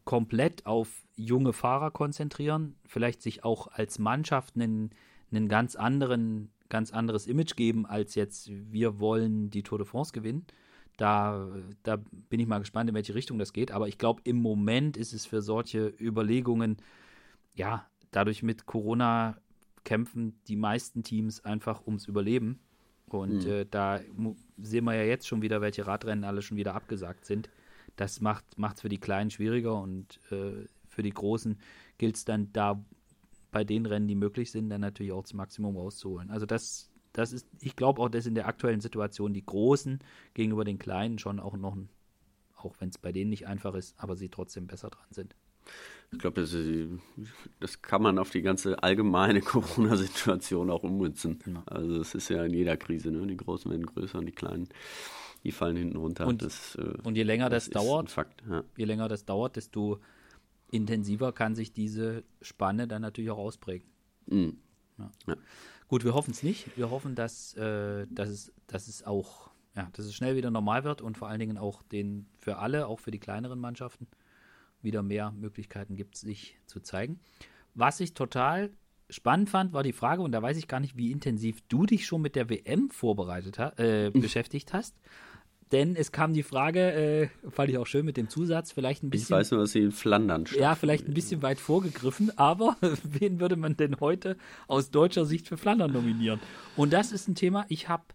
komplett 0.05 0.65
auf 0.65 1.03
junge 1.15 1.51
Fahrer 1.51 1.91
konzentrieren, 1.91 2.75
vielleicht 2.85 3.21
sich 3.21 3.43
auch 3.43 3.67
als 3.67 3.99
Mannschaft 3.99 4.55
einen, 4.55 4.91
einen 5.31 5.49
ganz 5.49 5.75
anderen, 5.75 6.51
ganz 6.69 6.93
anderes 6.93 7.27
Image 7.27 7.55
geben, 7.55 7.85
als 7.85 8.15
jetzt 8.15 8.49
wir 8.49 8.99
wollen 8.99 9.49
die 9.49 9.63
Tour 9.63 9.79
de 9.79 9.87
France 9.87 10.13
gewinnen. 10.13 10.45
Da, 10.97 11.49
da 11.83 11.97
bin 12.29 12.39
ich 12.39 12.47
mal 12.47 12.59
gespannt, 12.59 12.89
in 12.89 12.95
welche 12.95 13.15
Richtung 13.15 13.37
das 13.37 13.51
geht. 13.51 13.71
Aber 13.71 13.87
ich 13.87 13.97
glaube, 13.97 14.21
im 14.23 14.41
Moment 14.41 14.95
ist 14.95 15.11
es 15.11 15.25
für 15.25 15.41
solche 15.41 15.93
Überlegungen, 15.99 16.77
ja, 17.55 17.85
dadurch 18.11 18.43
mit 18.43 18.65
Corona 18.65 19.37
kämpfen 19.83 20.39
die 20.47 20.55
meisten 20.55 21.03
Teams 21.03 21.43
einfach 21.43 21.85
ums 21.85 22.07
Überleben. 22.07 22.59
Und 23.07 23.45
mhm. 23.45 23.51
äh, 23.51 23.65
da 23.69 23.99
sehen 24.57 24.85
wir 24.85 24.93
ja 24.93 25.03
jetzt 25.03 25.27
schon 25.27 25.41
wieder, 25.41 25.61
welche 25.61 25.85
Radrennen 25.85 26.23
alle 26.23 26.41
schon 26.41 26.57
wieder 26.57 26.75
abgesagt 26.75 27.25
sind. 27.25 27.49
Das 27.95 28.21
macht 28.21 28.45
es 28.57 28.81
für 28.81 28.89
die 28.89 28.99
Kleinen 28.99 29.31
schwieriger 29.31 29.79
und 29.81 30.19
äh, 30.31 30.65
für 30.89 31.03
die 31.03 31.13
Großen 31.13 31.57
gilt 31.97 32.15
es 32.15 32.25
dann 32.25 32.51
da 32.53 32.83
bei 33.51 33.63
den 33.63 33.85
Rennen, 33.85 34.07
die 34.07 34.15
möglich 34.15 34.51
sind, 34.51 34.69
dann 34.69 34.81
natürlich 34.81 35.13
auch 35.13 35.21
das 35.21 35.33
Maximum 35.33 35.77
rauszuholen. 35.77 36.29
Also 36.29 36.45
das, 36.45 36.89
das 37.13 37.31
ist, 37.31 37.47
ich 37.61 37.75
glaube 37.75 38.01
auch, 38.01 38.09
dass 38.09 38.25
in 38.25 38.35
der 38.35 38.47
aktuellen 38.47 38.81
Situation 38.81 39.33
die 39.33 39.45
Großen 39.45 39.99
gegenüber 40.33 40.65
den 40.65 40.77
Kleinen 40.77 41.19
schon 41.19 41.39
auch 41.39 41.55
noch, 41.55 41.77
auch 42.57 42.75
wenn 42.79 42.89
es 42.89 42.97
bei 42.97 43.13
denen 43.13 43.29
nicht 43.29 43.47
einfach 43.47 43.73
ist, 43.75 43.95
aber 43.97 44.17
sie 44.17 44.27
trotzdem 44.27 44.67
besser 44.67 44.89
dran 44.89 45.07
sind. 45.11 45.35
Ich 46.11 46.19
glaube, 46.19 46.41
das, 46.41 46.55
das, 47.59 47.81
kann 47.81 48.01
man 48.01 48.19
auf 48.19 48.29
die 48.29 48.41
ganze 48.41 48.81
allgemeine 48.83 49.41
Corona-Situation 49.41 50.69
auch 50.69 50.83
ummünzen. 50.83 51.39
Ja. 51.45 51.63
Also 51.65 51.99
es 52.01 52.13
ist 52.13 52.29
ja 52.29 52.43
in 52.43 52.53
jeder 52.53 52.77
Krise, 52.77 53.11
ne? 53.11 53.25
Die 53.25 53.37
Großen 53.37 53.71
werden 53.71 53.85
größer 53.85 54.19
und 54.19 54.25
die 54.25 54.31
Kleinen, 54.31 54.69
die 55.45 55.51
fallen 55.51 55.77
hinten 55.77 55.95
runter. 55.95 56.25
Und, 56.25 56.41
das, 56.41 56.75
äh, 56.75 56.97
und 57.03 57.15
je 57.15 57.23
länger 57.23 57.49
das, 57.49 57.69
das 57.69 57.73
dauert, 57.83 58.09
Fakt, 58.09 58.43
ja. 58.49 58.63
je 58.75 58.85
länger 58.85 59.07
das 59.07 59.25
dauert, 59.25 59.55
desto 59.55 59.99
intensiver 60.71 61.31
kann 61.31 61.55
sich 61.55 61.71
diese 61.71 62.23
Spanne 62.41 62.87
dann 62.87 63.03
natürlich 63.03 63.29
auch 63.29 63.37
ausprägen. 63.37 63.87
Mhm. 64.25 64.57
Ja. 64.97 65.11
Ja. 65.27 65.35
Gut, 65.87 66.03
wir 66.03 66.15
hoffen 66.15 66.31
es 66.31 66.41
nicht. 66.41 66.75
Wir 66.75 66.89
hoffen, 66.89 67.13
dass, 67.13 67.53
äh, 67.53 68.07
dass, 68.09 68.29
es, 68.29 68.53
dass 68.65 68.87
es 68.87 69.05
auch, 69.05 69.51
ja, 69.75 69.87
dass 69.93 70.05
es 70.05 70.15
schnell 70.15 70.35
wieder 70.35 70.49
normal 70.49 70.83
wird 70.83 71.01
und 71.01 71.15
vor 71.15 71.27
allen 71.27 71.39
Dingen 71.39 71.59
auch 71.59 71.83
den 71.83 72.25
für 72.39 72.57
alle, 72.57 72.87
auch 72.87 72.99
für 72.99 73.11
die 73.11 73.19
kleineren 73.19 73.59
Mannschaften, 73.59 74.07
wieder 74.81 75.03
mehr 75.03 75.31
Möglichkeiten 75.31 75.95
gibt, 75.95 76.17
sich 76.17 76.57
zu 76.65 76.79
zeigen. 76.79 77.19
Was 77.75 77.99
ich 77.99 78.15
total 78.15 78.71
spannend 79.09 79.49
fand, 79.49 79.73
war 79.73 79.83
die 79.83 79.93
Frage, 79.93 80.21
und 80.23 80.31
da 80.31 80.41
weiß 80.41 80.57
ich 80.57 80.67
gar 80.67 80.79
nicht, 80.79 80.97
wie 80.97 81.11
intensiv 81.11 81.61
du 81.67 81.85
dich 81.85 82.05
schon 82.07 82.21
mit 82.21 82.35
der 82.35 82.49
WM 82.49 82.89
vorbereitet 82.89 83.59
äh, 83.77 84.09
beschäftigt 84.13 84.73
hast. 84.73 84.95
Denn 85.75 85.97
es 85.97 86.13
kam 86.13 86.33
die 86.33 86.43
Frage, 86.43 86.93
äh, 86.93 87.27
fand 87.49 87.69
ich 87.69 87.77
auch 87.77 87.85
schön 87.85 88.05
mit 88.05 88.15
dem 88.15 88.29
Zusatz, 88.29 88.71
vielleicht 88.71 89.03
ein 89.03 89.09
bisschen. 89.09 89.35
Ich 89.35 89.39
weiß 89.41 89.51
nur, 89.51 89.59
dass 89.59 89.73
sie 89.73 89.81
in 89.81 89.91
Flandern 89.91 90.47
steht. 90.47 90.61
Ja, 90.61 90.73
vielleicht 90.73 91.05
ein 91.05 91.13
bisschen 91.13 91.41
weit 91.41 91.59
vorgegriffen, 91.59 92.31
aber 92.37 92.77
wen 93.03 93.41
würde 93.41 93.57
man 93.57 93.75
denn 93.75 93.99
heute 93.99 94.37
aus 94.67 94.89
deutscher 94.89 95.25
Sicht 95.25 95.49
für 95.49 95.57
Flandern 95.57 95.91
nominieren? 95.91 96.39
Und 96.77 96.93
das 96.93 97.11
ist 97.11 97.27
ein 97.27 97.35
Thema, 97.35 97.65
ich 97.67 97.89
habe 97.89 98.05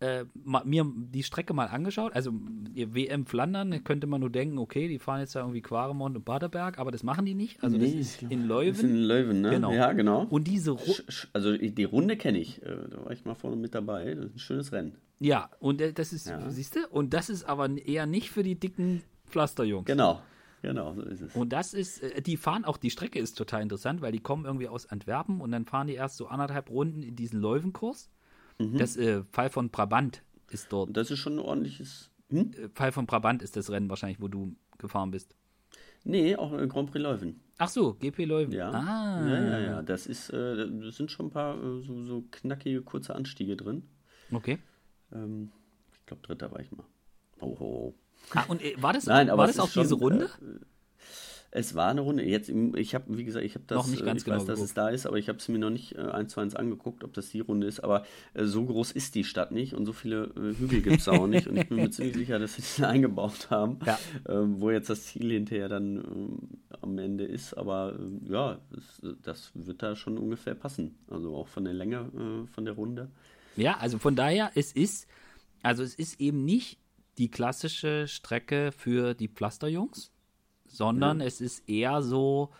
äh, 0.00 0.24
mir 0.64 0.86
die 0.94 1.22
Strecke 1.22 1.54
mal 1.54 1.66
angeschaut. 1.66 2.14
Also 2.14 2.32
WM 2.32 3.26
Flandern 3.26 3.82
könnte 3.84 4.06
man 4.06 4.20
nur 4.20 4.30
denken, 4.30 4.58
okay, 4.58 4.88
die 4.88 4.98
fahren 4.98 5.20
jetzt 5.20 5.34
da 5.34 5.40
irgendwie 5.40 5.62
Quaremont 5.62 6.16
und 6.16 6.24
Baderberg, 6.24 6.78
aber 6.78 6.90
das 6.90 7.02
machen 7.02 7.24
die 7.24 7.34
nicht. 7.34 7.62
Also 7.62 7.76
nee, 7.76 7.86
das 7.86 7.94
ist 7.94 8.22
in 8.22 8.46
Leuven. 8.46 8.72
Das 8.72 8.82
ist 8.82 8.90
in 8.90 9.02
Leuven, 9.02 9.40
ne? 9.40 9.50
Genau. 9.50 9.72
Ja, 9.72 9.92
genau. 9.92 10.26
Und 10.28 10.46
diese 10.46 10.72
Ru 10.72 10.94
Also 11.32 11.56
die 11.56 11.84
Runde 11.84 12.16
kenne 12.16 12.38
ich. 12.38 12.62
Äh, 12.62 12.76
da 12.90 13.04
war 13.04 13.12
ich 13.12 13.24
mal 13.24 13.34
vorne 13.34 13.56
mit 13.56 13.74
dabei. 13.74 14.14
Das 14.14 14.26
ist 14.26 14.34
ein 14.36 14.38
schönes 14.38 14.72
Rennen. 14.72 14.96
Ja, 15.18 15.50
und 15.60 15.80
äh, 15.80 15.92
das 15.92 16.12
ist, 16.12 16.28
ja. 16.28 16.50
siehst 16.50 16.76
du, 16.76 16.86
und 16.90 17.14
das 17.14 17.30
ist 17.30 17.44
aber 17.44 17.68
eher 17.70 18.06
nicht 18.06 18.30
für 18.30 18.42
die 18.42 18.54
dicken 18.54 19.02
Pflasterjungs. 19.28 19.86
Genau. 19.86 20.20
Genau, 20.62 20.94
so 20.94 21.02
ist 21.02 21.20
es. 21.20 21.36
Und 21.36 21.52
das 21.52 21.74
ist, 21.74 22.02
die 22.26 22.36
fahren 22.36 22.64
auch, 22.64 22.76
die 22.76 22.90
Strecke 22.90 23.18
ist 23.20 23.34
total 23.34 23.62
interessant, 23.62 24.00
weil 24.00 24.10
die 24.10 24.20
kommen 24.20 24.46
irgendwie 24.46 24.68
aus 24.68 24.86
Antwerpen 24.86 25.40
und 25.40 25.52
dann 25.52 25.64
fahren 25.64 25.86
die 25.86 25.94
erst 25.94 26.16
so 26.16 26.26
anderthalb 26.26 26.70
Runden 26.70 27.02
in 27.02 27.14
diesen 27.14 27.40
Leuvenkurs 27.40 28.10
Mhm. 28.58 28.78
Das 28.78 28.96
äh, 28.96 29.22
Fall 29.30 29.50
von 29.50 29.70
Brabant 29.70 30.22
ist 30.50 30.72
dort. 30.72 30.96
Das 30.96 31.10
ist 31.10 31.18
schon 31.18 31.34
ein 31.34 31.38
ordentliches. 31.40 32.10
Hm? 32.30 32.52
Äh, 32.52 32.68
Fall 32.74 32.92
von 32.92 33.06
Brabant 33.06 33.42
ist 33.42 33.56
das 33.56 33.70
Rennen 33.70 33.88
wahrscheinlich, 33.88 34.20
wo 34.20 34.28
du 34.28 34.56
gefahren 34.78 35.10
bist. 35.10 35.36
Nee, 36.04 36.36
auch 36.36 36.52
äh, 36.52 36.66
Grand 36.66 36.90
Prix 36.90 37.02
Leuven. 37.02 37.40
Ach 37.58 37.68
so, 37.68 37.94
GP 37.94 38.26
Leuven. 38.26 38.52
Ja. 38.52 38.70
Ah. 38.70 39.26
Ja, 39.26 39.44
ja, 39.44 39.58
ja. 39.58 39.82
Das 39.82 40.06
ist, 40.06 40.30
äh, 40.30 40.68
das 40.80 40.96
sind 40.96 41.10
schon 41.10 41.26
ein 41.26 41.30
paar 41.30 41.56
äh, 41.56 41.82
so, 41.82 42.04
so, 42.04 42.24
knackige, 42.30 42.82
kurze 42.82 43.14
Anstiege 43.14 43.56
drin. 43.56 43.82
Okay. 44.30 44.58
Ähm, 45.12 45.50
ich 45.92 46.06
glaube, 46.06 46.22
dritter 46.22 46.52
war 46.52 46.60
ich 46.60 46.70
mal. 46.70 46.84
Oh, 47.40 47.56
oh, 47.58 47.64
oh. 47.64 47.94
Ah, 48.34 48.44
und 48.48 48.62
äh, 48.62 48.80
war 48.80 48.92
das, 48.92 49.06
Nein, 49.06 49.28
war 49.28 49.46
das 49.46 49.58
auch 49.58 49.70
diese 49.70 49.94
Runde? 49.94 50.26
Äh, 50.40 50.64
es 51.56 51.74
war 51.74 51.88
eine 51.88 52.02
Runde. 52.02 52.22
Jetzt, 52.22 52.50
ich 52.50 52.94
habe, 52.94 53.16
wie 53.16 53.24
gesagt, 53.24 53.44
ich 53.44 53.54
habe 53.54 53.64
das, 53.66 53.78
noch 53.78 53.88
nicht 53.88 54.04
ganz 54.04 54.20
ich 54.20 54.24
genau 54.26 54.38
weiß, 54.38 54.44
dass 54.44 54.60
es 54.60 54.74
da 54.74 54.90
ist, 54.90 55.06
aber 55.06 55.16
ich 55.16 55.28
habe 55.28 55.38
es 55.38 55.48
mir 55.48 55.58
noch 55.58 55.70
nicht 55.70 55.96
äh, 55.96 56.02
eins 56.02 56.34
zu 56.34 56.40
eins 56.40 56.54
angeguckt, 56.54 57.02
ob 57.02 57.14
das 57.14 57.30
die 57.30 57.40
Runde 57.40 57.66
ist. 57.66 57.80
Aber 57.80 58.04
äh, 58.34 58.44
so 58.44 58.64
groß 58.66 58.92
ist 58.92 59.14
die 59.14 59.24
Stadt 59.24 59.52
nicht 59.52 59.72
und 59.72 59.86
so 59.86 59.94
viele 59.94 60.24
äh, 60.36 60.54
Hügel 60.58 60.82
gibt 60.82 61.00
es 61.00 61.08
auch 61.08 61.26
nicht. 61.26 61.46
Und 61.46 61.56
ich 61.56 61.68
bin 61.68 61.78
mir 61.78 61.90
ziemlich 61.90 62.14
sicher, 62.16 62.38
dass 62.38 62.56
sie 62.56 62.62
das 62.62 62.82
eingebaut 62.82 63.48
haben, 63.50 63.78
ja. 63.86 63.98
ähm, 64.28 64.60
wo 64.60 64.70
jetzt 64.70 64.90
das 64.90 65.06
Ziel 65.06 65.30
hinterher 65.30 65.68
dann 65.68 65.96
ähm, 65.96 66.38
am 66.82 66.98
Ende 66.98 67.24
ist. 67.24 67.54
Aber 67.54 67.98
äh, 67.98 68.32
ja, 68.32 68.58
das, 69.22 69.50
wird 69.54 69.82
da 69.82 69.96
schon 69.96 70.18
ungefähr 70.18 70.54
passen. 70.54 70.98
Also 71.10 71.34
auch 71.34 71.48
von 71.48 71.64
der 71.64 71.72
Länge 71.72 72.10
äh, 72.14 72.46
von 72.52 72.66
der 72.66 72.74
Runde. 72.74 73.10
Ja, 73.56 73.78
also 73.78 73.98
von 73.98 74.14
daher, 74.14 74.50
es 74.54 74.72
ist, 74.72 75.08
also 75.62 75.82
es 75.82 75.94
ist 75.94 76.20
eben 76.20 76.44
nicht 76.44 76.78
die 77.16 77.30
klassische 77.30 78.06
Strecke 78.08 78.72
für 78.72 79.14
die 79.14 79.28
Pflasterjungs 79.28 80.12
sondern 80.68 81.20
ja. 81.20 81.26
es 81.26 81.40
ist 81.40 81.68
eher 81.68 82.02
so, 82.02 82.50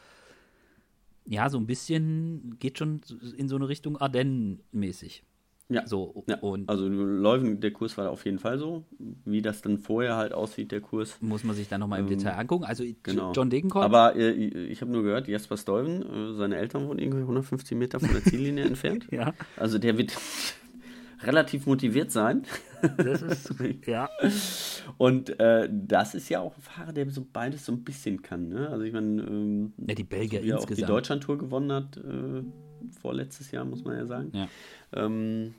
ja, 1.25 1.49
so 1.49 1.59
ein 1.59 1.67
bisschen, 1.67 2.57
geht 2.59 2.79
schon 2.79 3.01
in 3.37 3.49
so 3.49 3.57
eine 3.57 3.69
Richtung 3.69 3.97
Ardennen-mäßig. 3.97 5.25
Ja. 5.69 5.87
So, 5.87 6.25
ja. 6.29 6.39
Und 6.39 6.69
also 6.69 6.87
Läufen, 6.89 7.61
der 7.61 7.73
Kurs 7.73 7.99
war 7.99 8.11
auf 8.11 8.25
jeden 8.25 8.39
Fall 8.39 8.59
so. 8.59 8.85
Wie 9.25 9.43
das 9.43 9.63
dann 9.63 9.79
vorher 9.79 10.17
halt 10.17 10.33
aussieht, 10.33 10.71
der 10.71 10.81
Kurs. 10.81 11.19
Muss 11.21 11.43
man 11.43 11.57
sich 11.57 11.69
dann 11.69 11.81
nochmal 11.81 12.01
im 12.01 12.07
ähm, 12.07 12.19
Detail 12.19 12.35
angucken. 12.35 12.65
Also 12.65 12.85
genau. 13.03 13.33
John 13.33 13.51
Degenkolb. 13.51 13.85
Aber 13.85 14.15
äh, 14.15 14.31
ich 14.31 14.81
habe 14.81 14.93
nur 14.93 15.03
gehört, 15.03 15.27
Jasper 15.27 15.57
Stuyven, 15.57 16.03
äh, 16.03 16.35
seine 16.35 16.57
Eltern 16.57 16.87
wohnen 16.87 17.01
irgendwie 17.01 17.23
150 17.23 17.77
Meter 17.77 17.99
von 17.99 18.11
der 18.13 18.23
Ziellinie 18.23 18.65
entfernt. 18.67 19.09
Ja. 19.11 19.35
Also 19.57 19.79
der 19.79 19.99
wird 19.99 20.17
relativ 21.23 21.67
motiviert 21.67 22.11
sein. 22.11 22.43
Das 22.97 23.23
ist, 23.23 23.55
ja. 23.87 24.09
Und 24.99 25.39
äh, 25.41 25.69
das 25.71 26.15
ist 26.15 26.29
ja 26.29 26.41
auch 26.41 26.57
ein 26.57 26.63
Fahrer, 26.63 26.93
der 26.93 27.11
so 27.11 27.27
beides 27.31 27.65
so 27.67 27.73
ein 27.73 27.85
bisschen 27.85 28.23
kann. 28.23 28.49
Ne? 28.49 28.69
Also 28.69 28.85
ich 28.85 28.93
meine, 28.93 29.23
ähm, 29.23 29.73
ja, 29.87 29.95
die 29.95 30.05
Belgier 30.05 30.41
so 30.41 30.47
insgesamt. 30.47 30.71
auch 30.71 30.75
die 30.75 30.83
Deutschlandtour 30.93 31.39
gewonnen 31.39 31.73
hat, 31.73 31.97
äh, 31.97 32.43
vorletztes 33.01 33.51
Jahr, 33.51 33.65
muss 33.65 33.85
man 33.85 33.97
ja 33.97 34.07
sagen. 34.07 34.31
Ja. 34.33 34.49
Ähm, 34.93 35.55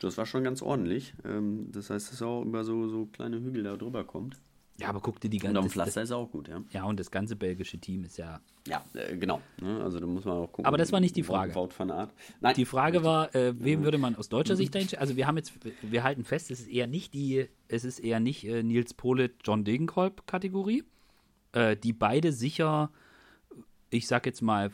das 0.00 0.16
war 0.18 0.26
schon 0.26 0.44
ganz 0.44 0.62
ordentlich. 0.62 1.14
Ähm, 1.24 1.68
das 1.72 1.90
heißt, 1.90 2.12
dass 2.12 2.20
er 2.20 2.28
auch 2.28 2.44
über 2.44 2.64
so, 2.64 2.88
so 2.88 3.06
kleine 3.06 3.40
Hügel 3.40 3.64
da 3.64 3.76
drüber 3.76 4.04
kommt. 4.04 4.36
Ja, 4.78 4.88
aber 4.88 5.00
guck 5.00 5.20
dir 5.20 5.28
die 5.28 5.38
ganze. 5.38 5.58
Und 5.58 5.64
am 5.64 5.70
Pflaster 5.70 6.02
ist 6.02 6.10
er 6.10 6.16
auch 6.16 6.30
gut, 6.30 6.48
ja. 6.48 6.62
Ja, 6.70 6.84
und 6.84 6.98
das 6.98 7.10
ganze 7.10 7.36
belgische 7.36 7.78
Team 7.78 8.04
ist 8.04 8.16
ja. 8.16 8.40
Ja, 8.66 8.82
äh, 8.94 9.16
genau. 9.16 9.40
Ne? 9.60 9.82
Also 9.82 10.00
da 10.00 10.06
muss 10.06 10.24
man 10.24 10.38
auch 10.38 10.46
gucken. 10.46 10.64
Aber 10.64 10.78
das 10.78 10.92
war 10.92 11.00
nicht 11.00 11.14
die 11.14 11.22
Frage. 11.22 11.54
Wout 11.54 11.70
van 11.76 11.90
Art. 11.90 12.12
Nein. 12.40 12.54
Die 12.54 12.64
Frage 12.64 13.04
war, 13.04 13.34
äh, 13.34 13.54
wem 13.58 13.80
ja. 13.80 13.84
würde 13.84 13.98
man 13.98 14.16
aus 14.16 14.28
deutscher 14.28 14.56
Sicht 14.56 14.74
dahin 14.74 14.88
Also 14.98 15.16
wir 15.16 15.26
haben 15.26 15.36
jetzt, 15.36 15.52
wir 15.82 16.02
halten 16.02 16.24
fest, 16.24 16.50
es 16.50 16.60
ist 16.60 16.68
eher 16.68 16.86
nicht 16.86 17.12
die, 17.14 17.46
es 17.68 17.84
ist 17.84 17.98
eher 18.00 18.18
nicht 18.18 18.44
äh, 18.44 18.62
Nils 18.62 18.94
Pole, 18.94 19.30
John 19.44 19.64
Degenkolb 19.64 20.26
Kategorie, 20.26 20.84
äh, 21.52 21.76
die 21.76 21.92
beide 21.92 22.32
sicher, 22.32 22.90
ich 23.90 24.06
sag 24.06 24.26
jetzt 24.26 24.42
mal, 24.42 24.70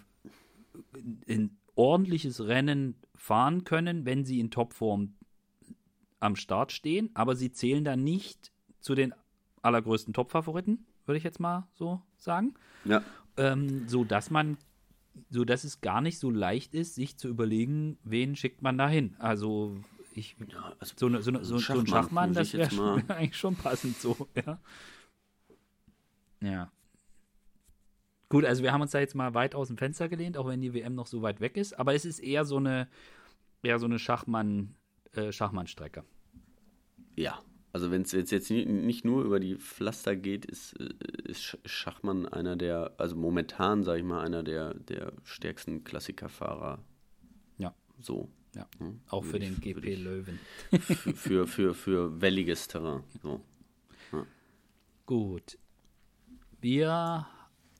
ein 1.29 1.59
ordentliches 1.75 2.47
Rennen 2.47 2.95
fahren 3.15 3.65
können, 3.65 4.05
wenn 4.05 4.25
sie 4.25 4.39
in 4.41 4.51
Topform 4.51 5.15
am 6.21 6.37
Start 6.37 6.73
stehen, 6.73 7.11
aber 7.15 7.37
sie 7.37 7.53
zählen 7.53 7.85
dann 7.85 8.03
nicht 8.03 8.53
zu 8.81 8.95
den 8.95 9.13
allergrößten 9.63 10.15
Top-Favoriten, 10.15 10.87
würde 11.07 11.19
ich 11.19 11.25
jetzt 11.25 11.41
mal 11.41 11.69
so 11.75 12.01
sagen. 12.17 12.55
Ja. 12.85 13.03
Ähm, 13.37 13.89
so 13.89 14.05
dass 14.05 14.31
man, 14.31 14.59
so 15.31 15.45
dass 15.45 15.65
es 15.65 15.81
gar 15.81 16.01
nicht 16.01 16.19
so 16.19 16.31
leicht 16.31 16.75
ist, 16.75 16.95
sich 16.95 17.17
zu 17.17 17.29
überlegen, 17.29 17.99
wen 18.05 18.37
schickt 18.37 18.63
man 18.63 18.79
da 18.79 18.89
hin. 18.89 19.17
Also 19.19 19.77
ich, 20.15 20.37
ja, 20.49 20.75
also 20.79 20.95
so, 20.97 21.07
eine, 21.07 21.23
so, 21.23 21.31
eine, 21.31 21.45
so, 21.45 21.59
so, 21.59 21.79
ein 21.79 21.87
Schachmann, 21.87 22.33
das 22.33 22.53
wäre 22.53 23.03
eigentlich 23.09 23.37
schon 23.37 23.57
passend 23.57 23.97
so, 23.97 24.29
ja. 24.35 24.59
Ja. 26.41 26.71
Gut, 28.29 28.45
also 28.45 28.63
wir 28.63 28.73
haben 28.73 28.83
uns 28.83 28.91
da 28.91 29.01
jetzt 29.01 29.15
mal 29.15 29.35
weit 29.35 29.55
aus 29.55 29.69
dem 29.69 29.79
Fenster 29.79 30.09
gelehnt, 30.09 30.37
auch 30.37 30.47
wenn 30.47 30.61
die 30.61 30.75
WM 30.75 30.95
noch 30.95 31.07
so 31.07 31.23
weit 31.23 31.41
weg 31.41 31.57
ist, 31.57 31.79
aber 31.79 31.95
es 31.95 32.05
ist 32.05 32.19
eher 32.19 32.45
so 32.45 32.59
eine, 32.59 32.89
eher 33.63 33.79
so 33.79 33.87
eine 33.87 33.99
Schachmann, 33.99 34.75
äh, 35.13 35.33
Schachmannstrecke. 35.33 36.05
Ja, 37.17 37.41
also 37.73 37.91
wenn 37.91 38.03
es 38.03 38.13
jetzt 38.13 38.51
nicht 38.51 39.05
nur 39.05 39.25
über 39.25 39.41
die 39.41 39.57
Pflaster 39.57 40.17
geht, 40.17 40.47
ist, 40.47 40.75
äh, 40.81 40.89
ist 41.25 41.59
Schachmann 41.65 42.27
einer 42.27 42.57
der, 42.57 42.95
also 42.99 43.17
momentan 43.17 43.85
sage 43.85 43.99
ich 43.99 44.05
mal, 44.05 44.25
einer 44.25 44.43
der, 44.43 44.75
der 44.75 45.13
stärksten 45.25 45.85
Klassikerfahrer. 45.85 46.83
Ja. 47.59 47.75
So. 48.01 48.29
Ja. 48.55 48.67
Hm? 48.79 49.01
Auch 49.09 49.25
für 49.25 49.39
den 49.39 49.61
GP 49.61 49.85
ich, 49.85 49.99
Löwen. 50.01 50.39
für, 50.81 51.15
für, 51.15 51.47
für, 51.47 51.75
für 51.75 52.21
welliges 52.21 52.69
Terrain. 52.69 53.03
So. 53.23 53.41
Ja. 54.13 54.27
Gut. 55.05 55.59
Wir, 56.61 57.27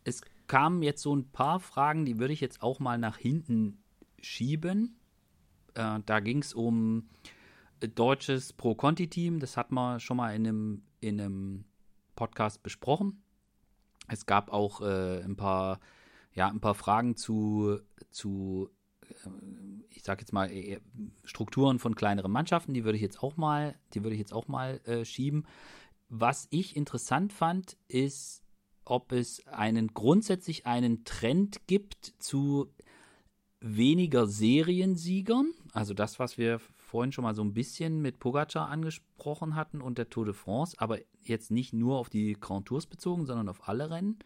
es 0.05 0.23
kamen 0.47 0.83
jetzt 0.83 1.03
so 1.03 1.17
ein 1.17 1.31
paar 1.31 1.61
Fragen, 1.61 2.05
die 2.05 2.19
würde 2.19 2.35
ich 2.35 2.41
jetzt 2.41 2.63
auch 2.63 2.79
mal 2.79 2.99
nach 2.99 3.17
hinten 3.17 3.79
schieben. 4.21 4.97
Äh, 5.75 6.01
da 6.05 6.21
ging 6.21 6.39
es 6.39 6.53
um 6.53 7.09
deutsches 7.81 8.53
Pro-Conti-Team. 8.53 9.41
Das 9.41 9.57
hat 9.57 9.73
man 9.73 10.01
schon 10.01 10.17
mal 10.17 10.35
in 10.35 10.47
einem, 10.47 10.83
in 11.01 11.21
einem 11.21 11.65
Podcast 12.17 12.63
besprochen. 12.63 13.23
Es 14.09 14.27
gab 14.27 14.53
auch 14.53 14.81
äh, 14.81 15.23
ein 15.23 15.37
paar, 15.37 15.81
ja, 16.33 16.49
ein 16.49 16.61
paar 16.61 16.75
Fragen 16.75 17.17
zu, 17.17 17.79
zu 18.11 18.71
äh, 19.03 19.15
ich 19.91 20.03
sage 20.03 20.23
jetzt 20.23 20.33
mal, 20.33 20.51
Strukturen 21.25 21.79
von 21.79 21.95
kleineren 21.95 22.33
Mannschaften, 22.33 22.75
die 22.75 22.85
würde 22.85 22.97
ich 22.97 23.03
jetzt 23.03 23.23
auch 23.23 23.37
mal, 23.37 23.75
die 23.95 24.03
würde 24.03 24.15
ich 24.15 24.21
jetzt 24.21 24.33
auch 24.33 24.49
mal 24.49 24.81
äh, 24.85 25.05
schieben. 25.05 25.47
Was 26.09 26.49
ich 26.51 26.77
interessant 26.77 27.33
fand, 27.33 27.77
ist, 27.89 28.43
ob 28.85 29.13
es 29.13 29.47
einen 29.49 29.89
grundsätzlich 29.89 30.67
einen 30.67 31.05
Trend 31.05 31.67
gibt 31.67 32.15
zu 32.19 32.73
weniger 33.61 34.27
Seriensiegern. 34.27 35.53
Also 35.73 35.93
das, 35.95 36.19
was 36.19 36.39
wir 36.39 36.61
vorhin 36.89 37.13
schon 37.13 37.25
mal 37.25 37.35
so 37.35 37.43
ein 37.43 37.53
bisschen 37.53 38.01
mit 38.01 38.19
Pogacar 38.19 38.69
angesprochen 38.69 39.55
hatten 39.55 39.83
und 39.83 39.99
der 39.99 40.09
Tour 40.09 40.25
de 40.25 40.33
France, 40.33 40.75
aber 40.79 40.99
jetzt 41.23 41.51
nicht 41.51 41.75
nur 41.75 41.99
auf 41.99 42.09
die 42.09 42.33
Grand 42.41 42.67
Tours 42.67 42.87
bezogen, 42.87 43.27
sondern 43.27 43.51
auf 43.51 43.69
alle 43.69 43.91
Rennen. 43.91 44.19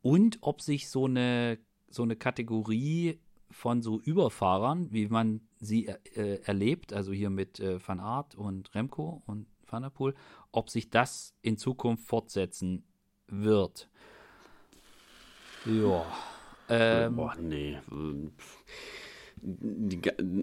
Und 0.00 0.38
ob 0.40 0.62
sich 0.62 0.88
so 0.88 1.04
eine, 1.04 1.58
so 1.90 2.02
eine 2.02 2.16
Kategorie 2.16 3.20
von 3.50 3.82
so 3.82 4.00
Überfahrern, 4.00 4.90
wie 4.92 5.08
man 5.08 5.42
sie 5.58 5.88
äh, 5.88 6.40
erlebt, 6.44 6.94
also 6.94 7.12
hier 7.12 7.28
mit 7.28 7.60
äh, 7.60 7.78
Van 7.86 8.00
Aert 8.00 8.34
und 8.34 8.74
Remco 8.74 9.22
und 9.26 9.46
Van 9.66 9.82
der 9.82 9.90
Poel, 9.90 10.14
ob 10.52 10.70
sich 10.70 10.88
das 10.88 11.34
in 11.42 11.58
Zukunft 11.58 12.06
fortsetzen 12.06 12.84
wird. 13.26 13.90
Ja. 15.66 16.06
Ähm, 16.70 17.16
Boah, 17.16 17.34
nee. 17.36 17.78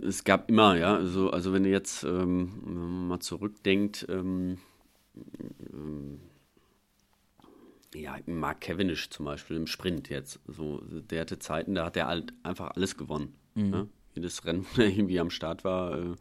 Es 0.03 0.23
gab 0.23 0.49
immer, 0.49 0.75
ja, 0.77 0.95
also, 0.95 1.29
also 1.29 1.53
wenn 1.53 1.65
ihr 1.65 1.71
jetzt 1.71 2.03
ähm, 2.03 3.07
mal 3.07 3.19
zurückdenkt, 3.19 4.05
ähm, 4.09 4.57
ähm, 5.73 6.19
ja, 7.95 8.17
Mark 8.25 8.61
Cavendish 8.61 9.09
zum 9.09 9.25
Beispiel 9.25 9.57
im 9.57 9.67
Sprint 9.67 10.09
jetzt, 10.09 10.39
so, 10.47 10.81
der 10.81 11.21
hatte 11.21 11.39
Zeiten, 11.39 11.75
da 11.75 11.85
hat 11.85 11.97
er 11.97 12.07
halt 12.07 12.33
einfach 12.43 12.71
alles 12.71 12.97
gewonnen. 12.97 13.35
Mhm. 13.55 13.69
Ne? 13.69 13.87
Jedes 14.15 14.45
Rennen, 14.45 14.65
der 14.77 14.87
irgendwie 14.87 15.19
am 15.19 15.29
Start 15.29 15.63
war, 15.63 15.97
äh, 15.97 16.15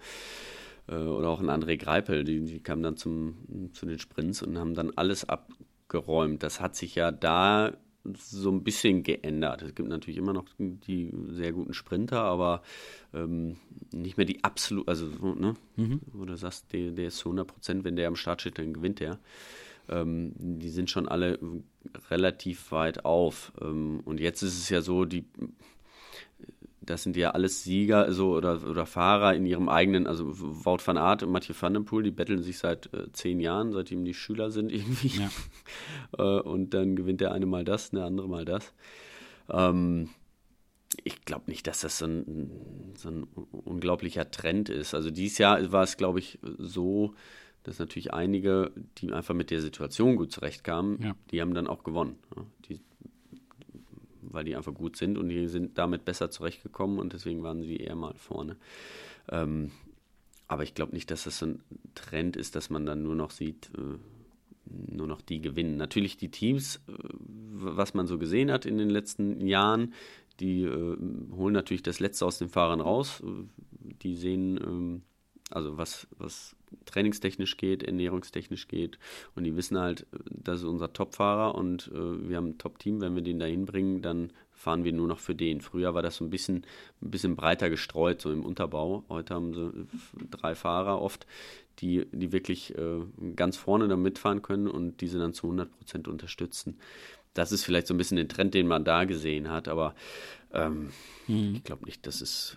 äh, 0.89 0.97
oder 0.97 1.29
auch 1.29 1.41
ein 1.41 1.51
André 1.51 1.77
Greipel, 1.77 2.25
die, 2.25 2.45
die 2.45 2.61
kamen 2.61 2.83
dann 2.83 2.97
zum, 2.97 3.71
zu 3.73 3.87
den 3.87 3.99
Sprints 3.99 4.43
und 4.43 4.59
haben 4.59 4.75
dann 4.75 4.93
alles 4.97 5.29
abgeräumt. 5.29 6.43
Das 6.43 6.61
hat 6.61 6.77
sich 6.77 6.95
ja 6.95 7.11
da 7.11 7.73
so 8.15 8.51
ein 8.51 8.63
bisschen 8.63 9.03
geändert. 9.03 9.63
Es 9.63 9.75
gibt 9.75 9.89
natürlich 9.89 10.19
immer 10.19 10.33
noch 10.33 10.47
die 10.59 11.13
sehr 11.29 11.53
guten 11.53 11.75
Sprinter, 11.75 12.23
aber 12.23 12.63
ähm, 13.15 13.57
nicht 13.93 14.17
mehr 14.17 14.27
die 14.27 14.45
absolut, 14.45 14.89
also 14.89 15.07
ne, 15.07 15.55
mhm. 15.77 16.01
wo 16.13 16.25
du 16.25 16.37
sagst, 16.37 16.73
der, 16.73 16.93
der 16.93 17.09
ist 17.09 17.19
zu 17.19 17.29
100 17.29 17.47
Prozent, 17.47 17.85
wenn 17.85 17.97
der 17.97 18.09
am 18.09 18.17
Start 18.17 18.41
steht, 18.41 18.59
dann 18.59 18.75
gewinnt 18.75 19.01
der. 19.01 19.19
Ähm, 19.89 20.33
die 20.37 20.69
sind 20.69 20.91
schon 20.91 21.09
alle 21.09 21.39
relativ 22.11 22.73
weit 22.73 23.05
auf. 23.05 23.53
Ähm, 23.61 24.01
und 24.05 24.21
jetzt 24.21 24.43
ist 24.43 24.59
es 24.59 24.69
ja 24.69 24.81
so, 24.81 25.05
die 25.05 25.25
das 26.87 27.03
sind 27.03 27.17
ja 27.17 27.33
alles 27.33 27.65
Sieger 27.65 28.13
so 28.13 28.35
oder, 28.35 28.63
oder 28.69 28.87
Fahrer 28.87 29.35
in 29.35 29.45
ihrem 29.45 29.69
eigenen, 29.69 30.07
also 30.07 30.25
Wout 30.65 30.79
van 30.85 30.97
Aert 30.97 31.23
und 31.23 31.33
Mathieu 31.33 31.55
van 31.59 31.75
der 31.75 31.81
Poel, 31.81 32.05
die 32.05 32.11
betteln 32.11 32.43
sich 32.43 32.59
seit 32.59 32.93
äh, 32.95 33.13
zehn 33.13 33.41
Jahren, 33.41 33.73
seitdem 33.73 34.05
die 34.05 34.15
Schüler 34.15 34.51
sind 34.51 34.73
irgendwie. 34.73 35.21
Ja. 35.21 35.31
äh, 36.19 36.41
und 36.41 36.75
dann 36.75 36.97
gewinnt 36.97 37.21
der 37.21 37.33
eine 37.33 37.47
mal 37.47 37.65
das, 37.65 37.91
der 37.91 38.05
andere 38.05 38.29
mal 38.29 38.45
das. 38.45 38.73
Ähm, 39.51 40.09
ich 41.05 41.25
glaube 41.25 41.45
nicht, 41.49 41.67
dass 41.67 41.81
das 41.81 41.99
so 41.99 42.07
ein, 42.07 42.95
so 42.97 43.11
ein, 43.11 43.25
unglaublicher 43.51 44.31
Trend 44.31 44.69
ist. 44.69 44.95
Also 44.95 45.11
dieses 45.11 45.39
Jahr 45.39 45.73
war 45.73 45.83
es, 45.83 45.97
glaube 45.97 46.21
ich, 46.21 46.39
so, 46.59 47.15
dass 47.65 47.79
natürlich 47.79 48.15
einige, 48.15 48.73
die 48.99 49.13
einfach 49.13 49.35
mit 49.35 49.51
der 49.51 49.61
Situation 49.61 50.17
gut 50.17 50.33
zurechtkamen, 50.33 51.03
ja. 51.03 51.17
die 51.31 51.41
haben 51.41 51.55
dann 51.55 51.67
auch 51.67 51.83
gewonnen. 51.83 52.17
Die 52.69 52.81
weil 54.31 54.45
die 54.45 54.57
einfach 54.57 54.75
gut 54.75 54.97
sind 54.97 55.19
und 55.19 55.29
die 55.29 55.49
sind 55.49 55.79
damit 55.79 56.05
besser 56.05 56.31
zurechtgekommen 56.31 56.99
und 56.99 57.13
deswegen 57.13 57.43
waren 57.43 57.63
sie 57.63 57.77
eher 57.77 57.97
mal 57.97 58.15
vorne. 58.15 58.57
Ähm, 59.29 59.71
aber 60.49 60.63
ich 60.63 60.75
glaube 60.75 60.95
nicht, 60.95 61.11
dass 61.11 61.25
das 61.25 61.39
so 61.39 61.47
ein 61.47 61.61
Trend 61.95 62.37
ist, 62.37 62.55
dass 62.55 62.71
man 62.71 62.87
dann 62.87 63.03
nur 63.03 63.15
noch 63.15 63.31
sieht, 63.31 63.71
äh, 63.77 63.99
nur 64.95 65.07
noch 65.07 65.21
die 65.21 65.41
gewinnen. 65.41 65.77
Natürlich 65.77 66.17
die 66.17 66.31
Teams, 66.31 66.83
äh, 66.89 66.93
was 67.53 67.95
man 67.95 68.07
so 68.07 68.19
gesehen 68.19 68.51
hat 68.51 68.67
in 68.67 68.79
den 68.79 68.91
letzten 68.91 69.47
Jahren, 69.47 69.95
die 70.41 70.63
äh, 70.63 70.97
holen 71.35 71.55
natürlich 71.55 71.83
das 71.83 72.01
Letzte 72.01 72.27
aus 72.27 72.39
den 72.39 72.49
Fahrern 72.49 72.81
raus. 72.81 73.23
Die 74.03 74.17
sehen, 74.17 74.59
ähm, 74.63 75.03
also 75.51 75.79
was, 75.79 76.07
was 76.19 76.56
trainingstechnisch 76.85 77.57
geht, 77.57 77.83
ernährungstechnisch 77.83 78.69
geht. 78.69 78.99
Und 79.35 79.45
die 79.45 79.57
wissen 79.57 79.79
halt, 79.79 80.07
das 80.31 80.59
ist 80.59 80.65
unser 80.65 80.93
Top-Fahrer 80.93 81.55
und 81.55 81.91
äh, 81.95 82.29
wir 82.29 82.37
haben 82.37 82.51
ein 82.51 82.59
Top-Team. 82.59 83.01
Wenn 83.01 83.15
wir 83.15 83.23
den 83.23 83.39
da 83.39 83.47
hinbringen, 83.47 84.03
dann 84.03 84.33
fahren 84.53 84.85
wir 84.85 84.93
nur 84.93 85.07
noch 85.07 85.19
für 85.21 85.35
den. 85.35 85.61
Früher 85.61 85.95
war 85.95 86.03
das 86.03 86.17
so 86.17 86.25
ein 86.25 86.31
bisschen, 86.31 86.67
ein 87.03 87.11
bisschen 87.11 87.37
breiter 87.37 87.71
gestreut, 87.71 88.21
so 88.21 88.33
im 88.33 88.45
Unterbau. 88.45 89.05
Heute 89.09 89.35
haben 89.35 89.55
sie 89.55 89.87
drei 90.31 90.55
Fahrer 90.55 91.01
oft, 91.01 91.27
die, 91.79 92.07
die 92.13 92.33
wirklich 92.33 92.77
äh, 92.77 93.01
ganz 93.37 93.57
vorne 93.57 93.87
da 93.87 93.97
mitfahren 93.97 94.43
können 94.43 94.67
und 94.67 95.01
diese 95.03 95.19
dann 95.19 95.35
zu 95.35 95.47
100 95.47 95.71
Prozent 95.71 96.09
unterstützen. 96.09 96.79
Das 97.35 97.53
ist 97.53 97.65
vielleicht 97.65 97.87
so 97.87 97.93
ein 97.93 97.99
bisschen 97.99 98.17
den 98.17 98.31
Trend, 98.31 98.55
den 98.55 98.67
man 98.67 98.85
da 98.85 99.05
gesehen 99.05 99.51
hat, 99.51 99.69
aber 99.69 99.95
ähm, 100.53 100.89
hm. 101.27 101.57
ich 101.57 101.65
glaube 101.65 101.85
nicht, 101.85 102.07
dass 102.07 102.23
es, 102.23 102.57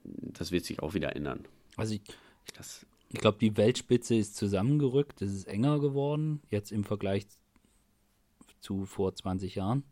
das 0.00 0.52
wird 0.52 0.64
sich 0.64 0.82
auch 0.82 0.94
wieder 0.94 1.14
ändern. 1.14 1.44
Also 1.76 1.94
ich, 1.94 2.00
das 2.54 2.86
ich 3.10 3.20
glaube, 3.20 3.38
die 3.38 3.56
Weltspitze 3.56 4.14
ist 4.14 4.36
zusammengerückt, 4.36 5.22
es 5.22 5.32
ist 5.32 5.48
enger 5.48 5.80
geworden, 5.80 6.42
jetzt 6.50 6.72
im 6.72 6.84
Vergleich 6.84 7.26
zu 8.60 8.84
vor 8.84 9.14
20 9.14 9.54
Jahren. 9.54 9.82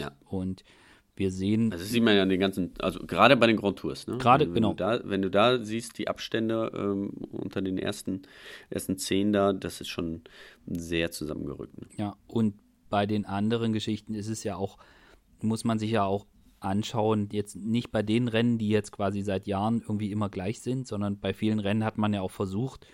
Ja. 0.00 0.12
Und 0.24 0.64
wir 1.16 1.30
sehen. 1.30 1.72
Also 1.72 1.84
das 1.84 1.92
sieht 1.92 2.02
man 2.02 2.16
ja 2.16 2.22
an 2.22 2.28
den 2.28 2.40
ganzen, 2.40 2.72
also 2.78 3.00
gerade 3.00 3.36
bei 3.36 3.48
den 3.48 3.56
Grand 3.56 3.78
Tours, 3.78 4.06
ne? 4.06 4.18
Gerade, 4.18 4.46
wenn 4.46 4.54
genau. 4.54 4.70
Du 4.70 4.76
da, 4.76 5.00
wenn 5.04 5.20
du 5.20 5.30
da 5.30 5.62
siehst, 5.62 5.98
die 5.98 6.08
Abstände 6.08 6.72
ähm, 6.74 7.10
unter 7.32 7.60
den 7.60 7.76
ersten, 7.76 8.22
ersten 8.70 8.96
zehn 8.96 9.32
da, 9.32 9.52
das 9.52 9.80
ist 9.80 9.88
schon 9.88 10.22
sehr 10.66 11.10
zusammengerückt. 11.10 11.76
Ne? 11.80 11.88
Ja, 11.96 12.16
und 12.28 12.54
bei 12.88 13.04
den 13.04 13.26
anderen 13.26 13.72
Geschichten 13.72 14.14
ist 14.14 14.28
es 14.28 14.44
ja 14.44 14.56
auch, 14.56 14.78
muss 15.42 15.64
man 15.64 15.78
sich 15.78 15.90
ja 15.90 16.04
auch 16.04 16.24
anschauen, 16.60 17.28
jetzt 17.32 17.56
nicht 17.56 17.90
bei 17.90 18.02
den 18.02 18.28
Rennen, 18.28 18.58
die 18.58 18.68
jetzt 18.68 18.92
quasi 18.92 19.22
seit 19.22 19.46
Jahren 19.46 19.80
irgendwie 19.80 20.10
immer 20.10 20.28
gleich 20.28 20.60
sind, 20.60 20.86
sondern 20.86 21.18
bei 21.18 21.32
vielen 21.32 21.60
Rennen 21.60 21.84
hat 21.84 21.98
man 21.98 22.12
ja 22.12 22.20
auch 22.20 22.30
versucht, 22.30 22.86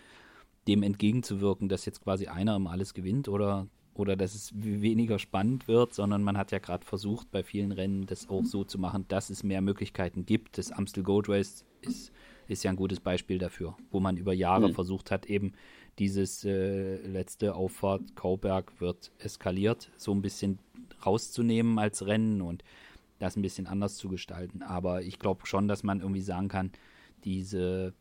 dem 0.67 0.83
entgegenzuwirken, 0.83 1.69
dass 1.69 1.85
jetzt 1.85 2.03
quasi 2.03 2.27
einer 2.27 2.57
immer 2.57 2.71
alles 2.71 2.95
gewinnt 2.95 3.29
oder, 3.29 3.67
oder 3.95 4.17
dass 4.17 4.35
es 4.35 4.53
weniger 4.55 5.19
spannend 5.19 5.69
wird, 5.69 5.95
sondern 5.95 6.23
man 6.23 6.39
hat 6.39 6.53
ja 6.53 6.59
gerade 6.59 6.85
versucht, 6.85 7.31
bei 7.31 7.43
vielen 7.43 7.73
Rennen 7.73 8.07
das 8.07 8.29
auch 8.29 8.45
so 8.45 8.65
zu 8.65 8.79
machen, 8.79 9.07
dass 9.09 9.31
es 9.31 9.43
mehr 9.43 9.61
Möglichkeiten 9.61 10.27
gibt. 10.27 10.59
Das 10.59 10.73
Amstel 10.73 11.03
Gold 11.03 11.29
Race 11.29 11.65
ist, 11.83 12.12
ist 12.49 12.65
ja 12.65 12.71
ein 12.71 12.77
gutes 12.77 13.01
Beispiel 13.01 13.39
dafür, 13.39 13.77
wo 13.91 14.01
man 14.01 14.17
über 14.17 14.33
Jahre 14.33 14.69
mhm. 14.69 14.75
versucht 14.75 15.11
hat, 15.11 15.27
eben 15.27 15.53
dieses 15.99 16.45
äh, 16.45 16.97
letzte 17.07 17.55
Auffahrt 17.55 18.17
Kauberg 18.17 18.81
wird 18.81 19.12
eskaliert, 19.19 19.91
so 19.97 20.12
ein 20.12 20.23
bisschen 20.23 20.59
rauszunehmen 21.05 21.79
als 21.79 22.07
Rennen 22.07 22.41
und 22.41 22.65
das 23.25 23.37
ein 23.37 23.43
bisschen 23.43 23.66
anders 23.66 23.97
zu 23.97 24.09
gestalten. 24.09 24.62
Aber 24.62 25.03
ich 25.03 25.18
glaube 25.18 25.47
schon, 25.47 25.68
dass 25.68 25.83
man 25.83 26.01
irgendwie 26.01 26.20
sagen 26.20 26.49
kann, 26.49 26.70
diese, 27.25 27.95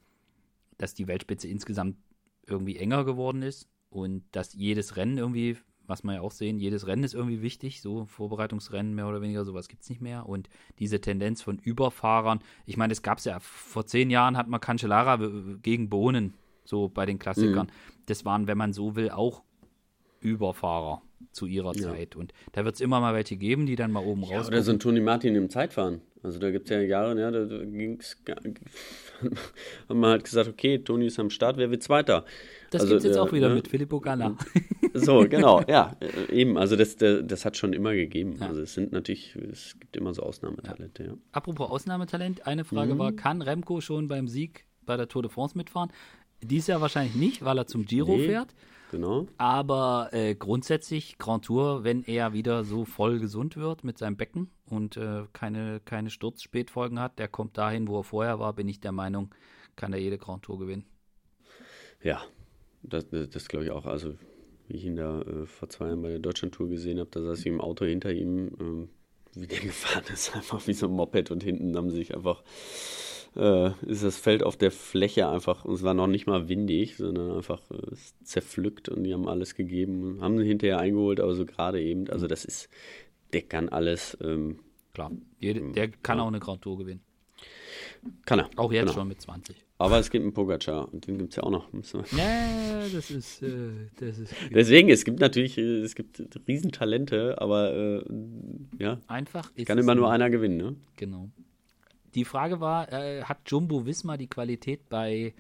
dass 0.78 0.94
die 0.94 1.08
Weltspitze 1.08 1.48
insgesamt 1.48 1.98
irgendwie 2.46 2.78
enger 2.78 3.06
geworden 3.06 3.42
ist 3.42 3.68
und 3.90 4.24
dass 4.32 4.54
jedes 4.54 4.98
Rennen 4.98 5.18
irgendwie, 5.18 5.58
was 5.88 6.04
wir 6.04 6.16
ja 6.16 6.22
auch 6.22 6.32
sehen, 6.32 6.60
jedes 6.60 6.88
Rennen 6.88 7.04
ist 7.04 7.14
irgendwie 7.14 7.42
wichtig, 7.42 7.82
so 7.82 8.06
Vorbereitungsrennen 8.06 8.94
mehr 8.94 9.08
oder 9.08 9.22
weniger, 9.22 9.46
sowas 9.46 9.68
gibt 9.68 9.84
es 9.84 9.90
nicht 9.90 10.02
mehr. 10.02 10.28
Und 10.28 10.50
diese 10.80 11.00
Tendenz 11.00 11.42
von 11.42 11.58
Überfahrern, 11.58 12.40
ich 12.66 12.78
meine, 12.78 12.92
es 12.92 13.02
gab 13.02 13.20
es 13.20 13.26
ja, 13.26 13.40
vor 13.40 13.86
zehn 13.86 14.10
Jahren 14.10 14.38
hat 14.38 14.48
man 14.48 14.60
Cancellara 14.60 15.20
gegen 15.62 15.90
Bohnen, 15.90 16.34
so 16.66 16.90
bei 16.90 17.06
den 17.06 17.20
Klassikern. 17.20 17.68
Mhm. 17.68 18.06
Das 18.06 18.26
waren, 18.26 18.48
wenn 18.48 18.58
man 18.58 18.74
so 18.74 18.96
will, 18.96 19.10
auch 19.10 19.44
Überfahrer 20.20 21.02
zu 21.32 21.46
ihrer 21.46 21.76
ja. 21.76 21.90
Zeit. 21.94 22.16
Und 22.16 22.34
da 22.52 22.66
wird 22.66 22.76
es 22.76 22.82
immer 22.82 23.00
mal 23.00 23.14
welche 23.14 23.38
geben, 23.38 23.66
die 23.66 23.76
dann 23.76 23.92
mal 23.92 24.04
oben 24.04 24.24
ja, 24.24 24.38
raus. 24.38 24.48
Oder 24.48 24.62
so 24.62 24.72
ein 24.72 24.80
Toni 24.80 25.00
Martin 25.00 25.36
im 25.36 25.50
Zeitfahren. 25.50 26.02
Also 26.24 26.40
da 26.40 26.52
gibt 26.52 26.66
es 26.66 26.70
ja 26.70 26.80
Jahre, 26.80 27.20
ja, 27.20 27.32
da, 27.32 27.44
da 27.44 27.66
ging's, 27.66 28.16
haben 29.90 30.00
wir 30.00 30.08
halt 30.08 30.24
gesagt, 30.24 30.48
okay, 30.48 30.80
Toni 30.80 31.08
ist 31.08 31.20
am 31.20 31.30
Start, 31.30 31.58
wer 31.58 31.70
wird 31.70 31.84
Zweiter? 31.84 32.24
Das 32.72 32.84
also, 32.84 32.94
gibt 32.94 33.00
es 33.00 33.08
jetzt 33.08 33.18
auch 33.18 33.34
wieder 33.34 33.50
ne? 33.50 33.56
mit 33.56 33.68
Filippo 33.68 34.00
Ganna. 34.00 34.38
So, 34.96 35.28
genau, 35.28 35.64
ja, 35.68 35.98
äh, 36.02 36.32
eben. 36.32 36.56
Also 36.56 36.76
das, 36.76 36.98
das 36.98 37.46
hat 37.46 37.58
schon 37.58 37.74
immer 37.74 37.96
gegeben. 37.96 38.38
Ja. 38.40 38.50
Also 38.50 38.62
es 38.62 38.76
sind 38.76 38.92
natürlich, 38.92 39.36
es 39.36 39.76
gibt 39.80 39.98
immer 39.98 40.14
so 40.14 40.22
Ausnahmetalente, 40.22 41.04
ja. 41.04 41.14
Apropos 41.32 41.68
Ausnahmetalent, 41.68 42.46
eine 42.46 42.64
Frage 42.64 42.94
mhm. 42.94 43.00
war, 43.00 43.12
kann 43.12 43.42
Remco 43.42 43.82
schon 43.82 44.08
beim 44.08 44.28
Sieg 44.28 44.66
bei 44.86 44.96
der 44.96 45.08
Tour 45.08 45.24
de 45.24 45.32
France 45.32 45.58
mitfahren? 45.58 45.92
Dies 46.46 46.68
Jahr 46.68 46.82
wahrscheinlich 46.82 47.16
nicht, 47.16 47.44
weil 47.44 47.58
er 47.58 47.68
zum 47.68 47.86
Giro 47.86 48.16
nee. 48.16 48.28
fährt. 48.28 48.54
Genau. 48.94 49.26
Aber 49.38 50.10
äh, 50.12 50.36
grundsätzlich 50.36 51.18
Grand 51.18 51.46
Tour, 51.46 51.84
wenn 51.84 52.04
er 52.04 52.34
wieder 52.34 52.64
so 52.64 52.86
voll 52.86 53.20
gesund 53.20 53.58
wird 53.58 53.84
mit 53.84 53.98
seinem 53.98 54.18
Becken 54.18 54.52
und 54.70 54.98
äh, 54.98 55.24
keine, 55.34 55.82
keine 55.84 56.12
Sturzspätfolgen 56.12 57.00
hat, 57.00 57.18
der 57.18 57.28
kommt 57.28 57.58
dahin, 57.58 57.88
wo 57.88 58.02
er 58.02 58.04
vorher 58.04 58.40
war, 58.40 58.54
bin 58.54 58.68
ich 58.68 58.82
der 58.82 58.92
Meinung, 58.92 59.34
kann 59.76 59.94
er 59.94 60.00
jede 60.00 60.20
Grand 60.20 60.44
Tour 60.44 60.60
gewinnen. 60.60 60.86
Ja, 62.04 62.22
das, 62.84 63.08
das, 63.10 63.48
glaube 63.48 63.66
ich 63.66 63.72
auch. 63.72 63.88
Also, 63.88 64.14
wie 64.68 64.78
ich 64.78 64.86
ihn 64.86 64.96
da 64.96 65.22
äh, 65.22 65.48
vor 65.48 65.70
zwei 65.70 65.88
Jahren 65.88 66.04
bei 66.04 66.10
der 66.10 66.20
Deutschlandtour 66.20 66.70
gesehen 66.70 67.00
habe, 67.00 67.10
da 67.10 67.22
saß 67.24 67.40
ich 67.40 67.48
im 67.48 67.62
Auto 67.62 67.86
hinter 67.86 68.12
ihm, 68.12 68.52
ähm, 68.60 68.90
wie 69.34 69.48
der 69.48 69.60
gefahren 69.62 70.04
ist, 70.14 70.36
einfach 70.36 70.68
wie 70.68 70.74
so 70.74 70.86
ein 70.86 70.94
Moped 70.94 71.32
und 71.32 71.42
hinten 71.42 71.76
haben 71.76 71.90
sich 71.90 72.14
einfach 72.14 72.44
äh, 73.36 73.72
ist 73.86 74.04
das 74.04 74.18
Feld 74.18 74.44
auf 74.44 74.58
der 74.58 74.72
Fläche 74.72 75.28
einfach, 75.28 75.66
und 75.66 75.76
es 75.76 75.84
war 75.84 75.94
noch 75.94 76.08
nicht 76.08 76.28
mal 76.28 76.50
windig, 76.50 76.98
sondern 76.98 77.32
einfach 77.32 77.62
äh, 77.72 77.96
zerpflückt 78.24 78.90
und 78.90 79.04
die 79.04 79.14
haben 79.14 79.28
alles 79.28 79.56
gegeben, 79.56 80.20
haben 80.22 80.38
sie 80.38 80.46
hinterher 80.46 80.80
eingeholt, 80.80 81.20
aber 81.20 81.34
so 81.34 81.46
gerade 81.46 81.82
eben, 81.82 82.10
also 82.10 82.28
das 82.28 82.46
ist, 82.46 82.70
der 83.34 83.42
kann 83.42 83.70
alles. 83.70 84.18
Ähm, 84.22 84.60
Klar, 84.94 85.12
Jede, 85.40 85.60
ähm, 85.60 85.74
der 85.74 85.90
kann 85.90 86.20
ja. 86.20 86.24
auch 86.24 86.28
eine 86.28 86.40
Grand 86.40 86.62
Tour 86.62 86.78
gewinnen. 86.78 87.02
Kann 88.26 88.40
er. 88.40 88.50
Auch 88.58 88.72
jetzt 88.72 88.82
genau. 88.82 88.94
schon 88.94 89.08
mit 89.08 89.22
20. 89.22 89.56
Aber 89.80 89.98
es 89.98 90.12
gibt 90.12 90.24
einen 90.24 90.34
Pogacar 90.34 90.92
und 90.94 91.08
den 91.08 91.18
gibt 91.18 91.32
es 91.32 91.38
ja 91.38 91.44
auch 91.44 91.50
noch. 91.50 91.68
Ja, 92.16 92.88
das 92.94 93.10
ist, 93.10 93.42
äh, 93.42 93.72
das 94.00 94.20
ist. 94.20 94.34
Deswegen, 94.54 94.90
es 94.90 95.04
gibt 95.04 95.20
natürlich, 95.20 95.58
äh, 95.58 95.80
es 95.80 95.96
gibt 95.96 96.22
Riesentalente, 96.48 97.42
aber 97.42 97.74
äh, 97.74 98.04
ja. 98.78 99.02
Einfach 99.08 99.52
ist 99.56 99.66
Kann 99.66 99.78
immer 99.78 99.96
nur 99.96 100.12
einer 100.12 100.30
gewinnen, 100.30 100.58
ne? 100.58 100.76
Genau. 100.96 101.30
Die 102.16 102.26
Frage 102.26 102.60
war, 102.60 102.92
äh, 102.92 103.24
hat 103.24 103.40
Jumbo 103.48 103.86
Wismar 103.86 104.18
die 104.18 104.28
Qualität 104.28 104.90
bei 104.90 105.34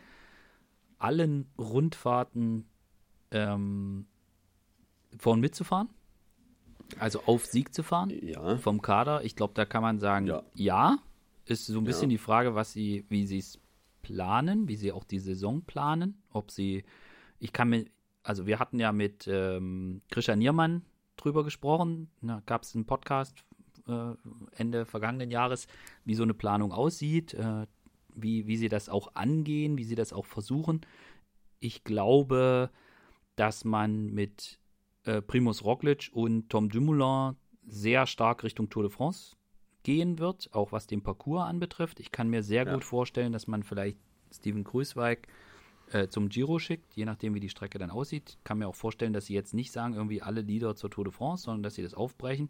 allen 0.98 1.48
Rundfahrten 1.58 2.66
ähm, 3.32 4.06
vorn 5.18 5.40
mitzufahren? 5.40 5.90
Also 7.00 7.24
auf 7.26 7.46
Sieg 7.46 7.74
zu 7.74 7.84
fahren? 7.84 8.12
Ja. 8.22 8.58
Vom 8.58 8.82
Kader? 8.82 9.24
Ich 9.24 9.36
glaube, 9.36 9.54
da 9.56 9.66
kann 9.66 9.82
man 9.82 10.00
sagen, 10.00 10.28
ja. 10.28 10.44
ja. 10.56 10.98
Ist 11.46 11.66
so 11.66 11.78
ein 11.78 11.84
bisschen 11.84 12.10
ja. 12.10 12.16
die 12.16 12.24
Frage, 12.24 12.56
was 12.56 12.72
sie, 12.72 13.06
wie 13.10 13.26
sie 13.26 13.40
es 13.40 13.60
planen, 14.02 14.68
wie 14.68 14.76
sie 14.76 14.92
auch 14.92 15.04
die 15.04 15.20
Saison 15.20 15.64
planen. 15.64 16.22
Ob 16.32 16.52
sie, 16.52 16.86
ich 17.40 17.52
kann 17.52 17.70
mir, 17.70 17.86
also 18.24 18.46
wir 18.46 18.60
hatten 18.60 18.80
ja 18.80 18.92
mit 18.92 19.28
ähm, 19.28 20.02
Christian 20.10 20.40
Niermann 20.40 20.86
drüber 21.18 21.44
gesprochen. 21.44 22.10
Da 22.22 22.42
gab 22.46 22.64
es 22.64 22.76
einen 22.76 22.86
Podcast 22.86 23.44
äh, 23.88 24.14
Ende 24.56 24.86
vergangenen 24.86 25.32
Jahres, 25.32 25.68
wie 26.06 26.16
so 26.16 26.24
eine 26.24 26.34
Planung 26.34 26.72
aussieht, 26.72 27.34
äh, 27.34 27.66
wie, 28.16 28.48
wie 28.48 28.58
sie 28.58 28.70
das 28.70 28.90
auch 28.90 29.16
angehen, 29.16 29.78
wie 29.78 29.84
sie 29.84 29.96
das 29.96 30.14
auch 30.14 30.26
versuchen. 30.26 30.82
Ich 31.60 31.84
glaube, 31.84 32.70
dass 33.36 33.66
man 33.66 34.14
mit 34.14 34.60
äh, 35.06 35.22
Primus 35.22 35.64
Roglic 35.64 36.10
und 36.14 36.50
Tom 36.50 36.70
Dumoulin 36.70 37.36
sehr 37.66 38.06
stark 38.06 38.44
Richtung 38.44 38.70
Tour 38.70 38.84
de 38.84 38.92
France 38.92 39.36
gehen 39.84 40.20
wird, 40.20 40.50
auch 40.54 40.72
was 40.72 40.88
den 40.88 41.02
Parcours 41.02 41.48
anbetrifft. 41.48 42.00
Ich 42.00 42.12
kann 42.12 42.30
mir 42.30 42.44
sehr 42.44 42.66
ja. 42.66 42.74
gut 42.74 42.84
vorstellen, 42.84 43.34
dass 43.34 43.48
man 43.48 43.64
vielleicht 43.64 43.98
Steven 44.32 44.64
Grüßweig 44.64 45.28
äh, 45.92 46.08
zum 46.08 46.30
Giro 46.30 46.60
schickt, 46.60 46.96
je 46.96 47.06
nachdem, 47.06 47.36
wie 47.36 47.40
die 47.40 47.50
Strecke 47.50 47.78
dann 47.78 47.92
aussieht. 47.92 48.38
Ich 48.38 48.44
kann 48.44 48.58
mir 48.58 48.68
auch 48.68 48.76
vorstellen, 48.76 49.14
dass 49.14 49.26
sie 49.26 49.34
jetzt 49.34 49.54
nicht 49.54 49.72
sagen, 49.72 49.94
irgendwie 49.94 50.22
alle 50.22 50.42
Lieder 50.42 50.76
zur 50.76 50.90
Tour 50.90 51.04
de 51.04 51.14
France, 51.14 51.44
sondern 51.44 51.64
dass 51.64 51.76
sie 51.76 51.84
das 51.84 51.94
aufbrechen 51.94 52.50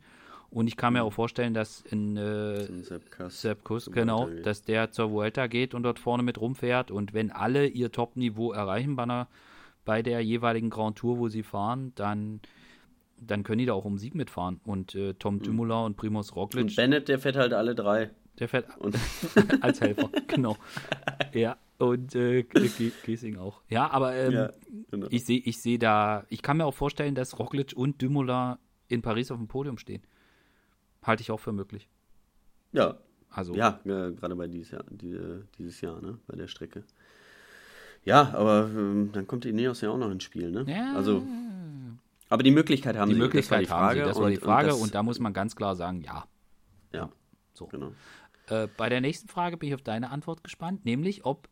und 0.53 0.67
ich 0.67 0.77
kann 0.77 0.93
mir 0.93 1.03
auch 1.03 1.13
vorstellen, 1.13 1.55
dass 1.55 1.81
in 1.81 2.15
äh, 2.15 2.67
Sepp 3.29 3.63
Kuss, 3.63 3.89
genau, 3.91 4.29
dass 4.43 4.61
der 4.61 4.91
zur 4.91 5.09
Vuelta 5.09 5.47
geht 5.47 5.73
und 5.73 5.81
dort 5.81 5.97
vorne 5.97 6.21
mit 6.21 6.39
rumfährt. 6.39 6.91
Und 6.91 7.13
wenn 7.13 7.31
alle 7.31 7.65
ihr 7.65 7.91
Top-Niveau 7.91 8.51
erreichen 8.51 8.95
bei, 8.95 9.03
einer, 9.03 9.27
bei 9.83 10.03
der 10.03 10.21
jeweiligen 10.21 10.69
Grand 10.69 10.95
Tour, 10.95 11.17
wo 11.17 11.27
sie 11.27 11.41
fahren, 11.41 11.91
dann, 11.95 12.39
dann 13.19 13.41
können 13.41 13.59
die 13.59 13.65
da 13.65 13.73
auch 13.73 13.85
um 13.85 13.97
Sieg 13.97 14.13
mitfahren. 14.13 14.59
Und 14.63 14.93
äh, 14.93 15.15
Tom 15.15 15.41
mhm. 15.43 15.59
Und 15.59 15.97
Primus 15.97 16.35
Roglic. 16.35 16.65
Und 16.65 16.75
Bennett, 16.75 17.07
der 17.07 17.17
fährt 17.17 17.35
halt 17.35 17.53
alle 17.53 17.73
drei. 17.73 18.11
Der 18.37 18.47
fährt 18.47 18.67
als 19.61 19.81
Helfer, 19.81 20.09
genau. 20.27 20.55
Ja, 21.33 21.57
und 21.79 22.13
äh, 22.13 22.43
Giesing 23.05 23.37
auch. 23.37 23.61
Ja, 23.69 23.89
aber 23.89 24.15
ähm, 24.15 24.31
ja, 24.31 24.49
genau. 24.91 25.07
ich 25.09 25.25
sehe 25.25 25.39
ich 25.39 25.59
seh 25.59 25.79
da, 25.79 26.25
ich 26.29 26.43
kann 26.43 26.57
mir 26.57 26.65
auch 26.65 26.75
vorstellen, 26.75 27.15
dass 27.15 27.39
Roglic 27.39 27.73
und 27.75 28.03
Dumoulin 28.03 28.57
in 28.87 29.01
Paris 29.01 29.31
auf 29.31 29.39
dem 29.39 29.47
Podium 29.47 29.79
stehen. 29.79 30.03
Halte 31.03 31.21
ich 31.21 31.31
auch 31.31 31.39
für 31.39 31.51
möglich. 31.51 31.89
Ja. 32.71 32.97
Also. 33.29 33.55
Ja, 33.55 33.79
äh, 33.85 34.11
gerade 34.11 34.35
bei 34.35 34.47
dieses 34.47 34.71
Jahr, 34.71 34.83
die, 34.89 35.17
dieses 35.57 35.81
Jahr, 35.81 36.01
ne? 36.01 36.19
Bei 36.27 36.35
der 36.35 36.47
Strecke. 36.47 36.83
Ja, 38.03 38.33
aber 38.33 38.69
ähm, 38.69 39.11
dann 39.13 39.25
kommt 39.27 39.45
Ineos 39.45 39.81
ja 39.81 39.89
auch 39.89 39.97
noch 39.97 40.11
ins 40.11 40.23
Spiel, 40.23 40.51
ne? 40.51 40.65
Ja. 40.67 40.93
Also. 40.95 41.25
Aber 42.29 42.43
die 42.43 42.51
Möglichkeit 42.51 42.95
haben 42.95 43.09
die 43.09 43.15
sie. 43.15 43.21
Möglichkeit 43.21 43.61
die 43.61 43.65
Frage. 43.65 44.01
Haben 44.01 44.05
sie, 44.05 44.09
das 44.09 44.21
war 44.21 44.29
die 44.29 44.37
Frage 44.37 44.69
und, 44.69 44.75
und, 44.75 44.81
und, 44.83 44.95
da 44.95 45.03
muss 45.03 45.19
man 45.19 45.33
ganz 45.33 45.55
klar 45.55 45.75
sagen, 45.75 46.01
ja. 46.01 46.25
Ja. 46.91 47.09
So. 47.53 47.67
Genau. 47.67 47.91
Äh, 48.47 48.67
bei 48.77 48.89
der 48.89 49.01
nächsten 49.01 49.29
Frage 49.29 49.57
bin 49.57 49.69
ich 49.69 49.75
auf 49.75 49.81
deine 49.81 50.09
Antwort 50.09 50.43
gespannt, 50.43 50.85
nämlich 50.85 51.25
ob 51.25 51.47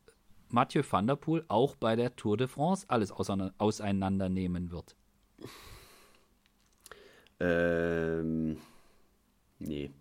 Mathieu 0.49 0.83
van 0.87 1.07
der 1.07 1.15
Poel 1.15 1.45
auch 1.47 1.75
bei 1.75 1.95
der 1.95 2.15
Tour 2.15 2.37
de 2.37 2.47
France 2.47 2.85
alles 2.89 3.11
auseinandernehmen 3.11 4.71
wird. 4.71 4.95
Ähm. 7.39 8.57
Nee. 9.62 9.91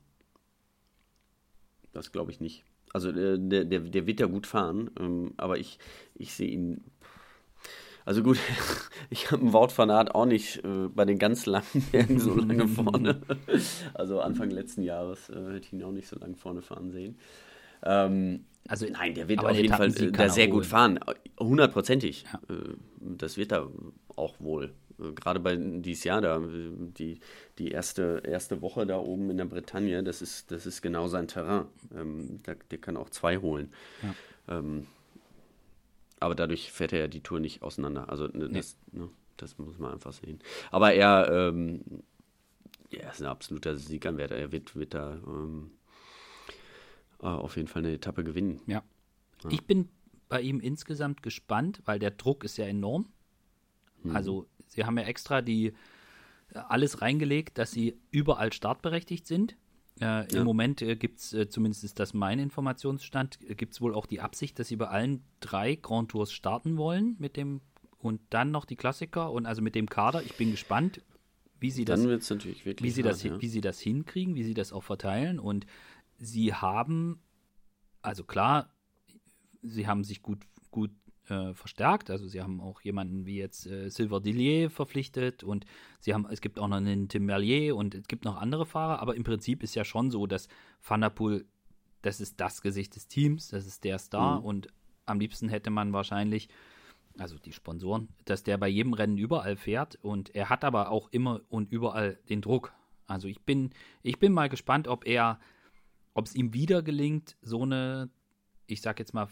Das 1.92 2.12
glaube 2.12 2.30
ich 2.30 2.40
nicht. 2.40 2.64
Also 2.92 3.12
der, 3.12 3.36
der, 3.38 3.80
der 3.80 4.06
wird 4.06 4.20
ja 4.20 4.26
gut 4.26 4.46
fahren, 4.46 4.90
ähm, 4.98 5.34
aber 5.36 5.58
ich, 5.58 5.78
ich 6.14 6.32
sehe 6.34 6.48
ihn. 6.48 6.82
Also 8.04 8.22
gut, 8.22 8.38
ich 9.10 9.30
habe 9.30 9.42
einen 9.42 9.52
Wortfanat 9.52 10.14
auch 10.14 10.26
nicht 10.26 10.64
äh, 10.64 10.88
bei 10.88 11.04
den 11.04 11.18
ganz 11.18 11.46
langen 11.46 11.86
Bergen 11.92 12.18
so 12.18 12.34
lange 12.34 12.66
vorne. 12.68 13.20
Also 13.94 14.20
Anfang 14.20 14.50
letzten 14.50 14.82
Jahres 14.82 15.28
äh, 15.28 15.34
hätte 15.34 15.66
ich 15.66 15.72
ihn 15.72 15.82
auch 15.82 15.92
nicht 15.92 16.08
so 16.08 16.18
lange 16.18 16.34
vorne 16.34 16.62
fahren 16.62 16.90
sehen. 16.90 17.18
Ähm, 17.82 18.46
also 18.68 18.86
nein, 18.90 19.14
der 19.14 19.28
wird 19.28 19.44
auf 19.44 19.56
jeden 19.56 19.72
Fall 19.72 19.88
äh, 19.88 20.28
sehr 20.28 20.48
gut 20.48 20.66
fahren. 20.66 20.98
Hundertprozentig. 21.38 22.24
Ja. 22.24 22.54
Äh, 22.54 22.74
das 23.00 23.36
wird 23.36 23.52
er 23.52 23.70
auch 24.16 24.34
wohl 24.40 24.74
gerade 25.14 25.40
bei 25.40 25.56
dieses 25.56 26.04
Jahr 26.04 26.20
da, 26.20 26.40
die, 26.40 27.20
die 27.58 27.70
erste, 27.70 28.22
erste 28.24 28.62
Woche 28.62 28.86
da 28.86 28.98
oben 28.98 29.30
in 29.30 29.36
der 29.36 29.44
Bretagne, 29.44 30.02
das 30.02 30.22
ist, 30.22 30.50
das 30.50 30.66
ist 30.66 30.82
genau 30.82 31.08
sein 31.08 31.28
Terrain. 31.28 31.66
Ähm, 31.94 32.42
der, 32.44 32.56
der 32.70 32.78
kann 32.78 32.96
auch 32.96 33.10
zwei 33.10 33.38
holen. 33.38 33.72
Ja. 34.02 34.58
Ähm, 34.58 34.86
aber 36.20 36.34
dadurch 36.34 36.70
fährt 36.70 36.92
er 36.92 37.00
ja 37.00 37.08
die 37.08 37.22
Tour 37.22 37.40
nicht 37.40 37.62
auseinander. 37.62 38.08
Also 38.08 38.26
ne, 38.26 38.48
nee. 38.48 38.58
das, 38.58 38.76
ne, 38.92 39.08
das 39.36 39.58
muss 39.58 39.78
man 39.78 39.92
einfach 39.92 40.12
sehen. 40.12 40.40
Aber 40.70 40.92
er, 40.92 41.30
ähm, 41.30 41.82
er 42.90 43.10
ist 43.10 43.22
ein 43.22 43.26
absoluter 43.26 43.76
Sieganwärter. 43.76 44.36
Er 44.36 44.52
wird, 44.52 44.76
wird 44.76 44.94
da 44.94 45.14
ähm, 45.26 45.70
äh, 47.20 47.26
auf 47.26 47.56
jeden 47.56 47.68
Fall 47.68 47.82
eine 47.82 47.94
Etappe 47.94 48.22
gewinnen. 48.22 48.60
Ja. 48.66 48.82
ja. 49.42 49.50
Ich 49.50 49.64
bin 49.64 49.88
bei 50.28 50.42
ihm 50.42 50.60
insgesamt 50.60 51.22
gespannt, 51.22 51.80
weil 51.86 51.98
der 51.98 52.10
Druck 52.10 52.44
ist 52.44 52.58
ja 52.58 52.66
enorm. 52.66 53.06
Mhm. 54.02 54.16
Also 54.16 54.46
Sie 54.70 54.84
haben 54.84 54.96
ja 54.96 55.04
extra 55.04 55.42
die 55.42 55.74
äh, 56.54 56.58
alles 56.68 57.02
reingelegt, 57.02 57.58
dass 57.58 57.72
sie 57.72 57.98
überall 58.10 58.52
startberechtigt 58.52 59.26
sind. 59.26 59.56
Äh, 60.00 60.28
Im 60.30 60.36
ja. 60.38 60.44
Moment 60.44 60.80
äh, 60.80 60.96
gibt 60.96 61.18
es, 61.18 61.34
äh, 61.34 61.48
zumindest 61.48 61.84
ist 61.84 61.98
das 61.98 62.14
mein 62.14 62.38
Informationsstand, 62.38 63.38
äh, 63.46 63.54
gibt 63.54 63.74
es 63.74 63.80
wohl 63.82 63.94
auch 63.94 64.06
die 64.06 64.20
Absicht, 64.20 64.58
dass 64.58 64.68
sie 64.68 64.76
bei 64.76 64.88
allen 64.88 65.22
drei 65.40 65.74
Grand 65.74 66.10
Tours 66.10 66.32
starten 66.32 66.78
wollen 66.78 67.16
mit 67.18 67.36
dem 67.36 67.60
und 67.98 68.20
dann 68.30 68.50
noch 68.50 68.64
die 68.64 68.76
Klassiker 68.76 69.30
und 69.30 69.44
also 69.44 69.60
mit 69.60 69.74
dem 69.74 69.86
Kader. 69.86 70.22
Ich 70.22 70.34
bin 70.36 70.50
gespannt, 70.52 71.02
wie 71.58 71.70
sie 71.70 71.84
das, 71.84 72.00
wie 72.02 72.90
sie 72.90 73.02
hart, 73.02 73.12
das, 73.12 73.22
ja. 73.22 73.40
wie 73.42 73.48
sie 73.48 73.60
das 73.60 73.78
hinkriegen, 73.78 74.34
wie 74.34 74.44
sie 74.44 74.54
das 74.54 74.72
auch 74.72 74.82
verteilen. 74.82 75.38
Und 75.38 75.66
sie 76.16 76.54
haben, 76.54 77.20
also 78.00 78.24
klar, 78.24 78.72
sie 79.60 79.86
haben 79.86 80.02
sich 80.02 80.22
gut, 80.22 80.38
gut 80.70 80.90
äh, 81.30 81.54
verstärkt. 81.54 82.10
Also 82.10 82.26
sie 82.26 82.42
haben 82.42 82.60
auch 82.60 82.80
jemanden 82.80 83.24
wie 83.24 83.36
jetzt 83.36 83.66
äh, 83.66 83.88
Silver 83.88 84.20
Dillier 84.20 84.70
verpflichtet 84.70 85.44
und 85.44 85.64
sie 86.00 86.12
haben, 86.12 86.26
es 86.30 86.40
gibt 86.40 86.58
auch 86.58 86.68
noch 86.68 86.76
einen 86.76 87.08
Tim 87.08 87.26
Merlier 87.26 87.76
und 87.76 87.94
es 87.94 88.08
gibt 88.08 88.24
noch 88.24 88.36
andere 88.36 88.66
Fahrer, 88.66 89.00
aber 89.00 89.14
im 89.16 89.24
Prinzip 89.24 89.62
ist 89.62 89.74
ja 89.74 89.84
schon 89.84 90.10
so, 90.10 90.26
dass 90.26 90.48
Van 90.82 91.00
der 91.00 91.10
Poel, 91.10 91.46
das 92.02 92.20
ist 92.20 92.40
das 92.40 92.62
Gesicht 92.62 92.96
des 92.96 93.08
Teams, 93.08 93.48
das 93.48 93.66
ist 93.66 93.84
der 93.84 93.98
Star 93.98 94.40
mhm. 94.40 94.44
und 94.44 94.68
am 95.06 95.20
liebsten 95.20 95.48
hätte 95.48 95.70
man 95.70 95.92
wahrscheinlich, 95.92 96.48
also 97.18 97.38
die 97.38 97.52
Sponsoren, 97.52 98.08
dass 98.24 98.42
der 98.42 98.58
bei 98.58 98.68
jedem 98.68 98.92
Rennen 98.92 99.18
überall 99.18 99.56
fährt 99.56 99.98
und 100.02 100.34
er 100.34 100.48
hat 100.48 100.64
aber 100.64 100.90
auch 100.90 101.08
immer 101.10 101.42
und 101.48 101.70
überall 101.70 102.18
den 102.28 102.40
Druck. 102.40 102.72
Also 103.06 103.28
ich 103.28 103.40
bin, 103.42 103.70
ich 104.02 104.18
bin 104.18 104.32
mal 104.32 104.48
gespannt, 104.48 104.88
ob 104.88 105.06
er, 105.06 105.40
ob 106.14 106.26
es 106.26 106.34
ihm 106.34 106.54
wieder 106.54 106.82
gelingt, 106.82 107.36
so 107.42 107.62
eine, 107.62 108.08
ich 108.66 108.80
sag 108.82 108.98
jetzt 108.98 109.14
mal, 109.14 109.28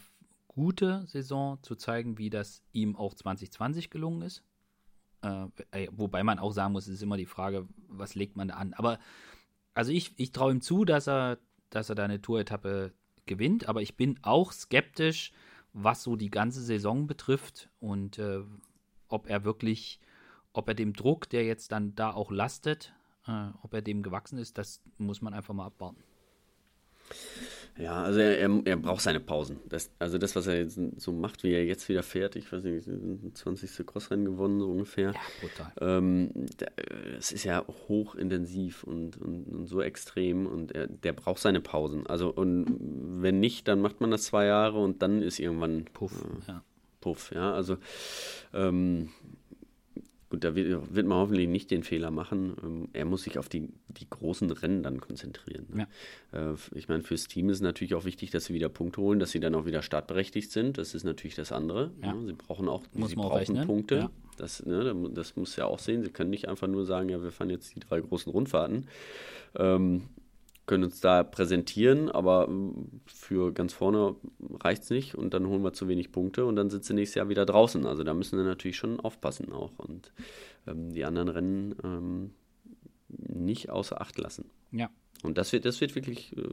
gute 0.59 1.05
Saison 1.07 1.57
zu 1.63 1.75
zeigen, 1.75 2.17
wie 2.17 2.29
das 2.29 2.61
ihm 2.73 2.97
auch 2.97 3.13
2020 3.13 3.89
gelungen 3.89 4.23
ist. 4.23 4.43
Äh, 5.21 5.87
wobei 5.91 6.21
man 6.21 6.37
auch 6.37 6.51
sagen 6.51 6.73
muss, 6.73 6.87
es 6.87 6.95
ist 6.95 7.01
immer 7.01 7.15
die 7.15 7.25
Frage, 7.25 7.65
was 7.87 8.13
legt 8.13 8.35
man 8.35 8.49
da 8.49 8.55
an. 8.55 8.73
Aber 8.73 8.99
also 9.73 9.93
ich, 9.93 10.11
ich 10.17 10.33
traue 10.33 10.51
ihm 10.51 10.59
zu, 10.59 10.83
dass 10.83 11.07
er, 11.07 11.37
dass 11.69 11.87
er 11.87 11.95
da 11.95 12.03
eine 12.03 12.21
Tour-Etappe 12.21 12.91
gewinnt, 13.25 13.69
aber 13.69 13.81
ich 13.81 13.95
bin 13.95 14.19
auch 14.21 14.51
skeptisch, 14.51 15.31
was 15.71 16.03
so 16.03 16.17
die 16.17 16.29
ganze 16.29 16.61
Saison 16.61 17.07
betrifft 17.07 17.69
und 17.79 18.19
äh, 18.19 18.41
ob 19.07 19.29
er 19.29 19.45
wirklich, 19.45 20.01
ob 20.51 20.67
er 20.67 20.73
dem 20.73 20.91
Druck, 20.91 21.29
der 21.29 21.45
jetzt 21.45 21.71
dann 21.71 21.95
da 21.95 22.11
auch 22.11 22.31
lastet, 22.31 22.93
äh, 23.27 23.47
ob 23.61 23.73
er 23.73 23.81
dem 23.81 24.03
gewachsen 24.03 24.37
ist, 24.37 24.57
das 24.57 24.81
muss 24.97 25.21
man 25.21 25.33
einfach 25.33 25.53
mal 25.53 25.67
abwarten. 25.67 26.03
Ja, 27.79 28.03
also 28.03 28.19
er, 28.19 28.37
er, 28.37 28.61
er 28.65 28.75
braucht 28.75 29.01
seine 29.01 29.21
Pausen. 29.21 29.61
Das, 29.69 29.89
also 29.99 30.17
das, 30.17 30.35
was 30.35 30.47
er 30.47 30.57
jetzt 30.57 30.77
so 30.97 31.13
macht, 31.13 31.43
wie 31.43 31.53
er 31.53 31.63
jetzt 31.63 31.87
wieder 31.87 32.03
fährt, 32.03 32.35
ich 32.35 32.51
weiß 32.51 32.63
nicht, 32.63 33.37
20. 33.37 33.87
Crossrennen 33.87 34.25
gewonnen, 34.25 34.59
so 34.59 34.69
ungefähr. 34.69 35.13
Ja, 35.13 35.19
brutal. 35.39 35.71
Ähm, 35.79 36.31
es 37.17 37.31
ist 37.31 37.45
ja 37.45 37.65
hochintensiv 37.87 38.83
und, 38.83 39.15
und, 39.21 39.47
und, 39.47 39.67
so 39.67 39.81
extrem 39.81 40.45
und 40.45 40.73
er, 40.73 40.87
der 40.87 41.13
braucht 41.13 41.39
seine 41.39 41.61
Pausen. 41.61 42.05
Also 42.05 42.29
und 42.29 42.65
wenn 43.21 43.39
nicht, 43.39 43.69
dann 43.69 43.79
macht 43.79 44.01
man 44.01 44.11
das 44.11 44.23
zwei 44.23 44.45
Jahre 44.45 44.79
und 44.79 45.01
dann 45.01 45.21
ist 45.21 45.39
irgendwann 45.39 45.85
Puff, 45.85 46.11
äh, 46.11 46.51
ja. 46.51 46.63
Puff, 46.99 47.31
ja. 47.33 47.53
Also 47.53 47.77
ähm, 48.53 49.09
Gut, 50.29 50.43
da 50.43 50.53
wird, 50.53 50.93
wird, 50.93 51.07
man 51.07 51.17
hoffentlich 51.17 51.47
nicht 51.47 51.71
den 51.71 51.83
Fehler 51.83 52.11
machen. 52.11 52.55
Ähm, 52.63 52.89
er 52.93 53.05
muss 53.05 53.23
sich 53.23 53.39
auf 53.39 53.49
die, 53.49 53.69
die 53.87 54.07
großen 54.07 54.51
Rennen 54.51 54.83
dann 54.83 55.01
konzentrieren. 55.01 55.65
Ne? 55.73 55.87
Ja. 56.31 56.51
Äh, 56.51 56.55
ich 56.75 56.87
meine, 56.87 57.01
fürs 57.01 57.27
Team 57.27 57.49
ist 57.49 57.61
natürlich 57.61 57.95
auch 57.95 58.05
wichtig, 58.05 58.29
dass 58.29 58.45
sie 58.45 58.53
wieder 58.53 58.69
Punkte 58.69 59.01
holen, 59.01 59.19
dass 59.19 59.31
sie 59.31 59.39
dann 59.39 59.55
auch 59.55 59.65
wieder 59.65 59.81
startberechtigt 59.81 60.51
sind. 60.51 60.77
Das 60.77 60.93
ist 60.93 61.03
natürlich 61.03 61.35
das 61.35 61.51
andere. 61.51 61.91
Ja. 62.03 62.13
Ne? 62.13 62.27
Sie 62.27 62.33
brauchen 62.33 62.69
auch, 62.69 62.83
muss 62.93 63.09
sie 63.09 63.15
brauchen 63.15 63.59
auch 63.59 63.65
Punkte. 63.65 63.95
Ja. 63.95 64.11
Das, 64.37 64.65
ne, 64.65 64.95
das 65.13 65.35
muss 65.35 65.55
ja 65.55 65.65
auch 65.65 65.79
sehen. 65.79 66.03
Sie 66.03 66.11
können 66.11 66.29
nicht 66.29 66.47
einfach 66.47 66.67
nur 66.67 66.85
sagen, 66.85 67.09
ja, 67.09 67.21
wir 67.21 67.31
fahren 67.31 67.49
jetzt 67.49 67.75
die 67.75 67.79
drei 67.79 67.99
großen 67.99 68.31
Rundfahrten. 68.31 68.87
Ähm, 69.57 70.03
können 70.69 70.83
uns 70.83 71.01
da 71.01 71.23
präsentieren, 71.23 72.11
aber 72.11 72.47
ähm, 72.47 73.01
für 73.07 73.51
ganz 73.51 73.73
vorne 73.73 74.15
reicht 74.59 74.83
es 74.83 74.91
nicht 74.91 75.15
und 75.15 75.33
dann 75.33 75.47
holen 75.47 75.63
wir 75.63 75.73
zu 75.73 75.87
wenig 75.87 76.11
Punkte 76.11 76.45
und 76.45 76.55
dann 76.55 76.69
sie 76.69 76.93
nächstes 76.93 77.15
Jahr 77.15 77.27
wieder 77.27 77.47
draußen. 77.47 77.87
Also 77.87 78.03
da 78.03 78.13
müssen 78.13 78.37
wir 78.37 78.45
natürlich 78.45 78.77
schon 78.77 78.99
aufpassen 78.99 79.51
auch 79.51 79.79
und 79.79 80.13
ähm, 80.67 80.93
die 80.93 81.05
anderen 81.05 81.29
Rennen 81.29 81.75
ähm, 81.83 82.33
nicht 83.07 83.71
außer 83.71 83.99
Acht 83.99 84.19
lassen. 84.19 84.45
Ja. 84.71 84.91
Und 85.23 85.39
das 85.39 85.51
wird, 85.53 85.65
das 85.65 85.81
wird 85.81 85.95
wirklich 85.95 86.37
äh, 86.37 86.43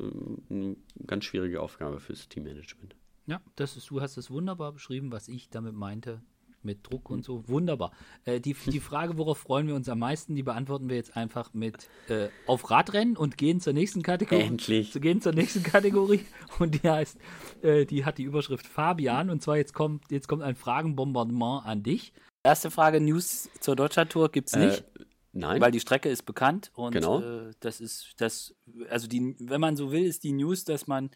eine 0.49 0.77
ganz 1.07 1.27
schwierige 1.27 1.61
Aufgabe 1.61 2.01
fürs 2.01 2.27
Teammanagement. 2.31 2.97
Ja, 3.27 3.43
das 3.57 3.77
ist, 3.77 3.91
du 3.91 4.01
hast 4.01 4.17
es 4.17 4.31
wunderbar 4.31 4.73
beschrieben, 4.73 5.13
was 5.13 5.29
ich 5.29 5.51
damit 5.51 5.75
meinte 5.75 6.23
mit 6.67 6.87
Druck 6.87 7.09
und 7.09 7.25
so. 7.25 7.49
Wunderbar. 7.49 7.93
Äh, 8.25 8.41
die, 8.41 8.55
die 8.67 8.81
Frage, 8.81 9.17
worauf 9.17 9.39
freuen 9.39 9.67
wir 9.67 9.75
uns 9.75 9.89
am 9.89 10.01
meisten, 10.01 10.35
die 10.35 10.43
beantworten 10.43 10.91
wir 10.91 10.97
jetzt 10.97 11.17
einfach 11.17 11.55
mit 11.55 11.89
äh, 12.09 12.29
auf 12.47 12.71
Radrennen 12.71 13.17
und 13.17 13.39
gehen 13.39 13.61
zur 13.61 13.73
nächsten 13.73 14.03
Kategorie. 14.03 14.43
Endlich. 14.43 14.93
Zu 14.93 15.01
gehen 15.01 15.23
zur 15.23 15.33
nächsten 15.33 15.63
Kategorie. 15.63 16.27
Und 16.59 16.83
die 16.83 16.89
heißt, 16.89 17.17
äh, 17.63 17.87
die 17.87 18.05
hat 18.05 18.19
die 18.19 18.25
Überschrift 18.25 18.67
Fabian. 18.67 19.31
Und 19.31 19.43
zwar 19.43 19.57
jetzt 19.57 19.73
kommt, 19.73 20.11
jetzt 20.11 20.29
kommt 20.29 20.43
ein 20.43 20.57
Fragenbombardement 20.57 21.65
an 21.65 21.83
dich. 21.83 22.13
Erste 22.43 22.71
Frage: 22.71 23.01
News 23.01 23.49
zur 23.61 23.77
Deutschlandtour 23.77 24.31
gibt 24.31 24.49
es 24.49 24.55
äh, 24.55 24.67
nicht. 24.67 24.85
Nein. 25.33 25.61
Weil 25.61 25.71
die 25.71 25.81
Strecke 25.81 26.09
ist 26.09 26.23
bekannt 26.23 26.71
und 26.75 26.93
genau. 26.93 27.21
Äh, 27.21 27.53
das 27.61 27.81
ist 27.81 28.15
das, 28.19 28.55
also 28.89 29.07
die, 29.07 29.37
wenn 29.39 29.61
man 29.61 29.77
so 29.77 29.93
will, 29.93 30.05
ist 30.05 30.25
die 30.25 30.33
News, 30.33 30.65
dass 30.65 30.87
man 30.87 31.11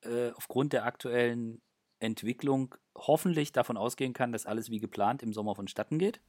äh, 0.00 0.30
aufgrund 0.34 0.72
der 0.72 0.84
aktuellen 0.84 1.62
Entwicklung 2.02 2.74
hoffentlich 2.96 3.52
davon 3.52 3.76
ausgehen 3.76 4.12
kann, 4.12 4.32
dass 4.32 4.46
alles 4.46 4.70
wie 4.70 4.78
geplant 4.78 5.22
im 5.22 5.32
Sommer 5.32 5.54
vonstatten 5.54 5.98
geht. 5.98 6.20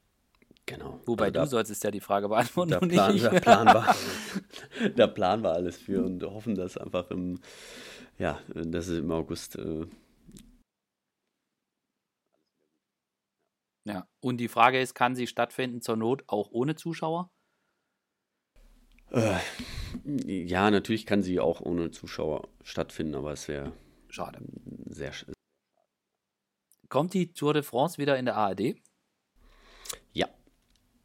Genau. 0.65 0.99
Wobei 1.05 1.25
also 1.25 1.33
da, 1.33 1.43
du 1.43 1.49
solltest 1.49 1.83
ja 1.83 1.91
die 1.91 1.99
Frage 1.99 2.29
beantworten. 2.29 2.71
Da, 2.71 2.79
plan, 2.79 3.17
da, 3.17 3.39
planen 3.39 3.73
wir, 3.73 4.89
da 4.95 5.07
planen 5.07 5.43
wir 5.43 5.51
alles 5.51 5.77
für 5.77 6.03
und 6.03 6.23
hoffen, 6.23 6.55
dass 6.55 6.77
einfach 6.77 7.11
im, 7.11 7.39
ja, 8.17 8.39
dass 8.47 8.87
es 8.87 8.99
im 8.99 9.11
August. 9.11 9.57
Äh 9.57 9.87
ja, 13.85 14.07
und 14.21 14.37
die 14.37 14.47
Frage 14.47 14.79
ist, 14.79 14.93
kann 14.93 15.15
sie 15.15 15.27
stattfinden 15.27 15.81
zur 15.81 15.97
Not 15.97 16.23
auch 16.27 16.49
ohne 16.51 16.75
Zuschauer? 16.75 17.29
Äh, 19.11 19.39
ja, 20.05 20.71
natürlich 20.71 21.05
kann 21.05 21.21
sie 21.21 21.39
auch 21.39 21.59
ohne 21.61 21.91
Zuschauer 21.91 22.47
stattfinden, 22.63 23.15
aber 23.15 23.33
es 23.33 23.47
wäre 23.49 23.73
schade. 24.07 24.39
Sehr, 24.85 25.11
Kommt 26.93 27.15
die 27.15 27.33
Tour 27.33 27.55
de 27.55 27.63
France 27.63 27.97
wieder 27.97 28.19
in 28.19 28.25
der 28.25 28.35
ARD? 28.35 28.75
Ja. 30.11 30.29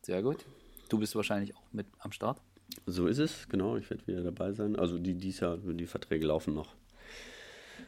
Sehr 0.02 0.22
gut. 0.22 0.44
Du 0.90 0.98
bist 0.98 1.16
wahrscheinlich 1.16 1.56
auch 1.56 1.72
mit 1.72 1.86
am 2.00 2.12
Start. 2.12 2.42
So 2.84 3.06
ist 3.06 3.16
es, 3.16 3.48
genau. 3.48 3.78
Ich 3.78 3.88
werde 3.88 4.06
wieder 4.06 4.22
dabei 4.22 4.52
sein. 4.52 4.76
Also 4.76 4.98
die, 4.98 5.14
dies 5.14 5.40
Jahr, 5.40 5.56
die 5.56 5.86
Verträge 5.86 6.26
laufen 6.26 6.52
noch. 6.52 6.74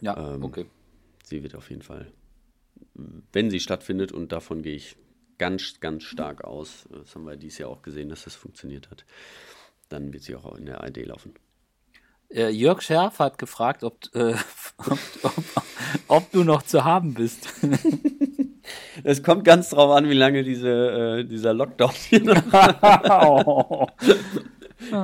Ja, 0.01 0.33
ähm, 0.33 0.43
okay. 0.43 0.65
Sie 1.25 1.43
wird 1.43 1.55
auf 1.55 1.69
jeden 1.69 1.83
Fall, 1.83 2.11
wenn 3.35 3.51
sie 3.51 3.61
stattfindet, 3.61 4.13
und 4.13 4.33
davon 4.33 4.63
gehe 4.63 4.77
ich 4.77 4.97
ganz, 5.37 5.79
ganz 5.81 6.05
stark 6.05 6.43
aus, 6.43 6.89
das 6.91 7.15
haben 7.15 7.27
wir 7.27 7.37
dieses 7.37 7.59
Jahr 7.59 7.69
auch 7.69 7.83
gesehen, 7.83 8.09
dass 8.09 8.25
das 8.25 8.35
funktioniert 8.35 8.91
hat, 8.91 9.05
dann 9.91 10.15
wird 10.15 10.23
sie 10.23 10.37
auch 10.37 10.57
in 10.57 10.65
der 10.65 10.81
ARD 10.81 11.05
laufen. 11.05 11.35
Äh, 12.33 12.51
Jörg 12.51 12.81
Scherf 12.81 13.19
hat 13.19 13.39
gefragt, 13.39 13.83
ob, 13.83 13.99
äh, 14.15 14.35
ob, 14.79 14.99
ob, 15.23 15.35
ob, 16.07 16.31
du 16.33 16.45
noch 16.45 16.63
zu 16.63 16.85
haben 16.85 17.15
bist. 17.15 17.49
Es 19.03 19.23
kommt 19.23 19.45
ganz 19.45 19.71
drauf 19.71 19.91
an, 19.91 20.09
wie 20.09 20.15
lange 20.15 20.45
diese, 20.45 21.21
äh, 21.21 21.25
dieser 21.25 21.55
Lockdown 21.55 21.91
hier 21.91 22.23
noch 22.23 22.37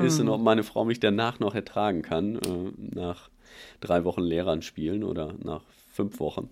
ist 0.02 0.20
und 0.20 0.28
ob 0.28 0.40
meine 0.40 0.62
Frau 0.62 0.84
mich 0.84 1.00
danach 1.00 1.40
noch 1.40 1.54
ertragen 1.54 2.02
kann, 2.02 2.36
äh, 2.36 2.70
nach 2.76 3.28
drei 3.80 4.04
Wochen 4.04 4.22
Lehrern 4.22 4.62
spielen 4.62 5.02
oder 5.02 5.34
nach 5.42 5.62
fünf 5.90 6.20
Wochen. 6.20 6.48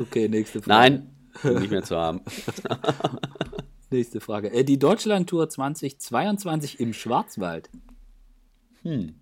Okay, 0.00 0.28
nächste 0.28 0.62
Frage. 0.62 1.02
Nein, 1.44 1.60
nicht 1.60 1.70
mehr 1.70 1.84
zu 1.84 1.96
haben. 1.96 2.22
nächste 3.90 4.20
Frage. 4.20 4.50
Äh, 4.50 4.64
die 4.64 4.78
Deutschlandtour 4.78 5.48
2022 5.48 6.80
im 6.80 6.94
Schwarzwald. 6.94 7.70
Hm. 8.82 9.14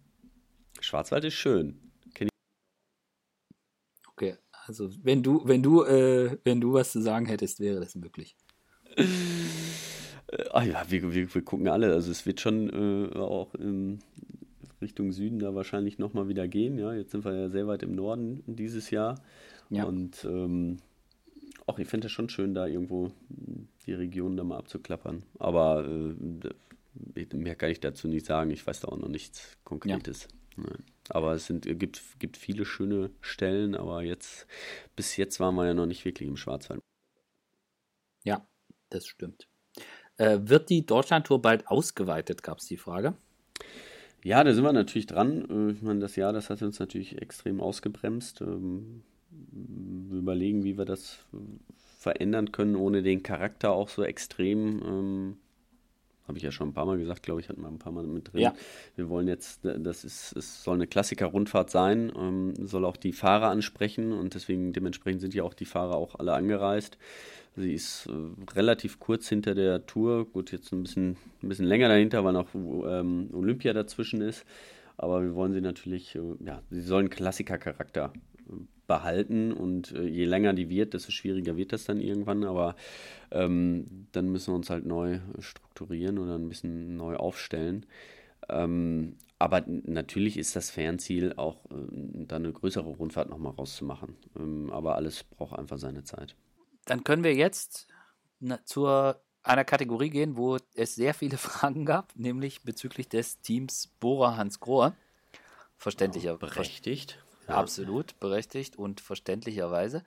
Schwarzwald 0.85 1.25
ist 1.25 1.35
schön. 1.35 1.81
Okay, 4.17 4.37
also 4.67 4.91
wenn 5.03 5.23
du, 5.25 5.43
wenn 5.45 5.63
du, 5.63 5.83
äh, 5.83 6.39
wenn 6.45 6.61
du 6.61 6.73
was 6.73 6.93
zu 6.93 7.03
sagen 7.03 7.27
hättest, 7.27 7.59
wäre 7.59 7.81
das 7.81 7.97
möglich. 7.97 8.37
Äh, 8.97 9.05
ah 10.53 10.63
ja, 10.63 10.85
wir, 10.89 11.13
wir, 11.13 11.35
wir, 11.35 11.43
gucken 11.43 11.67
alle. 11.69 11.93
Also 11.93 12.13
es 12.13 12.25
wird 12.25 12.41
schon 12.41 12.71
äh, 12.71 13.19
auch 13.19 13.55
in 13.55 13.99
Richtung 14.81 15.11
Süden 15.11 15.41
da 15.41 15.55
wahrscheinlich 15.55 15.99
nochmal 15.99 16.29
wieder 16.29 16.47
gehen. 16.47 16.79
Ja, 16.79 16.95
jetzt 16.95 17.11
sind 17.11 17.25
wir 17.25 17.35
ja 17.35 17.49
sehr 17.49 17.67
weit 17.67 17.83
im 17.83 17.95
Norden 17.95 18.45
dieses 18.47 18.91
Jahr. 18.91 19.21
Ja. 19.71 19.85
Und 19.85 20.25
ähm, 20.25 20.79
auch 21.67 21.79
ich 21.81 21.89
finde 21.89 22.07
es 22.07 22.13
schon 22.13 22.29
schön, 22.29 22.55
da 22.55 22.67
irgendwo 22.67 23.11
die 23.87 23.95
Region 23.95 24.37
da 24.37 24.45
mal 24.45 24.59
abzuklappern. 24.59 25.25
Aber 25.39 25.85
äh, 25.89 27.35
mehr 27.35 27.57
kann 27.57 27.71
ich 27.71 27.81
dazu 27.81 28.07
nicht 28.07 28.27
sagen. 28.27 28.51
Ich 28.51 28.65
weiß 28.65 28.81
da 28.81 28.89
auch 28.89 28.99
noch 28.99 29.09
nichts 29.09 29.57
Konkretes. 29.65 30.23
Ja. 30.23 30.44
Nein. 30.57 30.85
Aber 31.09 31.33
es 31.33 31.47
sind, 31.47 31.67
gibt, 31.79 32.01
gibt 32.19 32.37
viele 32.37 32.65
schöne 32.65 33.11
Stellen, 33.21 33.75
aber 33.75 34.03
jetzt, 34.03 34.47
bis 34.97 35.17
jetzt 35.17 35.41
waren 35.41 35.55
wir 35.55 35.67
ja 35.67 35.75
noch 35.75 35.87
nicht 35.87 36.05
wirklich 36.05 36.29
im 36.29 36.37
Schwarzwald. 36.37 36.81
Ja, 38.25 38.47
das 38.91 39.07
stimmt. 39.07 39.49
Äh, 40.17 40.39
wird 40.43 40.71
die 40.71 40.87
Deutschlandtour 40.87 41.43
bald 41.43 41.67
ausgeweitet, 41.69 42.43
gab 42.43 42.59
es 42.59 42.67
die 42.67 42.77
Frage. 42.77 43.15
Ja, 44.23 44.43
da 44.43 44.55
sind 44.55 44.65
wir 44.65 44.73
natürlich 44.73 45.07
dran. 45.07 45.49
Äh, 45.51 45.73
ich 45.73 45.83
meine, 45.83 46.01
das 46.01 46.17
Jahr, 46.17 46.33
das 46.33 46.49
hat 46.49 46.63
uns 46.63 46.79
natürlich 46.79 47.21
extrem 47.21 47.61
ausgebremst. 47.61 48.41
Ähm, 48.41 49.03
wir 49.31 50.19
überlegen, 50.19 50.65
wie 50.65 50.79
wir 50.79 50.85
das 50.85 51.19
verändern 51.99 52.53
können, 52.53 52.77
ohne 52.77 53.03
den 53.03 53.23
Charakter 53.23 53.73
auch 53.73 53.89
so 53.89 54.05
extrem 54.05 54.83
ähm, 54.83 55.37
habe 56.27 56.39
ich 56.39 56.45
ja 56.45 56.51
schon 56.51 56.69
ein 56.69 56.73
paar 56.73 56.87
Mal 56.87 56.99
gesagt, 56.99 57.23
glaube 57.23 57.41
ich, 57.41 57.49
hatten 57.49 57.61
wir 57.61 57.69
ein 57.69 57.79
paar 57.79 57.93
Mal 57.93 58.05
mit 58.05 58.33
drin. 58.33 58.41
Ja. 58.41 58.55
Wir 58.97 59.09
wollen 59.09 59.29
jetzt, 59.29 59.61
das 59.63 60.05
ist, 60.05 60.37
es 60.37 60.63
soll 60.65 60.75
eine 60.75 60.87
Klassiker-Rundfahrt 60.87 61.71
sein, 61.71 62.13
ähm, 62.17 62.55
soll 62.67 62.85
auch 62.85 62.97
die 62.97 63.13
Fahrer 63.13 63.51
ansprechen 63.51 64.13
und 64.13 64.35
deswegen 64.35 64.73
dementsprechend 64.73 65.21
sind 65.21 65.35
ja 65.35 65.43
auch 65.43 65.55
die 65.55 65.67
Fahrer 65.67 65.97
auch 65.97 66.15
alle 66.19 66.33
angereist. 66.33 66.99
Sie 67.57 67.73
ist 67.73 68.07
äh, 68.07 68.53
relativ 68.55 68.99
kurz 68.99 69.29
hinter 69.29 69.55
der 69.55 69.87
Tour, 69.87 70.25
gut, 70.25 70.51
jetzt 70.51 70.73
ein 70.73 70.83
bisschen, 70.83 71.17
ein 71.43 71.49
bisschen 71.49 71.67
länger 71.67 71.89
dahinter, 71.89 72.25
weil 72.25 72.33
noch 72.33 72.55
ähm, 72.55 73.29
Olympia 73.33 73.73
dazwischen 73.73 74.21
ist. 74.21 74.45
Aber 74.97 75.23
wir 75.23 75.35
wollen 75.35 75.53
sie 75.53 75.61
natürlich, 75.61 76.15
äh, 76.15 76.21
ja, 76.45 76.63
sie 76.71 76.83
sollen 76.83 77.11
Klassiker-Charakter 77.11 78.13
behalten 78.87 79.53
und 79.53 79.93
äh, 79.93 80.05
je 80.05 80.25
länger 80.25 80.53
die 80.53 80.69
wird, 80.69 80.95
desto 80.95 81.11
schwieriger 81.11 81.57
wird 81.57 81.73
das 81.73 81.85
dann 81.85 82.01
irgendwann, 82.01 82.45
aber 82.45 82.77
ähm, 83.31 84.07
dann 84.13 84.31
müssen 84.31 84.53
wir 84.53 84.57
uns 84.57 84.71
halt 84.71 84.85
neu 84.85 85.21
strukturieren 85.39 86.19
oder 86.19 86.37
ein 86.37 86.49
bisschen 86.49 86.97
neu 86.97 87.17
aufstellen. 87.17 87.87
Ähm, 88.49 89.17
aber 89.39 89.65
natürlich 89.67 90.37
ist 90.37 90.55
das 90.57 90.71
Fernziel 90.71 91.35
auch, 91.37 91.65
äh, 91.67 92.27
da 92.27 92.37
eine 92.37 92.53
größere 92.53 92.89
Rundfahrt 92.89 93.31
nochmal 93.31 93.53
rauszumachen. 93.53 94.17
Ähm, 94.37 94.71
aber 94.71 94.97
alles 94.97 95.25
braucht 95.25 95.59
einfach 95.59 95.79
seine 95.79 96.05
Zeit. 96.05 96.37
Dann 96.85 97.05
können 97.05 97.25
wir 97.25 97.35
jetzt 97.35 97.89
zu 98.65 98.87
einer 98.87 99.65
Kategorie 99.65 100.11
gehen, 100.11 100.37
wo 100.37 100.59
es 100.75 100.95
sehr 100.95 101.15
viele 101.15 101.37
Fragen 101.39 101.85
gab, 101.85 102.15
nämlich 102.17 102.63
bezüglich 102.63 103.09
des 103.09 103.41
Teams 103.41 103.91
Bora 104.01 104.37
Hans 104.37 104.61
Grohe. 104.61 104.95
Verständlicher. 105.77 106.33
Ja, 106.33 106.37
berechtigt. 106.37 107.24
Ja. 107.49 107.55
Absolut 107.57 108.19
berechtigt 108.21 108.77
und 108.77 109.01
verständlicherweise. 109.01 110.03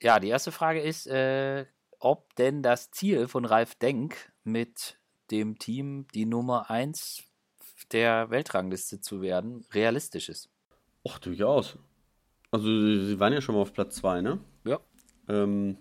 Ja, 0.00 0.20
die 0.20 0.28
erste 0.28 0.52
Frage 0.52 0.80
ist, 0.80 1.06
äh, 1.06 1.66
ob 1.98 2.34
denn 2.36 2.62
das 2.62 2.90
Ziel 2.90 3.28
von 3.28 3.44
Ralf 3.44 3.74
Denk 3.76 4.32
mit 4.44 4.98
dem 5.30 5.58
Team 5.58 6.06
die 6.14 6.26
Nummer 6.26 6.70
1 6.70 7.24
der 7.92 8.30
Weltrangliste 8.30 9.00
zu 9.00 9.20
werden 9.20 9.64
realistisch 9.72 10.28
ist. 10.28 10.48
Ach, 11.08 11.18
durchaus. 11.18 11.78
Also 12.50 12.66
sie 12.66 13.18
waren 13.18 13.32
ja 13.32 13.40
schon 13.40 13.54
mal 13.54 13.62
auf 13.62 13.72
Platz 13.72 13.96
2, 13.96 14.22
ne? 14.22 14.38
Ja. 14.64 14.80
Ähm, 15.28 15.76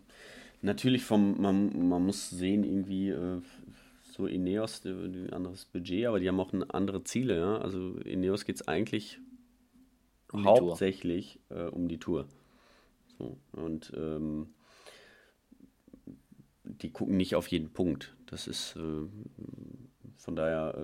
natürlich 0.61 1.03
vom, 1.03 1.39
man, 1.41 1.87
man 1.89 2.05
muss 2.05 2.29
sehen, 2.29 2.63
irgendwie 2.63 3.09
äh, 3.09 3.41
so 4.11 4.27
Ineos, 4.27 4.83
ein 4.85 5.31
anderes 5.31 5.65
Budget, 5.65 6.07
aber 6.07 6.19
die 6.19 6.27
haben 6.27 6.39
auch 6.39 6.53
andere 6.69 7.03
Ziele, 7.03 7.37
ja. 7.37 7.57
Also 7.57 7.97
Ineos 7.99 8.45
geht 8.45 8.55
es 8.55 8.67
eigentlich 8.67 9.19
um 10.31 10.45
hauptsächlich 10.45 11.39
äh, 11.49 11.63
um 11.63 11.87
die 11.87 11.99
Tour. 11.99 12.27
So, 13.17 13.37
und 13.53 13.93
ähm, 13.95 14.47
die 16.63 16.91
gucken 16.91 17.17
nicht 17.17 17.35
auf 17.35 17.47
jeden 17.47 17.71
Punkt. 17.71 18.15
Das 18.25 18.47
ist 18.47 18.75
äh, 18.75 19.07
von 20.17 20.35
daher 20.35 20.75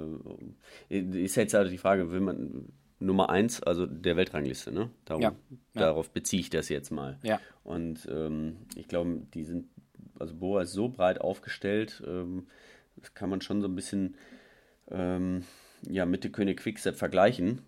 äh, 0.90 1.00
ist 1.00 1.36
jetzt 1.36 1.54
halt 1.54 1.72
die 1.72 1.78
Frage, 1.78 2.12
will 2.12 2.22
man 2.22 2.72
Nummer 3.00 3.30
eins, 3.30 3.64
also 3.64 3.88
der 3.88 4.16
Weltrangliste, 4.16 4.72
ne? 4.72 4.92
Darum, 5.06 5.22
ja, 5.24 5.36
ja. 5.74 5.82
Darauf 5.82 6.12
beziehe 6.12 6.40
ich 6.40 6.52
das 6.52 6.70
jetzt 6.70 6.92
mal. 6.92 7.18
Ja. 7.24 7.40
Und 7.64 8.08
ähm, 8.12 8.58
ich 8.76 8.88
glaube, 8.88 9.24
die 9.34 9.44
sind, 9.44 9.68
also 10.20 10.36
Boa 10.36 10.62
ist 10.62 10.74
so 10.74 10.88
breit 10.88 11.20
aufgestellt, 11.20 12.04
ähm, 12.06 12.48
das 12.98 13.16
kann 13.16 13.32
man 13.32 13.42
schon 13.42 13.62
so 13.62 13.68
ein 13.68 13.76
bisschen 13.76 14.16
ähm, 14.92 15.44
ja, 15.90 16.06
mit 16.06 16.24
der 16.24 16.32
König 16.32 16.60
Quickstep 16.60 16.96
vergleichen. 16.96 17.62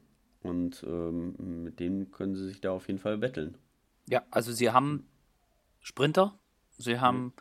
Und 0.43 0.83
ähm, 0.83 1.63
mit 1.63 1.79
denen 1.79 2.11
können 2.11 2.35
sie 2.35 2.47
sich 2.47 2.61
da 2.61 2.71
auf 2.71 2.87
jeden 2.87 2.99
Fall 2.99 3.17
betteln. 3.17 3.57
Ja, 4.07 4.23
also 4.29 4.51
sie 4.51 4.71
haben 4.71 5.07
Sprinter, 5.79 6.37
sie 6.77 6.99
haben 6.99 7.23
mhm. 7.23 7.33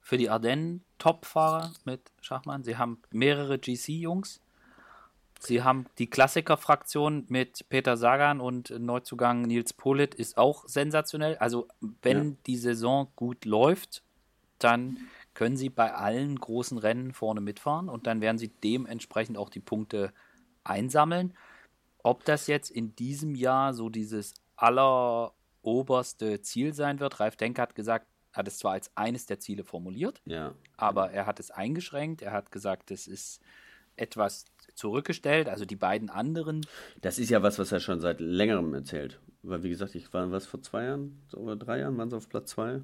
für 0.00 0.18
die 0.18 0.28
Ardennen 0.28 0.82
Topfahrer 0.98 1.72
mit 1.84 2.00
Schachmann, 2.20 2.64
sie 2.64 2.76
haben 2.76 3.00
mehrere 3.12 3.58
GC-Jungs, 3.58 4.40
sie 5.38 5.62
haben 5.62 5.86
die 5.98 6.10
Klassiker-Fraktion 6.10 7.26
mit 7.28 7.68
Peter 7.68 7.96
Sagan 7.96 8.40
und 8.40 8.70
Neuzugang 8.70 9.42
Nils 9.42 9.72
Polit 9.72 10.16
ist 10.16 10.36
auch 10.36 10.66
sensationell. 10.66 11.36
Also 11.36 11.68
wenn 12.02 12.30
ja. 12.30 12.36
die 12.46 12.56
Saison 12.56 13.12
gut 13.14 13.44
läuft, 13.44 14.02
dann 14.58 14.98
können 15.34 15.56
sie 15.56 15.70
bei 15.70 15.94
allen 15.94 16.34
großen 16.34 16.78
Rennen 16.78 17.12
vorne 17.12 17.40
mitfahren 17.40 17.88
und 17.88 18.08
dann 18.08 18.20
werden 18.20 18.38
sie 18.38 18.48
dementsprechend 18.48 19.38
auch 19.38 19.50
die 19.50 19.60
Punkte 19.60 20.12
einsammeln. 20.64 21.32
Ob 22.08 22.24
das 22.24 22.46
jetzt 22.46 22.70
in 22.70 22.96
diesem 22.96 23.34
Jahr 23.34 23.74
so 23.74 23.90
dieses 23.90 24.32
alleroberste 24.56 26.40
Ziel 26.40 26.72
sein 26.72 27.00
wird, 27.00 27.20
Ralf 27.20 27.36
Denk 27.36 27.58
hat 27.58 27.74
gesagt, 27.74 28.06
hat 28.32 28.48
es 28.48 28.56
zwar 28.56 28.72
als 28.72 28.90
eines 28.96 29.26
der 29.26 29.40
Ziele 29.40 29.62
formuliert, 29.62 30.22
ja. 30.24 30.54
aber 30.78 31.10
er 31.10 31.26
hat 31.26 31.38
es 31.38 31.50
eingeschränkt. 31.50 32.22
Er 32.22 32.32
hat 32.32 32.50
gesagt, 32.50 32.90
es 32.90 33.06
ist 33.06 33.42
etwas 33.96 34.46
zurückgestellt, 34.74 35.50
also 35.50 35.66
die 35.66 35.76
beiden 35.76 36.08
anderen. 36.08 36.64
Das 37.02 37.18
ist 37.18 37.28
ja 37.28 37.42
was, 37.42 37.58
was 37.58 37.72
er 37.72 37.80
schon 37.80 38.00
seit 38.00 38.20
längerem 38.20 38.72
erzählt. 38.72 39.20
Weil, 39.42 39.62
wie 39.62 39.68
gesagt, 39.68 39.94
ich 39.94 40.10
war 40.14 40.32
was 40.32 40.46
vor 40.46 40.62
zwei 40.62 40.84
Jahren 40.84 41.20
oder 41.34 41.56
drei 41.56 41.80
Jahren, 41.80 41.98
waren 41.98 42.08
sie 42.08 42.16
auf 42.16 42.30
Platz 42.30 42.52
zwei 42.52 42.80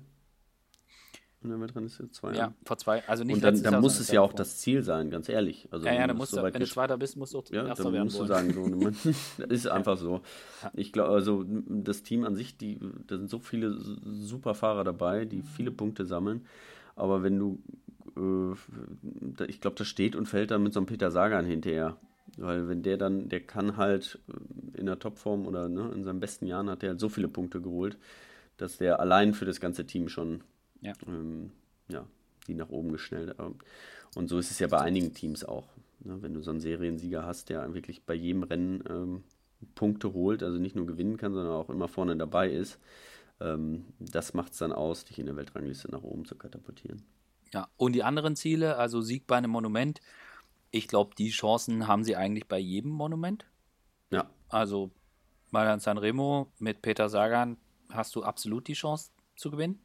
in 1.44 1.50
der 1.50 1.60
Weltrangliste? 1.60 2.10
Zwei 2.10 2.28
Jahre? 2.28 2.38
Ja, 2.38 2.54
vor 2.64 2.78
zwei. 2.78 3.06
Also 3.08 3.24
nicht 3.24 3.36
Und 3.36 3.44
dann, 3.44 3.62
dann 3.62 3.80
muss 3.80 4.00
es 4.00 4.10
ja 4.10 4.20
auch 4.20 4.30
vor. 4.30 4.36
das 4.36 4.58
Ziel 4.58 4.82
sein, 4.82 5.10
ganz 5.10 5.28
ehrlich. 5.28 5.68
Also, 5.70 5.86
ja, 5.86 5.94
ja, 5.94 6.06
dann 6.06 6.16
musst 6.16 6.32
du, 6.36 6.42
wenn 6.42 6.52
du 6.52 6.66
Zweiter 6.66 6.96
bist, 6.96 7.16
musst 7.16 7.34
du 7.34 7.38
auch 7.38 7.44
ja, 7.50 7.66
Erster 7.66 7.92
werden 7.92 8.04
musst 8.04 8.18
du 8.18 8.26
sagen, 8.26 8.52
so, 8.52 9.10
das 9.38 9.48
ist 9.48 9.66
einfach 9.66 9.96
so. 9.96 10.22
Ich 10.74 10.92
glaube, 10.92 11.10
also 11.10 11.44
das 11.46 12.02
Team 12.02 12.24
an 12.24 12.34
sich, 12.34 12.56
die, 12.56 12.80
da 13.06 13.16
sind 13.16 13.30
so 13.30 13.38
viele 13.38 13.76
super 13.78 14.54
Fahrer 14.54 14.84
dabei, 14.84 15.24
die 15.24 15.42
viele 15.42 15.70
Punkte 15.70 16.04
sammeln. 16.04 16.46
Aber 16.96 17.22
wenn 17.22 17.38
du, 17.38 17.58
äh, 18.16 19.44
ich 19.46 19.60
glaube, 19.60 19.76
das 19.76 19.86
steht 19.86 20.16
und 20.16 20.26
fällt 20.26 20.50
dann 20.50 20.62
mit 20.62 20.72
so 20.72 20.80
einem 20.80 20.86
Peter 20.86 21.10
Sagan 21.10 21.44
hinterher. 21.44 21.96
Weil 22.36 22.68
wenn 22.68 22.82
der 22.82 22.96
dann, 22.96 23.28
der 23.28 23.40
kann 23.40 23.76
halt 23.76 24.18
in 24.72 24.86
der 24.86 24.98
Topform 24.98 25.46
oder 25.46 25.68
ne, 25.68 25.90
in 25.94 26.04
seinen 26.04 26.20
besten 26.20 26.46
Jahren 26.46 26.68
hat 26.68 26.82
er 26.82 26.90
halt 26.90 27.00
so 27.00 27.08
viele 27.08 27.28
Punkte 27.28 27.60
geholt, 27.60 27.96
dass 28.56 28.78
der 28.78 29.00
allein 29.00 29.34
für 29.34 29.44
das 29.44 29.60
ganze 29.60 29.86
Team 29.86 30.08
schon 30.08 30.42
ja. 30.84 30.92
Ähm, 31.06 31.50
ja, 31.88 32.06
die 32.46 32.54
nach 32.54 32.68
oben 32.68 32.92
geschnellt. 32.92 33.34
Und 34.14 34.28
so 34.28 34.38
ist 34.38 34.50
es 34.50 34.58
ja 34.58 34.68
bei 34.68 34.80
einigen 34.80 35.12
Teams 35.14 35.44
auch. 35.44 35.68
Ne? 36.00 36.20
Wenn 36.22 36.34
du 36.34 36.42
so 36.42 36.50
einen 36.50 36.60
Seriensieger 36.60 37.24
hast, 37.24 37.48
der 37.48 37.74
wirklich 37.74 38.04
bei 38.04 38.14
jedem 38.14 38.42
Rennen 38.42 38.84
ähm, 38.88 39.24
Punkte 39.74 40.12
holt, 40.12 40.42
also 40.42 40.58
nicht 40.58 40.76
nur 40.76 40.86
gewinnen 40.86 41.16
kann, 41.16 41.32
sondern 41.32 41.54
auch 41.54 41.70
immer 41.70 41.88
vorne 41.88 42.16
dabei 42.16 42.50
ist, 42.50 42.78
ähm, 43.40 43.86
das 43.98 44.34
macht 44.34 44.52
es 44.52 44.58
dann 44.58 44.72
aus, 44.72 45.04
dich 45.04 45.18
in 45.18 45.26
der 45.26 45.36
Weltrangliste 45.36 45.90
nach 45.90 46.02
oben 46.02 46.24
zu 46.24 46.36
katapultieren. 46.36 47.02
Ja, 47.52 47.68
und 47.76 47.92
die 47.92 48.02
anderen 48.02 48.36
Ziele, 48.36 48.76
also 48.76 49.00
Sieg 49.00 49.26
bei 49.26 49.36
einem 49.36 49.50
Monument, 49.50 50.00
ich 50.70 50.88
glaube, 50.88 51.14
die 51.16 51.30
Chancen 51.30 51.86
haben 51.86 52.04
sie 52.04 52.16
eigentlich 52.16 52.46
bei 52.46 52.58
jedem 52.58 52.90
Monument. 52.90 53.46
Ja. 54.10 54.28
Also 54.48 54.90
bei 55.50 55.78
Sanremo 55.78 56.52
mit 56.58 56.82
Peter 56.82 57.08
Sagan 57.08 57.56
hast 57.90 58.16
du 58.16 58.24
absolut 58.24 58.66
die 58.66 58.72
Chance 58.74 59.10
zu 59.36 59.50
gewinnen. 59.50 59.78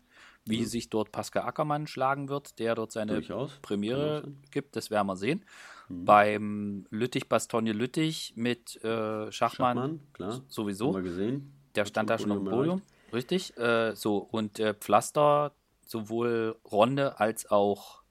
Wie 0.45 0.61
mhm. 0.61 0.65
sich 0.65 0.89
dort 0.89 1.11
Pascal 1.11 1.43
Ackermann 1.43 1.87
schlagen 1.87 2.29
wird, 2.29 2.59
der 2.59 2.75
dort 2.75 2.91
seine 2.91 3.13
Durchaus. 3.13 3.59
Premiere 3.61 4.31
gibt, 4.51 4.75
das 4.75 4.89
werden 4.89 5.07
wir 5.07 5.15
sehen. 5.15 5.45
Mhm. 5.89 6.05
Beim 6.05 6.87
Lüttich-Bastogne 6.89 7.73
Lüttich 7.73 8.33
mit 8.35 8.83
äh, 8.83 9.31
Schachmann, 9.31 9.77
Schachmann 9.77 9.99
klar. 10.13 10.41
sowieso. 10.47 10.87
Haben 10.87 10.95
wir 10.95 11.01
gesehen. 11.03 11.53
Der 11.75 11.85
stand 11.85 12.09
da 12.09 12.17
schon 12.17 12.31
auf 12.31 12.39
dem 12.39 12.49
Podium. 12.49 12.81
Richtig. 13.13 13.55
Äh, 13.57 13.95
so, 13.95 14.17
und 14.17 14.59
äh, 14.59 14.73
Pflaster, 14.73 15.53
sowohl 15.85 16.55
Ronde 16.71 17.19
als 17.19 17.49
auch 17.49 18.03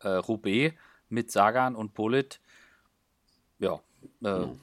äh, 0.00 0.08
Roubaix 0.08 0.74
mit 1.08 1.30
Sagan 1.30 1.74
und 1.74 1.94
Polit. 1.94 2.40
Ja, 3.58 3.80
äh, 4.22 4.46
mhm 4.46 4.60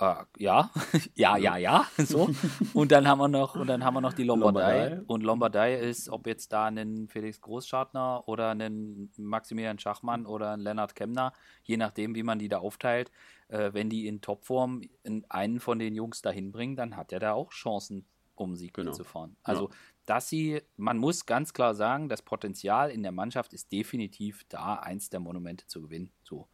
äh, 0.00 0.24
ja, 0.38 0.70
ja, 1.14 1.36
ja, 1.36 1.56
ja, 1.56 1.86
so. 1.98 2.30
Und 2.72 2.90
dann 2.90 3.06
haben 3.06 3.18
wir 3.18 3.28
noch, 3.28 3.54
und 3.54 3.66
dann 3.66 3.84
haben 3.84 3.94
wir 3.94 4.00
noch 4.00 4.14
die 4.14 4.24
Lombardei. 4.24 4.84
Lombardei. 4.88 5.02
Und 5.06 5.22
Lombardei 5.22 5.74
ist, 5.78 6.08
ob 6.08 6.26
jetzt 6.26 6.52
da 6.52 6.66
einen 6.66 7.08
Felix 7.08 7.40
Großschartner 7.40 8.26
oder 8.26 8.50
einen 8.50 9.12
Maximilian 9.16 9.78
Schachmann 9.78 10.26
oder 10.26 10.52
einen 10.52 10.62
Lennart 10.62 10.94
Kemner, 10.94 11.32
je 11.64 11.76
nachdem, 11.76 12.14
wie 12.14 12.22
man 12.22 12.38
die 12.38 12.48
da 12.48 12.58
aufteilt, 12.58 13.10
äh, 13.48 13.72
wenn 13.72 13.90
die 13.90 14.06
in 14.06 14.20
Topform 14.20 14.82
in 15.02 15.24
einen 15.28 15.60
von 15.60 15.78
den 15.78 15.94
Jungs 15.94 16.22
dahin 16.22 16.50
bringen, 16.50 16.76
dann 16.76 16.96
hat 16.96 17.12
er 17.12 17.20
da 17.20 17.32
auch 17.34 17.50
Chancen, 17.50 18.06
um 18.34 18.56
Sieg 18.56 18.72
genau. 18.72 18.92
zu 18.92 19.04
fahren. 19.04 19.36
Also, 19.42 19.68
ja. 19.68 19.74
dass 20.06 20.28
sie, 20.28 20.62
man 20.76 20.96
muss 20.96 21.26
ganz 21.26 21.52
klar 21.52 21.74
sagen, 21.74 22.08
das 22.08 22.22
Potenzial 22.22 22.90
in 22.90 23.02
der 23.02 23.12
Mannschaft 23.12 23.52
ist 23.52 23.70
definitiv 23.70 24.44
da, 24.48 24.76
eins 24.76 25.10
der 25.10 25.20
Monumente 25.20 25.66
zu 25.66 25.82
gewinnen. 25.82 26.10
So. 26.22 26.48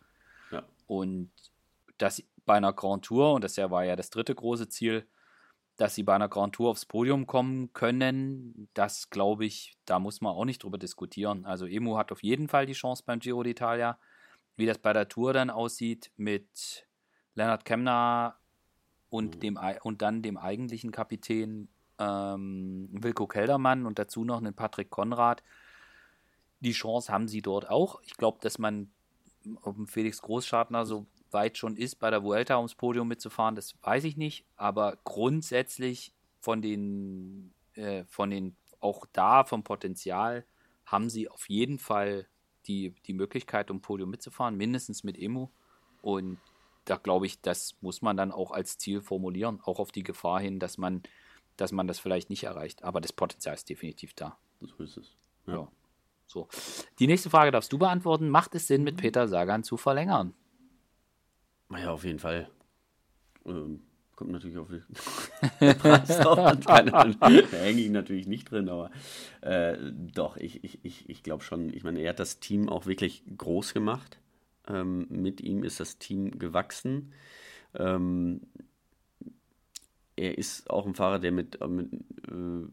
Ja. 0.51 0.65
Und 0.87 1.31
dass 1.99 2.23
bei 2.47 2.55
einer 2.55 2.73
Grand 2.73 3.05
Tour, 3.05 3.35
und 3.35 3.45
das 3.45 3.59
war 3.59 3.85
ja 3.85 3.97
das 3.97 4.11
dritte 4.11 4.35
große 4.35 4.69
Ziel, 4.69 5.07
dass 5.77 5.95
sie 5.95 6.03
bei 6.03 6.15
einer 6.15 6.29
Grand 6.29 6.55
Tour 6.55 6.71
aufs 6.71 6.87
Podium 6.87 7.27
kommen 7.27 7.73
können, 7.75 8.69
das 8.73 9.11
glaube 9.11 9.45
ich, 9.45 9.77
da 9.85 9.99
muss 9.99 10.23
man 10.23 10.33
auch 10.33 10.47
nicht 10.47 10.63
drüber 10.63 10.79
diskutieren. 10.79 11.45
Also 11.45 11.67
Emu 11.67 11.99
hat 11.99 12.13
auf 12.13 12.23
jeden 12.23 12.49
Fall 12.49 12.65
die 12.65 12.73
Chance 12.73 13.03
beim 13.05 13.19
Giro 13.19 13.41
d'Italia. 13.41 13.97
Wie 14.57 14.65
das 14.65 14.79
bei 14.79 14.95
der 14.95 15.09
Tour 15.09 15.35
dann 15.35 15.51
aussieht 15.51 16.11
mit 16.17 16.87
Leonard 17.35 17.67
Kemner 17.67 18.37
und, 19.11 19.37
mhm. 19.37 19.41
dem, 19.41 19.59
und 19.83 20.01
dann 20.01 20.23
dem 20.23 20.39
eigentlichen 20.39 20.93
Kapitän 20.93 21.69
ähm, 21.99 22.89
Wilko 22.93 23.27
Keldermann 23.27 23.85
und 23.85 23.99
dazu 23.99 24.25
noch 24.25 24.39
einen 24.39 24.55
Patrick 24.55 24.89
Konrad. 24.89 25.43
Die 26.61 26.73
Chance 26.73 27.13
haben 27.13 27.29
sie 27.29 27.43
dort 27.43 27.69
auch. 27.69 28.01
Ich 28.03 28.17
glaube, 28.17 28.39
dass 28.41 28.59
man 28.59 28.91
um 29.61 29.87
Felix 29.87 30.23
Großschartner 30.23 30.87
so 30.87 31.07
weit 31.37 31.59
schon 31.59 31.77
ist, 31.77 31.97
bei 31.97 32.11
der 32.11 32.25
Vuelta 32.25 32.57
ums 32.57 32.75
Podium 32.75 33.07
mitzufahren, 33.07 33.55
das 33.55 33.75
weiß 33.83 34.05
ich 34.05 34.17
nicht. 34.17 34.47
Aber 34.57 34.97
grundsätzlich 35.05 36.13
von 36.41 36.63
den, 36.63 37.53
äh, 37.75 38.05
von 38.05 38.31
den, 38.31 38.57
auch 38.81 39.07
da 39.13 39.45
vom 39.45 39.63
Potenzial 39.63 40.47
haben 40.87 41.11
sie 41.11 41.29
auf 41.29 41.49
jeden 41.51 41.79
Fall 41.79 42.27
die, 42.67 42.95
die 43.07 43.13
Möglichkeit, 43.13 43.71
um 43.71 43.83
Podium 43.83 44.09
mitzufahren, 44.09 44.57
mindestens 44.57 45.05
mit 45.05 45.19
Emu. 45.19 45.49
Und 46.01 46.39
da 46.87 46.97
glaube 46.97 47.27
ich, 47.27 47.41
das 47.43 47.77
muss 47.83 48.01
man 48.01 48.17
dann 48.17 48.33
auch 48.33 48.51
als 48.51 48.79
Ziel 48.79 49.03
formulieren, 49.03 49.61
auch 49.65 49.79
auf 49.79 49.93
die 49.93 50.05
Gefahr 50.05 50.41
hin, 50.41 50.59
dass 50.59 50.79
man, 50.79 51.03
dass 51.59 51.73
man 51.73 51.87
das 51.87 51.99
vielleicht 51.99 52.31
nicht 52.31 52.45
erreicht. 52.45 52.83
Aber 52.83 53.01
das 53.01 53.13
Potenzial 53.13 53.55
ist 53.55 53.69
definitiv 53.69 54.15
da. 54.15 54.39
So 54.61 54.83
ist 54.83 54.97
es. 54.97 55.17
Ja. 55.47 55.55
ja. 55.55 55.69
So. 56.27 56.49
Die 56.99 57.07
nächste 57.07 57.31
Frage 57.31 57.51
darfst 57.51 57.73
du 57.73 57.79
beantworten. 57.79 58.31
Macht 58.31 58.55
es 58.55 58.67
Sinn, 58.67 58.83
mit 58.83 58.97
Peter 58.97 59.29
Sagan 59.29 59.63
zu 59.63 59.77
verlängern? 59.77 60.35
Ja, 61.71 61.91
auf 61.91 62.05
jeden 62.05 62.19
Fall. 62.19 62.49
Ähm, 63.45 63.81
kommt 64.15 64.33
natürlich 64.33 64.59
auf 64.59 64.69
den 65.61 65.79
Preis 65.79 66.09
drauf 66.19 66.39
an. 66.39 66.61
Da 67.21 67.57
hänge 67.59 67.81
ich 67.83 67.91
natürlich 67.91 68.27
nicht 68.27 68.51
drin, 68.51 68.69
aber 68.69 68.91
äh, 69.43 69.77
doch, 69.93 70.37
ich, 70.37 70.65
ich, 70.65 70.85
ich, 70.85 71.09
ich 71.09 71.23
glaube 71.23 71.45
schon. 71.45 71.73
Ich 71.73 71.85
meine, 71.85 72.01
er 72.01 72.11
hat 72.11 72.21
das 72.21 72.41
Team 72.41 72.69
auch 72.69 72.87
wirklich 72.87 73.23
groß 73.37 73.75
gemacht. 73.75 74.19
Ähm, 74.69 75.07
mit 75.11 75.41
ihm 75.41 75.63
ist 75.63 75.81
das 75.81 75.99
Team 75.99 76.39
gewachsen. 76.39 77.13
Ähm, 77.75 78.41
er 80.17 80.39
ist 80.39 80.71
auch 80.71 80.87
ein 80.87 80.95
Fahrer, 80.95 81.19
der 81.19 81.31
mit, 81.31 81.61
äh, 81.61 81.69
mit 81.69 81.93
äh, 82.29 82.67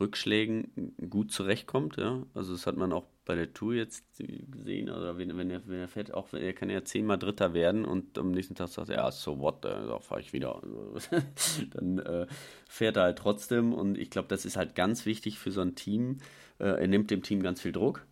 Rückschlägen 0.00 0.94
gut 1.10 1.32
zurechtkommt. 1.32 1.96
Ja? 1.96 2.22
Also 2.34 2.52
das 2.52 2.66
hat 2.66 2.76
man 2.76 2.92
auch 2.92 3.06
bei 3.24 3.34
der 3.34 3.52
Tour 3.52 3.74
jetzt 3.74 4.04
sehen. 4.16 4.90
Oder 4.90 5.16
wenn, 5.16 5.36
wenn, 5.36 5.50
er, 5.50 5.66
wenn 5.66 5.80
er 5.80 5.88
fährt, 5.88 6.12
auch 6.12 6.32
er 6.32 6.52
kann 6.52 6.70
ja 6.70 6.84
zehnmal 6.84 7.18
Dritter 7.18 7.54
werden 7.54 7.84
und 7.84 8.18
am 8.18 8.30
nächsten 8.30 8.54
Tag 8.54 8.68
sagt 8.68 8.90
er, 8.90 8.96
ja, 8.96 9.10
so 9.10 9.38
what, 9.40 9.64
da 9.64 9.98
fahre 10.00 10.20
ich 10.20 10.32
wieder. 10.32 10.62
Dann 11.70 11.98
äh, 11.98 12.26
fährt 12.68 12.96
er 12.96 13.04
halt 13.04 13.18
trotzdem 13.18 13.72
und 13.72 13.96
ich 13.96 14.10
glaube, 14.10 14.28
das 14.28 14.44
ist 14.44 14.56
halt 14.56 14.74
ganz 14.74 15.06
wichtig 15.06 15.38
für 15.38 15.50
so 15.50 15.62
ein 15.62 15.74
Team. 15.74 16.18
Äh, 16.58 16.80
er 16.80 16.88
nimmt 16.88 17.10
dem 17.10 17.22
Team 17.22 17.42
ganz 17.42 17.60
viel 17.60 17.72
Druck, 17.72 18.06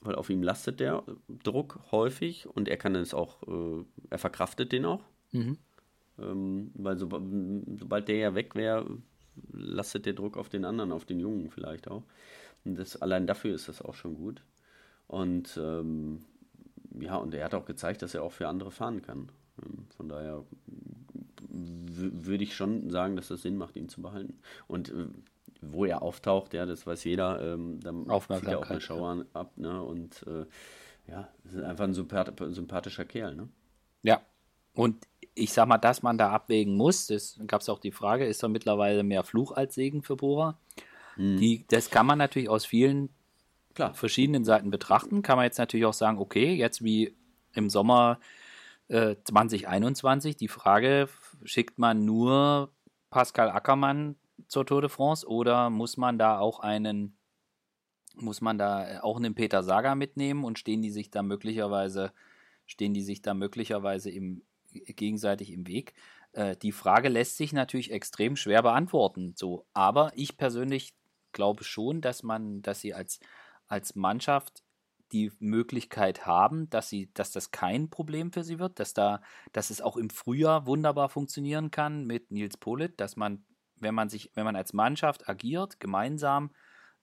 weil 0.00 0.14
auf 0.14 0.30
ihm 0.30 0.42
lastet 0.42 0.80
der 0.80 1.02
Druck 1.42 1.80
häufig 1.90 2.46
und 2.46 2.68
er 2.68 2.76
kann 2.78 2.94
es 2.94 3.12
auch, 3.12 3.42
äh, 3.46 3.84
er 4.10 4.18
verkraftet 4.18 4.72
den 4.72 4.86
auch. 4.86 5.04
Mhm. 5.32 5.58
Ähm, 6.18 6.70
weil 6.74 6.98
so, 6.98 7.08
sobald 7.78 8.08
der 8.08 8.16
ja 8.16 8.34
weg 8.34 8.54
wäre, 8.54 8.86
lastet 9.52 10.06
der 10.06 10.14
Druck 10.14 10.36
auf 10.36 10.48
den 10.48 10.64
anderen, 10.64 10.92
auf 10.92 11.04
den 11.04 11.20
Jungen 11.20 11.50
vielleicht 11.50 11.88
auch. 11.88 12.02
Das, 12.74 13.00
allein 13.00 13.26
dafür 13.26 13.54
ist 13.54 13.68
das 13.68 13.82
auch 13.82 13.94
schon 13.94 14.14
gut. 14.14 14.42
Und 15.06 15.58
ähm, 15.62 16.24
ja, 17.00 17.16
und 17.16 17.34
er 17.34 17.44
hat 17.44 17.54
auch 17.54 17.64
gezeigt, 17.64 18.02
dass 18.02 18.14
er 18.14 18.22
auch 18.22 18.32
für 18.32 18.48
andere 18.48 18.70
fahren 18.70 19.02
kann. 19.02 19.30
Ähm, 19.62 19.86
von 19.96 20.08
daher 20.08 20.44
würde 21.50 22.44
ich 22.44 22.54
schon 22.54 22.90
sagen, 22.90 23.16
dass 23.16 23.28
das 23.28 23.42
Sinn 23.42 23.56
macht, 23.56 23.76
ihn 23.76 23.88
zu 23.88 24.02
behalten. 24.02 24.38
Und 24.66 24.90
äh, 24.90 25.06
wo 25.60 25.84
er 25.84 26.02
auftaucht, 26.02 26.54
ja, 26.54 26.66
das 26.66 26.86
weiß 26.86 27.04
jeder, 27.04 27.40
ähm, 27.54 27.80
dann 27.80 28.04
zieht 28.04 28.44
er 28.44 28.58
auch 28.58 28.70
eine 28.70 28.80
Schauer 28.80 29.16
ja. 29.16 29.24
ab, 29.32 29.52
ne? 29.56 29.82
Und 29.82 30.24
äh, 30.26 30.46
ja, 31.10 31.28
ist 31.44 31.56
einfach 31.56 31.84
ein 31.84 31.94
sympathischer 31.94 33.04
Kerl, 33.04 33.34
ne? 33.34 33.48
Ja. 34.02 34.20
Und 34.74 35.06
ich 35.34 35.52
sag 35.52 35.66
mal, 35.66 35.78
dass 35.78 36.02
man 36.02 36.18
da 36.18 36.30
abwägen 36.30 36.76
muss, 36.76 37.06
das 37.08 37.38
gab 37.46 37.62
es 37.62 37.68
auch 37.68 37.80
die 37.80 37.90
Frage, 37.90 38.26
ist 38.26 38.42
da 38.42 38.48
mittlerweile 38.48 39.02
mehr 39.02 39.24
Fluch 39.24 39.52
als 39.52 39.74
Segen 39.74 40.02
für 40.02 40.16
Bora? 40.16 40.58
Hm. 41.18 41.36
Die, 41.36 41.66
das 41.68 41.90
kann 41.90 42.06
man 42.06 42.18
natürlich 42.18 42.48
aus 42.48 42.64
vielen 42.64 43.10
Klar. 43.74 43.92
verschiedenen 43.92 44.44
Seiten 44.44 44.70
betrachten. 44.70 45.22
Kann 45.22 45.36
man 45.36 45.44
jetzt 45.44 45.58
natürlich 45.58 45.84
auch 45.84 45.92
sagen, 45.92 46.18
okay, 46.18 46.54
jetzt 46.54 46.82
wie 46.82 47.14
im 47.52 47.68
Sommer 47.68 48.20
äh, 48.88 49.16
2021, 49.24 50.36
die 50.36 50.48
Frage, 50.48 51.08
schickt 51.44 51.78
man 51.78 52.04
nur 52.04 52.72
Pascal 53.10 53.50
Ackermann 53.50 54.16
zur 54.46 54.64
Tour 54.64 54.80
de 54.80 54.90
France 54.90 55.26
oder 55.26 55.70
muss 55.70 55.96
man 55.96 56.18
da 56.18 56.38
auch 56.38 56.60
einen, 56.60 57.16
muss 58.14 58.40
man 58.40 58.58
da 58.58 59.00
auch 59.02 59.18
einen 59.18 59.34
Peter 59.34 59.62
Saga 59.62 59.94
mitnehmen 59.94 60.44
und 60.44 60.58
stehen 60.58 60.82
die 60.82 60.90
sich 60.90 61.10
da 61.10 61.22
möglicherweise, 61.22 62.12
stehen 62.66 62.94
die 62.94 63.02
sich 63.02 63.22
da 63.22 63.34
möglicherweise 63.34 64.10
im, 64.10 64.42
gegenseitig 64.70 65.52
im 65.52 65.66
Weg? 65.66 65.94
Äh, 66.32 66.56
die 66.56 66.72
Frage 66.72 67.08
lässt 67.08 67.36
sich 67.36 67.52
natürlich 67.52 67.90
extrem 67.90 68.36
schwer 68.36 68.62
beantworten. 68.62 69.34
So, 69.36 69.66
aber 69.72 70.12
ich 70.14 70.36
persönlich 70.36 70.94
glaube 71.32 71.64
schon, 71.64 72.00
dass 72.00 72.22
man, 72.22 72.62
dass 72.62 72.80
sie 72.80 72.94
als, 72.94 73.20
als 73.66 73.94
Mannschaft 73.94 74.62
die 75.12 75.32
Möglichkeit 75.38 76.26
haben, 76.26 76.68
dass 76.70 76.88
sie, 76.88 77.10
dass 77.14 77.30
das 77.30 77.50
kein 77.50 77.88
Problem 77.88 78.32
für 78.32 78.44
sie 78.44 78.58
wird, 78.58 78.78
dass 78.78 78.92
da, 78.92 79.22
dass 79.52 79.70
es 79.70 79.80
auch 79.80 79.96
im 79.96 80.10
Frühjahr 80.10 80.66
wunderbar 80.66 81.08
funktionieren 81.08 81.70
kann 81.70 82.06
mit 82.06 82.30
Nils 82.30 82.56
Polit, 82.56 83.00
dass 83.00 83.16
man, 83.16 83.44
wenn 83.76 83.94
man 83.94 84.08
sich, 84.08 84.30
wenn 84.34 84.44
man 84.44 84.56
als 84.56 84.72
Mannschaft 84.72 85.28
agiert, 85.28 85.80
gemeinsam 85.80 86.50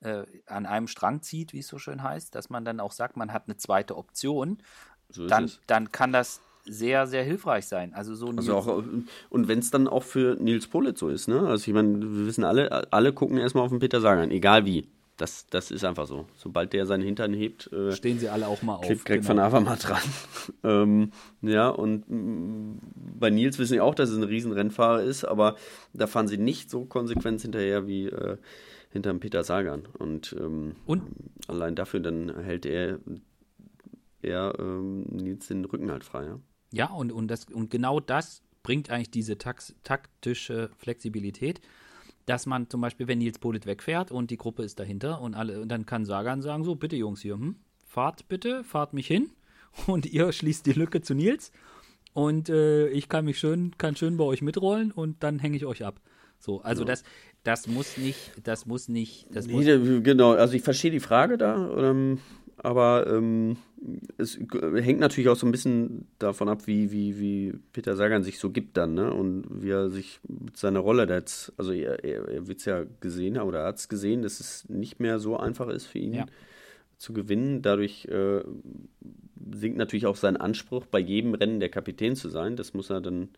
äh, 0.02 0.24
an 0.46 0.66
einem 0.66 0.88
Strang 0.88 1.22
zieht, 1.22 1.54
wie 1.54 1.60
es 1.60 1.68
so 1.68 1.80
schön 1.80 2.04
heißt, 2.04 2.36
dass 2.36 2.50
man 2.50 2.64
dann 2.64 2.80
auch 2.80 2.92
sagt, 2.92 3.18
man 3.18 3.34
hat 3.34 3.48
eine 3.48 3.58
zweite 3.58 3.98
Option, 3.98 4.62
so 5.10 5.28
dann, 5.28 5.52
dann 5.68 5.92
kann 5.92 6.12
das 6.12 6.42
sehr, 6.66 7.08
sehr 7.08 7.24
hilfreich 7.24 7.66
sein. 7.66 7.94
Also 7.94 8.16
so 8.16 8.30
also 8.30 8.56
auch, 8.56 8.84
und 9.30 9.48
wenn 9.48 9.60
es 9.60 9.72
dann 9.72 9.88
auch 9.88 10.04
für 10.04 10.36
Nils 10.40 10.68
Politz 10.68 11.00
so 11.00 11.10
ist, 11.10 11.28
ne? 11.28 11.42
Also 11.48 11.68
ich 11.68 11.74
meine, 11.74 12.02
wir 12.02 12.26
wissen 12.26 12.44
alle, 12.44 12.92
alle 12.92 13.14
gucken 13.14 13.38
erstmal 13.38 13.66
auf 13.66 13.72
den 13.72 13.80
Peter 13.80 14.02
Sagan, 14.02 14.32
egal 14.32 14.66
wie. 14.66 14.88
Das, 15.18 15.48
das 15.48 15.72
ist 15.72 15.86
einfach 15.86 16.08
so. 16.08 16.26
Sobald 16.36 16.74
der 16.74 16.86
seinen 16.86 17.04
Hintern 17.04 17.34
hebt, 17.34 17.72
äh, 17.72 17.94
stehen 17.94 18.20
sie 18.20 18.28
alle 18.28 18.48
auch 18.48 18.62
mal 18.64 18.76
auf. 18.76 18.86
Kriegt 18.86 19.06
genau. 19.06 19.30
Van 19.30 19.40
Avermaet 19.40 19.88
dran. 19.88 20.02
ähm, 20.64 21.12
ja, 21.42 21.70
und 21.70 22.04
mm, 22.10 22.80
bei 23.18 23.30
Nils 23.30 23.58
wissen 23.58 23.74
sie 23.76 23.80
auch, 23.80 23.96
dass 23.96 24.10
es 24.10 24.18
ein 24.18 24.24
Riesenrennfahrer 24.24 25.04
ist, 25.04 25.24
aber 25.24 25.56
da 25.94 26.08
fahren 26.08 26.28
sie 26.28 26.38
nicht 26.38 26.70
so 26.70 26.84
konsequent 26.84 27.42
hinterher 27.42 27.88
wie 27.88 28.08
äh, 28.08 28.36
hinterm 28.92 29.22
Peter 29.22 29.46
Sagan. 29.46 29.84
Und, 29.98 30.36
ähm, 30.38 30.76
und 30.86 31.04
allein 31.48 31.76
dafür 31.76 32.02
dann 32.02 32.38
hält 32.44 32.66
er, 32.66 33.00
er 34.22 34.54
ähm, 34.60 35.04
Nils 35.04 35.48
den 35.48 35.64
Rücken 35.64 35.92
halt 35.92 36.04
frei. 36.04 36.26
Ja? 36.26 36.40
Ja, 36.76 36.88
und, 36.88 37.12
und, 37.12 37.28
das, 37.30 37.46
und 37.46 37.70
genau 37.70 38.00
das 38.00 38.42
bringt 38.64 38.90
eigentlich 38.90 39.12
diese 39.12 39.38
tax, 39.38 39.76
taktische 39.84 40.70
Flexibilität, 40.78 41.62
dass 42.26 42.46
man 42.46 42.70
zum 42.70 42.82
Beispiel, 42.82 43.08
wenn 43.08 43.20
Nils 43.20 43.40
Polit 43.40 43.66
wegfährt 43.66 44.12
und 44.12 44.32
die 44.32 44.38
Gruppe 44.38 44.64
ist 44.64 44.80
dahinter 44.80 45.22
und 45.22 45.36
alle, 45.36 45.62
und 45.62 45.70
dann 45.70 45.86
kann 45.86 46.06
Sagan 46.06 46.42
sagen: 46.42 46.64
So, 46.64 46.76
bitte 46.76 46.96
Jungs 46.96 47.22
hier, 47.22 47.36
hm, 47.36 47.56
fahrt 47.86 48.28
bitte, 48.28 48.64
fahrt 48.64 48.94
mich 48.94 49.08
hin 49.08 49.30
und 49.88 50.06
ihr 50.06 50.32
schließt 50.32 50.66
die 50.66 50.74
Lücke 50.74 51.02
zu 51.02 51.14
Nils 51.14 51.52
und 52.14 52.50
äh, 52.50 52.88
ich 52.88 53.10
kann 53.10 53.26
mich 53.26 53.38
schön, 53.38 53.78
kann 53.78 53.96
schön 53.96 54.18
bei 54.18 54.24
euch 54.24 54.42
mitrollen 54.42 54.92
und 54.92 55.22
dann 55.22 55.38
hänge 55.38 55.58
ich 55.58 55.66
euch 55.66 55.86
ab. 55.86 56.00
So, 56.40 56.62
also 56.62 56.84
ja. 56.84 56.88
das, 56.88 57.04
das 57.44 57.68
muss 57.68 57.98
nicht, 57.98 58.32
das 58.44 58.66
muss 58.66 58.88
nicht, 58.88 59.28
das 59.32 59.48
muss 59.48 59.66
genau, 59.66 60.32
also 60.32 60.54
ich 60.54 60.62
verstehe 60.64 60.92
die 60.92 61.00
Frage 61.00 61.38
da. 61.38 61.70
Ähm, 61.78 62.20
aber 62.58 63.08
ähm, 63.08 63.58
es 64.18 64.38
hängt 64.38 65.00
natürlich 65.00 65.30
auch 65.30 65.36
so 65.36 65.46
ein 65.46 65.52
bisschen 65.52 66.08
davon 66.20 66.50
ab, 66.50 66.68
wie, 66.68 66.92
wie, 66.92 67.20
wie 67.20 67.54
Peter 67.74 67.96
Sagan 67.96 68.24
sich 68.24 68.40
so 68.40 68.50
gibt 68.50 68.78
dann, 68.78 68.94
ne? 68.94 69.14
Und 69.14 69.46
wie 69.50 69.70
er 69.70 69.90
sich 69.90 70.20
mit 70.28 70.58
seiner 70.58 70.80
Rolle 70.80 71.06
da 71.08 71.16
jetzt, 71.16 71.54
also 71.58 71.72
er, 71.72 72.04
er, 72.04 72.28
er 72.28 72.48
wird 72.48 72.60
es 72.60 72.66
ja 72.66 72.86
gesehen 73.02 73.38
oder 73.38 73.60
er 73.60 73.68
hat 73.68 73.78
es 73.78 73.90
gesehen, 73.90 74.22
dass 74.22 74.40
es 74.40 74.68
nicht 74.70 75.00
mehr 75.00 75.20
so 75.20 75.38
einfach 75.38 75.68
ist 75.68 75.86
für 75.86 76.00
ihn 76.00 76.14
ja. 76.14 76.26
zu 76.98 77.14
gewinnen. 77.14 77.62
Dadurch 77.62 78.06
äh, 78.06 78.42
sinkt 79.54 79.78
natürlich 79.78 80.06
auch 80.06 80.16
sein 80.16 80.38
Anspruch, 80.38 80.86
bei 80.86 81.00
jedem 81.00 81.34
Rennen 81.34 81.60
der 81.60 81.70
Kapitän 81.70 82.16
zu 82.16 82.30
sein. 82.30 82.56
Das 82.56 82.74
muss 82.74 82.90
er 82.90 83.02
dann, 83.02 83.30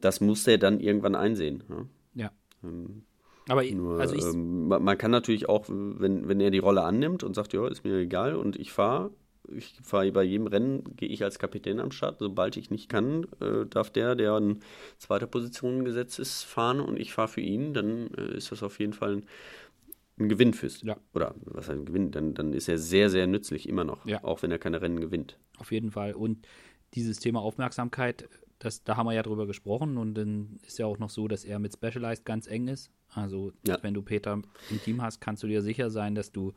das 0.00 0.20
muss 0.20 0.46
er 0.46 0.58
dann 0.58 0.80
irgendwann 0.80 1.14
einsehen. 1.14 1.62
Ne? 1.68 1.86
Ja. 2.14 2.30
Ähm, 2.62 3.02
aber 3.48 3.62
Nur, 3.64 4.00
also 4.00 4.16
ähm, 4.16 4.66
man 4.66 4.98
kann 4.98 5.12
natürlich 5.12 5.48
auch, 5.48 5.66
wenn, 5.68 6.28
wenn 6.28 6.40
er 6.40 6.50
die 6.50 6.58
Rolle 6.58 6.82
annimmt 6.82 7.22
und 7.22 7.34
sagt, 7.34 7.52
ja, 7.52 7.66
ist 7.68 7.84
mir 7.84 7.96
egal 7.98 8.34
und 8.34 8.56
ich 8.56 8.72
fahre, 8.72 9.12
ich 9.54 9.74
fahre 9.82 10.10
bei 10.12 10.22
jedem 10.22 10.46
Rennen, 10.46 10.84
gehe 10.96 11.08
ich 11.08 11.22
als 11.22 11.38
Kapitän 11.38 11.80
am 11.80 11.90
Start. 11.90 12.18
Sobald 12.18 12.56
ich 12.56 12.70
nicht 12.70 12.88
kann, 12.88 13.26
äh, 13.40 13.66
darf 13.66 13.90
der, 13.90 14.14
der 14.14 14.36
in 14.38 14.60
zweiter 14.98 15.26
Position 15.26 15.84
gesetzt 15.84 16.18
ist, 16.18 16.42
fahren 16.44 16.80
und 16.80 16.98
ich 16.98 17.12
fahre 17.12 17.28
für 17.28 17.40
ihn. 17.40 17.74
Dann 17.74 18.08
äh, 18.14 18.36
ist 18.36 18.52
das 18.52 18.62
auf 18.62 18.78
jeden 18.78 18.92
Fall 18.92 19.16
ein, 19.16 19.26
ein 20.18 20.28
Gewinn 20.28 20.54
fürs. 20.54 20.82
Ja. 20.82 20.96
Oder 21.14 21.34
was 21.44 21.70
ein 21.70 21.84
Gewinn? 21.84 22.10
Dann, 22.10 22.34
dann 22.34 22.52
ist 22.52 22.68
er 22.68 22.78
sehr, 22.78 23.10
sehr 23.10 23.26
nützlich 23.26 23.68
immer 23.68 23.84
noch, 23.84 24.06
ja. 24.06 24.22
auch 24.24 24.42
wenn 24.42 24.50
er 24.50 24.58
keine 24.58 24.80
Rennen 24.80 25.00
gewinnt. 25.00 25.38
Auf 25.58 25.72
jeden 25.72 25.90
Fall. 25.90 26.14
Und 26.14 26.46
dieses 26.94 27.18
Thema 27.18 27.40
Aufmerksamkeit, 27.40 28.28
das, 28.58 28.84
da 28.84 28.96
haben 28.96 29.06
wir 29.06 29.12
ja 29.12 29.22
drüber 29.22 29.46
gesprochen 29.46 29.98
und 29.98 30.14
dann 30.14 30.58
ist 30.66 30.78
ja 30.78 30.86
auch 30.86 30.98
noch 30.98 31.10
so, 31.10 31.28
dass 31.28 31.44
er 31.44 31.58
mit 31.58 31.74
Specialized 31.74 32.24
ganz 32.24 32.46
eng 32.46 32.68
ist. 32.68 32.90
Also, 33.10 33.52
ja. 33.66 33.78
wenn 33.82 33.94
du 33.94 34.02
Peter 34.02 34.40
im 34.70 34.82
Team 34.82 35.02
hast, 35.02 35.20
kannst 35.20 35.42
du 35.42 35.46
dir 35.46 35.62
sicher 35.62 35.90
sein, 35.90 36.14
dass 36.14 36.32
du 36.32 36.54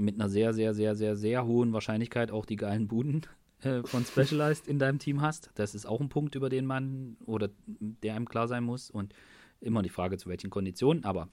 mit 0.00 0.16
einer 0.16 0.28
sehr, 0.28 0.52
sehr, 0.52 0.74
sehr, 0.74 0.94
sehr, 0.94 1.16
sehr 1.16 1.46
hohen 1.46 1.72
Wahrscheinlichkeit 1.72 2.30
auch 2.30 2.46
die 2.46 2.56
geilen 2.56 2.88
Buden 2.88 3.26
äh, 3.62 3.82
von 3.84 4.04
Specialized 4.04 4.66
in 4.66 4.78
deinem 4.78 4.98
Team 4.98 5.20
hast. 5.20 5.50
Das 5.54 5.74
ist 5.74 5.86
auch 5.86 6.00
ein 6.00 6.08
Punkt, 6.08 6.34
über 6.34 6.48
den 6.48 6.66
man 6.66 7.16
oder 7.26 7.50
der 7.66 8.14
einem 8.14 8.28
klar 8.28 8.48
sein 8.48 8.64
muss. 8.64 8.90
Und 8.90 9.14
immer 9.60 9.82
die 9.82 9.90
Frage, 9.90 10.16
zu 10.16 10.28
welchen 10.28 10.50
Konditionen. 10.50 11.04
Aber 11.04 11.28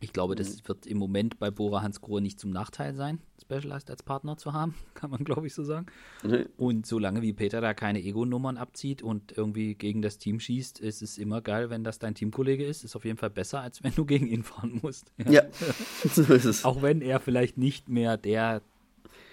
ich 0.00 0.12
glaube, 0.12 0.34
das 0.34 0.62
mhm. 0.62 0.68
wird 0.68 0.86
im 0.86 0.98
Moment 0.98 1.38
bei 1.38 1.50
Bora 1.50 1.82
Hans 1.82 2.00
Grohe 2.00 2.20
nicht 2.20 2.38
zum 2.38 2.50
Nachteil 2.50 2.94
sein, 2.94 3.20
Specialized 3.40 3.90
als 3.90 4.02
Partner 4.02 4.36
zu 4.36 4.52
haben, 4.52 4.74
kann 4.94 5.10
man 5.10 5.24
glaube 5.24 5.46
ich 5.46 5.54
so 5.54 5.64
sagen. 5.64 5.86
Nee. 6.22 6.46
Und 6.56 6.86
solange 6.86 7.22
wie 7.22 7.32
Peter 7.32 7.60
da 7.60 7.74
keine 7.74 8.02
Ego-Nummern 8.02 8.56
abzieht 8.56 9.02
und 9.02 9.36
irgendwie 9.36 9.74
gegen 9.74 10.02
das 10.02 10.18
Team 10.18 10.40
schießt, 10.40 10.80
ist 10.80 11.02
es 11.02 11.18
immer 11.18 11.40
geil, 11.40 11.70
wenn 11.70 11.84
das 11.84 11.98
dein 11.98 12.14
Teamkollege 12.14 12.64
ist. 12.64 12.84
Ist 12.84 12.96
auf 12.96 13.04
jeden 13.04 13.18
Fall 13.18 13.30
besser, 13.30 13.60
als 13.60 13.82
wenn 13.82 13.94
du 13.94 14.04
gegen 14.04 14.26
ihn 14.26 14.42
fahren 14.42 14.78
musst. 14.82 15.12
Ja, 15.18 15.32
ja. 15.32 15.42
so 16.12 16.22
ist 16.22 16.44
es. 16.44 16.64
Auch 16.64 16.80
wenn 16.80 17.02
er 17.02 17.20
vielleicht 17.20 17.58
nicht 17.58 17.88
mehr 17.88 18.16
der, 18.16 18.62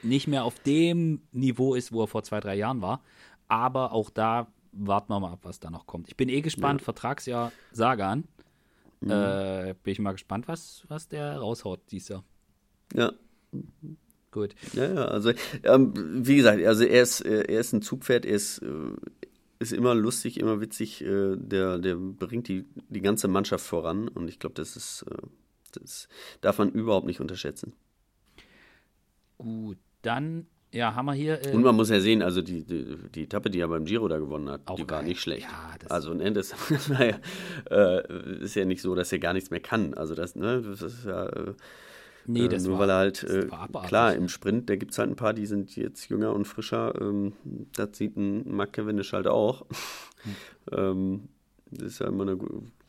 nicht 0.01 0.27
mehr 0.27 0.43
auf 0.43 0.59
dem 0.59 1.21
Niveau 1.31 1.75
ist, 1.75 1.91
wo 1.91 2.01
er 2.01 2.07
vor 2.07 2.23
zwei, 2.23 2.39
drei 2.39 2.55
Jahren 2.55 2.81
war. 2.81 3.01
Aber 3.47 3.93
auch 3.93 4.09
da 4.09 4.47
warten 4.71 5.13
wir 5.13 5.19
mal 5.19 5.31
ab, 5.33 5.39
was 5.43 5.59
da 5.59 5.69
noch 5.69 5.85
kommt. 5.85 6.07
Ich 6.07 6.17
bin 6.17 6.27
eh 6.27 6.41
gespannt, 6.41 6.81
ja. 6.81 6.85
Vertragsjahr 6.85 7.51
Sagan 7.71 8.27
Mhm. 9.05 9.11
Äh, 9.11 9.75
bin 9.83 9.91
ich 9.91 9.99
mal 9.99 10.11
gespannt, 10.11 10.47
was, 10.47 10.83
was 10.87 11.07
der 11.07 11.37
raushaut 11.37 11.79
dieses 11.91 12.09
Jahr. 12.09 12.23
Ja. 12.93 13.13
Gut. 14.31 14.53
Ja, 14.73 14.93
ja, 14.93 15.05
also 15.05 15.31
ähm, 15.63 15.93
wie 15.95 16.35
gesagt, 16.35 16.61
also 16.65 16.83
er 16.83 17.03
ist, 17.03 17.21
er 17.21 17.47
ist 17.47 17.71
ein 17.71 17.81
Zugpferd, 17.81 18.25
er 18.25 18.35
ist, 18.35 18.57
äh, 18.59 18.91
ist 19.59 19.71
immer 19.71 19.95
lustig, 19.95 20.39
immer 20.39 20.59
witzig, 20.59 21.01
äh, 21.01 21.37
der, 21.37 21.77
der 21.77 21.95
bringt 21.95 22.49
die, 22.49 22.65
die 22.89 23.01
ganze 23.01 23.29
Mannschaft 23.29 23.65
voran 23.65 24.09
und 24.09 24.27
ich 24.27 24.39
glaube, 24.39 24.55
das 24.55 24.75
ist, 24.75 25.05
äh, 25.09 25.27
das 25.71 26.09
darf 26.41 26.57
man 26.57 26.69
überhaupt 26.71 27.05
nicht 27.05 27.21
unterschätzen. 27.21 27.73
Gut, 29.37 29.77
dann 30.01 30.47
ja, 30.71 30.93
haben 30.93 31.05
wir 31.05 31.13
hier. 31.13 31.45
Äh, 31.45 31.51
und 31.53 31.63
man 31.63 31.75
muss 31.75 31.89
ja 31.89 31.99
sehen, 31.99 32.21
also 32.21 32.41
die, 32.41 32.63
die, 32.63 32.97
die, 33.13 33.23
Etappe, 33.23 33.49
die 33.49 33.59
er 33.59 33.67
beim 33.67 33.85
Giro 33.85 34.07
da 34.07 34.17
gewonnen 34.17 34.49
hat, 34.49 34.61
die 34.77 34.85
geil. 34.85 34.97
war 34.97 35.03
nicht 35.03 35.21
schlecht. 35.21 35.43
Ja, 35.43 35.75
das 35.79 35.91
also 35.91 36.13
ne, 36.13 36.31
das 36.31 36.53
naja, 36.89 37.17
äh, 37.69 38.41
ist 38.41 38.55
ja 38.55 38.65
nicht 38.65 38.81
so, 38.81 38.93
dass 38.95 39.11
er 39.11 39.19
gar 39.19 39.33
nichts 39.33 39.49
mehr 39.51 39.61
kann. 39.61 39.93
Also 39.93 40.15
das, 40.15 40.35
ne, 40.35 40.61
das 40.61 40.81
ist 40.81 41.05
ja, 41.05 41.27
äh, 41.27 41.53
Nee, 42.27 42.47
das 42.47 42.65
äh, 42.65 42.69
nur 42.69 42.79
war, 42.79 42.87
weil 42.87 42.89
er 42.89 42.97
halt, 42.97 43.23
äh, 43.23 43.47
klar, 43.87 44.15
im 44.15 44.29
Sprint, 44.29 44.69
da 44.69 44.75
gibt 44.75 44.91
es 44.91 44.97
halt 44.97 45.09
ein 45.09 45.15
paar, 45.15 45.33
die 45.33 45.45
sind 45.45 45.75
jetzt 45.75 46.09
jünger 46.09 46.33
und 46.33 46.45
frischer. 46.45 46.93
Ähm, 46.99 47.33
das 47.73 47.97
sieht 47.97 48.17
ein 48.17 48.49
Mark 48.55 48.73
Cavendish 48.73 49.13
halt 49.13 49.27
auch. 49.27 49.65
Hm. 50.23 50.35
ähm, 50.71 51.29
das 51.69 51.93
ist 51.93 51.99
ja 51.99 52.07
immer 52.07 52.23
eine, 52.23 52.37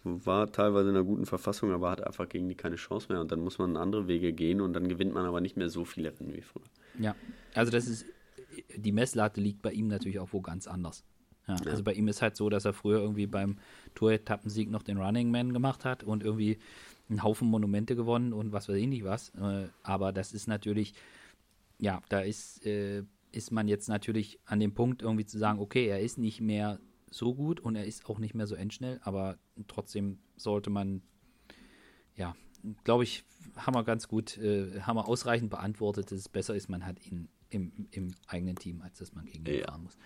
war 0.06 0.50
teilweise 0.50 0.90
in 0.90 0.96
einer 0.96 1.04
guten 1.04 1.26
Verfassung, 1.26 1.72
aber 1.72 1.90
hat 1.90 2.06
einfach 2.06 2.28
gegen 2.28 2.48
die 2.48 2.54
keine 2.54 2.76
Chance 2.76 3.08
mehr. 3.10 3.20
Und 3.20 3.32
dann 3.32 3.40
muss 3.40 3.58
man 3.58 3.76
andere 3.76 4.08
Wege 4.08 4.32
gehen 4.32 4.60
und 4.60 4.72
dann 4.72 4.88
gewinnt 4.88 5.14
man 5.14 5.26
aber 5.26 5.40
nicht 5.40 5.56
mehr 5.56 5.68
so 5.68 5.84
viele 5.84 6.12
Rennen 6.18 6.34
wie 6.34 6.42
früher. 6.42 6.64
Ja, 6.98 7.14
also 7.54 7.72
das 7.72 7.86
ist, 7.86 8.06
die 8.74 8.92
Messlatte 8.92 9.40
liegt 9.40 9.62
bei 9.62 9.72
ihm 9.72 9.88
natürlich 9.88 10.18
auch 10.18 10.32
wo 10.32 10.40
ganz 10.40 10.66
anders. 10.66 11.04
Ja, 11.48 11.56
ja. 11.56 11.70
Also 11.70 11.82
bei 11.82 11.92
ihm 11.92 12.08
ist 12.08 12.22
halt 12.22 12.36
so, 12.36 12.48
dass 12.48 12.64
er 12.64 12.72
früher 12.72 13.00
irgendwie 13.00 13.26
beim 13.26 13.58
Tour-Etappensieg 13.94 14.70
noch 14.70 14.82
den 14.82 14.98
Running 14.98 15.30
Man 15.30 15.52
gemacht 15.52 15.84
hat 15.84 16.02
und 16.02 16.22
irgendwie 16.22 16.58
einen 17.08 17.22
Haufen 17.22 17.48
Monumente 17.48 17.94
gewonnen 17.94 18.32
und 18.32 18.52
was 18.52 18.68
weiß 18.68 18.76
ich 18.76 18.88
nicht 18.88 19.04
was. 19.04 19.30
Äh, 19.30 19.68
aber 19.82 20.12
das 20.12 20.32
ist 20.32 20.48
natürlich, 20.48 20.94
ja, 21.78 22.02
da 22.08 22.20
ist, 22.20 22.64
äh, 22.66 23.04
ist 23.32 23.52
man 23.52 23.68
jetzt 23.68 23.88
natürlich 23.88 24.40
an 24.44 24.60
dem 24.60 24.74
Punkt 24.74 25.02
irgendwie 25.02 25.26
zu 25.26 25.38
sagen, 25.38 25.60
okay, 25.60 25.86
er 25.86 26.00
ist 26.00 26.18
nicht 26.18 26.40
mehr 26.40 26.80
so 27.10 27.34
gut 27.34 27.60
und 27.60 27.76
er 27.76 27.86
ist 27.86 28.08
auch 28.08 28.18
nicht 28.18 28.34
mehr 28.34 28.46
so 28.46 28.54
endschnell, 28.54 29.00
aber 29.02 29.38
trotzdem 29.68 30.18
sollte 30.36 30.70
man, 30.70 31.02
ja, 32.16 32.34
glaube 32.84 33.04
ich, 33.04 33.24
haben 33.56 33.74
wir 33.74 33.84
ganz 33.84 34.08
gut, 34.08 34.38
äh, 34.38 34.80
haben 34.80 34.96
wir 34.96 35.08
ausreichend 35.08 35.50
beantwortet, 35.50 36.10
dass 36.10 36.18
es 36.18 36.28
besser 36.28 36.54
ist, 36.54 36.68
man 36.68 36.84
hat 36.84 37.04
ihn 37.06 37.28
im, 37.50 37.72
im 37.90 38.14
eigenen 38.26 38.56
Team, 38.56 38.82
als 38.82 38.98
dass 38.98 39.14
man 39.14 39.24
gegen 39.26 39.46
ihn 39.46 39.60
ja. 39.60 39.66
fahren 39.66 39.84
muss. 39.84 39.96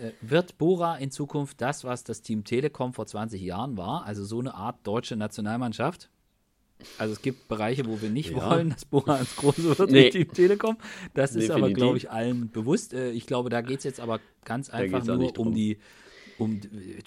Äh, 0.00 0.12
wird 0.20 0.56
Bora 0.58 0.96
in 0.96 1.10
Zukunft 1.10 1.60
das, 1.60 1.84
was 1.84 2.04
das 2.04 2.22
Team 2.22 2.44
Telekom 2.44 2.92
vor 2.92 3.06
20 3.06 3.40
Jahren 3.42 3.76
war, 3.76 4.04
also 4.04 4.24
so 4.24 4.38
eine 4.38 4.54
Art 4.54 4.78
deutsche 4.84 5.16
Nationalmannschaft? 5.16 6.10
Also 6.96 7.12
es 7.12 7.20
gibt 7.20 7.48
Bereiche, 7.48 7.84
wo 7.86 8.00
wir 8.00 8.08
nicht 8.08 8.30
ja. 8.30 8.50
wollen, 8.50 8.70
dass 8.70 8.84
Bora 8.84 9.18
ins 9.18 9.36
Große 9.36 9.78
wird 9.78 9.90
nee. 9.90 10.04
mit 10.04 10.12
Team 10.12 10.32
Telekom. 10.32 10.76
Das 11.12 11.34
ist 11.36 11.50
aber, 11.50 11.70
glaube 11.70 11.98
ich, 11.98 12.10
allen 12.10 12.50
bewusst. 12.50 12.94
Äh, 12.94 13.10
ich 13.10 13.26
glaube, 13.26 13.50
da 13.50 13.60
geht 13.60 13.78
es 13.78 13.84
jetzt 13.84 14.00
aber 14.00 14.20
ganz 14.44 14.70
einfach 14.70 15.04
nur 15.04 15.38
um 15.38 15.54
die, 15.54 15.78
um 16.40 16.60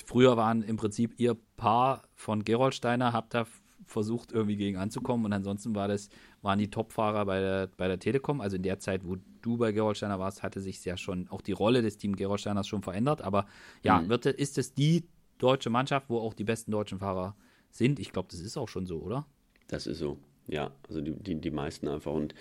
früher 0.05 0.37
waren 0.37 0.63
im 0.63 0.77
Prinzip 0.77 1.13
ihr 1.17 1.35
Paar 1.57 2.03
von 2.15 2.43
Gerolsteiner, 2.43 3.13
habt 3.13 3.33
da 3.33 3.45
versucht, 3.85 4.31
irgendwie 4.31 4.55
gegen 4.55 4.77
anzukommen. 4.77 5.25
Und 5.25 5.33
ansonsten 5.33 5.75
war 5.75 5.87
das, 5.87 6.09
waren 6.41 6.59
die 6.59 6.69
Topfahrer 6.69 7.25
bei 7.25 7.39
der, 7.39 7.69
bei 7.77 7.87
der 7.87 7.99
Telekom. 7.99 8.41
Also 8.41 8.55
in 8.55 8.63
der 8.63 8.79
Zeit, 8.79 9.05
wo 9.05 9.17
du 9.41 9.57
bei 9.57 9.71
Gerolsteiner 9.71 10.19
warst, 10.19 10.43
hatte 10.43 10.61
sich 10.61 10.83
ja 10.85 10.97
schon 10.97 11.27
auch 11.29 11.41
die 11.41 11.51
Rolle 11.51 11.81
des 11.81 11.97
Team 11.97 12.15
Gerolsteiners 12.15 12.67
schon 12.67 12.81
verändert. 12.81 13.21
Aber 13.21 13.45
ja, 13.83 14.01
mhm. 14.01 14.09
wird, 14.09 14.25
ist 14.25 14.57
es 14.57 14.73
die 14.73 15.03
deutsche 15.37 15.69
Mannschaft, 15.69 16.09
wo 16.09 16.19
auch 16.19 16.33
die 16.33 16.43
besten 16.43 16.71
deutschen 16.71 16.99
Fahrer 16.99 17.35
sind? 17.69 17.99
Ich 17.99 18.11
glaube, 18.11 18.29
das 18.31 18.39
ist 18.39 18.57
auch 18.57 18.69
schon 18.69 18.85
so, 18.85 18.99
oder? 18.99 19.25
Das 19.67 19.87
ist 19.87 19.99
so. 19.99 20.17
Ja, 20.47 20.71
also 20.87 21.01
die, 21.01 21.11
die, 21.11 21.35
die 21.35 21.51
meisten 21.51 21.87
einfach. 21.87 22.11
Und 22.11 22.33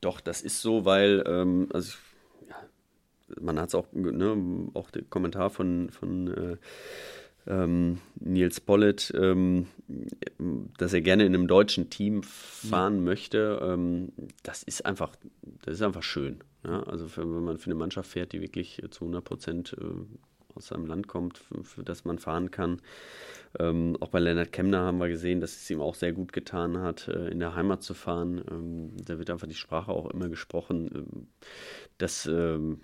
doch, 0.00 0.20
das 0.20 0.40
ist 0.42 0.62
so, 0.62 0.84
weil, 0.84 1.22
ähm, 1.26 1.68
also 1.72 1.90
ich, 1.90 1.98
man 3.40 3.58
hat 3.58 3.68
es 3.68 3.74
auch, 3.74 3.86
ne, 3.92 4.36
auch 4.74 4.90
der 4.90 5.02
Kommentar 5.02 5.50
von, 5.50 5.90
von 5.90 6.28
äh, 6.28 6.56
ähm, 7.48 7.98
Nils 8.20 8.60
Pollitt, 8.60 9.12
ähm, 9.16 9.66
dass 10.76 10.92
er 10.92 11.00
gerne 11.00 11.24
in 11.24 11.34
einem 11.34 11.48
deutschen 11.48 11.90
Team 11.90 12.22
fahren 12.22 12.98
mhm. 12.98 13.04
möchte, 13.04 13.60
ähm, 13.62 14.12
das 14.42 14.62
ist 14.62 14.84
einfach, 14.84 15.16
das 15.62 15.74
ist 15.74 15.82
einfach 15.82 16.02
schön. 16.02 16.40
Ja? 16.64 16.82
Also 16.84 17.08
für, 17.08 17.22
wenn 17.22 17.44
man 17.44 17.58
für 17.58 17.66
eine 17.66 17.74
Mannschaft 17.74 18.10
fährt, 18.10 18.32
die 18.32 18.40
wirklich 18.40 18.82
zu 18.90 19.04
100 19.04 19.24
Prozent 19.24 19.76
äh, 19.80 19.84
aus 20.58 20.66
seinem 20.66 20.86
Land 20.86 21.08
kommt, 21.08 21.38
für, 21.38 21.64
für 21.64 21.82
das 21.82 22.04
man 22.04 22.18
fahren 22.18 22.50
kann. 22.50 22.82
Ähm, 23.58 23.96
auch 24.00 24.08
bei 24.08 24.18
Leonard 24.18 24.52
Kemner 24.52 24.80
haben 24.80 24.98
wir 24.98 25.08
gesehen, 25.08 25.40
dass 25.40 25.56
es 25.56 25.70
ihm 25.70 25.80
auch 25.80 25.94
sehr 25.94 26.12
gut 26.12 26.32
getan 26.32 26.78
hat, 26.78 27.08
äh, 27.08 27.28
in 27.28 27.40
der 27.40 27.54
Heimat 27.54 27.82
zu 27.82 27.94
fahren. 27.94 28.42
Ähm, 28.50 28.90
da 29.04 29.18
wird 29.18 29.30
einfach 29.30 29.46
die 29.46 29.54
Sprache 29.54 29.90
auch 29.90 30.10
immer 30.10 30.28
gesprochen. 30.28 30.90
Ähm, 30.94 31.26
das 31.96 32.26
ähm, 32.26 32.80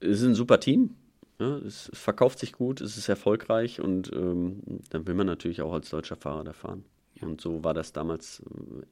ist 0.00 0.22
ein 0.22 0.34
super 0.34 0.60
Team. 0.60 0.96
Ja, 1.38 1.58
es 1.58 1.90
verkauft 1.92 2.38
sich 2.38 2.52
gut, 2.52 2.80
es 2.80 2.96
ist 2.96 3.10
erfolgreich 3.10 3.80
und 3.80 4.10
ähm, 4.12 4.62
dann 4.88 5.06
will 5.06 5.14
man 5.14 5.26
natürlich 5.26 5.60
auch 5.60 5.74
als 5.74 5.90
deutscher 5.90 6.16
Fahrer 6.16 6.44
da 6.44 6.54
fahren. 6.54 6.84
Ja. 7.14 7.26
Und 7.26 7.42
so 7.42 7.62
war 7.62 7.74
das 7.74 7.92
damals 7.92 8.42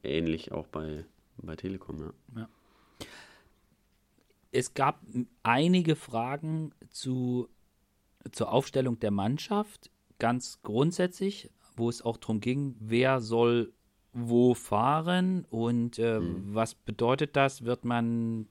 äh, 0.02 0.18
ähnlich 0.18 0.52
auch 0.52 0.66
bei, 0.66 1.06
bei 1.38 1.56
Telekom. 1.56 2.00
Ja. 2.00 2.12
ja. 2.40 2.48
Es 4.52 4.74
gab 4.74 5.00
einige 5.42 5.96
Fragen 5.96 6.72
zu, 6.90 7.48
zur 8.32 8.52
Aufstellung 8.52 8.98
der 9.00 9.10
Mannschaft, 9.10 9.90
ganz 10.18 10.60
grundsätzlich, 10.62 11.50
wo 11.76 11.88
es 11.88 12.02
auch 12.02 12.16
darum 12.16 12.40
ging, 12.40 12.76
wer 12.78 13.20
soll 13.20 13.72
wo 14.14 14.54
fahren 14.54 15.44
und 15.50 15.98
äh, 15.98 16.20
mhm. 16.20 16.54
was 16.54 16.74
bedeutet 16.76 17.34
das? 17.34 17.64
Wird 17.64 17.84
man 17.84 18.46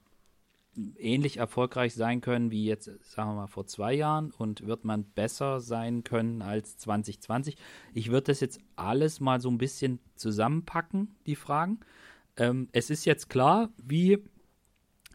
ähnlich 0.98 1.38
erfolgreich 1.38 1.94
sein 1.94 2.22
können 2.22 2.52
wie 2.52 2.66
jetzt, 2.66 2.90
sagen 3.04 3.30
wir 3.30 3.36
mal, 3.36 3.48
vor 3.48 3.66
zwei 3.68 3.94
Jahren 3.94 4.32
und 4.32 4.66
wird 4.66 4.86
man 4.86 5.04
besser 5.04 5.62
sein 5.62 6.04
können 6.04 6.42
als 6.42 6.78
2020? 6.78 7.56
Ich 7.94 8.12
würde 8.12 8.26
das 8.26 8.40
jetzt 8.40 8.60
alles 8.76 9.20
mal 9.20 9.40
so 9.40 9.50
ein 9.50 9.58
bisschen 9.58 10.00
zusammenpacken, 10.16 11.16
die 11.26 11.36
Fragen. 11.36 11.80
Ähm, 12.36 12.68
es 12.72 12.90
ist 12.90 13.06
jetzt 13.06 13.30
klar, 13.30 13.70
wie 13.78 14.20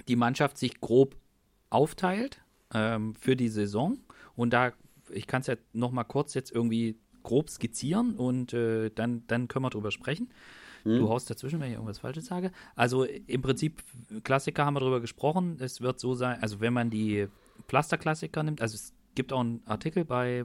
die 0.07 0.17
Mannschaft 0.17 0.59
sich 0.59 0.81
grob 0.81 1.17
aufteilt 1.71 2.41
ähm, 2.73 3.15
für 3.17 3.37
die 3.37 3.49
Saison. 3.49 3.99
Und 4.39 4.53
da, 4.53 4.73
ich 5.11 5.27
kann 5.27 5.41
es 5.41 5.49
ja 5.49 5.57
noch 5.73 5.91
mal 5.91 6.05
kurz 6.05 6.35
jetzt 6.35 6.53
irgendwie 6.53 6.97
grob 7.25 7.51
skizzieren 7.51 8.15
und 8.15 8.53
äh, 8.53 8.91
dann, 8.91 9.25
dann 9.27 9.49
können 9.49 9.65
wir 9.65 9.71
drüber 9.71 9.91
sprechen. 9.91 10.31
Hm. 10.85 11.01
Du 11.01 11.09
haust 11.09 11.29
dazwischen, 11.29 11.61
wenn 11.61 11.69
ich 11.69 11.75
irgendwas 11.75 11.99
Falsches 11.99 12.27
sage. 12.27 12.53
Also 12.77 13.05
im 13.05 13.43
Prinzip, 13.43 13.83
Klassiker 14.23 14.65
haben 14.65 14.75
wir 14.75 14.81
darüber 14.81 15.01
gesprochen. 15.01 15.57
Es 15.61 15.81
wird 15.81 15.99
so 15.99 16.15
sein, 16.15 16.41
also 16.41 16.61
wenn 16.61 16.73
man 16.73 16.89
die 16.89 17.27
Pflasterklassiker 17.67 18.45
nimmt, 18.45 18.63
also 18.63 18.77
es 18.77 18.95
gibt 19.17 19.33
auch 19.33 19.41
einen 19.41 19.61
Artikel 19.67 20.05
bei, 20.05 20.45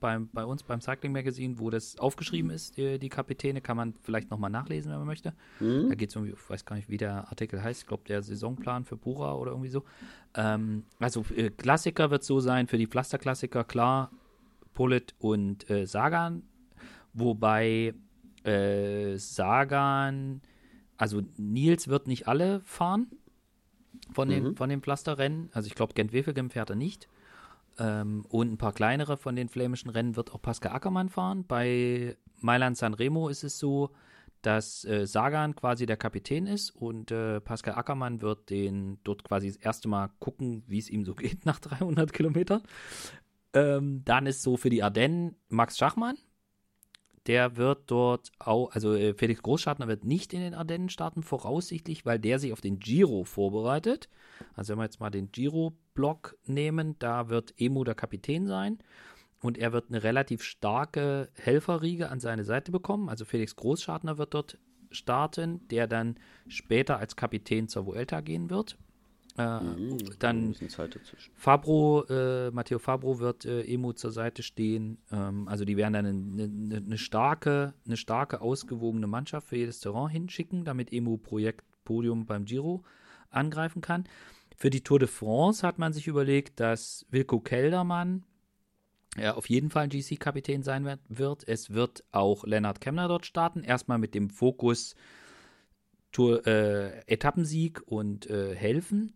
bei, 0.00 0.18
bei 0.32 0.44
uns 0.44 0.62
beim 0.62 0.80
Cycling 0.80 1.12
Magazine, 1.12 1.58
wo 1.58 1.70
das 1.70 1.98
aufgeschrieben 1.98 2.50
ist, 2.50 2.76
die, 2.76 2.98
die 2.98 3.08
Kapitäne, 3.08 3.60
kann 3.60 3.76
man 3.76 3.94
vielleicht 4.02 4.30
nochmal 4.30 4.50
nachlesen, 4.50 4.90
wenn 4.90 4.98
man 4.98 5.06
möchte. 5.06 5.34
Mhm. 5.60 5.88
Da 5.88 5.94
geht 5.94 6.08
es 6.08 6.16
irgendwie, 6.16 6.32
ich 6.32 6.50
weiß 6.50 6.64
gar 6.64 6.76
nicht, 6.76 6.88
wie 6.88 6.96
der 6.96 7.28
Artikel 7.28 7.62
heißt, 7.62 7.82
ich 7.82 7.86
glaube, 7.86 8.04
der 8.08 8.22
Saisonplan 8.22 8.84
für 8.84 8.96
Pura 8.96 9.34
oder 9.34 9.52
irgendwie 9.52 9.70
so. 9.70 9.84
Ähm, 10.34 10.84
also 10.98 11.24
äh, 11.36 11.50
Klassiker 11.50 12.10
wird 12.10 12.24
so 12.24 12.40
sein, 12.40 12.66
für 12.66 12.78
die 12.78 12.86
Pflasterklassiker 12.86 13.64
klar, 13.64 14.10
Pullet 14.74 15.14
und 15.18 15.68
äh, 15.70 15.86
Sagan, 15.86 16.42
wobei 17.12 17.94
äh, 18.44 19.16
Sagan, 19.16 20.40
also 20.96 21.22
Nils 21.36 21.88
wird 21.88 22.06
nicht 22.06 22.28
alle 22.28 22.60
fahren 22.60 23.08
von, 24.12 24.28
mhm. 24.28 24.32
den, 24.32 24.56
von 24.56 24.70
den 24.70 24.80
Pflasterrennen. 24.80 25.50
Also 25.52 25.66
ich 25.66 25.74
glaube, 25.74 25.94
Gent-Wevelgem 25.94 26.50
fährt 26.50 26.70
er 26.70 26.76
nicht. 26.76 27.08
Ähm, 27.80 28.26
und 28.28 28.52
ein 28.52 28.58
paar 28.58 28.74
kleinere 28.74 29.16
von 29.16 29.34
den 29.34 29.48
flämischen 29.48 29.88
Rennen 29.88 30.14
wird 30.14 30.32
auch 30.32 30.42
Pascal 30.42 30.72
Ackermann 30.72 31.08
fahren. 31.08 31.46
Bei 31.46 32.16
Mailand 32.36 32.76
San 32.76 32.94
Remo 32.94 33.28
ist 33.28 33.42
es 33.42 33.58
so, 33.58 33.90
dass 34.42 34.84
äh, 34.84 35.06
Sagan 35.06 35.56
quasi 35.56 35.86
der 35.86 35.96
Kapitän 35.96 36.46
ist 36.46 36.70
und 36.70 37.10
äh, 37.10 37.40
Pascal 37.40 37.74
Ackermann 37.74 38.20
wird 38.20 38.50
den 38.50 38.98
dort 39.02 39.24
quasi 39.24 39.48
das 39.48 39.56
erste 39.56 39.88
Mal 39.88 40.10
gucken, 40.18 40.62
wie 40.66 40.78
es 40.78 40.90
ihm 40.90 41.04
so 41.04 41.14
geht 41.16 41.46
nach 41.46 41.58
300 41.58 42.12
Kilometern. 42.12 42.62
Ähm, 43.54 44.02
dann 44.04 44.26
ist 44.26 44.42
so 44.42 44.56
für 44.56 44.70
die 44.70 44.82
Ardennen 44.82 45.36
Max 45.48 45.78
Schachmann, 45.78 46.16
der 47.26 47.56
wird 47.56 47.90
dort 47.90 48.30
auch, 48.38 48.70
also 48.72 48.94
äh, 48.94 49.14
Felix 49.14 49.42
Großschartner 49.42 49.88
wird 49.88 50.04
nicht 50.04 50.32
in 50.32 50.40
den 50.40 50.54
Ardennen 50.54 50.88
starten, 50.88 51.22
voraussichtlich, 51.22 52.06
weil 52.06 52.18
der 52.18 52.38
sich 52.38 52.52
auf 52.52 52.60
den 52.60 52.78
Giro 52.78 53.24
vorbereitet. 53.24 54.08
Also 54.54 54.72
wenn 54.72 54.78
wir 54.78 54.84
jetzt 54.84 55.00
mal 55.00 55.10
den 55.10 55.30
Giro-Block 56.00 56.36
nehmen, 56.46 56.96
da 56.98 57.28
wird 57.28 57.54
Emo 57.58 57.84
der 57.84 57.94
Kapitän 57.94 58.46
sein 58.46 58.78
und 59.40 59.58
er 59.58 59.72
wird 59.72 59.86
eine 59.88 60.02
relativ 60.02 60.42
starke 60.42 61.28
Helferriege 61.34 62.10
an 62.10 62.20
seine 62.20 62.44
Seite 62.44 62.72
bekommen. 62.72 63.08
Also 63.08 63.24
Felix 63.24 63.56
Großschartner 63.56 64.18
wird 64.18 64.34
dort 64.34 64.58
starten, 64.90 65.66
der 65.68 65.86
dann 65.86 66.16
später 66.48 66.98
als 66.98 67.16
Kapitän 67.16 67.68
zur 67.68 67.86
Vuelta 67.86 68.20
gehen 68.20 68.50
wird. 68.50 68.76
Äh, 69.38 69.60
mhm, 69.60 69.98
dann 70.18 70.54
Fabro, 71.34 72.04
äh, 72.08 72.50
Matteo 72.50 72.80
Fabro 72.80 73.20
wird 73.20 73.44
äh, 73.44 73.62
Emo 73.62 73.92
zur 73.92 74.10
Seite 74.10 74.42
stehen. 74.42 74.98
Ähm, 75.12 75.46
also 75.46 75.64
die 75.64 75.76
werden 75.76 75.92
dann 75.92 76.06
eine, 76.06 76.44
eine, 76.44 76.76
eine, 76.78 76.98
starke, 76.98 77.74
eine 77.86 77.96
starke, 77.96 78.40
ausgewogene 78.40 79.06
Mannschaft 79.06 79.46
für 79.48 79.56
jedes 79.56 79.78
Terrain 79.78 80.08
hinschicken, 80.08 80.64
damit 80.64 80.92
Emo 80.92 81.16
Projekt 81.16 81.64
Podium 81.84 82.26
beim 82.26 82.44
Giro 82.44 82.82
angreifen 83.30 83.80
kann. 83.80 84.04
Für 84.60 84.68
die 84.68 84.82
Tour 84.84 84.98
de 84.98 85.08
France 85.08 85.66
hat 85.66 85.78
man 85.78 85.94
sich 85.94 86.06
überlegt, 86.06 86.60
dass 86.60 87.06
Wilko 87.08 87.40
Keldermann 87.40 88.24
ja, 89.16 89.34
auf 89.34 89.48
jeden 89.48 89.70
Fall 89.70 89.88
GC-Kapitän 89.88 90.62
sein 90.62 90.98
wird. 91.08 91.48
Es 91.48 91.70
wird 91.70 92.04
auch 92.12 92.44
Lennart 92.44 92.78
Kemner 92.78 93.08
dort 93.08 93.24
starten. 93.24 93.62
Erstmal 93.62 93.96
mit 93.96 94.14
dem 94.14 94.28
Fokus 94.28 94.96
Tour, 96.12 96.46
äh, 96.46 97.00
Etappensieg 97.06 97.80
und 97.86 98.28
äh, 98.28 98.54
helfen. 98.54 99.14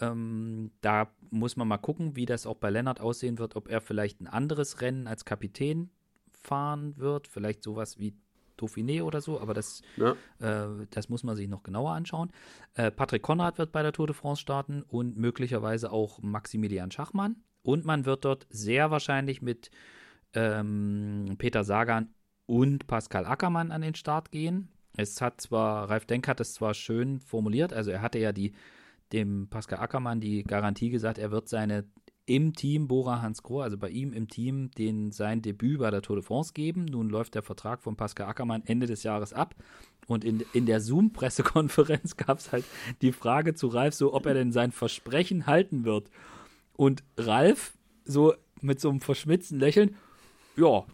Ähm, 0.00 0.70
da 0.80 1.12
muss 1.28 1.56
man 1.56 1.68
mal 1.68 1.76
gucken, 1.76 2.16
wie 2.16 2.24
das 2.24 2.46
auch 2.46 2.56
bei 2.56 2.70
Lennart 2.70 3.02
aussehen 3.02 3.38
wird, 3.38 3.54
ob 3.54 3.68
er 3.68 3.82
vielleicht 3.82 4.22
ein 4.22 4.28
anderes 4.28 4.80
Rennen 4.80 5.06
als 5.06 5.26
Kapitän 5.26 5.90
fahren 6.32 6.96
wird. 6.96 7.28
Vielleicht 7.28 7.62
sowas 7.62 7.98
wie 7.98 8.14
Dauphiné 8.58 9.02
oder 9.02 9.20
so, 9.20 9.40
aber 9.40 9.54
das, 9.54 9.82
ja. 9.96 10.16
äh, 10.38 10.86
das 10.90 11.08
muss 11.08 11.22
man 11.22 11.36
sich 11.36 11.48
noch 11.48 11.62
genauer 11.62 11.92
anschauen. 11.92 12.30
Äh, 12.74 12.90
Patrick 12.90 13.22
Konrad 13.22 13.58
wird 13.58 13.72
bei 13.72 13.82
der 13.82 13.92
Tour 13.92 14.06
de 14.06 14.14
France 14.14 14.42
starten 14.42 14.82
und 14.82 15.16
möglicherweise 15.16 15.92
auch 15.92 16.20
Maximilian 16.22 16.90
Schachmann. 16.90 17.36
Und 17.62 17.84
man 17.84 18.06
wird 18.06 18.24
dort 18.24 18.46
sehr 18.48 18.90
wahrscheinlich 18.90 19.42
mit 19.42 19.70
ähm, 20.34 21.34
Peter 21.38 21.64
Sagan 21.64 22.14
und 22.46 22.86
Pascal 22.86 23.26
Ackermann 23.26 23.72
an 23.72 23.82
den 23.82 23.94
Start 23.94 24.30
gehen. 24.30 24.68
Es 24.96 25.20
hat 25.20 25.40
zwar, 25.40 25.90
Ralf 25.90 26.06
Denk 26.06 26.28
hat 26.28 26.40
es 26.40 26.54
zwar 26.54 26.74
schön 26.74 27.20
formuliert, 27.20 27.72
also 27.72 27.90
er 27.90 28.00
hatte 28.00 28.18
ja 28.18 28.32
die, 28.32 28.54
dem 29.12 29.48
Pascal 29.48 29.80
Ackermann 29.80 30.20
die 30.20 30.42
Garantie 30.42 30.90
gesagt, 30.90 31.18
er 31.18 31.30
wird 31.30 31.48
seine 31.48 31.84
im 32.26 32.54
Team 32.54 32.88
Bora 32.88 33.22
Hans 33.22 33.42
Grohe, 33.42 33.62
also 33.62 33.78
bei 33.78 33.88
ihm 33.88 34.12
im 34.12 34.28
Team, 34.28 34.70
den 34.72 35.12
sein 35.12 35.42
Debüt 35.42 35.78
bei 35.78 35.90
der 35.90 36.02
Tour 36.02 36.16
de 36.16 36.24
France 36.24 36.52
geben. 36.52 36.84
Nun 36.84 37.08
läuft 37.08 37.36
der 37.36 37.42
Vertrag 37.42 37.82
von 37.82 37.96
Pascal 37.96 38.26
Ackermann 38.26 38.64
Ende 38.66 38.86
des 38.86 39.04
Jahres 39.04 39.32
ab. 39.32 39.54
Und 40.08 40.24
in, 40.24 40.44
in 40.52 40.66
der 40.66 40.80
Zoom-Pressekonferenz 40.80 42.16
gab 42.16 42.38
es 42.38 42.52
halt 42.52 42.64
die 43.00 43.12
Frage 43.12 43.54
zu 43.54 43.68
Ralf, 43.68 43.94
so 43.94 44.12
ob 44.12 44.26
er 44.26 44.34
denn 44.34 44.52
sein 44.52 44.72
Versprechen 44.72 45.46
halten 45.46 45.84
wird. 45.84 46.10
Und 46.74 47.04
Ralf, 47.16 47.74
so 48.04 48.34
mit 48.60 48.80
so 48.80 48.90
einem 48.90 49.00
verschmitzten 49.00 49.60
Lächeln, 49.60 49.96
ja, 50.56 50.84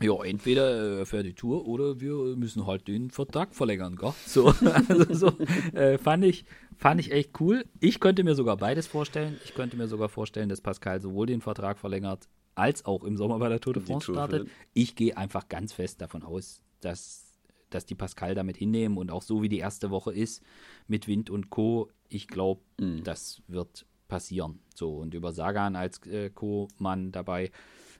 ja, 0.00 0.24
entweder 0.24 1.00
äh, 1.00 1.04
für 1.06 1.22
die 1.22 1.34
Tour 1.34 1.66
oder 1.66 2.00
wir 2.00 2.36
müssen 2.36 2.66
halt 2.66 2.88
den 2.88 3.10
Vertrag 3.10 3.54
verlängern, 3.54 3.96
gell? 3.96 4.12
So, 4.26 4.46
also 4.88 5.14
so 5.14 5.28
äh, 5.72 5.98
fand, 5.98 6.24
ich, 6.24 6.44
fand 6.76 7.00
ich 7.00 7.12
echt 7.12 7.40
cool. 7.40 7.64
Ich 7.80 8.00
könnte 8.00 8.24
mir 8.24 8.34
sogar 8.34 8.56
beides 8.56 8.86
vorstellen. 8.86 9.38
Ich 9.44 9.54
könnte 9.54 9.76
mir 9.76 9.88
sogar 9.88 10.08
vorstellen, 10.08 10.48
dass 10.48 10.60
Pascal 10.60 11.00
sowohl 11.00 11.26
den 11.26 11.40
Vertrag 11.40 11.78
verlängert, 11.78 12.28
als 12.54 12.84
auch 12.84 13.04
im 13.04 13.16
Sommer 13.16 13.38
bei 13.38 13.48
der 13.48 13.60
Tour 13.60 13.74
de 13.74 13.82
France 13.82 14.06
Tour 14.06 14.14
startet. 14.16 14.40
Wird. 14.40 14.50
Ich 14.74 14.96
gehe 14.96 15.16
einfach 15.16 15.48
ganz 15.48 15.72
fest 15.72 16.00
davon 16.00 16.22
aus, 16.22 16.62
dass, 16.80 17.38
dass 17.70 17.86
die 17.86 17.94
Pascal 17.94 18.34
damit 18.34 18.56
hinnehmen 18.56 18.98
und 18.98 19.10
auch 19.10 19.22
so 19.22 19.42
wie 19.42 19.48
die 19.48 19.58
erste 19.58 19.90
Woche 19.90 20.12
ist, 20.12 20.42
mit 20.86 21.06
Wind 21.06 21.30
und 21.30 21.50
Co., 21.50 21.90
ich 22.08 22.26
glaube, 22.26 22.62
mhm. 22.80 23.04
das 23.04 23.42
wird 23.48 23.86
passieren. 24.08 24.60
So, 24.74 24.96
und 24.96 25.14
über 25.14 25.32
Sagan 25.32 25.76
als 25.76 26.04
äh, 26.06 26.30
Co-Mann 26.30 27.12
dabei 27.12 27.50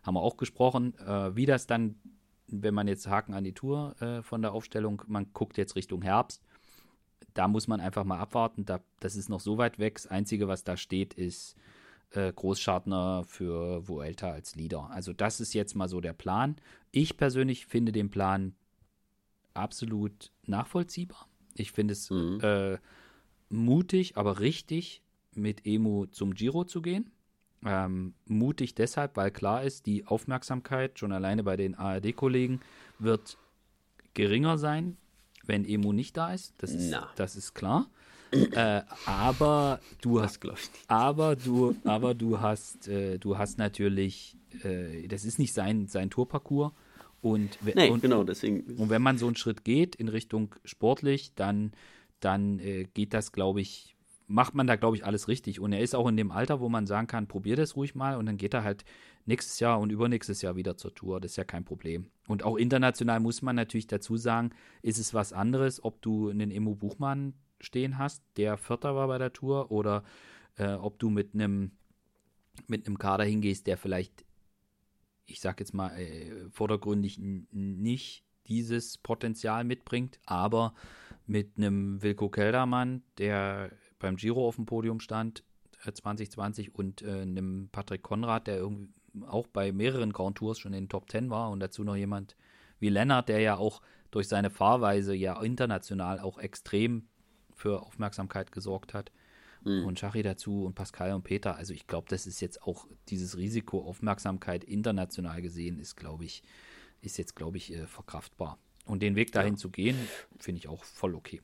haben 0.09 0.14
wir 0.14 0.22
auch 0.22 0.39
gesprochen, 0.39 0.98
äh, 0.98 1.36
wie 1.36 1.47
das 1.47 1.66
dann, 1.66 1.97
wenn 2.47 2.72
man 2.72 2.89
jetzt 2.89 3.06
Haken 3.06 3.35
an 3.35 3.44
die 3.44 3.52
Tour 3.52 3.94
äh, 4.01 4.22
von 4.22 4.40
der 4.40 4.52
Aufstellung, 4.52 5.02
man 5.06 5.32
guckt 5.35 5.59
jetzt 5.59 5.76
Richtung 5.76 6.01
Herbst, 6.01 6.43
da 7.35 7.47
muss 7.47 7.68
man 7.68 7.80
einfach 7.80 8.05
mal 8.05 8.18
abwarten. 8.18 8.64
Da, 8.64 8.80
das 9.01 9.16
ist 9.16 9.28
noch 9.28 9.40
so 9.40 9.59
weit 9.59 9.78
weg. 9.78 9.97
Das 9.97 10.06
Einzige, 10.06 10.48
was 10.48 10.64
da 10.64 10.78
steht, 10.78 11.12
ist 11.12 11.56
äh, 12.12 12.32
Großschartner 12.32 13.24
für 13.26 13.86
Vuelta 13.86 14.30
als 14.30 14.56
Leader. 14.56 14.90
Also 14.90 15.12
das 15.12 15.40
ist 15.40 15.52
jetzt 15.52 15.74
mal 15.74 15.89
so 15.89 16.01
der 16.01 16.14
Plan. 16.14 16.56
Ich 16.90 17.18
persönlich 17.18 17.66
finde 17.66 17.93
den 17.93 18.10
Plan 18.10 18.55
absolut 19.52 20.32
nachvollziehbar. 20.47 21.28
Ich 21.55 21.70
finde 21.72 21.93
es 21.93 22.09
mhm. 22.09 22.40
äh, 22.43 22.78
mutig, 23.51 24.16
aber 24.16 24.40
richtig, 24.40 25.02
mit 25.35 25.66
Emu 25.66 26.06
zum 26.06 26.32
Giro 26.32 26.64
zu 26.64 26.80
gehen. 26.80 27.10
Ähm, 27.64 28.14
mutig 28.26 28.74
deshalb, 28.74 29.16
weil 29.16 29.30
klar 29.30 29.64
ist, 29.64 29.86
die 29.86 30.06
Aufmerksamkeit 30.06 30.98
schon 30.98 31.12
alleine 31.12 31.43
bei 31.43 31.56
den 31.56 31.74
ARD-Kollegen 31.74 32.60
wird 32.98 33.36
geringer 34.14 34.59
sein, 34.59 34.97
wenn 35.44 35.64
Emu 35.64 35.93
nicht 35.93 36.16
da 36.16 36.32
ist. 36.32 36.55
Das 36.59 36.72
ist, 36.72 36.90
das 37.16 37.36
ist 37.36 37.55
klar. 37.55 37.89
äh, 38.30 38.82
aber 39.06 39.80
du 40.02 40.20
hast, 40.20 40.40
aber 40.86 41.35
du, 41.35 41.74
aber 41.85 42.14
du 42.14 42.40
hast, 42.40 42.86
äh, 42.86 43.18
du 43.18 43.39
hast 43.39 43.59
natürlich, 43.59 44.36
äh, 44.62 45.09
das 45.09 45.24
ist 45.24 45.39
nicht 45.39 45.55
sein, 45.55 45.86
sein 45.86 46.10
Tourparcours. 46.10 46.72
Und, 47.20 47.59
nee, 47.74 47.90
und, 47.90 48.02
genau, 48.02 48.22
deswegen. 48.22 48.60
Und 48.76 48.90
wenn 48.90 49.02
man 49.02 49.18
so 49.18 49.26
einen 49.26 49.36
Schritt 49.36 49.64
geht 49.64 49.97
in 49.97 50.09
Richtung 50.09 50.55
sportlich, 50.64 51.32
dann, 51.35 51.72
dann 52.20 52.59
äh, 52.60 52.85
geht 52.94 53.14
das, 53.14 53.32
glaube 53.32 53.60
ich, 53.60 53.97
macht 54.28 54.55
man 54.55 54.66
da, 54.66 54.76
glaube 54.76 54.96
ich, 54.96 55.05
alles 55.05 55.26
richtig. 55.26 55.59
Und 55.59 55.72
er 55.72 55.80
ist 55.80 55.94
auch 55.94 56.06
in 56.06 56.16
dem 56.16 56.30
Alter, 56.30 56.60
wo 56.60 56.68
man 56.68 56.86
sagen 56.86 57.06
kann, 57.06 57.26
probier 57.26 57.56
das 57.56 57.74
ruhig 57.76 57.94
mal 57.94 58.16
und 58.16 58.26
dann 58.26 58.36
geht 58.36 58.55
er 58.55 58.62
halt 58.62 58.84
nächstes 59.24 59.59
Jahr 59.59 59.80
und 59.80 59.90
übernächstes 59.90 60.42
Jahr 60.42 60.55
wieder 60.55 60.76
zur 60.76 60.94
Tour. 60.94 61.20
Das 61.20 61.32
ist 61.32 61.36
ja 61.36 61.44
kein 61.44 61.64
Problem. 61.64 62.10
Und 62.28 62.44
auch 62.44 62.56
international 62.56 63.20
muss 63.20 63.42
man 63.42 63.56
natürlich 63.56 63.86
dazu 63.86 64.16
sagen, 64.16 64.50
ist 64.82 64.98
es 64.98 65.14
was 65.14 65.32
anderes, 65.32 65.82
ob 65.82 66.00
du 66.02 66.28
einen 66.28 66.50
Emo 66.50 66.74
Buchmann 66.74 67.34
stehen 67.60 67.98
hast, 67.98 68.22
der 68.36 68.56
Vierter 68.56 68.94
war 68.94 69.09
bei 69.09 69.18
der 69.18 69.32
Tour, 69.32 69.72
oder 69.72 70.05
äh, 70.56 70.74
ob 70.74 70.98
du 70.98 71.10
mit 71.10 71.34
einem 71.34 71.72
mit 72.66 72.86
einem 72.86 72.98
Kader 72.98 73.24
hingehst, 73.24 73.66
der 73.66 73.76
vielleicht, 73.76 74.24
ich 75.26 75.40
sag 75.40 75.60
jetzt 75.60 75.74
mal, 75.74 75.90
äh, 75.96 76.50
vordergründig 76.50 77.18
nicht 77.20 78.24
dieses 78.48 78.98
Potenzial 78.98 79.64
mitbringt, 79.64 80.18
aber 80.26 80.74
mit 81.26 81.56
einem 81.56 82.02
Wilko 82.02 82.30
Keldermann, 82.30 83.02
der 83.18 83.70
beim 83.98 84.16
Giro 84.16 84.46
auf 84.46 84.56
dem 84.56 84.66
Podium 84.66 85.00
stand, 85.00 85.44
2020, 85.82 86.68
äh, 86.68 86.70
und 86.72 87.02
äh, 87.02 87.22
einem 87.22 87.68
Patrick 87.70 88.02
Konrad, 88.02 88.46
der 88.46 88.56
irgendwie 88.56 88.88
auch 89.26 89.46
bei 89.46 89.72
mehreren 89.72 90.12
Grand 90.12 90.36
Tours 90.38 90.58
schon 90.58 90.72
in 90.72 90.84
den 90.84 90.88
Top 90.88 91.10
10 91.10 91.30
war 91.30 91.50
und 91.50 91.60
dazu 91.60 91.84
noch 91.84 91.96
jemand 91.96 92.36
wie 92.78 92.88
Lennart, 92.88 93.28
der 93.28 93.40
ja 93.40 93.56
auch 93.56 93.80
durch 94.10 94.28
seine 94.28 94.50
Fahrweise 94.50 95.14
ja 95.14 95.40
international 95.42 96.20
auch 96.20 96.38
extrem 96.38 97.08
für 97.54 97.82
Aufmerksamkeit 97.82 98.52
gesorgt 98.52 98.94
hat. 98.94 99.10
Mhm. 99.64 99.86
Und 99.86 99.98
Schari 99.98 100.22
dazu 100.22 100.64
und 100.64 100.74
Pascal 100.74 101.12
und 101.12 101.24
Peter. 101.24 101.56
Also 101.56 101.74
ich 101.74 101.86
glaube, 101.86 102.06
das 102.08 102.26
ist 102.26 102.40
jetzt 102.40 102.62
auch 102.62 102.86
dieses 103.08 103.36
Risiko 103.36 103.82
Aufmerksamkeit 103.82 104.62
international 104.64 105.42
gesehen 105.42 105.80
ist, 105.80 105.96
glaube 105.96 106.24
ich, 106.24 106.42
ist 107.00 107.18
jetzt, 107.18 107.34
glaube 107.34 107.56
ich, 107.56 107.72
äh, 107.72 107.86
verkraftbar. 107.86 108.58
Und 108.84 109.02
den 109.02 109.16
Weg 109.16 109.32
dahin 109.32 109.54
ja. 109.54 109.58
zu 109.58 109.70
gehen, 109.70 109.96
finde 110.38 110.60
ich 110.60 110.68
auch 110.68 110.84
voll 110.84 111.14
okay. 111.14 111.42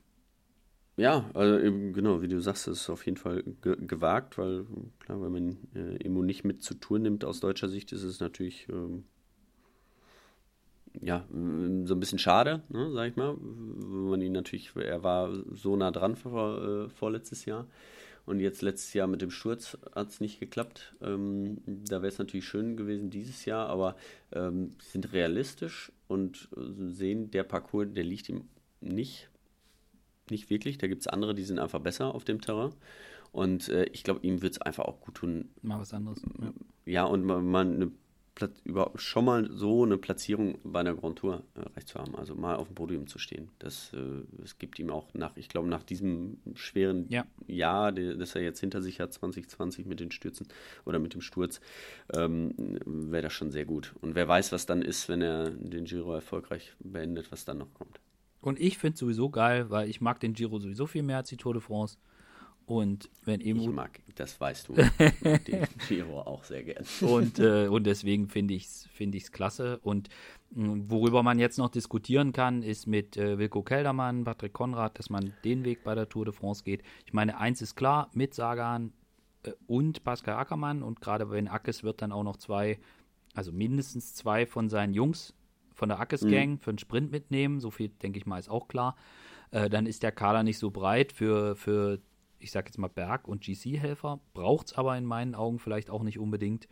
Ja, 0.97 1.29
also 1.33 1.59
eben, 1.59 1.91
genau, 1.91 2.21
wie 2.21 2.29
du 2.29 2.39
sagst, 2.39 2.67
das 2.67 2.81
ist 2.81 2.89
auf 2.89 3.05
jeden 3.05 3.17
Fall 3.17 3.43
ge 3.61 3.75
gewagt, 3.85 4.37
weil 4.37 4.65
klar, 4.99 5.21
wenn 5.21 5.31
man 5.31 5.57
äh, 5.75 5.97
Emo 6.05 6.21
nicht 6.23 6.45
mit 6.45 6.63
zur 6.63 6.79
Tour 6.79 6.99
nimmt 6.99 7.25
aus 7.25 7.41
deutscher 7.41 7.67
Sicht, 7.67 7.91
ist 7.91 8.03
es 8.03 8.21
natürlich 8.21 8.67
ähm, 8.69 9.03
ja 11.01 11.25
so 11.29 11.93
ein 11.95 11.99
bisschen 11.99 12.19
schade, 12.19 12.63
ne, 12.69 12.91
sag 12.93 13.09
ich 13.09 13.15
mal. 13.17 13.35
Man 13.35 14.21
ihn 14.21 14.31
natürlich, 14.31 14.73
er 14.75 15.03
war 15.03 15.33
so 15.51 15.75
nah 15.75 15.91
dran 15.91 16.15
vor, 16.15 16.85
äh, 16.85 16.89
vorletztes 16.89 17.43
Jahr 17.43 17.67
und 18.25 18.39
jetzt 18.39 18.61
letztes 18.61 18.93
Jahr 18.93 19.07
mit 19.07 19.21
dem 19.21 19.31
Sturz 19.31 19.77
hat 19.93 20.09
es 20.09 20.21
nicht 20.21 20.39
geklappt. 20.39 20.95
Ähm, 21.01 21.57
da 21.65 21.97
wäre 22.01 22.07
es 22.07 22.19
natürlich 22.19 22.45
schön 22.45 22.77
gewesen 22.77 23.09
dieses 23.09 23.43
Jahr, 23.43 23.67
aber 23.67 23.97
ähm, 24.31 24.71
sind 24.79 25.11
realistisch 25.11 25.91
und 26.07 26.47
äh, 26.55 26.91
sehen, 26.93 27.31
der 27.31 27.43
Parcours, 27.43 27.87
der 27.93 28.05
liegt 28.05 28.29
ihm 28.29 28.45
nicht 28.79 29.29
nicht 30.31 30.49
wirklich. 30.49 30.77
Da 30.77 30.87
gibt 30.87 31.01
es 31.01 31.07
andere, 31.07 31.35
die 31.35 31.43
sind 31.43 31.59
einfach 31.59 31.79
besser 31.79 32.13
auf 32.13 32.23
dem 32.23 32.41
Terrain. 32.41 32.73
Und 33.31 33.69
äh, 33.69 33.85
ich 33.91 34.03
glaube, 34.03 34.21
ihm 34.25 34.41
wird 34.41 34.53
es 34.53 34.61
einfach 34.61 34.85
auch 34.85 35.01
gut 35.01 35.15
tun. 35.15 35.49
Mal 35.61 35.79
was 35.79 35.93
anderes. 35.93 36.21
Ja, 36.41 36.53
ja 36.85 37.03
und 37.03 37.25
mal, 37.25 37.41
mal 37.41 37.65
eine 37.65 37.91
überhaupt 38.65 39.01
schon 39.01 39.25
mal 39.25 39.49
so 39.51 39.83
eine 39.83 39.97
Platzierung 39.97 40.57
bei 40.63 40.81
einer 40.81 40.93
Grand 40.93 41.19
Tour 41.19 41.43
äh, 41.55 41.61
recht 41.75 41.87
zu 41.87 41.99
haben, 41.99 42.15
also 42.15 42.35
mal 42.35 42.55
auf 42.55 42.67
dem 42.67 42.75
Podium 42.75 43.07
zu 43.07 43.17
stehen. 43.17 43.49
Das, 43.59 43.93
äh, 43.93 43.97
das 44.37 44.57
gibt 44.57 44.77
ihm 44.77 44.89
auch 44.89 45.13
nach, 45.13 45.37
ich 45.37 45.47
glaube, 45.47 45.69
nach 45.69 45.83
diesem 45.83 46.37
schweren 46.53 47.07
ja. 47.09 47.25
Jahr, 47.47 47.91
das 47.91 48.35
er 48.35 48.41
jetzt 48.41 48.59
hinter 48.59 48.81
sich 48.81 48.99
hat, 48.99 49.13
2020 49.13 49.85
mit 49.85 49.99
den 49.99 50.11
Stürzen 50.11 50.47
oder 50.85 50.99
mit 50.99 51.13
dem 51.13 51.21
Sturz, 51.21 51.61
ähm, 52.13 52.53
wäre 52.85 53.23
das 53.23 53.33
schon 53.33 53.51
sehr 53.51 53.65
gut. 53.65 53.95
Und 54.01 54.15
wer 54.15 54.27
weiß, 54.27 54.51
was 54.51 54.65
dann 54.65 54.81
ist, 54.81 55.07
wenn 55.07 55.21
er 55.21 55.49
den 55.51 55.85
Giro 55.85 56.13
erfolgreich 56.13 56.73
beendet, 56.79 57.31
was 57.31 57.45
dann 57.45 57.59
noch 57.59 57.73
kommt. 57.73 57.99
Und 58.45 58.59
ich 58.59 58.77
finde 58.77 58.93
es 58.93 58.99
sowieso 58.99 59.31
geil, 59.31 59.71
weil 59.71 59.89
ich 59.89 60.01
mag 60.01 60.19
den 60.19 60.33
Giro 60.33 60.59
sowieso 60.59 60.85
viel 60.85 61.01
mehr 61.01 61.17
als 61.17 61.29
die 61.29 61.37
Tour 61.37 61.53
de 61.53 61.63
France. 61.63 61.97
Und 62.67 63.09
wenn 63.23 63.41
eben. 63.41 63.59
Ich 63.59 63.67
mag, 63.69 64.01
das 64.13 64.39
weißt 64.39 64.69
du, 64.69 64.73
den 65.47 65.67
Giro 65.87 66.21
auch 66.21 66.43
sehr 66.43 66.63
gern. 66.63 66.85
Und, 67.01 67.39
äh, 67.39 67.67
und 67.71 67.85
deswegen 67.85 68.27
finde 68.27 68.53
ich 68.53 68.65
es 68.65 68.87
find 68.93 69.15
ich's 69.15 69.31
klasse. 69.31 69.79
Und 69.79 70.09
mh, 70.51 70.73
hm, 70.73 70.91
worüber 70.91 71.23
man 71.23 71.39
jetzt 71.39 71.57
noch 71.57 71.69
diskutieren 71.69 72.33
kann, 72.33 72.61
ist 72.61 72.85
mit 72.85 73.17
äh, 73.17 73.39
Wilko 73.39 73.63
Keldermann, 73.63 74.23
Patrick 74.25 74.53
Konrad, 74.53 74.99
dass 74.99 75.09
man 75.09 75.33
den 75.43 75.65
Weg 75.65 75.83
bei 75.83 75.95
der 75.95 76.07
Tour 76.07 76.25
de 76.25 76.33
France 76.33 76.63
geht. 76.63 76.83
Ich 77.07 77.13
meine, 77.13 77.39
eins 77.39 77.63
ist 77.63 77.75
klar, 77.75 78.11
mit 78.13 78.35
Sagan 78.35 78.93
äh, 79.41 79.53
und 79.65 80.03
Pascal 80.03 80.35
Ackermann 80.35 80.83
und 80.83 81.01
gerade 81.01 81.31
wenn 81.31 81.47
Ackes 81.47 81.83
wird 81.83 82.03
dann 82.03 82.11
auch 82.11 82.23
noch 82.23 82.37
zwei, 82.37 82.77
also 83.33 83.51
mindestens 83.51 84.13
zwei 84.13 84.45
von 84.45 84.69
seinen 84.69 84.93
Jungs 84.93 85.33
von 85.75 85.89
der 85.89 85.99
Ackes 85.99 86.21
Gang 86.21 86.51
mhm. 86.51 86.59
für 86.59 86.71
einen 86.71 86.79
Sprint 86.79 87.11
mitnehmen. 87.11 87.59
So 87.59 87.69
viel, 87.69 87.89
denke 87.89 88.17
ich 88.17 88.25
mal, 88.25 88.39
ist 88.39 88.49
auch 88.49 88.67
klar. 88.67 88.95
Äh, 89.51 89.69
dann 89.69 89.85
ist 89.85 90.01
der 90.01 90.11
Kader 90.11 90.43
nicht 90.43 90.57
so 90.57 90.71
breit 90.71 91.11
für, 91.11 91.55
für 91.55 91.99
ich 92.39 92.51
sage 92.51 92.67
jetzt 92.67 92.77
mal, 92.77 92.89
Berg- 92.89 93.27
und 93.27 93.43
GC-Helfer. 93.43 94.19
Braucht 94.33 94.67
es 94.67 94.73
aber 94.73 94.97
in 94.97 95.05
meinen 95.05 95.35
Augen 95.35 95.59
vielleicht 95.59 95.89
auch 95.89 96.03
nicht 96.03 96.19
unbedingt. 96.19 96.67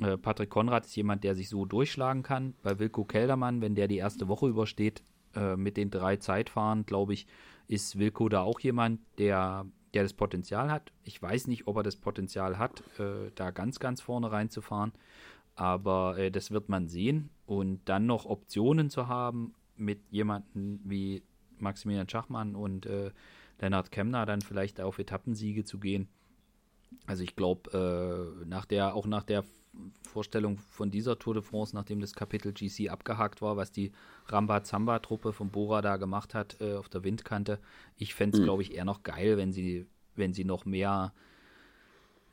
Äh, 0.00 0.18
Patrick 0.18 0.50
Konrad 0.50 0.86
ist 0.86 0.96
jemand, 0.96 1.24
der 1.24 1.34
sich 1.34 1.48
so 1.48 1.64
durchschlagen 1.64 2.22
kann. 2.22 2.54
Bei 2.62 2.78
Wilko 2.78 3.04
Keldermann, 3.04 3.60
wenn 3.60 3.74
der 3.74 3.88
die 3.88 3.96
erste 3.96 4.28
Woche 4.28 4.48
übersteht, 4.48 5.02
äh, 5.34 5.56
mit 5.56 5.76
den 5.76 5.90
drei 5.90 6.16
Zeitfahren, 6.16 6.84
glaube 6.86 7.14
ich, 7.14 7.26
ist 7.68 7.98
Wilko 7.98 8.28
da 8.28 8.42
auch 8.42 8.60
jemand, 8.60 9.00
der, 9.18 9.66
der 9.94 10.02
das 10.02 10.14
Potenzial 10.14 10.70
hat. 10.70 10.92
Ich 11.04 11.20
weiß 11.20 11.46
nicht, 11.46 11.66
ob 11.66 11.76
er 11.76 11.82
das 11.82 11.96
Potenzial 11.96 12.58
hat, 12.58 12.82
äh, 12.98 13.30
da 13.34 13.50
ganz, 13.50 13.80
ganz 13.80 14.00
vorne 14.00 14.30
reinzufahren. 14.30 14.92
Aber 15.56 16.18
äh, 16.18 16.30
das 16.30 16.50
wird 16.50 16.68
man 16.68 16.88
sehen. 16.88 17.30
Und 17.46 17.80
dann 17.86 18.06
noch 18.06 18.26
Optionen 18.26 18.90
zu 18.90 19.08
haben 19.08 19.54
mit 19.76 20.00
jemandem 20.10 20.80
wie 20.84 21.22
Maximilian 21.58 22.08
Schachmann 22.08 22.54
und 22.54 22.86
äh, 22.86 23.10
Lennart 23.58 23.90
Kemner 23.90 24.26
dann 24.26 24.42
vielleicht 24.42 24.80
auf 24.80 24.98
Etappensiege 24.98 25.64
zu 25.64 25.78
gehen. 25.78 26.08
Also 27.06 27.22
ich 27.22 27.36
glaube, 27.36 28.42
äh, 28.42 28.46
nach 28.46 28.66
der, 28.66 28.94
auch 28.94 29.06
nach 29.06 29.24
der 29.24 29.44
Vorstellung 30.02 30.58
von 30.58 30.90
dieser 30.90 31.18
Tour 31.18 31.34
de 31.34 31.42
France, 31.42 31.74
nachdem 31.74 32.00
das 32.00 32.14
Kapitel 32.14 32.52
GC 32.52 32.90
abgehakt 32.90 33.42
war, 33.42 33.56
was 33.56 33.72
die 33.72 33.92
Ramba-Zamba-Truppe 34.26 35.32
von 35.32 35.50
Bora 35.50 35.82
da 35.82 35.96
gemacht 35.96 36.34
hat 36.34 36.60
äh, 36.60 36.74
auf 36.74 36.88
der 36.88 37.04
Windkante. 37.04 37.58
Ich 37.96 38.14
fände 38.14 38.36
es, 38.36 38.40
mhm. 38.40 38.44
glaube 38.44 38.62
ich, 38.62 38.74
eher 38.74 38.84
noch 38.84 39.02
geil, 39.02 39.36
wenn 39.36 39.52
sie, 39.52 39.86
wenn 40.14 40.32
sie 40.32 40.44
noch 40.44 40.64
mehr, 40.64 41.12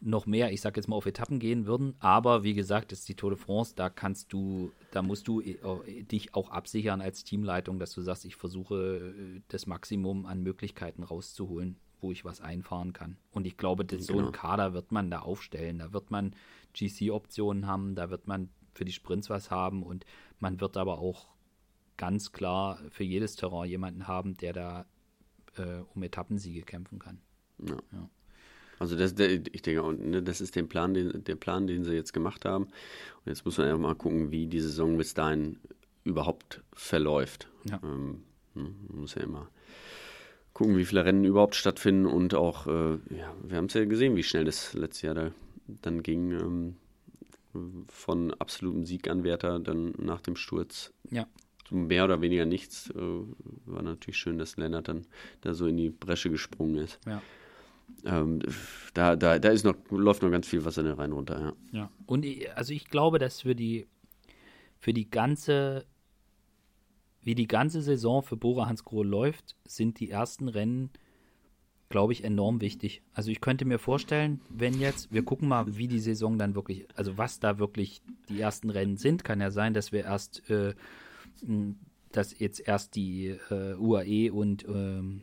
noch 0.05 0.25
mehr, 0.25 0.51
ich 0.51 0.61
sag 0.61 0.75
jetzt 0.75 0.87
mal, 0.87 0.95
auf 0.95 1.05
Etappen 1.05 1.39
gehen 1.39 1.65
würden. 1.65 1.95
Aber 1.99 2.43
wie 2.43 2.53
gesagt, 2.53 2.91
ist 2.91 3.07
die 3.07 3.15
Tour 3.15 3.31
de 3.31 3.39
France, 3.39 3.73
da 3.75 3.89
kannst 3.89 4.33
du, 4.33 4.71
da 4.91 5.01
musst 5.01 5.27
du 5.27 5.41
äh, 5.41 6.03
dich 6.03 6.35
auch 6.35 6.49
absichern 6.49 7.01
als 7.01 7.23
Teamleitung, 7.23 7.79
dass 7.79 7.93
du 7.93 8.01
sagst, 8.01 8.25
ich 8.25 8.35
versuche 8.35 9.13
äh, 9.15 9.41
das 9.47 9.65
Maximum 9.65 10.25
an 10.25 10.41
Möglichkeiten 10.41 11.03
rauszuholen 11.03 11.77
wo 12.03 12.11
ich 12.11 12.25
was 12.25 12.41
einfahren 12.41 12.91
kann. 12.91 13.15
Und 13.31 13.47
ich 13.47 13.55
glaube, 13.55 13.85
das, 13.85 14.07
genau. 14.07 14.19
so 14.19 14.25
ein 14.25 14.31
Kader 14.33 14.73
wird 14.73 14.91
man 14.91 15.09
da 15.09 15.19
aufstellen. 15.19 15.79
Da 15.79 15.93
wird 15.93 16.11
man 16.11 16.35
GC-Optionen 16.73 17.65
haben, 17.65 17.95
da 17.95 18.09
wird 18.09 18.27
man 18.27 18.49
für 18.73 18.83
die 18.83 18.91
Sprints 18.91 19.29
was 19.29 19.49
haben 19.49 19.83
und 19.83 20.05
man 20.39 20.59
wird 20.59 20.75
aber 20.75 20.99
auch 20.99 21.29
ganz 21.95 22.33
klar 22.33 22.79
für 22.89 23.05
jedes 23.05 23.37
Terrain 23.37 23.69
jemanden 23.69 24.07
haben, 24.07 24.35
der 24.35 24.51
da 24.51 24.85
äh, 25.55 25.81
um 25.93 26.03
Etappensiege 26.03 26.63
kämpfen 26.63 26.99
kann. 26.99 27.21
Ja. 27.59 27.77
Ja. 27.93 28.09
Also 28.83 28.97
das, 28.97 29.13
ich 29.17 29.61
denke, 29.61 29.93
ne, 29.93 30.21
das 30.21 30.41
ist 30.41 30.57
den 30.57 30.67
Plan, 30.67 30.93
den, 30.93 31.23
der 31.23 31.35
Plan, 31.35 31.67
den 31.67 31.85
sie 31.85 31.93
jetzt 31.93 32.11
gemacht 32.11 32.43
haben. 32.43 32.65
Und 32.65 33.27
jetzt 33.27 33.45
muss 33.45 33.57
man 33.57 33.67
einfach 33.67 33.79
mal 33.79 33.95
gucken, 33.95 34.29
wie 34.29 34.45
die 34.45 34.59
Saison 34.59 34.97
bis 34.97 35.13
dahin 35.13 35.57
überhaupt 36.03 36.61
verläuft. 36.73 37.47
Ja. 37.63 37.79
Ähm, 37.81 38.23
ne, 38.55 38.75
man 38.89 38.99
muss 38.99 39.15
ja 39.15 39.21
immer 39.21 39.47
gucken, 40.51 40.75
wie 40.75 40.83
viele 40.83 41.05
Rennen 41.05 41.23
überhaupt 41.23 41.55
stattfinden 41.55 42.05
und 42.05 42.35
auch, 42.35 42.67
äh, 42.67 42.95
ja, 43.15 43.33
wir 43.41 43.55
haben 43.55 43.67
es 43.67 43.73
ja 43.73 43.85
gesehen, 43.85 44.17
wie 44.17 44.23
schnell 44.23 44.43
das 44.43 44.73
letzte 44.73 45.07
Jahr 45.07 45.15
da 45.15 45.31
dann 45.65 46.03
ging 46.03 46.31
ähm, 46.33 46.75
von 47.87 48.33
absolutem 48.33 48.83
Sieganwärter 48.83 49.59
dann 49.59 49.93
nach 49.97 50.19
dem 50.19 50.35
Sturz. 50.35 50.91
Ja. 51.09 51.25
Mehr 51.69 52.03
oder 52.03 52.21
weniger 52.21 52.45
nichts. 52.45 52.89
Äh, 52.89 52.99
war 53.65 53.81
natürlich 53.81 54.17
schön, 54.17 54.37
dass 54.37 54.57
Lennart 54.57 54.89
dann 54.89 55.05
da 55.39 55.53
so 55.53 55.67
in 55.67 55.77
die 55.77 55.89
Bresche 55.89 56.29
gesprungen 56.29 56.75
ist. 56.75 56.99
Ja. 57.07 57.21
Ähm, 58.05 58.39
da, 58.93 59.15
da, 59.15 59.39
da 59.39 59.49
ist 59.49 59.63
noch, 59.63 59.75
läuft 59.89 60.21
noch 60.21 60.31
ganz 60.31 60.47
viel 60.47 60.65
Wasser 60.65 60.97
rein 60.97 61.11
runter, 61.11 61.39
ja. 61.39 61.79
Ja. 61.79 61.91
Und 62.05 62.25
ich, 62.25 62.51
also 62.55 62.73
ich 62.73 62.89
glaube, 62.89 63.19
dass 63.19 63.41
für 63.41 63.55
die 63.55 63.87
für 64.79 64.93
die 64.93 65.09
ganze 65.09 65.85
wie 67.21 67.35
die 67.35 67.47
ganze 67.47 67.81
Saison 67.81 68.21
für 68.21 68.35
Bora 68.35 68.67
Hansgrohe 68.67 69.05
läuft, 69.05 69.55
sind 69.65 69.99
die 70.01 70.09
ersten 70.09 70.49
Rennen 70.49 70.89
glaube 71.93 72.11
ich, 72.11 72.23
enorm 72.23 72.59
wichtig. 72.59 73.03
Also 73.13 73.29
ich 73.29 73.39
könnte 73.39 73.65
mir 73.65 73.77
vorstellen, 73.77 74.41
wenn 74.49 74.79
jetzt, 74.79 75.13
wir 75.13 75.23
gucken 75.23 75.47
mal, 75.47 75.77
wie 75.77 75.87
die 75.87 75.99
Saison 75.99 76.39
dann 76.39 76.55
wirklich, 76.55 76.87
also 76.95 77.19
was 77.19 77.39
da 77.39 77.59
wirklich 77.59 78.01
die 78.29 78.41
ersten 78.41 78.71
Rennen 78.71 78.97
sind, 78.97 79.23
kann 79.23 79.39
ja 79.39 79.51
sein, 79.51 79.75
dass 79.75 79.91
wir 79.91 80.03
erst, 80.03 80.49
äh, 80.49 80.73
dass 82.11 82.39
jetzt 82.39 82.67
erst 82.67 82.95
die 82.95 83.37
äh, 83.51 83.75
UAE 83.75 84.31
und 84.31 84.65
ähm, 84.67 85.21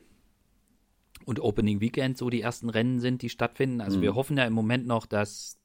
und 1.30 1.38
Opening 1.40 1.80
Weekend 1.80 2.18
so 2.18 2.28
die 2.28 2.40
ersten 2.40 2.68
Rennen 2.68 2.98
sind, 2.98 3.22
die 3.22 3.28
stattfinden. 3.28 3.80
Also 3.80 3.98
mhm. 3.98 4.02
wir 4.02 4.14
hoffen 4.16 4.36
ja 4.36 4.44
im 4.44 4.52
Moment 4.52 4.88
noch, 4.88 5.06
dass 5.06 5.60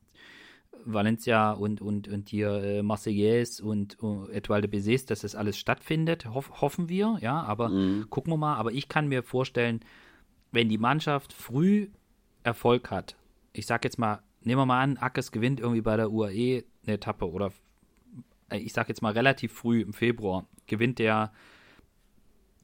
Valencia 0.85 1.53
und, 1.53 1.81
und, 1.81 2.07
und 2.07 2.29
hier 2.29 2.63
äh, 2.63 2.83
Marseillaise 2.83 3.63
und 3.63 3.97
uh, 4.03 4.27
Etoile 4.27 4.67
de 4.67 4.69
Bézés, 4.69 5.07
dass 5.07 5.21
das 5.21 5.33
alles 5.33 5.57
stattfindet, 5.57 6.27
Hoff, 6.31 6.61
hoffen 6.61 6.87
wir, 6.87 7.17
ja, 7.19 7.41
aber 7.41 7.69
mhm. 7.69 8.11
gucken 8.11 8.31
wir 8.31 8.37
mal. 8.37 8.57
Aber 8.57 8.73
ich 8.73 8.87
kann 8.87 9.07
mir 9.07 9.23
vorstellen, 9.23 9.79
wenn 10.51 10.69
die 10.69 10.77
Mannschaft 10.77 11.33
früh 11.33 11.89
Erfolg 12.43 12.91
hat, 12.91 13.15
ich 13.51 13.65
sag 13.65 13.83
jetzt 13.85 13.97
mal, 13.97 14.21
nehmen 14.41 14.61
wir 14.61 14.67
mal 14.67 14.83
an, 14.83 14.97
Ackes 14.97 15.31
gewinnt 15.31 15.59
irgendwie 15.59 15.81
bei 15.81 15.97
der 15.97 16.11
UAE 16.11 16.63
eine 16.85 16.95
Etappe 16.95 17.27
oder 17.27 17.51
äh, 18.51 18.59
ich 18.59 18.71
sag 18.71 18.87
jetzt 18.87 19.01
mal 19.01 19.13
relativ 19.13 19.51
früh 19.51 19.81
im 19.81 19.93
Februar, 19.93 20.45
gewinnt 20.67 20.99
der 20.99 21.31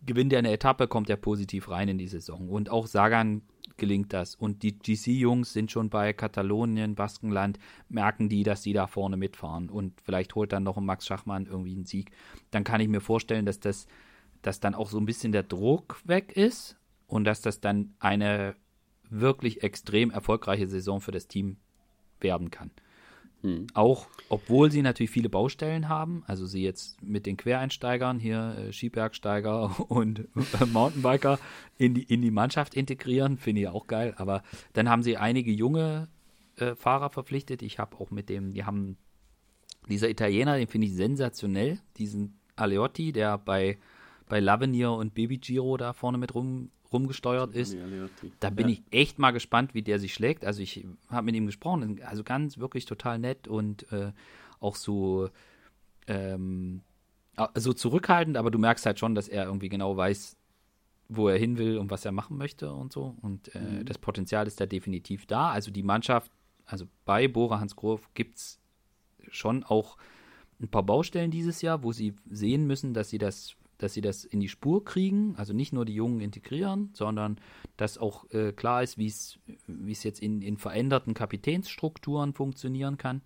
gewinnt 0.05 0.33
er 0.33 0.39
eine 0.39 0.51
Etappe, 0.51 0.87
kommt 0.87 1.09
er 1.09 1.17
positiv 1.17 1.69
rein 1.69 1.87
in 1.87 1.97
die 1.97 2.07
Saison. 2.07 2.49
Und 2.49 2.69
auch 2.69 2.87
Sagan 2.87 3.43
gelingt 3.77 4.13
das. 4.13 4.35
Und 4.35 4.63
die 4.63 4.77
GC-Jungs 4.77 5.53
sind 5.53 5.71
schon 5.71 5.89
bei 5.89 6.13
Katalonien, 6.13 6.95
Baskenland, 6.95 7.57
merken 7.89 8.29
die, 8.29 8.43
dass 8.43 8.61
die 8.61 8.73
da 8.73 8.87
vorne 8.87 9.17
mitfahren. 9.17 9.69
Und 9.69 9.99
vielleicht 10.01 10.35
holt 10.35 10.53
dann 10.53 10.63
noch 10.63 10.77
ein 10.77 10.85
Max 10.85 11.05
Schachmann 11.05 11.45
irgendwie 11.45 11.73
einen 11.73 11.85
Sieg. 11.85 12.11
Dann 12.51 12.63
kann 12.63 12.81
ich 12.81 12.87
mir 12.87 13.01
vorstellen, 13.01 13.45
dass 13.45 13.59
das, 13.59 13.87
dass 14.41 14.59
dann 14.59 14.75
auch 14.75 14.89
so 14.89 14.99
ein 14.99 15.05
bisschen 15.05 15.31
der 15.31 15.43
Druck 15.43 15.99
weg 16.05 16.35
ist 16.35 16.77
und 17.07 17.25
dass 17.25 17.41
das 17.41 17.59
dann 17.59 17.93
eine 17.99 18.55
wirklich 19.09 19.63
extrem 19.63 20.11
erfolgreiche 20.11 20.67
Saison 20.67 21.01
für 21.01 21.11
das 21.11 21.27
Team 21.27 21.57
werden 22.19 22.51
kann. 22.51 22.71
Hm. 23.41 23.67
Auch, 23.73 24.07
obwohl 24.29 24.71
sie 24.71 24.81
natürlich 24.81 25.09
viele 25.09 25.29
Baustellen 25.29 25.89
haben, 25.89 26.23
also 26.27 26.45
sie 26.45 26.63
jetzt 26.63 27.01
mit 27.01 27.25
den 27.25 27.37
Quereinsteigern, 27.37 28.19
hier 28.19 28.55
äh, 28.57 28.73
Skibergsteiger 28.73 29.79
und 29.89 30.19
äh, 30.19 30.65
Mountainbiker 30.71 31.39
in 31.77 31.95
die, 31.95 32.03
in 32.03 32.21
die 32.21 32.31
Mannschaft 32.31 32.75
integrieren, 32.75 33.37
finde 33.37 33.61
ich 33.61 33.67
auch 33.67 33.87
geil. 33.87 34.13
Aber 34.17 34.43
dann 34.73 34.89
haben 34.89 35.01
sie 35.01 35.17
einige 35.17 35.51
junge 35.51 36.07
äh, 36.57 36.75
Fahrer 36.75 37.09
verpflichtet. 37.09 37.61
Ich 37.63 37.79
habe 37.79 37.97
auch 37.97 38.11
mit 38.11 38.29
dem, 38.29 38.53
die 38.53 38.63
haben 38.63 38.97
dieser 39.89 40.09
Italiener, 40.09 40.57
den 40.57 40.67
finde 40.67 40.87
ich 40.87 40.93
sensationell, 40.93 41.79
diesen 41.97 42.39
Aleotti, 42.55 43.11
der 43.11 43.37
bei, 43.39 43.79
bei 44.31 44.39
Lavenier 44.39 44.93
und 44.93 45.13
Baby 45.13 45.39
Giro 45.39 45.75
da 45.75 45.91
vorne 45.91 46.17
mit 46.17 46.33
rum 46.33 46.71
rumgesteuert 46.93 47.53
ist. 47.53 47.75
Da 48.39 48.49
bin 48.49 48.69
ja. 48.69 48.75
ich 48.75 48.83
echt 48.89 49.19
mal 49.19 49.31
gespannt, 49.31 49.73
wie 49.73 49.81
der 49.81 49.99
sich 49.99 50.13
schlägt. 50.13 50.45
Also 50.45 50.61
ich 50.61 50.85
habe 51.09 51.25
mit 51.25 51.35
ihm 51.35 51.47
gesprochen, 51.47 51.99
also 52.05 52.23
ganz 52.23 52.57
wirklich 52.57 52.85
total 52.85 53.19
nett 53.19 53.49
und 53.49 53.91
äh, 53.91 54.13
auch 54.61 54.77
so 54.77 55.29
ähm, 56.07 56.81
so 57.55 57.73
zurückhaltend, 57.73 58.37
aber 58.37 58.51
du 58.51 58.57
merkst 58.57 58.85
halt 58.85 58.99
schon, 58.99 59.15
dass 59.15 59.27
er 59.27 59.45
irgendwie 59.45 59.67
genau 59.67 59.97
weiß, 59.97 60.37
wo 61.09 61.27
er 61.27 61.37
hin 61.37 61.57
will 61.57 61.77
und 61.77 61.91
was 61.91 62.05
er 62.05 62.13
machen 62.13 62.37
möchte 62.37 62.71
und 62.71 62.93
so. 62.93 63.17
Und 63.21 63.53
äh, 63.53 63.59
mhm. 63.59 63.85
das 63.85 63.97
Potenzial 63.97 64.47
ist 64.47 64.61
da 64.61 64.65
definitiv 64.65 65.25
da. 65.25 65.49
Also 65.49 65.71
die 65.71 65.83
Mannschaft, 65.83 66.31
also 66.65 66.85
bei 67.03 67.27
Bora 67.27 67.59
Hansgrohe 67.59 67.99
gibt 68.13 68.37
es 68.37 68.61
schon 69.29 69.65
auch 69.65 69.97
ein 70.61 70.69
paar 70.69 70.83
Baustellen 70.83 71.31
dieses 71.31 71.61
Jahr, 71.61 71.83
wo 71.83 71.91
sie 71.91 72.15
sehen 72.29 72.65
müssen, 72.65 72.93
dass 72.93 73.09
sie 73.09 73.17
das 73.17 73.57
dass 73.81 73.93
sie 73.93 74.01
das 74.01 74.23
in 74.23 74.39
die 74.39 74.49
Spur 74.49 74.85
kriegen, 74.85 75.35
also 75.37 75.53
nicht 75.53 75.73
nur 75.73 75.85
die 75.85 75.95
Jungen 75.95 76.21
integrieren, 76.21 76.91
sondern 76.93 77.39
dass 77.77 77.97
auch 77.97 78.29
äh, 78.31 78.53
klar 78.53 78.83
ist, 78.83 78.97
wie 78.97 79.07
es 79.07 80.03
jetzt 80.03 80.21
in, 80.21 80.41
in 80.41 80.57
veränderten 80.57 81.13
Kapitänsstrukturen 81.13 82.33
funktionieren 82.33 82.97
kann. 82.97 83.21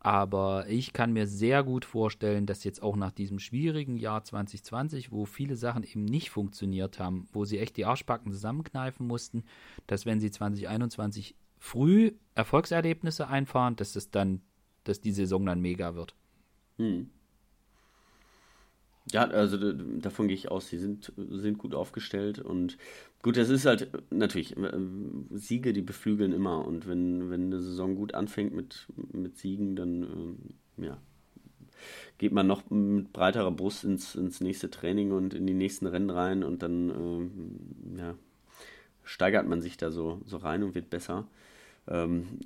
Aber 0.00 0.68
ich 0.68 0.92
kann 0.92 1.12
mir 1.12 1.26
sehr 1.26 1.62
gut 1.62 1.84
vorstellen, 1.84 2.46
dass 2.46 2.64
jetzt 2.64 2.82
auch 2.82 2.96
nach 2.96 3.12
diesem 3.12 3.38
schwierigen 3.38 3.96
Jahr 3.96 4.24
2020, 4.24 5.12
wo 5.12 5.26
viele 5.26 5.56
Sachen 5.56 5.84
eben 5.84 6.04
nicht 6.04 6.30
funktioniert 6.30 6.98
haben, 6.98 7.28
wo 7.32 7.44
sie 7.44 7.58
echt 7.58 7.76
die 7.76 7.84
Arschbacken 7.84 8.32
zusammenkneifen 8.32 9.06
mussten, 9.06 9.44
dass 9.86 10.06
wenn 10.06 10.20
sie 10.20 10.30
2021 10.30 11.34
früh 11.58 12.12
Erfolgserlebnisse 12.34 13.28
einfahren, 13.28 13.76
dass 13.76 13.96
es 13.96 14.10
dann, 14.10 14.40
dass 14.84 15.00
die 15.00 15.12
Saison 15.12 15.44
dann 15.46 15.60
mega 15.60 15.94
wird. 15.94 16.14
Hm. 16.78 17.10
Ja, 19.12 19.24
also 19.28 19.72
davon 19.72 20.28
gehe 20.28 20.36
ich 20.36 20.50
aus, 20.50 20.68
sie 20.68 20.78
sind, 20.78 21.12
sind 21.16 21.58
gut 21.58 21.74
aufgestellt 21.74 22.40
und 22.40 22.76
gut, 23.22 23.38
das 23.38 23.48
ist 23.48 23.64
halt 23.64 23.88
natürlich, 24.10 24.54
Siege, 25.30 25.72
die 25.72 25.80
beflügeln 25.80 26.32
immer 26.32 26.66
und 26.66 26.86
wenn, 26.86 27.30
wenn 27.30 27.46
eine 27.46 27.60
Saison 27.60 27.94
gut 27.94 28.14
anfängt 28.14 28.54
mit, 28.54 28.86
mit 29.12 29.38
Siegen, 29.38 29.76
dann 29.76 30.02
ähm, 30.02 30.84
ja, 30.84 30.98
geht 32.18 32.32
man 32.32 32.46
noch 32.46 32.68
mit 32.70 33.12
breiterer 33.12 33.50
Brust 33.50 33.84
ins, 33.84 34.14
ins 34.14 34.40
nächste 34.40 34.70
Training 34.70 35.12
und 35.12 35.32
in 35.32 35.46
die 35.46 35.54
nächsten 35.54 35.86
Rennen 35.86 36.10
rein 36.10 36.42
und 36.42 36.62
dann 36.62 36.90
ähm, 36.90 37.96
ja, 37.96 38.14
steigert 39.04 39.46
man 39.46 39.62
sich 39.62 39.78
da 39.78 39.90
so, 39.90 40.20
so 40.26 40.36
rein 40.36 40.62
und 40.62 40.74
wird 40.74 40.90
besser. 40.90 41.26
Ähm, 41.86 42.40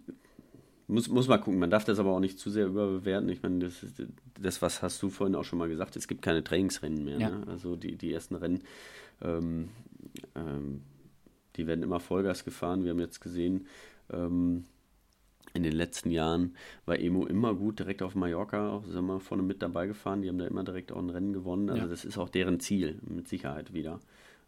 muss, 0.93 1.09
muss 1.09 1.28
mal 1.28 1.39
gucken, 1.39 1.59
man 1.59 1.70
darf 1.70 1.85
das 1.85 1.98
aber 1.98 2.10
auch 2.10 2.20
nicht 2.20 2.39
zu 2.39 2.51
sehr 2.51 2.66
überbewerten. 2.66 3.28
Ich 3.28 3.43
meine, 3.43 3.60
das, 3.60 3.85
das 4.40 4.62
was 4.62 4.82
hast 4.82 5.02
du 5.02 5.10
vorhin 5.10 5.35
auch 5.35 5.44
schon 5.44 5.59
mal 5.59 5.69
gesagt, 5.69 5.97
es 5.97 6.09
gibt 6.09 6.23
keine 6.23 6.44
Trainingsrennen 6.44 7.05
mehr. 7.05 7.19
Ja. 7.19 7.31
Ne? 7.31 7.47
Also 7.48 7.77
die, 7.77 7.97
die 7.97 8.12
ersten 8.12 8.35
Rennen, 8.35 8.62
ähm, 9.20 9.70
ähm, 10.35 10.82
die 11.56 11.66
werden 11.66 11.82
immer 11.82 12.01
Vollgas 12.01 12.44
gefahren. 12.44 12.85
Wir 12.85 12.90
haben 12.90 13.01
jetzt 13.01 13.20
gesehen, 13.20 13.66
ähm, 14.10 14.64
in 15.55 15.62
den 15.62 15.73
letzten 15.73 16.10
Jahren 16.10 16.55
war 16.86 16.98
Emo 16.98 17.27
immer 17.27 17.55
gut, 17.55 17.78
direkt 17.78 18.02
auf 18.02 18.14
Mallorca, 18.14 18.70
auch 18.70 18.86
sind 18.86 19.05
wir 19.05 19.20
vorne 19.20 19.43
mit 19.43 19.62
dabei 19.62 19.86
gefahren. 19.86 20.23
Die 20.23 20.28
haben 20.28 20.39
da 20.39 20.47
immer 20.47 20.64
direkt 20.64 20.93
auch 20.93 20.98
ein 20.98 21.10
Rennen 21.10 21.32
gewonnen. 21.32 21.69
Also 21.69 21.82
ja. 21.82 21.89
das 21.89 22.05
ist 22.05 22.16
auch 22.16 22.28
deren 22.28 22.60
Ziel, 22.60 22.98
mit 23.02 23.28
Sicherheit 23.28 23.73
wieder. 23.74 24.01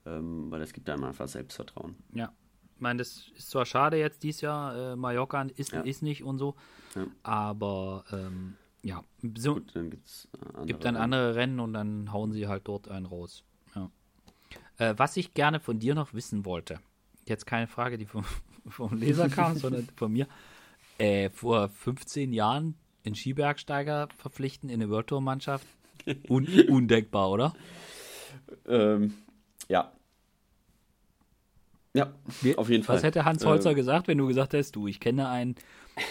Ähm, 0.07 0.51
weil 0.51 0.63
es 0.63 0.73
gibt 0.73 0.89
da 0.89 0.95
einfach 0.95 1.29
Selbstvertrauen. 1.29 1.95
Ja, 2.13 2.33
ich 2.75 2.81
meine, 2.81 2.99
das 2.99 3.29
ist 3.37 3.51
zwar 3.51 3.67
schade 3.67 3.97
jetzt 3.97 4.23
dieses 4.23 4.41
Jahr, 4.41 4.93
äh, 4.93 4.97
Mallorca 4.97 5.43
ist, 5.57 5.73
ja. 5.73 5.81
ist 5.83 6.03
nicht 6.03 6.25
und 6.25 6.39
so, 6.39 6.55
ja. 6.95 7.07
aber 7.23 8.05
ähm, 8.13 8.57
Ja, 8.83 9.03
so 9.37 9.55
Gut, 9.55 9.75
dann 9.75 9.91
gibt's 9.91 10.29
andere 10.41 10.67
gibt 10.67 10.85
dann 10.85 10.97
andere 10.97 11.35
Rennen 11.35 11.61
und 11.61 11.73
dann 11.73 12.13
hauen 12.13 12.33
sie 12.33 12.49
halt 12.49 12.67
dort 12.67 12.89
einen 12.89 13.07
raus. 13.07 13.45
Ja. 13.75 13.91
Äh, 14.79 14.95
was 14.97 15.17
ich 15.17 15.35
gerne 15.35 15.61
von 15.61 15.79
dir 15.79 15.95
noch 15.95 16.15
wissen 16.15 16.45
wollte, 16.45 16.81
jetzt 17.27 17.47
keine 17.47 17.67
Frage, 17.67 17.99
die 17.99 18.07
vom, 18.07 18.25
vom 18.69 18.97
Leser 18.97 19.29
kam, 19.29 19.57
sondern 19.59 19.89
von 19.97 20.13
mir. 20.13 20.27
Äh, 20.99 21.31
vor 21.31 21.69
15 21.69 22.33
Jahren 22.33 22.77
einen 23.05 23.17
Skibergsteiger 23.17 24.09
verpflichten 24.17 24.69
in 24.69 24.81
eine 24.81 24.91
World 24.91 25.09
Tour 25.09 25.21
Mannschaft, 25.21 25.67
Un 26.29 26.47
undenkbar, 26.69 27.31
oder? 27.31 27.55
Ähm, 28.67 29.15
ja. 29.69 29.93
Ja, 31.97 32.13
auf 32.57 32.71
jeden 32.71 32.83
Fall. 32.83 32.97
Was 32.97 33.05
hätte 33.05 33.25
Hans 33.25 33.45
Holzer 33.45 33.71
ähm, 33.71 33.77
gesagt, 33.77 34.09
wenn 34.09 34.19
du 34.19 34.27
gesagt 34.27 34.53
hättest, 34.53 34.75
du, 34.75 34.89
ich 34.89 34.99
kenne 34.99 35.29
einen, 35.29 35.55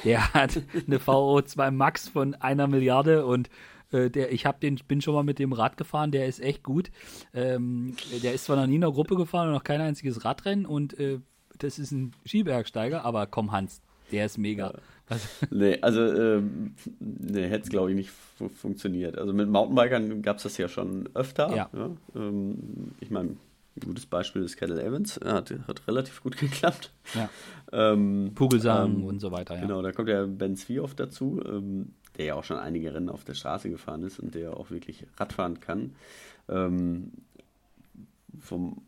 der 0.05 0.34
hat 0.34 0.61
eine 0.88 0.97
VO2 0.97 1.72
Max 1.72 2.07
von 2.07 2.35
einer 2.35 2.68
Milliarde 2.68 3.26
und 3.26 3.49
äh, 3.91 4.10
der, 4.10 4.31
ich 4.31 4.45
hab 4.45 4.61
den, 4.61 4.80
bin 4.88 5.01
schon 5.01 5.14
mal 5.14 5.23
mit 5.23 5.39
dem 5.39 5.51
Rad 5.51 5.76
gefahren, 5.76 6.11
der 6.11 6.27
ist 6.27 6.39
echt 6.39 6.64
gut. 6.64 6.89
Ähm, 7.34 7.95
der 8.23 8.34
ist 8.34 8.45
zwar 8.45 8.55
noch 8.55 8.68
nie 8.68 8.76
in 8.76 8.81
der 8.81 8.91
Gruppe 8.91 9.15
gefahren 9.15 9.49
und 9.49 9.53
noch 9.53 9.65
kein 9.65 9.81
einziges 9.81 10.23
Radrennen 10.23 10.65
und 10.65 10.97
äh, 10.99 11.19
das 11.57 11.80
ist 11.80 11.91
ein 11.91 12.14
Skibergsteiger, 12.26 13.03
aber 13.03 13.27
komm 13.27 13.51
Hans, 13.51 13.81
der 14.11 14.26
ist 14.26 14.38
mega. 14.38 14.68
Ja. 14.68 14.80
Also, 15.10 15.27
nee, 15.51 15.77
also 15.81 16.01
ähm, 16.01 16.76
nee, 16.99 17.49
hätte 17.49 17.64
es 17.64 17.69
glaube 17.69 17.89
ich 17.89 17.97
nicht 17.97 18.11
funktioniert. 18.55 19.18
Also 19.18 19.34
mit 19.34 19.49
Mountainbikern 19.49 20.22
gab 20.22 20.38
es 20.38 20.43
das 20.43 20.57
ja 20.57 20.69
schon 20.69 21.10
öfter. 21.14 21.53
Ja. 21.53 21.69
ja 21.73 21.89
ähm, 22.15 22.93
ich 23.01 23.11
meine, 23.11 23.35
ein 23.76 23.88
gutes 23.88 24.06
Beispiel 24.06 24.44
ist 24.44 24.58
Kettle 24.58 24.84
Evans. 24.84 25.20
Hat, 25.24 25.54
hat 25.68 25.88
relativ 25.88 26.22
gut 26.22 26.38
geklappt. 26.40 26.91
Ja. 27.16 27.30
Ähm, 27.72 28.32
Pugelsang 28.36 28.98
ähm, 28.98 29.04
und 29.06 29.20
so 29.20 29.32
weiter, 29.32 29.56
ja. 29.56 29.62
Genau, 29.62 29.82
da 29.82 29.91
kommt 29.91 30.10
ja 30.10 30.26
Ben 30.26 30.56
Zwiehoff 30.56 30.94
dazu, 30.95 31.41
ähm, 31.45 31.94
der 32.18 32.26
ja 32.26 32.36
auch 32.36 32.44
schon 32.44 32.58
einige 32.58 32.94
Rennen 32.94 33.10
auf 33.10 33.24
der 33.24 33.34
Straße 33.34 33.70
gefahren 33.70 34.04
ist 34.04 34.20
und 34.20 34.36
der 34.36 34.56
auch 34.56 34.70
wirklich 34.70 35.08
Radfahren 35.18 35.60
kann. 35.60 35.95
Ähm, 36.50 37.12
vom 38.40 38.82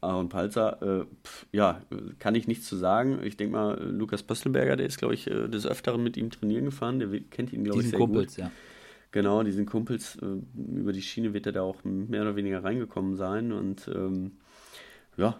Aaron 0.00 0.28
Palzer, 0.28 0.80
äh, 0.80 1.04
pf, 1.24 1.46
ja, 1.52 1.82
kann 2.18 2.34
ich 2.34 2.46
nichts 2.46 2.66
zu 2.66 2.76
sagen. 2.76 3.20
Ich 3.24 3.36
denke 3.36 3.52
mal, 3.52 3.82
Lukas 3.82 4.22
Pöstelberger, 4.22 4.76
der 4.76 4.86
ist, 4.86 4.98
glaube 4.98 5.14
ich, 5.14 5.26
äh, 5.26 5.48
des 5.48 5.66
Öfteren 5.66 6.02
mit 6.02 6.16
ihm 6.16 6.30
trainieren 6.30 6.64
gefahren. 6.64 7.00
Der 7.00 7.08
kennt 7.30 7.52
ihn, 7.52 7.64
glaube 7.64 7.82
ich, 7.82 7.90
sehr 7.90 7.98
Kumpels, 7.98 8.36
gut. 8.36 8.44
Ja. 8.44 8.50
Genau, 9.10 9.42
diesen 9.42 9.66
Kumpels, 9.66 10.16
äh, 10.16 10.40
über 10.56 10.92
die 10.92 11.02
Schiene 11.02 11.32
wird 11.32 11.46
er 11.46 11.52
da 11.52 11.62
auch 11.62 11.82
mehr 11.84 12.22
oder 12.22 12.36
weniger 12.36 12.62
reingekommen 12.62 13.16
sein 13.16 13.52
und 13.52 13.88
ähm, 13.94 14.32
ja, 15.16 15.36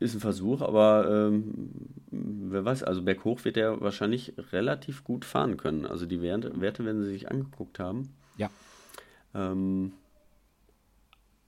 ist 0.00 0.14
ein 0.14 0.20
Versuch, 0.20 0.60
aber 0.60 1.30
ähm, 1.30 1.80
wer 2.10 2.64
weiß, 2.64 2.82
also 2.82 3.02
berghoch 3.02 3.44
wird 3.44 3.56
er 3.56 3.80
wahrscheinlich 3.80 4.34
relativ 4.52 5.02
gut 5.02 5.24
fahren 5.24 5.56
können. 5.56 5.86
Also 5.86 6.04
die 6.04 6.20
Werte, 6.20 6.60
Werte 6.60 6.84
werden 6.84 7.02
sie 7.02 7.08
sich 7.08 7.30
angeguckt 7.30 7.78
haben. 7.78 8.10
Ja. 8.36 8.50
Ähm, 9.34 9.92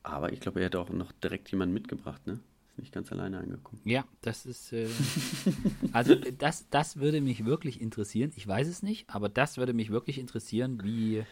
aber 0.02 0.32
ich 0.32 0.40
glaube, 0.40 0.60
er 0.60 0.66
hätte 0.66 0.80
auch 0.80 0.88
noch 0.88 1.12
direkt 1.12 1.50
jemanden 1.50 1.74
mitgebracht, 1.74 2.26
ne? 2.26 2.40
Nicht 2.80 2.92
ganz 2.92 3.12
alleine 3.12 3.38
angekommen. 3.38 3.80
Ja, 3.84 4.04
das 4.22 4.46
ist. 4.46 4.72
Äh, 4.72 4.88
also, 5.92 6.14
das, 6.14 6.68
das 6.70 6.96
würde 6.96 7.20
mich 7.20 7.44
wirklich 7.44 7.80
interessieren. 7.80 8.32
Ich 8.36 8.46
weiß 8.46 8.68
es 8.68 8.82
nicht, 8.82 9.08
aber 9.10 9.28
das 9.28 9.58
würde 9.58 9.72
mich 9.72 9.90
wirklich 9.90 10.18
interessieren, 10.18 10.82
wie, 10.82 11.22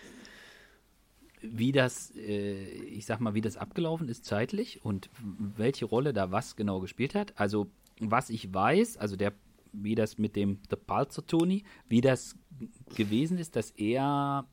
wie 1.41 1.73
das, 1.73 2.13
äh, 2.17 2.65
ich 2.65 3.07
sag 3.07 3.21
mal, 3.21 3.35
wie 3.35 3.41
das 3.41 3.57
abgelaufen 3.57 4.09
ist 4.09 4.25
zeitlich 4.25 4.85
und 4.85 5.11
welche 5.57 5.87
Rolle 5.87 6.13
da 6.13 6.31
was 6.31 6.57
genau 6.57 6.81
gespielt 6.81 7.15
hat. 7.15 7.39
Also, 7.39 7.71
was 7.99 8.31
ich 8.31 8.53
weiß, 8.53 8.99
also 8.99 9.17
der, 9.17 9.33
wie 9.73 9.95
das 9.95 10.19
mit 10.19 10.37
dem 10.37 10.61
The 10.71 10.77
Pulsar 10.77 11.27
Tony, 11.27 11.65
wie 11.89 12.01
das 12.01 12.37
gewesen 12.95 13.39
ist, 13.39 13.57
dass 13.57 13.71
er 13.73 14.47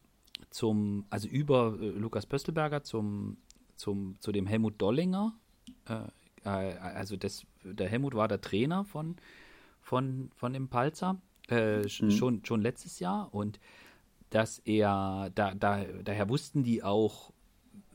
zum, 0.50 1.06
also 1.10 1.28
über 1.28 1.78
äh, 1.80 1.90
Lukas 1.90 2.26
Pöstelberger 2.26 2.84
zum 2.84 3.38
zum, 3.76 4.16
zu 4.20 4.32
dem 4.32 4.48
Helmut 4.48 4.82
Dollinger. 4.82 5.34
Äh, 5.86 6.08
äh, 6.46 6.78
also 6.80 7.18
das, 7.18 7.46
der 7.64 7.90
Helmut 7.90 8.14
war 8.14 8.28
der 8.28 8.42
Trainer 8.42 8.86
von, 8.86 9.16
von, 9.82 10.30
von 10.36 10.54
dem 10.54 10.68
Palzer 10.68 11.18
äh, 11.50 11.80
mhm. 11.80 12.12
schon, 12.12 12.46
schon 12.46 12.62
letztes 12.62 13.00
Jahr 13.00 13.34
und 13.34 13.60
dass 14.30 14.60
er, 14.60 15.32
da, 15.36 15.54
da, 15.54 15.84
daher 16.04 16.30
wussten 16.30 16.64
die 16.64 16.84
auch, 16.84 17.32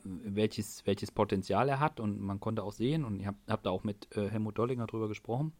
welches, 0.03 0.85
welches 0.87 1.11
Potenzial 1.11 1.69
er 1.69 1.79
hat 1.79 1.99
und 1.99 2.19
man 2.19 2.39
konnte 2.39 2.63
auch 2.63 2.71
sehen 2.71 3.05
und 3.05 3.19
ich 3.19 3.27
habe 3.27 3.37
hab 3.47 3.63
da 3.63 3.69
auch 3.69 3.83
mit 3.83 4.15
äh, 4.15 4.29
Helmut 4.29 4.57
Dollinger 4.57 4.87
drüber 4.87 5.07
gesprochen. 5.07 5.53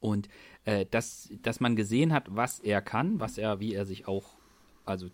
Und 0.00 0.28
äh, 0.64 0.86
dass, 0.86 1.30
dass 1.42 1.60
man 1.60 1.76
gesehen 1.76 2.12
hat, 2.12 2.34
was 2.34 2.60
er 2.60 2.82
kann, 2.82 3.20
was 3.20 3.38
er, 3.38 3.60
wie 3.60 3.74
er 3.74 3.86
sich 3.86 4.06
auch, 4.06 4.36
also 4.84 5.08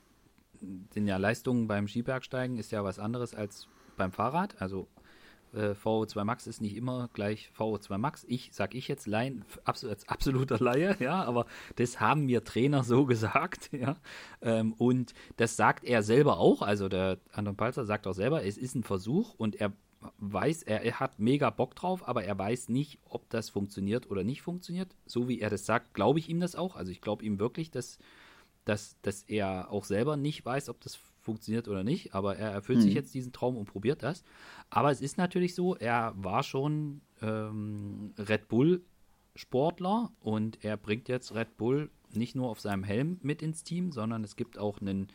sind 0.90 1.06
ja 1.06 1.16
Leistungen 1.16 1.66
beim 1.66 1.88
Skibergsteigen 1.88 2.56
ist 2.56 2.70
ja 2.70 2.84
was 2.84 2.98
anderes 2.98 3.34
als 3.34 3.68
beim 3.96 4.12
Fahrrad. 4.12 4.60
Also 4.60 4.88
äh, 5.54 5.72
VO2 5.72 6.24
Max 6.24 6.46
ist 6.46 6.60
nicht 6.60 6.76
immer 6.76 7.08
gleich 7.12 7.50
VO2 7.58 7.98
Max. 7.98 8.24
Ich 8.28 8.50
sag 8.52 8.74
ich 8.74 8.88
jetzt 8.88 9.06
Laien, 9.06 9.44
als 9.64 10.08
absoluter 10.08 10.58
Laie, 10.58 10.96
ja, 11.00 11.22
aber 11.24 11.46
das 11.76 12.00
haben 12.00 12.26
mir 12.26 12.44
Trainer 12.44 12.84
so 12.84 13.04
gesagt, 13.06 13.70
ja. 13.72 13.96
Ähm, 14.42 14.72
und 14.74 15.14
das 15.36 15.56
sagt 15.56 15.84
er 15.84 16.02
selber 16.02 16.38
auch, 16.38 16.62
also 16.62 16.88
der 16.88 17.18
Anton 17.32 17.56
Palzer 17.56 17.84
sagt 17.84 18.06
auch 18.06 18.14
selber, 18.14 18.44
es 18.44 18.58
ist 18.58 18.74
ein 18.74 18.82
Versuch 18.84 19.34
und 19.36 19.56
er 19.60 19.72
weiß, 20.18 20.62
er, 20.62 20.82
er 20.82 21.00
hat 21.00 21.18
mega 21.18 21.50
Bock 21.50 21.74
drauf, 21.74 22.06
aber 22.08 22.24
er 22.24 22.38
weiß 22.38 22.68
nicht, 22.68 22.98
ob 23.04 23.28
das 23.30 23.50
funktioniert 23.50 24.10
oder 24.10 24.24
nicht 24.24 24.42
funktioniert. 24.42 24.94
So 25.06 25.28
wie 25.28 25.40
er 25.40 25.50
das 25.50 25.66
sagt, 25.66 25.94
glaube 25.94 26.18
ich 26.18 26.28
ihm 26.28 26.40
das 26.40 26.56
auch. 26.56 26.76
Also 26.76 26.90
ich 26.90 27.00
glaube 27.00 27.24
ihm 27.24 27.38
wirklich, 27.38 27.70
dass, 27.70 27.98
dass, 28.64 28.96
dass 29.02 29.22
er 29.24 29.70
auch 29.70 29.84
selber 29.84 30.16
nicht 30.16 30.44
weiß, 30.44 30.68
ob 30.68 30.80
das 30.80 30.98
funktioniert 31.30 31.68
oder 31.68 31.84
nicht, 31.84 32.14
aber 32.14 32.36
er 32.36 32.50
erfüllt 32.50 32.78
hm. 32.78 32.84
sich 32.84 32.94
jetzt 32.94 33.14
diesen 33.14 33.32
Traum 33.32 33.56
und 33.56 33.66
probiert 33.66 34.02
das. 34.02 34.24
Aber 34.68 34.90
es 34.90 35.00
ist 35.00 35.16
natürlich 35.16 35.54
so, 35.54 35.76
er 35.76 36.12
war 36.16 36.42
schon 36.42 37.00
ähm, 37.22 38.12
Red 38.18 38.48
Bull 38.48 38.82
Sportler 39.36 40.10
und 40.20 40.64
er 40.64 40.76
bringt 40.76 41.08
jetzt 41.08 41.34
Red 41.34 41.56
Bull 41.56 41.88
nicht 42.12 42.34
nur 42.34 42.48
auf 42.48 42.60
seinem 42.60 42.82
Helm 42.82 43.20
mit 43.22 43.42
ins 43.42 43.62
Team, 43.62 43.92
sondern 43.92 44.24
es 44.24 44.34
gibt 44.34 44.58
auch 44.58 44.80
einen, 44.80 45.08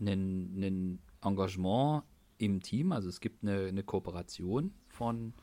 einen, 0.00 0.54
einen 0.56 0.98
Engagement 1.22 2.04
im 2.38 2.62
Team, 2.62 2.92
also 2.92 3.10
es 3.10 3.20
gibt 3.20 3.42
eine, 3.42 3.66
eine 3.66 3.82
Kooperation 3.82 4.72
von 4.88 5.34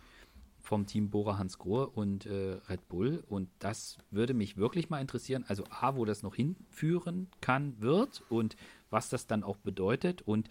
vom 0.61 0.86
Team 0.86 1.10
Bora 1.10 1.38
Hans 1.38 1.57
Grohe 1.57 1.88
und 1.88 2.26
äh, 2.26 2.57
Red 2.69 2.88
Bull. 2.90 3.23
Und 3.27 3.49
das 3.60 3.98
würde 4.11 4.34
mich 4.34 4.57
wirklich 4.57 4.90
mal 4.90 4.99
interessieren. 4.99 5.45
Also 5.48 5.64
A, 5.69 5.95
wo 5.95 6.06
das 6.06 6.22
noch 6.22 6.36
hinführen 6.36 7.27
kann, 7.41 7.80
wird 7.80 8.23
und 8.30 8.56
was 8.89 9.09
das 9.09 9.27
dann 9.27 9.43
auch 9.43 9.57
bedeutet 9.57 10.21
und 10.21 10.49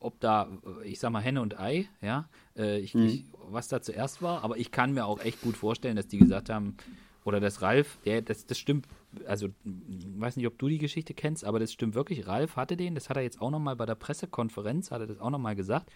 ob 0.00 0.18
da, 0.20 0.48
ich 0.84 0.98
sag 0.98 1.10
mal, 1.10 1.20
Henne 1.20 1.40
und 1.40 1.58
Ei, 1.58 1.88
ja, 2.00 2.28
äh, 2.56 2.78
ich, 2.80 2.94
mhm. 2.94 3.06
ich, 3.06 3.24
was 3.48 3.68
da 3.68 3.80
zuerst 3.80 4.22
war, 4.22 4.42
aber 4.42 4.56
ich 4.56 4.70
kann 4.70 4.92
mir 4.92 5.06
auch 5.06 5.20
echt 5.20 5.40
gut 5.40 5.56
vorstellen, 5.56 5.96
dass 5.96 6.08
die 6.08 6.18
gesagt 6.18 6.50
haben, 6.50 6.76
oder 7.24 7.40
dass 7.40 7.62
Ralf, 7.62 7.98
der, 8.04 8.22
das, 8.22 8.46
das 8.46 8.58
stimmt, 8.58 8.86
also 9.26 9.48
weiß 9.64 10.36
nicht, 10.36 10.46
ob 10.46 10.58
du 10.58 10.68
die 10.68 10.78
Geschichte 10.78 11.14
kennst, 11.14 11.44
aber 11.44 11.58
das 11.58 11.72
stimmt 11.72 11.94
wirklich. 11.94 12.26
Ralf 12.26 12.56
hatte 12.56 12.76
den, 12.76 12.94
das 12.94 13.10
hat 13.10 13.16
er 13.16 13.22
jetzt 13.22 13.40
auch 13.40 13.50
nochmal 13.50 13.76
bei 13.76 13.86
der 13.86 13.96
Pressekonferenz, 13.96 14.90
hat 14.90 15.02
er 15.02 15.06
das 15.06 15.20
auch 15.20 15.30
nochmal 15.30 15.54
gesagt. 15.54 15.90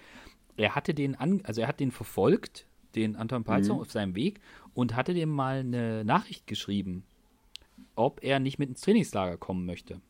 Er 0.56 0.74
hatte 0.74 0.92
den 0.92 1.14
an, 1.14 1.40
also 1.44 1.62
er 1.62 1.68
hat 1.68 1.80
den 1.80 1.90
verfolgt, 1.90 2.66
den 2.94 3.16
Anton 3.16 3.44
Palzer 3.44 3.74
mhm. 3.74 3.80
auf 3.80 3.90
seinem 3.90 4.14
Weg 4.14 4.40
und 4.74 4.94
hatte 4.94 5.14
dem 5.14 5.30
mal 5.30 5.60
eine 5.60 6.04
Nachricht 6.04 6.46
geschrieben, 6.46 7.04
ob 7.94 8.22
er 8.22 8.38
nicht 8.38 8.58
mit 8.58 8.68
ins 8.68 8.82
Trainingslager 8.82 9.38
kommen 9.38 9.64
möchte. 9.64 10.02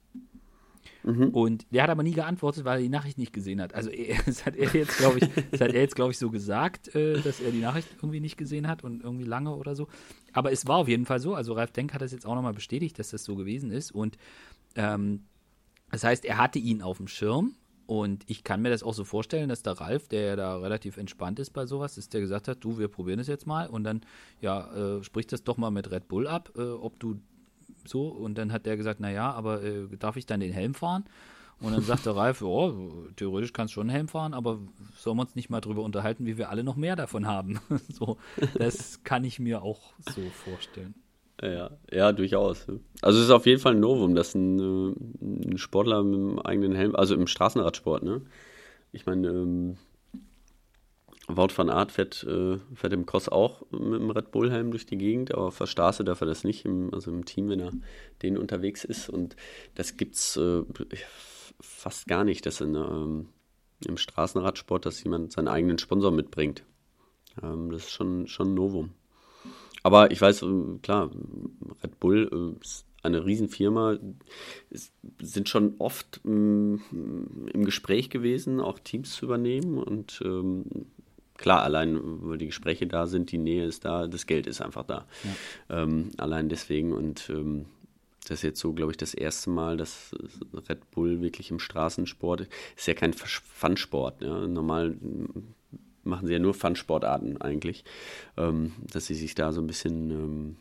Mhm. 1.04 1.28
Und 1.30 1.66
der 1.72 1.84
hat 1.84 1.90
aber 1.90 2.02
nie 2.02 2.12
geantwortet, 2.12 2.64
weil 2.64 2.78
er 2.78 2.82
die 2.82 2.88
Nachricht 2.88 3.18
nicht 3.18 3.32
gesehen 3.32 3.60
hat. 3.60 3.74
Also 3.74 3.90
das 4.26 4.46
hat 4.46 4.56
er 4.56 4.72
jetzt, 4.72 4.98
glaube 4.98 5.18
ich, 5.18 5.28
das 5.50 6.10
ich, 6.10 6.18
so 6.18 6.30
gesagt, 6.30 6.94
äh, 6.94 7.20
dass 7.20 7.40
er 7.40 7.50
die 7.50 7.60
Nachricht 7.60 7.88
irgendwie 7.96 8.20
nicht 8.20 8.36
gesehen 8.36 8.68
hat 8.68 8.84
und 8.84 9.02
irgendwie 9.02 9.24
lange 9.24 9.54
oder 9.54 9.74
so. 9.74 9.88
Aber 10.32 10.52
es 10.52 10.66
war 10.66 10.76
auf 10.76 10.88
jeden 10.88 11.06
Fall 11.06 11.18
so. 11.18 11.34
Also 11.34 11.52
Ralf 11.54 11.72
Denk 11.72 11.92
hat 11.92 12.02
das 12.02 12.12
jetzt 12.12 12.26
auch 12.26 12.34
nochmal 12.34 12.54
bestätigt, 12.54 12.98
dass 12.98 13.10
das 13.10 13.24
so 13.24 13.36
gewesen 13.36 13.70
ist. 13.70 13.90
Und 13.92 14.16
ähm, 14.76 15.24
das 15.90 16.04
heißt, 16.04 16.24
er 16.24 16.38
hatte 16.38 16.58
ihn 16.58 16.82
auf 16.82 16.98
dem 16.98 17.08
Schirm. 17.08 17.54
Und 17.86 18.24
ich 18.26 18.44
kann 18.44 18.62
mir 18.62 18.70
das 18.70 18.82
auch 18.82 18.94
so 18.94 19.04
vorstellen, 19.04 19.48
dass 19.48 19.62
der 19.62 19.74
Ralf, 19.74 20.08
der 20.08 20.22
ja 20.22 20.36
da 20.36 20.56
relativ 20.56 20.96
entspannt 20.96 21.38
ist 21.40 21.50
bei 21.50 21.66
sowas, 21.66 21.98
ist 21.98 22.14
der 22.14 22.20
gesagt 22.20 22.48
hat, 22.48 22.62
du, 22.64 22.78
wir 22.78 22.88
probieren 22.88 23.18
es 23.18 23.26
jetzt 23.26 23.46
mal 23.46 23.66
und 23.66 23.84
dann, 23.84 24.02
ja, 24.40 24.98
äh, 24.98 25.02
sprich 25.02 25.26
das 25.26 25.44
doch 25.44 25.56
mal 25.56 25.70
mit 25.70 25.90
Red 25.90 26.08
Bull 26.08 26.26
ab, 26.26 26.52
äh, 26.56 26.62
ob 26.62 26.98
du 27.00 27.20
so, 27.84 28.08
und 28.08 28.36
dann 28.38 28.52
hat 28.52 28.66
der 28.66 28.76
gesagt, 28.76 29.00
naja, 29.00 29.32
aber 29.32 29.62
äh, 29.62 29.86
darf 29.98 30.16
ich 30.16 30.26
dann 30.26 30.40
den 30.40 30.52
Helm 30.52 30.74
fahren? 30.74 31.04
Und 31.60 31.72
dann 31.72 31.82
sagt 31.82 32.06
der 32.06 32.16
Ralf, 32.16 32.42
oh, 32.42 32.90
theoretisch 33.16 33.52
kannst 33.52 33.72
du 33.72 33.74
schon 33.74 33.88
einen 33.88 33.96
Helm 33.96 34.08
fahren, 34.08 34.34
aber 34.34 34.58
sollen 34.96 35.16
wir 35.16 35.22
uns 35.22 35.34
nicht 35.34 35.50
mal 35.50 35.60
drüber 35.60 35.82
unterhalten, 35.82 36.26
wie 36.26 36.38
wir 36.38 36.50
alle 36.50 36.64
noch 36.64 36.76
mehr 36.76 36.96
davon 36.96 37.26
haben? 37.26 37.60
so, 37.88 38.18
das 38.54 39.02
kann 39.04 39.24
ich 39.24 39.38
mir 39.38 39.62
auch 39.62 39.92
so 40.14 40.22
vorstellen. 40.44 40.94
Ja, 41.40 41.70
ja, 41.90 42.12
durchaus. 42.12 42.66
Also 43.00 43.18
es 43.18 43.24
ist 43.24 43.30
auf 43.30 43.46
jeden 43.46 43.60
Fall 43.60 43.74
ein 43.74 43.80
Novum, 43.80 44.14
dass 44.14 44.34
ein, 44.34 44.60
äh, 44.60 44.94
ein 45.20 45.58
Sportler 45.58 46.04
mit 46.04 46.14
einem 46.14 46.38
eigenen 46.38 46.74
Helm, 46.74 46.94
also 46.94 47.14
im 47.14 47.26
Straßenradsport, 47.26 48.02
ne? 48.04 48.22
Ich 48.92 49.06
meine, 49.06 49.28
ähm, 49.28 49.76
Wout 51.36 51.56
van 51.56 51.70
Aert 51.70 51.92
fährt, 51.92 52.24
äh, 52.24 52.58
fährt 52.74 52.92
im 52.92 53.06
Cross 53.06 53.28
auch 53.28 53.62
mit 53.70 54.00
dem 54.00 54.10
Red 54.10 54.30
Bull-Helm 54.30 54.70
durch 54.70 54.86
die 54.86 54.98
Gegend, 54.98 55.32
aber 55.32 55.46
auf 55.46 55.58
der 55.58 55.66
Straße 55.66 56.04
darf 56.04 56.20
er 56.20 56.26
das 56.26 56.44
nicht, 56.44 56.64
im, 56.64 56.92
also 56.92 57.10
im 57.10 57.24
Team, 57.24 57.48
wenn 57.48 57.60
er 57.60 57.72
den 58.22 58.38
unterwegs 58.38 58.84
ist. 58.84 59.08
Und 59.08 59.36
das 59.74 59.96
gibt's, 59.96 60.36
äh, 60.36 60.62
fast 61.60 62.06
gar 62.06 62.24
nicht, 62.24 62.44
dass 62.46 62.60
in, 62.60 62.74
ähm, 62.74 63.28
im 63.86 63.96
Straßenradsport, 63.96 64.86
dass 64.86 65.02
jemand 65.02 65.32
seinen 65.32 65.48
eigenen 65.48 65.78
Sponsor 65.78 66.10
mitbringt. 66.10 66.64
Ähm, 67.42 67.70
das 67.70 67.84
ist 67.84 67.90
schon, 67.90 68.26
schon 68.26 68.48
ein 68.50 68.54
Novum. 68.54 68.90
Aber 69.82 70.10
ich 70.10 70.20
weiß, 70.20 70.42
äh, 70.42 70.78
klar, 70.82 71.10
Red 71.82 71.98
Bull 72.00 72.28
äh, 72.32 72.60
ist 72.62 72.86
eine 73.02 73.24
Riesenfirma, 73.24 73.98
es 74.70 74.92
sind 75.20 75.48
schon 75.48 75.74
oft 75.78 76.20
ähm, 76.24 76.80
im 77.52 77.64
Gespräch 77.64 78.10
gewesen, 78.10 78.60
auch 78.60 78.78
Teams 78.78 79.14
zu 79.14 79.24
übernehmen. 79.24 79.78
Und 79.78 80.22
ähm, 80.24 80.64
klar, 81.36 81.62
allein, 81.62 81.98
weil 82.22 82.38
die 82.38 82.46
Gespräche 82.46 82.86
da 82.86 83.06
sind, 83.06 83.32
die 83.32 83.38
Nähe 83.38 83.64
ist 83.64 83.84
da, 83.84 84.06
das 84.06 84.26
Geld 84.26 84.46
ist 84.46 84.60
einfach 84.60 84.84
da. 84.84 85.06
Ja. 85.68 85.82
Ähm, 85.82 86.10
allein 86.16 86.48
deswegen 86.48 86.92
und 86.92 87.28
ähm, 87.30 87.66
das 88.28 88.38
ist 88.38 88.42
jetzt 88.42 88.60
so, 88.60 88.72
glaube 88.72 88.92
ich, 88.92 88.96
das 88.96 89.14
erste 89.14 89.50
Mal, 89.50 89.76
dass 89.76 90.14
Red 90.68 90.90
Bull 90.92 91.20
wirklich 91.20 91.50
im 91.50 91.58
Straßensport 91.58 92.46
ist 92.76 92.86
ja 92.86 92.94
kein 92.94 93.12
Fun-Sport. 93.12 94.22
Ja. 94.22 94.46
Normal 94.46 94.96
machen 96.04 96.26
sie 96.26 96.32
ja 96.32 96.38
nur 96.38 96.54
Fun-Sportarten 96.54 97.40
eigentlich, 97.40 97.84
ähm, 98.36 98.72
dass 98.92 99.06
sie 99.06 99.14
sich 99.14 99.34
da 99.34 99.52
so 99.52 99.60
ein 99.60 99.66
bisschen 99.66 100.10
ähm, 100.10 100.56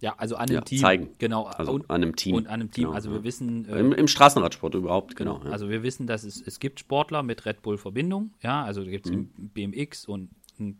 ja, 0.00 0.14
also 0.16 0.36
an 0.36 0.48
einem 0.48 0.54
ja, 0.54 0.60
Team. 0.62 0.78
Zeigen. 0.78 1.10
Genau. 1.18 1.44
Also 1.44 1.72
und, 1.72 1.90
an 1.90 2.02
einem 2.02 2.16
Team. 2.16 2.34
Und 2.34 2.46
an 2.46 2.54
einem 2.54 2.70
Team. 2.70 2.84
Genau, 2.84 2.94
also 2.94 3.10
wir 3.10 3.18
ja. 3.18 3.24
wissen. 3.24 3.66
Äh, 3.68 3.80
Im, 3.80 3.92
Im, 3.92 4.08
Straßenradsport 4.08 4.74
überhaupt, 4.74 5.14
genau. 5.16 5.34
genau. 5.34 5.46
Ja. 5.46 5.52
Also 5.52 5.68
wir 5.68 5.82
wissen, 5.82 6.06
dass 6.06 6.24
es, 6.24 6.40
es 6.40 6.58
gibt 6.58 6.80
Sportler 6.80 7.22
mit 7.22 7.44
Red 7.44 7.62
Bull-Verbindung. 7.62 8.32
Ja, 8.40 8.64
also 8.64 8.82
gibt 8.84 9.06
es 9.06 9.12
mhm. 9.12 9.30
BMX 9.36 10.06
und 10.06 10.30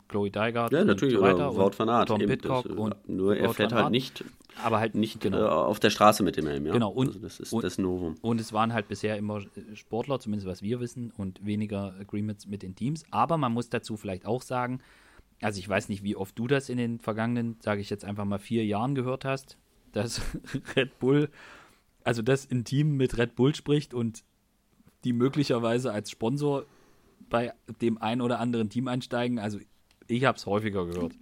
Chloe 0.07 0.29
Dygard 0.29 0.71
ja, 0.71 0.83
natürlich, 0.83 1.15
und 1.15 1.21
so 1.21 1.25
weiter. 1.25 1.55
Wout 1.55 1.71
van 1.77 1.89
Aert. 1.89 2.07
Tom 2.07 2.19
Pitcock 2.19 2.67
das, 2.67 2.77
und 2.77 3.09
Nur 3.09 3.35
er 3.35 3.53
fährt 3.53 3.73
halt 3.73 3.89
nicht, 3.89 4.23
aber 4.63 4.79
halt 4.79 4.95
nicht 4.95 5.19
genau. 5.21 5.37
Äh, 5.39 5.49
auf 5.49 5.79
der 5.79 5.89
Straße 5.89 6.23
mit 6.23 6.37
dem 6.37 6.47
Helm. 6.47 6.65
Ja? 6.65 6.73
Genau. 6.73 6.91
Und, 6.91 7.07
also 7.07 7.19
das 7.19 7.39
ist 7.39 7.53
und, 7.53 7.63
das 7.63 7.77
Novum. 7.77 8.15
Und 8.21 8.39
es 8.39 8.53
waren 8.53 8.73
halt 8.73 8.87
bisher 8.87 9.17
immer 9.17 9.41
Sportler, 9.73 10.19
zumindest 10.19 10.47
was 10.47 10.61
wir 10.61 10.79
wissen, 10.79 11.11
und 11.17 11.43
weniger 11.45 11.95
Agreements 11.99 12.47
mit 12.47 12.61
den 12.61 12.75
Teams. 12.75 13.03
Aber 13.11 13.37
man 13.37 13.53
muss 13.53 13.69
dazu 13.69 13.97
vielleicht 13.97 14.25
auch 14.25 14.41
sagen, 14.41 14.81
also 15.41 15.59
ich 15.59 15.67
weiß 15.67 15.89
nicht, 15.89 16.03
wie 16.03 16.15
oft 16.15 16.37
du 16.37 16.47
das 16.47 16.69
in 16.69 16.77
den 16.77 16.99
vergangenen, 16.99 17.57
sage 17.59 17.81
ich 17.81 17.89
jetzt 17.89 18.05
einfach 18.05 18.25
mal, 18.25 18.39
vier 18.39 18.65
Jahren 18.65 18.95
gehört 18.95 19.25
hast, 19.25 19.57
dass 19.91 20.21
Red 20.75 20.99
Bull, 20.99 21.29
also 22.03 22.21
dass 22.21 22.49
ein 22.49 22.63
Team 22.63 22.95
mit 22.95 23.17
Red 23.17 23.35
Bull 23.35 23.55
spricht 23.55 23.93
und 23.93 24.23
die 25.03 25.13
möglicherweise 25.13 25.91
als 25.91 26.11
Sponsor 26.11 26.65
bei 27.29 27.53
dem 27.81 27.97
einen 27.97 28.21
oder 28.21 28.39
anderen 28.39 28.69
Team 28.69 28.87
einsteigen. 28.87 29.39
Also 29.39 29.59
ich 30.07 30.25
habe 30.25 30.37
es 30.37 30.45
häufiger 30.45 30.85
gehört. 30.85 31.13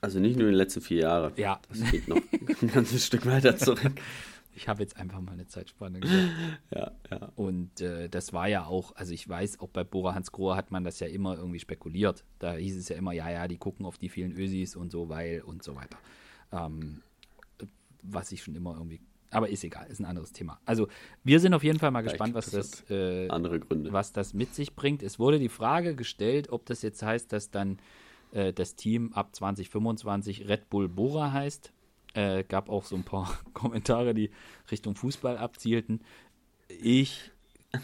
Also 0.00 0.20
nicht 0.20 0.36
nur 0.36 0.46
in 0.46 0.52
den 0.52 0.58
letzten 0.58 0.80
vier 0.80 1.02
Jahren. 1.02 1.32
Ja. 1.36 1.60
Das 1.68 1.90
geht 1.90 2.08
noch 2.08 2.16
ein 2.16 2.68
ganzes 2.68 3.06
Stück 3.06 3.26
weiter 3.26 3.56
zurück. 3.56 3.92
Ich 4.54 4.68
habe 4.68 4.82
jetzt 4.82 4.96
einfach 4.96 5.20
mal 5.20 5.32
eine 5.32 5.46
Zeitspanne 5.46 6.00
gesagt. 6.00 6.28
Ja, 6.74 6.92
ja. 7.10 7.32
Und 7.36 7.80
äh, 7.80 8.08
das 8.08 8.32
war 8.32 8.48
ja 8.48 8.64
auch, 8.64 8.94
also 8.96 9.12
ich 9.12 9.28
weiß, 9.28 9.60
auch 9.60 9.68
bei 9.68 9.84
Bora 9.84 10.14
Hans 10.14 10.32
Grohe 10.32 10.56
hat 10.56 10.70
man 10.70 10.84
das 10.84 11.00
ja 11.00 11.06
immer 11.06 11.36
irgendwie 11.36 11.58
spekuliert. 11.58 12.24
Da 12.38 12.54
hieß 12.54 12.76
es 12.76 12.88
ja 12.88 12.96
immer, 12.96 13.12
ja, 13.12 13.30
ja, 13.30 13.46
die 13.48 13.58
gucken 13.58 13.84
auf 13.84 13.98
die 13.98 14.08
vielen 14.08 14.32
Ösis 14.32 14.76
und 14.76 14.90
so, 14.90 15.08
weil 15.08 15.42
und 15.42 15.62
so 15.62 15.76
weiter. 15.76 15.98
Ähm, 16.50 17.02
was 18.02 18.32
ich 18.32 18.42
schon 18.42 18.54
immer 18.54 18.74
irgendwie. 18.74 19.00
Aber 19.30 19.48
ist 19.48 19.64
egal, 19.64 19.86
ist 19.90 20.00
ein 20.00 20.04
anderes 20.04 20.32
Thema. 20.32 20.60
Also 20.66 20.88
wir 21.24 21.40
sind 21.40 21.54
auf 21.54 21.64
jeden 21.64 21.78
Fall 21.78 21.90
mal 21.90 22.02
gespannt, 22.02 22.34
was 22.34 22.50
das, 22.50 22.88
äh, 22.90 23.28
andere 23.28 23.60
Gründe. 23.60 23.92
was 23.92 24.12
das 24.12 24.34
mit 24.34 24.54
sich 24.54 24.74
bringt. 24.74 25.02
Es 25.02 25.18
wurde 25.18 25.38
die 25.38 25.48
Frage 25.48 25.94
gestellt, 25.94 26.50
ob 26.50 26.66
das 26.66 26.82
jetzt 26.82 27.02
heißt, 27.02 27.32
dass 27.32 27.50
dann 27.50 27.78
äh, 28.32 28.52
das 28.52 28.76
Team 28.76 29.12
ab 29.14 29.34
2025 29.34 30.48
Red 30.48 30.68
Bull 30.68 30.88
Bora 30.88 31.32
heißt. 31.32 31.72
Äh, 32.14 32.44
gab 32.44 32.68
auch 32.68 32.84
so 32.84 32.96
ein 32.96 33.04
paar 33.04 33.38
Kommentare, 33.54 34.14
die 34.14 34.30
Richtung 34.70 34.94
Fußball 34.94 35.38
abzielten. 35.38 36.02
Ich, 36.68 37.30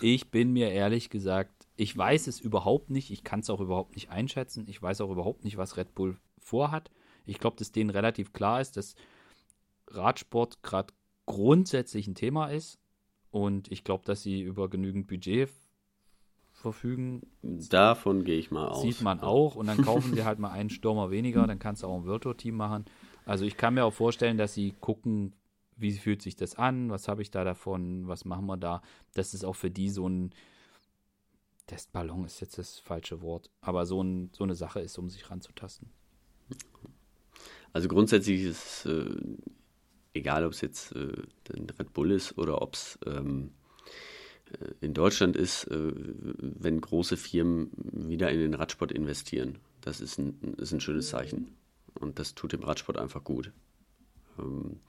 ich 0.00 0.30
bin 0.30 0.52
mir 0.52 0.70
ehrlich 0.70 1.10
gesagt, 1.10 1.66
ich 1.76 1.96
weiß 1.96 2.26
es 2.26 2.40
überhaupt 2.40 2.90
nicht. 2.90 3.10
Ich 3.10 3.24
kann 3.24 3.40
es 3.40 3.50
auch 3.50 3.60
überhaupt 3.60 3.94
nicht 3.94 4.10
einschätzen. 4.10 4.66
Ich 4.68 4.82
weiß 4.82 5.00
auch 5.00 5.10
überhaupt 5.10 5.44
nicht, 5.44 5.56
was 5.56 5.76
Red 5.76 5.94
Bull 5.94 6.16
vorhat. 6.38 6.90
Ich 7.24 7.38
glaube, 7.38 7.56
dass 7.56 7.72
denen 7.72 7.90
relativ 7.90 8.32
klar 8.32 8.60
ist, 8.60 8.76
dass 8.76 8.94
Radsport 9.86 10.62
gerade 10.62 10.92
grundsätzlich 11.26 12.06
ein 12.06 12.14
Thema 12.14 12.48
ist. 12.48 12.78
Und 13.30 13.70
ich 13.70 13.84
glaube, 13.84 14.04
dass 14.04 14.22
sie 14.22 14.40
über 14.40 14.68
genügend 14.68 15.06
Budget 15.06 15.50
verfügen. 16.52 17.22
Davon 17.42 18.24
gehe 18.24 18.38
ich 18.38 18.50
mal 18.50 18.68
aus. 18.68 18.82
Sieht 18.82 19.02
man 19.02 19.20
auch. 19.20 19.54
Und 19.54 19.66
dann 19.66 19.82
kaufen 19.82 20.12
sie 20.14 20.24
halt 20.24 20.38
mal 20.38 20.50
einen 20.50 20.70
Stürmer 20.70 21.10
weniger. 21.10 21.46
Dann 21.46 21.58
kannst 21.58 21.82
du 21.82 21.86
auch 21.86 21.96
ein 21.96 22.04
Virtual-Team 22.04 22.56
machen. 22.56 22.86
Also 23.28 23.44
ich 23.44 23.58
kann 23.58 23.74
mir 23.74 23.84
auch 23.84 23.92
vorstellen, 23.92 24.38
dass 24.38 24.54
sie 24.54 24.72
gucken, 24.80 25.34
wie 25.76 25.92
fühlt 25.92 26.22
sich 26.22 26.34
das 26.34 26.54
an? 26.54 26.90
Was 26.90 27.08
habe 27.08 27.20
ich 27.20 27.30
da 27.30 27.44
davon? 27.44 28.08
Was 28.08 28.24
machen 28.24 28.46
wir 28.46 28.56
da? 28.56 28.80
Das 29.12 29.34
ist 29.34 29.44
auch 29.44 29.54
für 29.54 29.70
die 29.70 29.90
so 29.90 30.08
ein 30.08 30.32
Testballon 31.66 32.24
ist 32.24 32.40
jetzt 32.40 32.56
das 32.56 32.78
falsche 32.78 33.20
Wort, 33.20 33.50
aber 33.60 33.84
so, 33.84 34.02
ein, 34.02 34.30
so 34.32 34.42
eine 34.42 34.54
Sache 34.54 34.80
ist, 34.80 34.96
um 34.96 35.10
sich 35.10 35.30
ranzutasten. 35.30 35.90
Also 37.74 37.88
grundsätzlich 37.88 38.44
ist 38.44 38.86
äh, 38.86 39.14
egal 40.14 40.46
ob 40.46 40.52
es 40.52 40.62
jetzt 40.62 40.92
äh, 40.92 41.12
ein 41.54 41.68
Red 41.78 41.92
Bull 41.92 42.12
ist 42.12 42.38
oder 42.38 42.62
ob 42.62 42.72
es 42.72 42.98
ähm, 43.04 43.50
äh, 44.58 44.72
in 44.80 44.94
Deutschland 44.94 45.36
ist, 45.36 45.64
äh, 45.64 45.92
wenn 45.94 46.80
große 46.80 47.18
Firmen 47.18 47.70
wieder 47.92 48.30
in 48.30 48.40
den 48.40 48.54
Radsport 48.54 48.90
investieren. 48.90 49.58
Das 49.82 50.00
ist 50.00 50.18
ein, 50.18 50.54
ist 50.56 50.72
ein 50.72 50.80
schönes 50.80 51.10
Zeichen. 51.10 51.54
Und 52.00 52.18
das 52.18 52.34
tut 52.34 52.52
dem 52.52 52.62
Radsport 52.62 52.98
einfach 52.98 53.24
gut. 53.24 53.52
Ähm, 54.38 54.80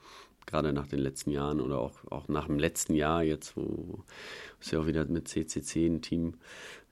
gerade 0.46 0.72
nach 0.72 0.86
den 0.86 0.98
letzten 0.98 1.30
Jahren 1.30 1.60
oder 1.60 1.78
auch, 1.78 2.04
auch 2.10 2.28
nach 2.28 2.46
dem 2.46 2.58
letzten 2.58 2.94
Jahr 2.94 3.22
jetzt, 3.22 3.56
wo 3.56 4.04
es 4.60 4.70
ja 4.70 4.80
auch 4.80 4.86
wieder 4.86 5.04
mit 5.06 5.28
CCC 5.28 5.86
ein 5.86 6.02
Team 6.02 6.34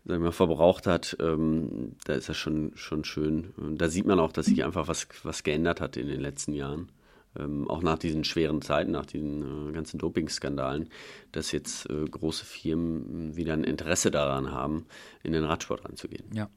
sagen 0.05 0.23
wir, 0.23 0.33
verbraucht 0.33 0.87
hat, 0.87 1.17
ähm, 1.21 1.97
da 2.05 2.15
ist 2.15 2.29
das 2.29 2.37
schon, 2.37 2.73
schon 2.75 3.05
schön. 3.05 3.53
Und 3.57 3.79
da 3.79 3.89
sieht 3.89 4.07
man 4.07 4.19
auch, 4.19 4.33
dass 4.33 4.47
sich 4.47 4.65
einfach 4.65 4.89
was, 4.89 5.07
was 5.23 5.43
geändert 5.43 5.81
hat 5.81 5.97
in 5.97 6.09
den 6.09 6.21
letzten 6.21 6.55
Jahren 6.55 6.91
ähm, 7.39 7.69
auch 7.69 7.83
nach 7.83 7.99
diesen 7.99 8.25
schweren 8.25 8.63
Zeiten, 8.63 8.93
nach 8.93 9.07
diesen 9.07 9.69
äh, 9.69 9.73
ganzen 9.73 9.99
Dopingskandalen, 9.99 10.89
dass 11.33 11.53
jetzt 11.53 11.89
äh, 11.91 12.05
große 12.05 12.45
Firmen 12.45 13.37
wieder 13.37 13.53
ein 13.53 13.65
Interesse 13.65 14.11
daran 14.11 14.51
haben, 14.51 14.87
in 15.23 15.33
den 15.33 15.45
Radsport 15.45 15.85
reinzugehen. 15.85 16.25
Ja. 16.35 16.49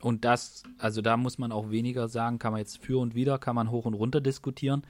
Und 0.00 0.24
das, 0.24 0.62
also 0.78 1.02
da 1.02 1.16
muss 1.16 1.38
man 1.38 1.52
auch 1.52 1.70
weniger 1.70 2.08
sagen, 2.08 2.38
kann 2.38 2.52
man 2.52 2.60
jetzt 2.60 2.78
für 2.78 3.00
und 3.00 3.14
wieder, 3.14 3.38
kann 3.38 3.54
man 3.54 3.70
hoch 3.70 3.84
und 3.84 3.94
runter 3.94 4.20
diskutieren. 4.20 4.82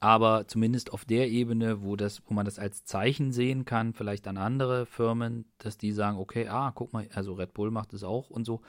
Aber 0.00 0.48
zumindest 0.48 0.92
auf 0.92 1.04
der 1.04 1.30
Ebene, 1.30 1.82
wo, 1.82 1.94
das, 1.94 2.22
wo 2.26 2.34
man 2.34 2.44
das 2.44 2.58
als 2.58 2.84
Zeichen 2.84 3.30
sehen 3.30 3.64
kann, 3.64 3.92
vielleicht 3.92 4.26
an 4.26 4.36
andere 4.36 4.84
Firmen, 4.84 5.44
dass 5.58 5.78
die 5.78 5.92
sagen, 5.92 6.18
okay, 6.18 6.48
ah, 6.48 6.72
guck 6.74 6.92
mal, 6.92 7.08
also 7.14 7.34
Red 7.34 7.54
Bull 7.54 7.70
macht 7.70 7.92
es 7.92 8.02
auch 8.02 8.28
und 8.28 8.44
so. 8.44 8.62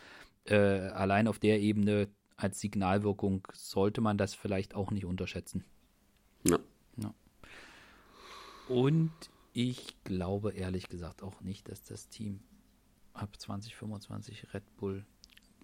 Äh, 0.46 0.58
allein 0.58 1.28
auf 1.28 1.40
der 1.40 1.60
Ebene 1.60 2.10
als 2.36 2.60
Signalwirkung 2.60 3.48
sollte 3.52 4.02
man 4.02 4.18
das 4.18 4.36
vielleicht 4.36 4.76
auch 4.76 4.92
nicht 4.92 5.06
unterschätzen. 5.06 5.64
Ja. 6.44 6.60
ja. 6.98 7.14
Und 8.68 9.12
ich 9.54 10.04
glaube 10.04 10.52
ehrlich 10.52 10.90
gesagt 10.90 11.24
auch 11.24 11.42
nicht, 11.42 11.70
dass 11.70 11.84
das 11.84 12.10
Team 12.10 12.42
ab 13.14 13.40
2025 13.40 14.54
Red 14.54 14.78
Bull 14.78 15.06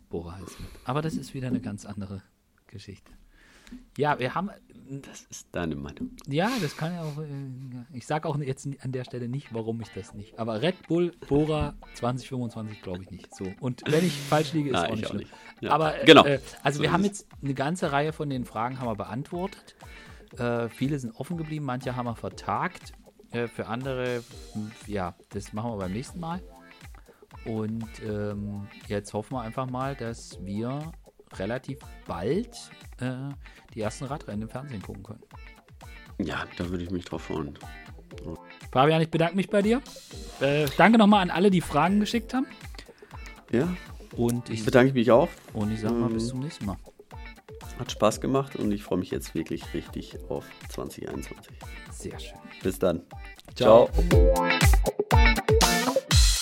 Bora 0.09 0.33
heißen 0.33 0.59
wird. 0.59 0.71
Aber 0.85 1.01
das 1.01 1.15
ist 1.15 1.33
wieder 1.33 1.47
eine 1.47 1.61
ganz 1.61 1.85
andere 1.85 2.21
Geschichte. 2.67 3.11
Ja, 3.97 4.19
wir 4.19 4.33
haben. 4.33 4.49
Das 5.03 5.21
ist 5.29 5.47
deine 5.51 5.75
Meinung. 5.75 6.15
Ja, 6.27 6.49
das 6.61 6.75
kann 6.75 6.93
ja 6.93 7.03
auch. 7.03 7.19
Äh, 7.21 7.27
ich 7.93 8.07
sage 8.07 8.27
auch 8.27 8.37
jetzt 8.39 8.67
an 8.81 8.91
der 8.91 9.03
Stelle 9.03 9.27
nicht, 9.27 9.53
warum 9.53 9.79
ich 9.81 9.89
das 9.89 10.15
nicht. 10.15 10.39
Aber 10.39 10.61
Red 10.63 10.87
Bull 10.87 11.13
Bora 11.27 11.75
2025 11.93 12.81
glaube 12.81 13.03
ich 13.03 13.11
nicht. 13.11 13.35
So. 13.35 13.53
Und 13.59 13.83
wenn 13.85 14.03
ich 14.03 14.13
falsch 14.13 14.53
liege, 14.53 14.69
ist 14.69 14.73
Nein, 14.73 14.91
auch 14.91 14.95
nicht 14.95 15.07
schlimm. 15.07 15.17
Auch 15.17 15.21
nicht. 15.21 15.61
Ja. 15.61 15.71
Aber 15.71 16.01
äh, 16.01 16.05
genau. 16.05 16.25
Äh, 16.25 16.39
also 16.63 16.77
so 16.77 16.83
wir 16.83 16.91
haben 16.91 17.03
jetzt 17.03 17.27
eine 17.43 17.53
ganze 17.53 17.91
Reihe 17.91 18.13
von 18.13 18.29
den 18.29 18.45
Fragen 18.45 18.79
haben 18.79 18.87
wir 18.87 18.95
beantwortet. 18.95 19.75
Äh, 20.37 20.69
viele 20.69 20.97
sind 20.97 21.11
offen 21.19 21.37
geblieben, 21.37 21.65
manche 21.65 21.95
haben 21.95 22.05
wir 22.05 22.15
vertagt. 22.15 22.93
Äh, 23.31 23.47
für 23.47 23.67
andere, 23.67 24.23
ja, 24.87 25.15
das 25.29 25.53
machen 25.53 25.71
wir 25.71 25.77
beim 25.77 25.93
nächsten 25.93 26.19
Mal. 26.19 26.41
Und 27.45 27.87
ähm, 28.03 28.67
jetzt 28.87 29.13
hoffen 29.13 29.35
wir 29.35 29.41
einfach 29.41 29.69
mal, 29.69 29.95
dass 29.95 30.43
wir 30.43 30.91
relativ 31.33 31.79
bald 32.07 32.55
äh, 32.99 33.13
die 33.73 33.81
ersten 33.81 34.05
Radrennen 34.05 34.43
im 34.43 34.49
Fernsehen 34.49 34.81
gucken 34.81 35.03
können. 35.03 35.23
Ja, 36.19 36.45
da 36.57 36.69
würde 36.69 36.83
ich 36.83 36.91
mich 36.91 37.05
drauf 37.05 37.23
freuen. 37.23 37.57
Fabian, 38.71 39.01
ich 39.01 39.09
bedanke 39.09 39.35
mich 39.35 39.49
bei 39.49 39.61
dir. 39.61 39.81
Äh, 40.41 40.65
danke 40.77 40.97
nochmal 40.97 41.21
an 41.21 41.29
alle, 41.29 41.49
die 41.49 41.61
Fragen 41.61 41.99
geschickt 41.99 42.33
haben. 42.33 42.47
Ja. 43.51 43.67
Und 44.15 44.49
ich 44.49 44.65
bedanke 44.65 44.93
mich 44.93 45.11
auch. 45.11 45.29
Und 45.53 45.71
ich 45.71 45.81
sage 45.81 45.93
mal 45.93 46.07
ähm, 46.07 46.13
bis 46.13 46.27
zum 46.27 46.39
nächsten 46.39 46.65
Mal. 46.65 46.77
Hat 47.77 47.91
Spaß 47.91 48.19
gemacht 48.19 48.57
und 48.57 48.71
ich 48.73 48.83
freue 48.83 48.99
mich 48.99 49.11
jetzt 49.11 49.33
wirklich 49.35 49.73
richtig 49.73 50.17
auf 50.27 50.45
2021. 50.69 51.47
Sehr 51.91 52.19
schön. 52.19 52.37
Bis 52.61 52.77
dann. 52.77 53.03
Ciao. 53.55 53.89
Ciao. 54.09 54.69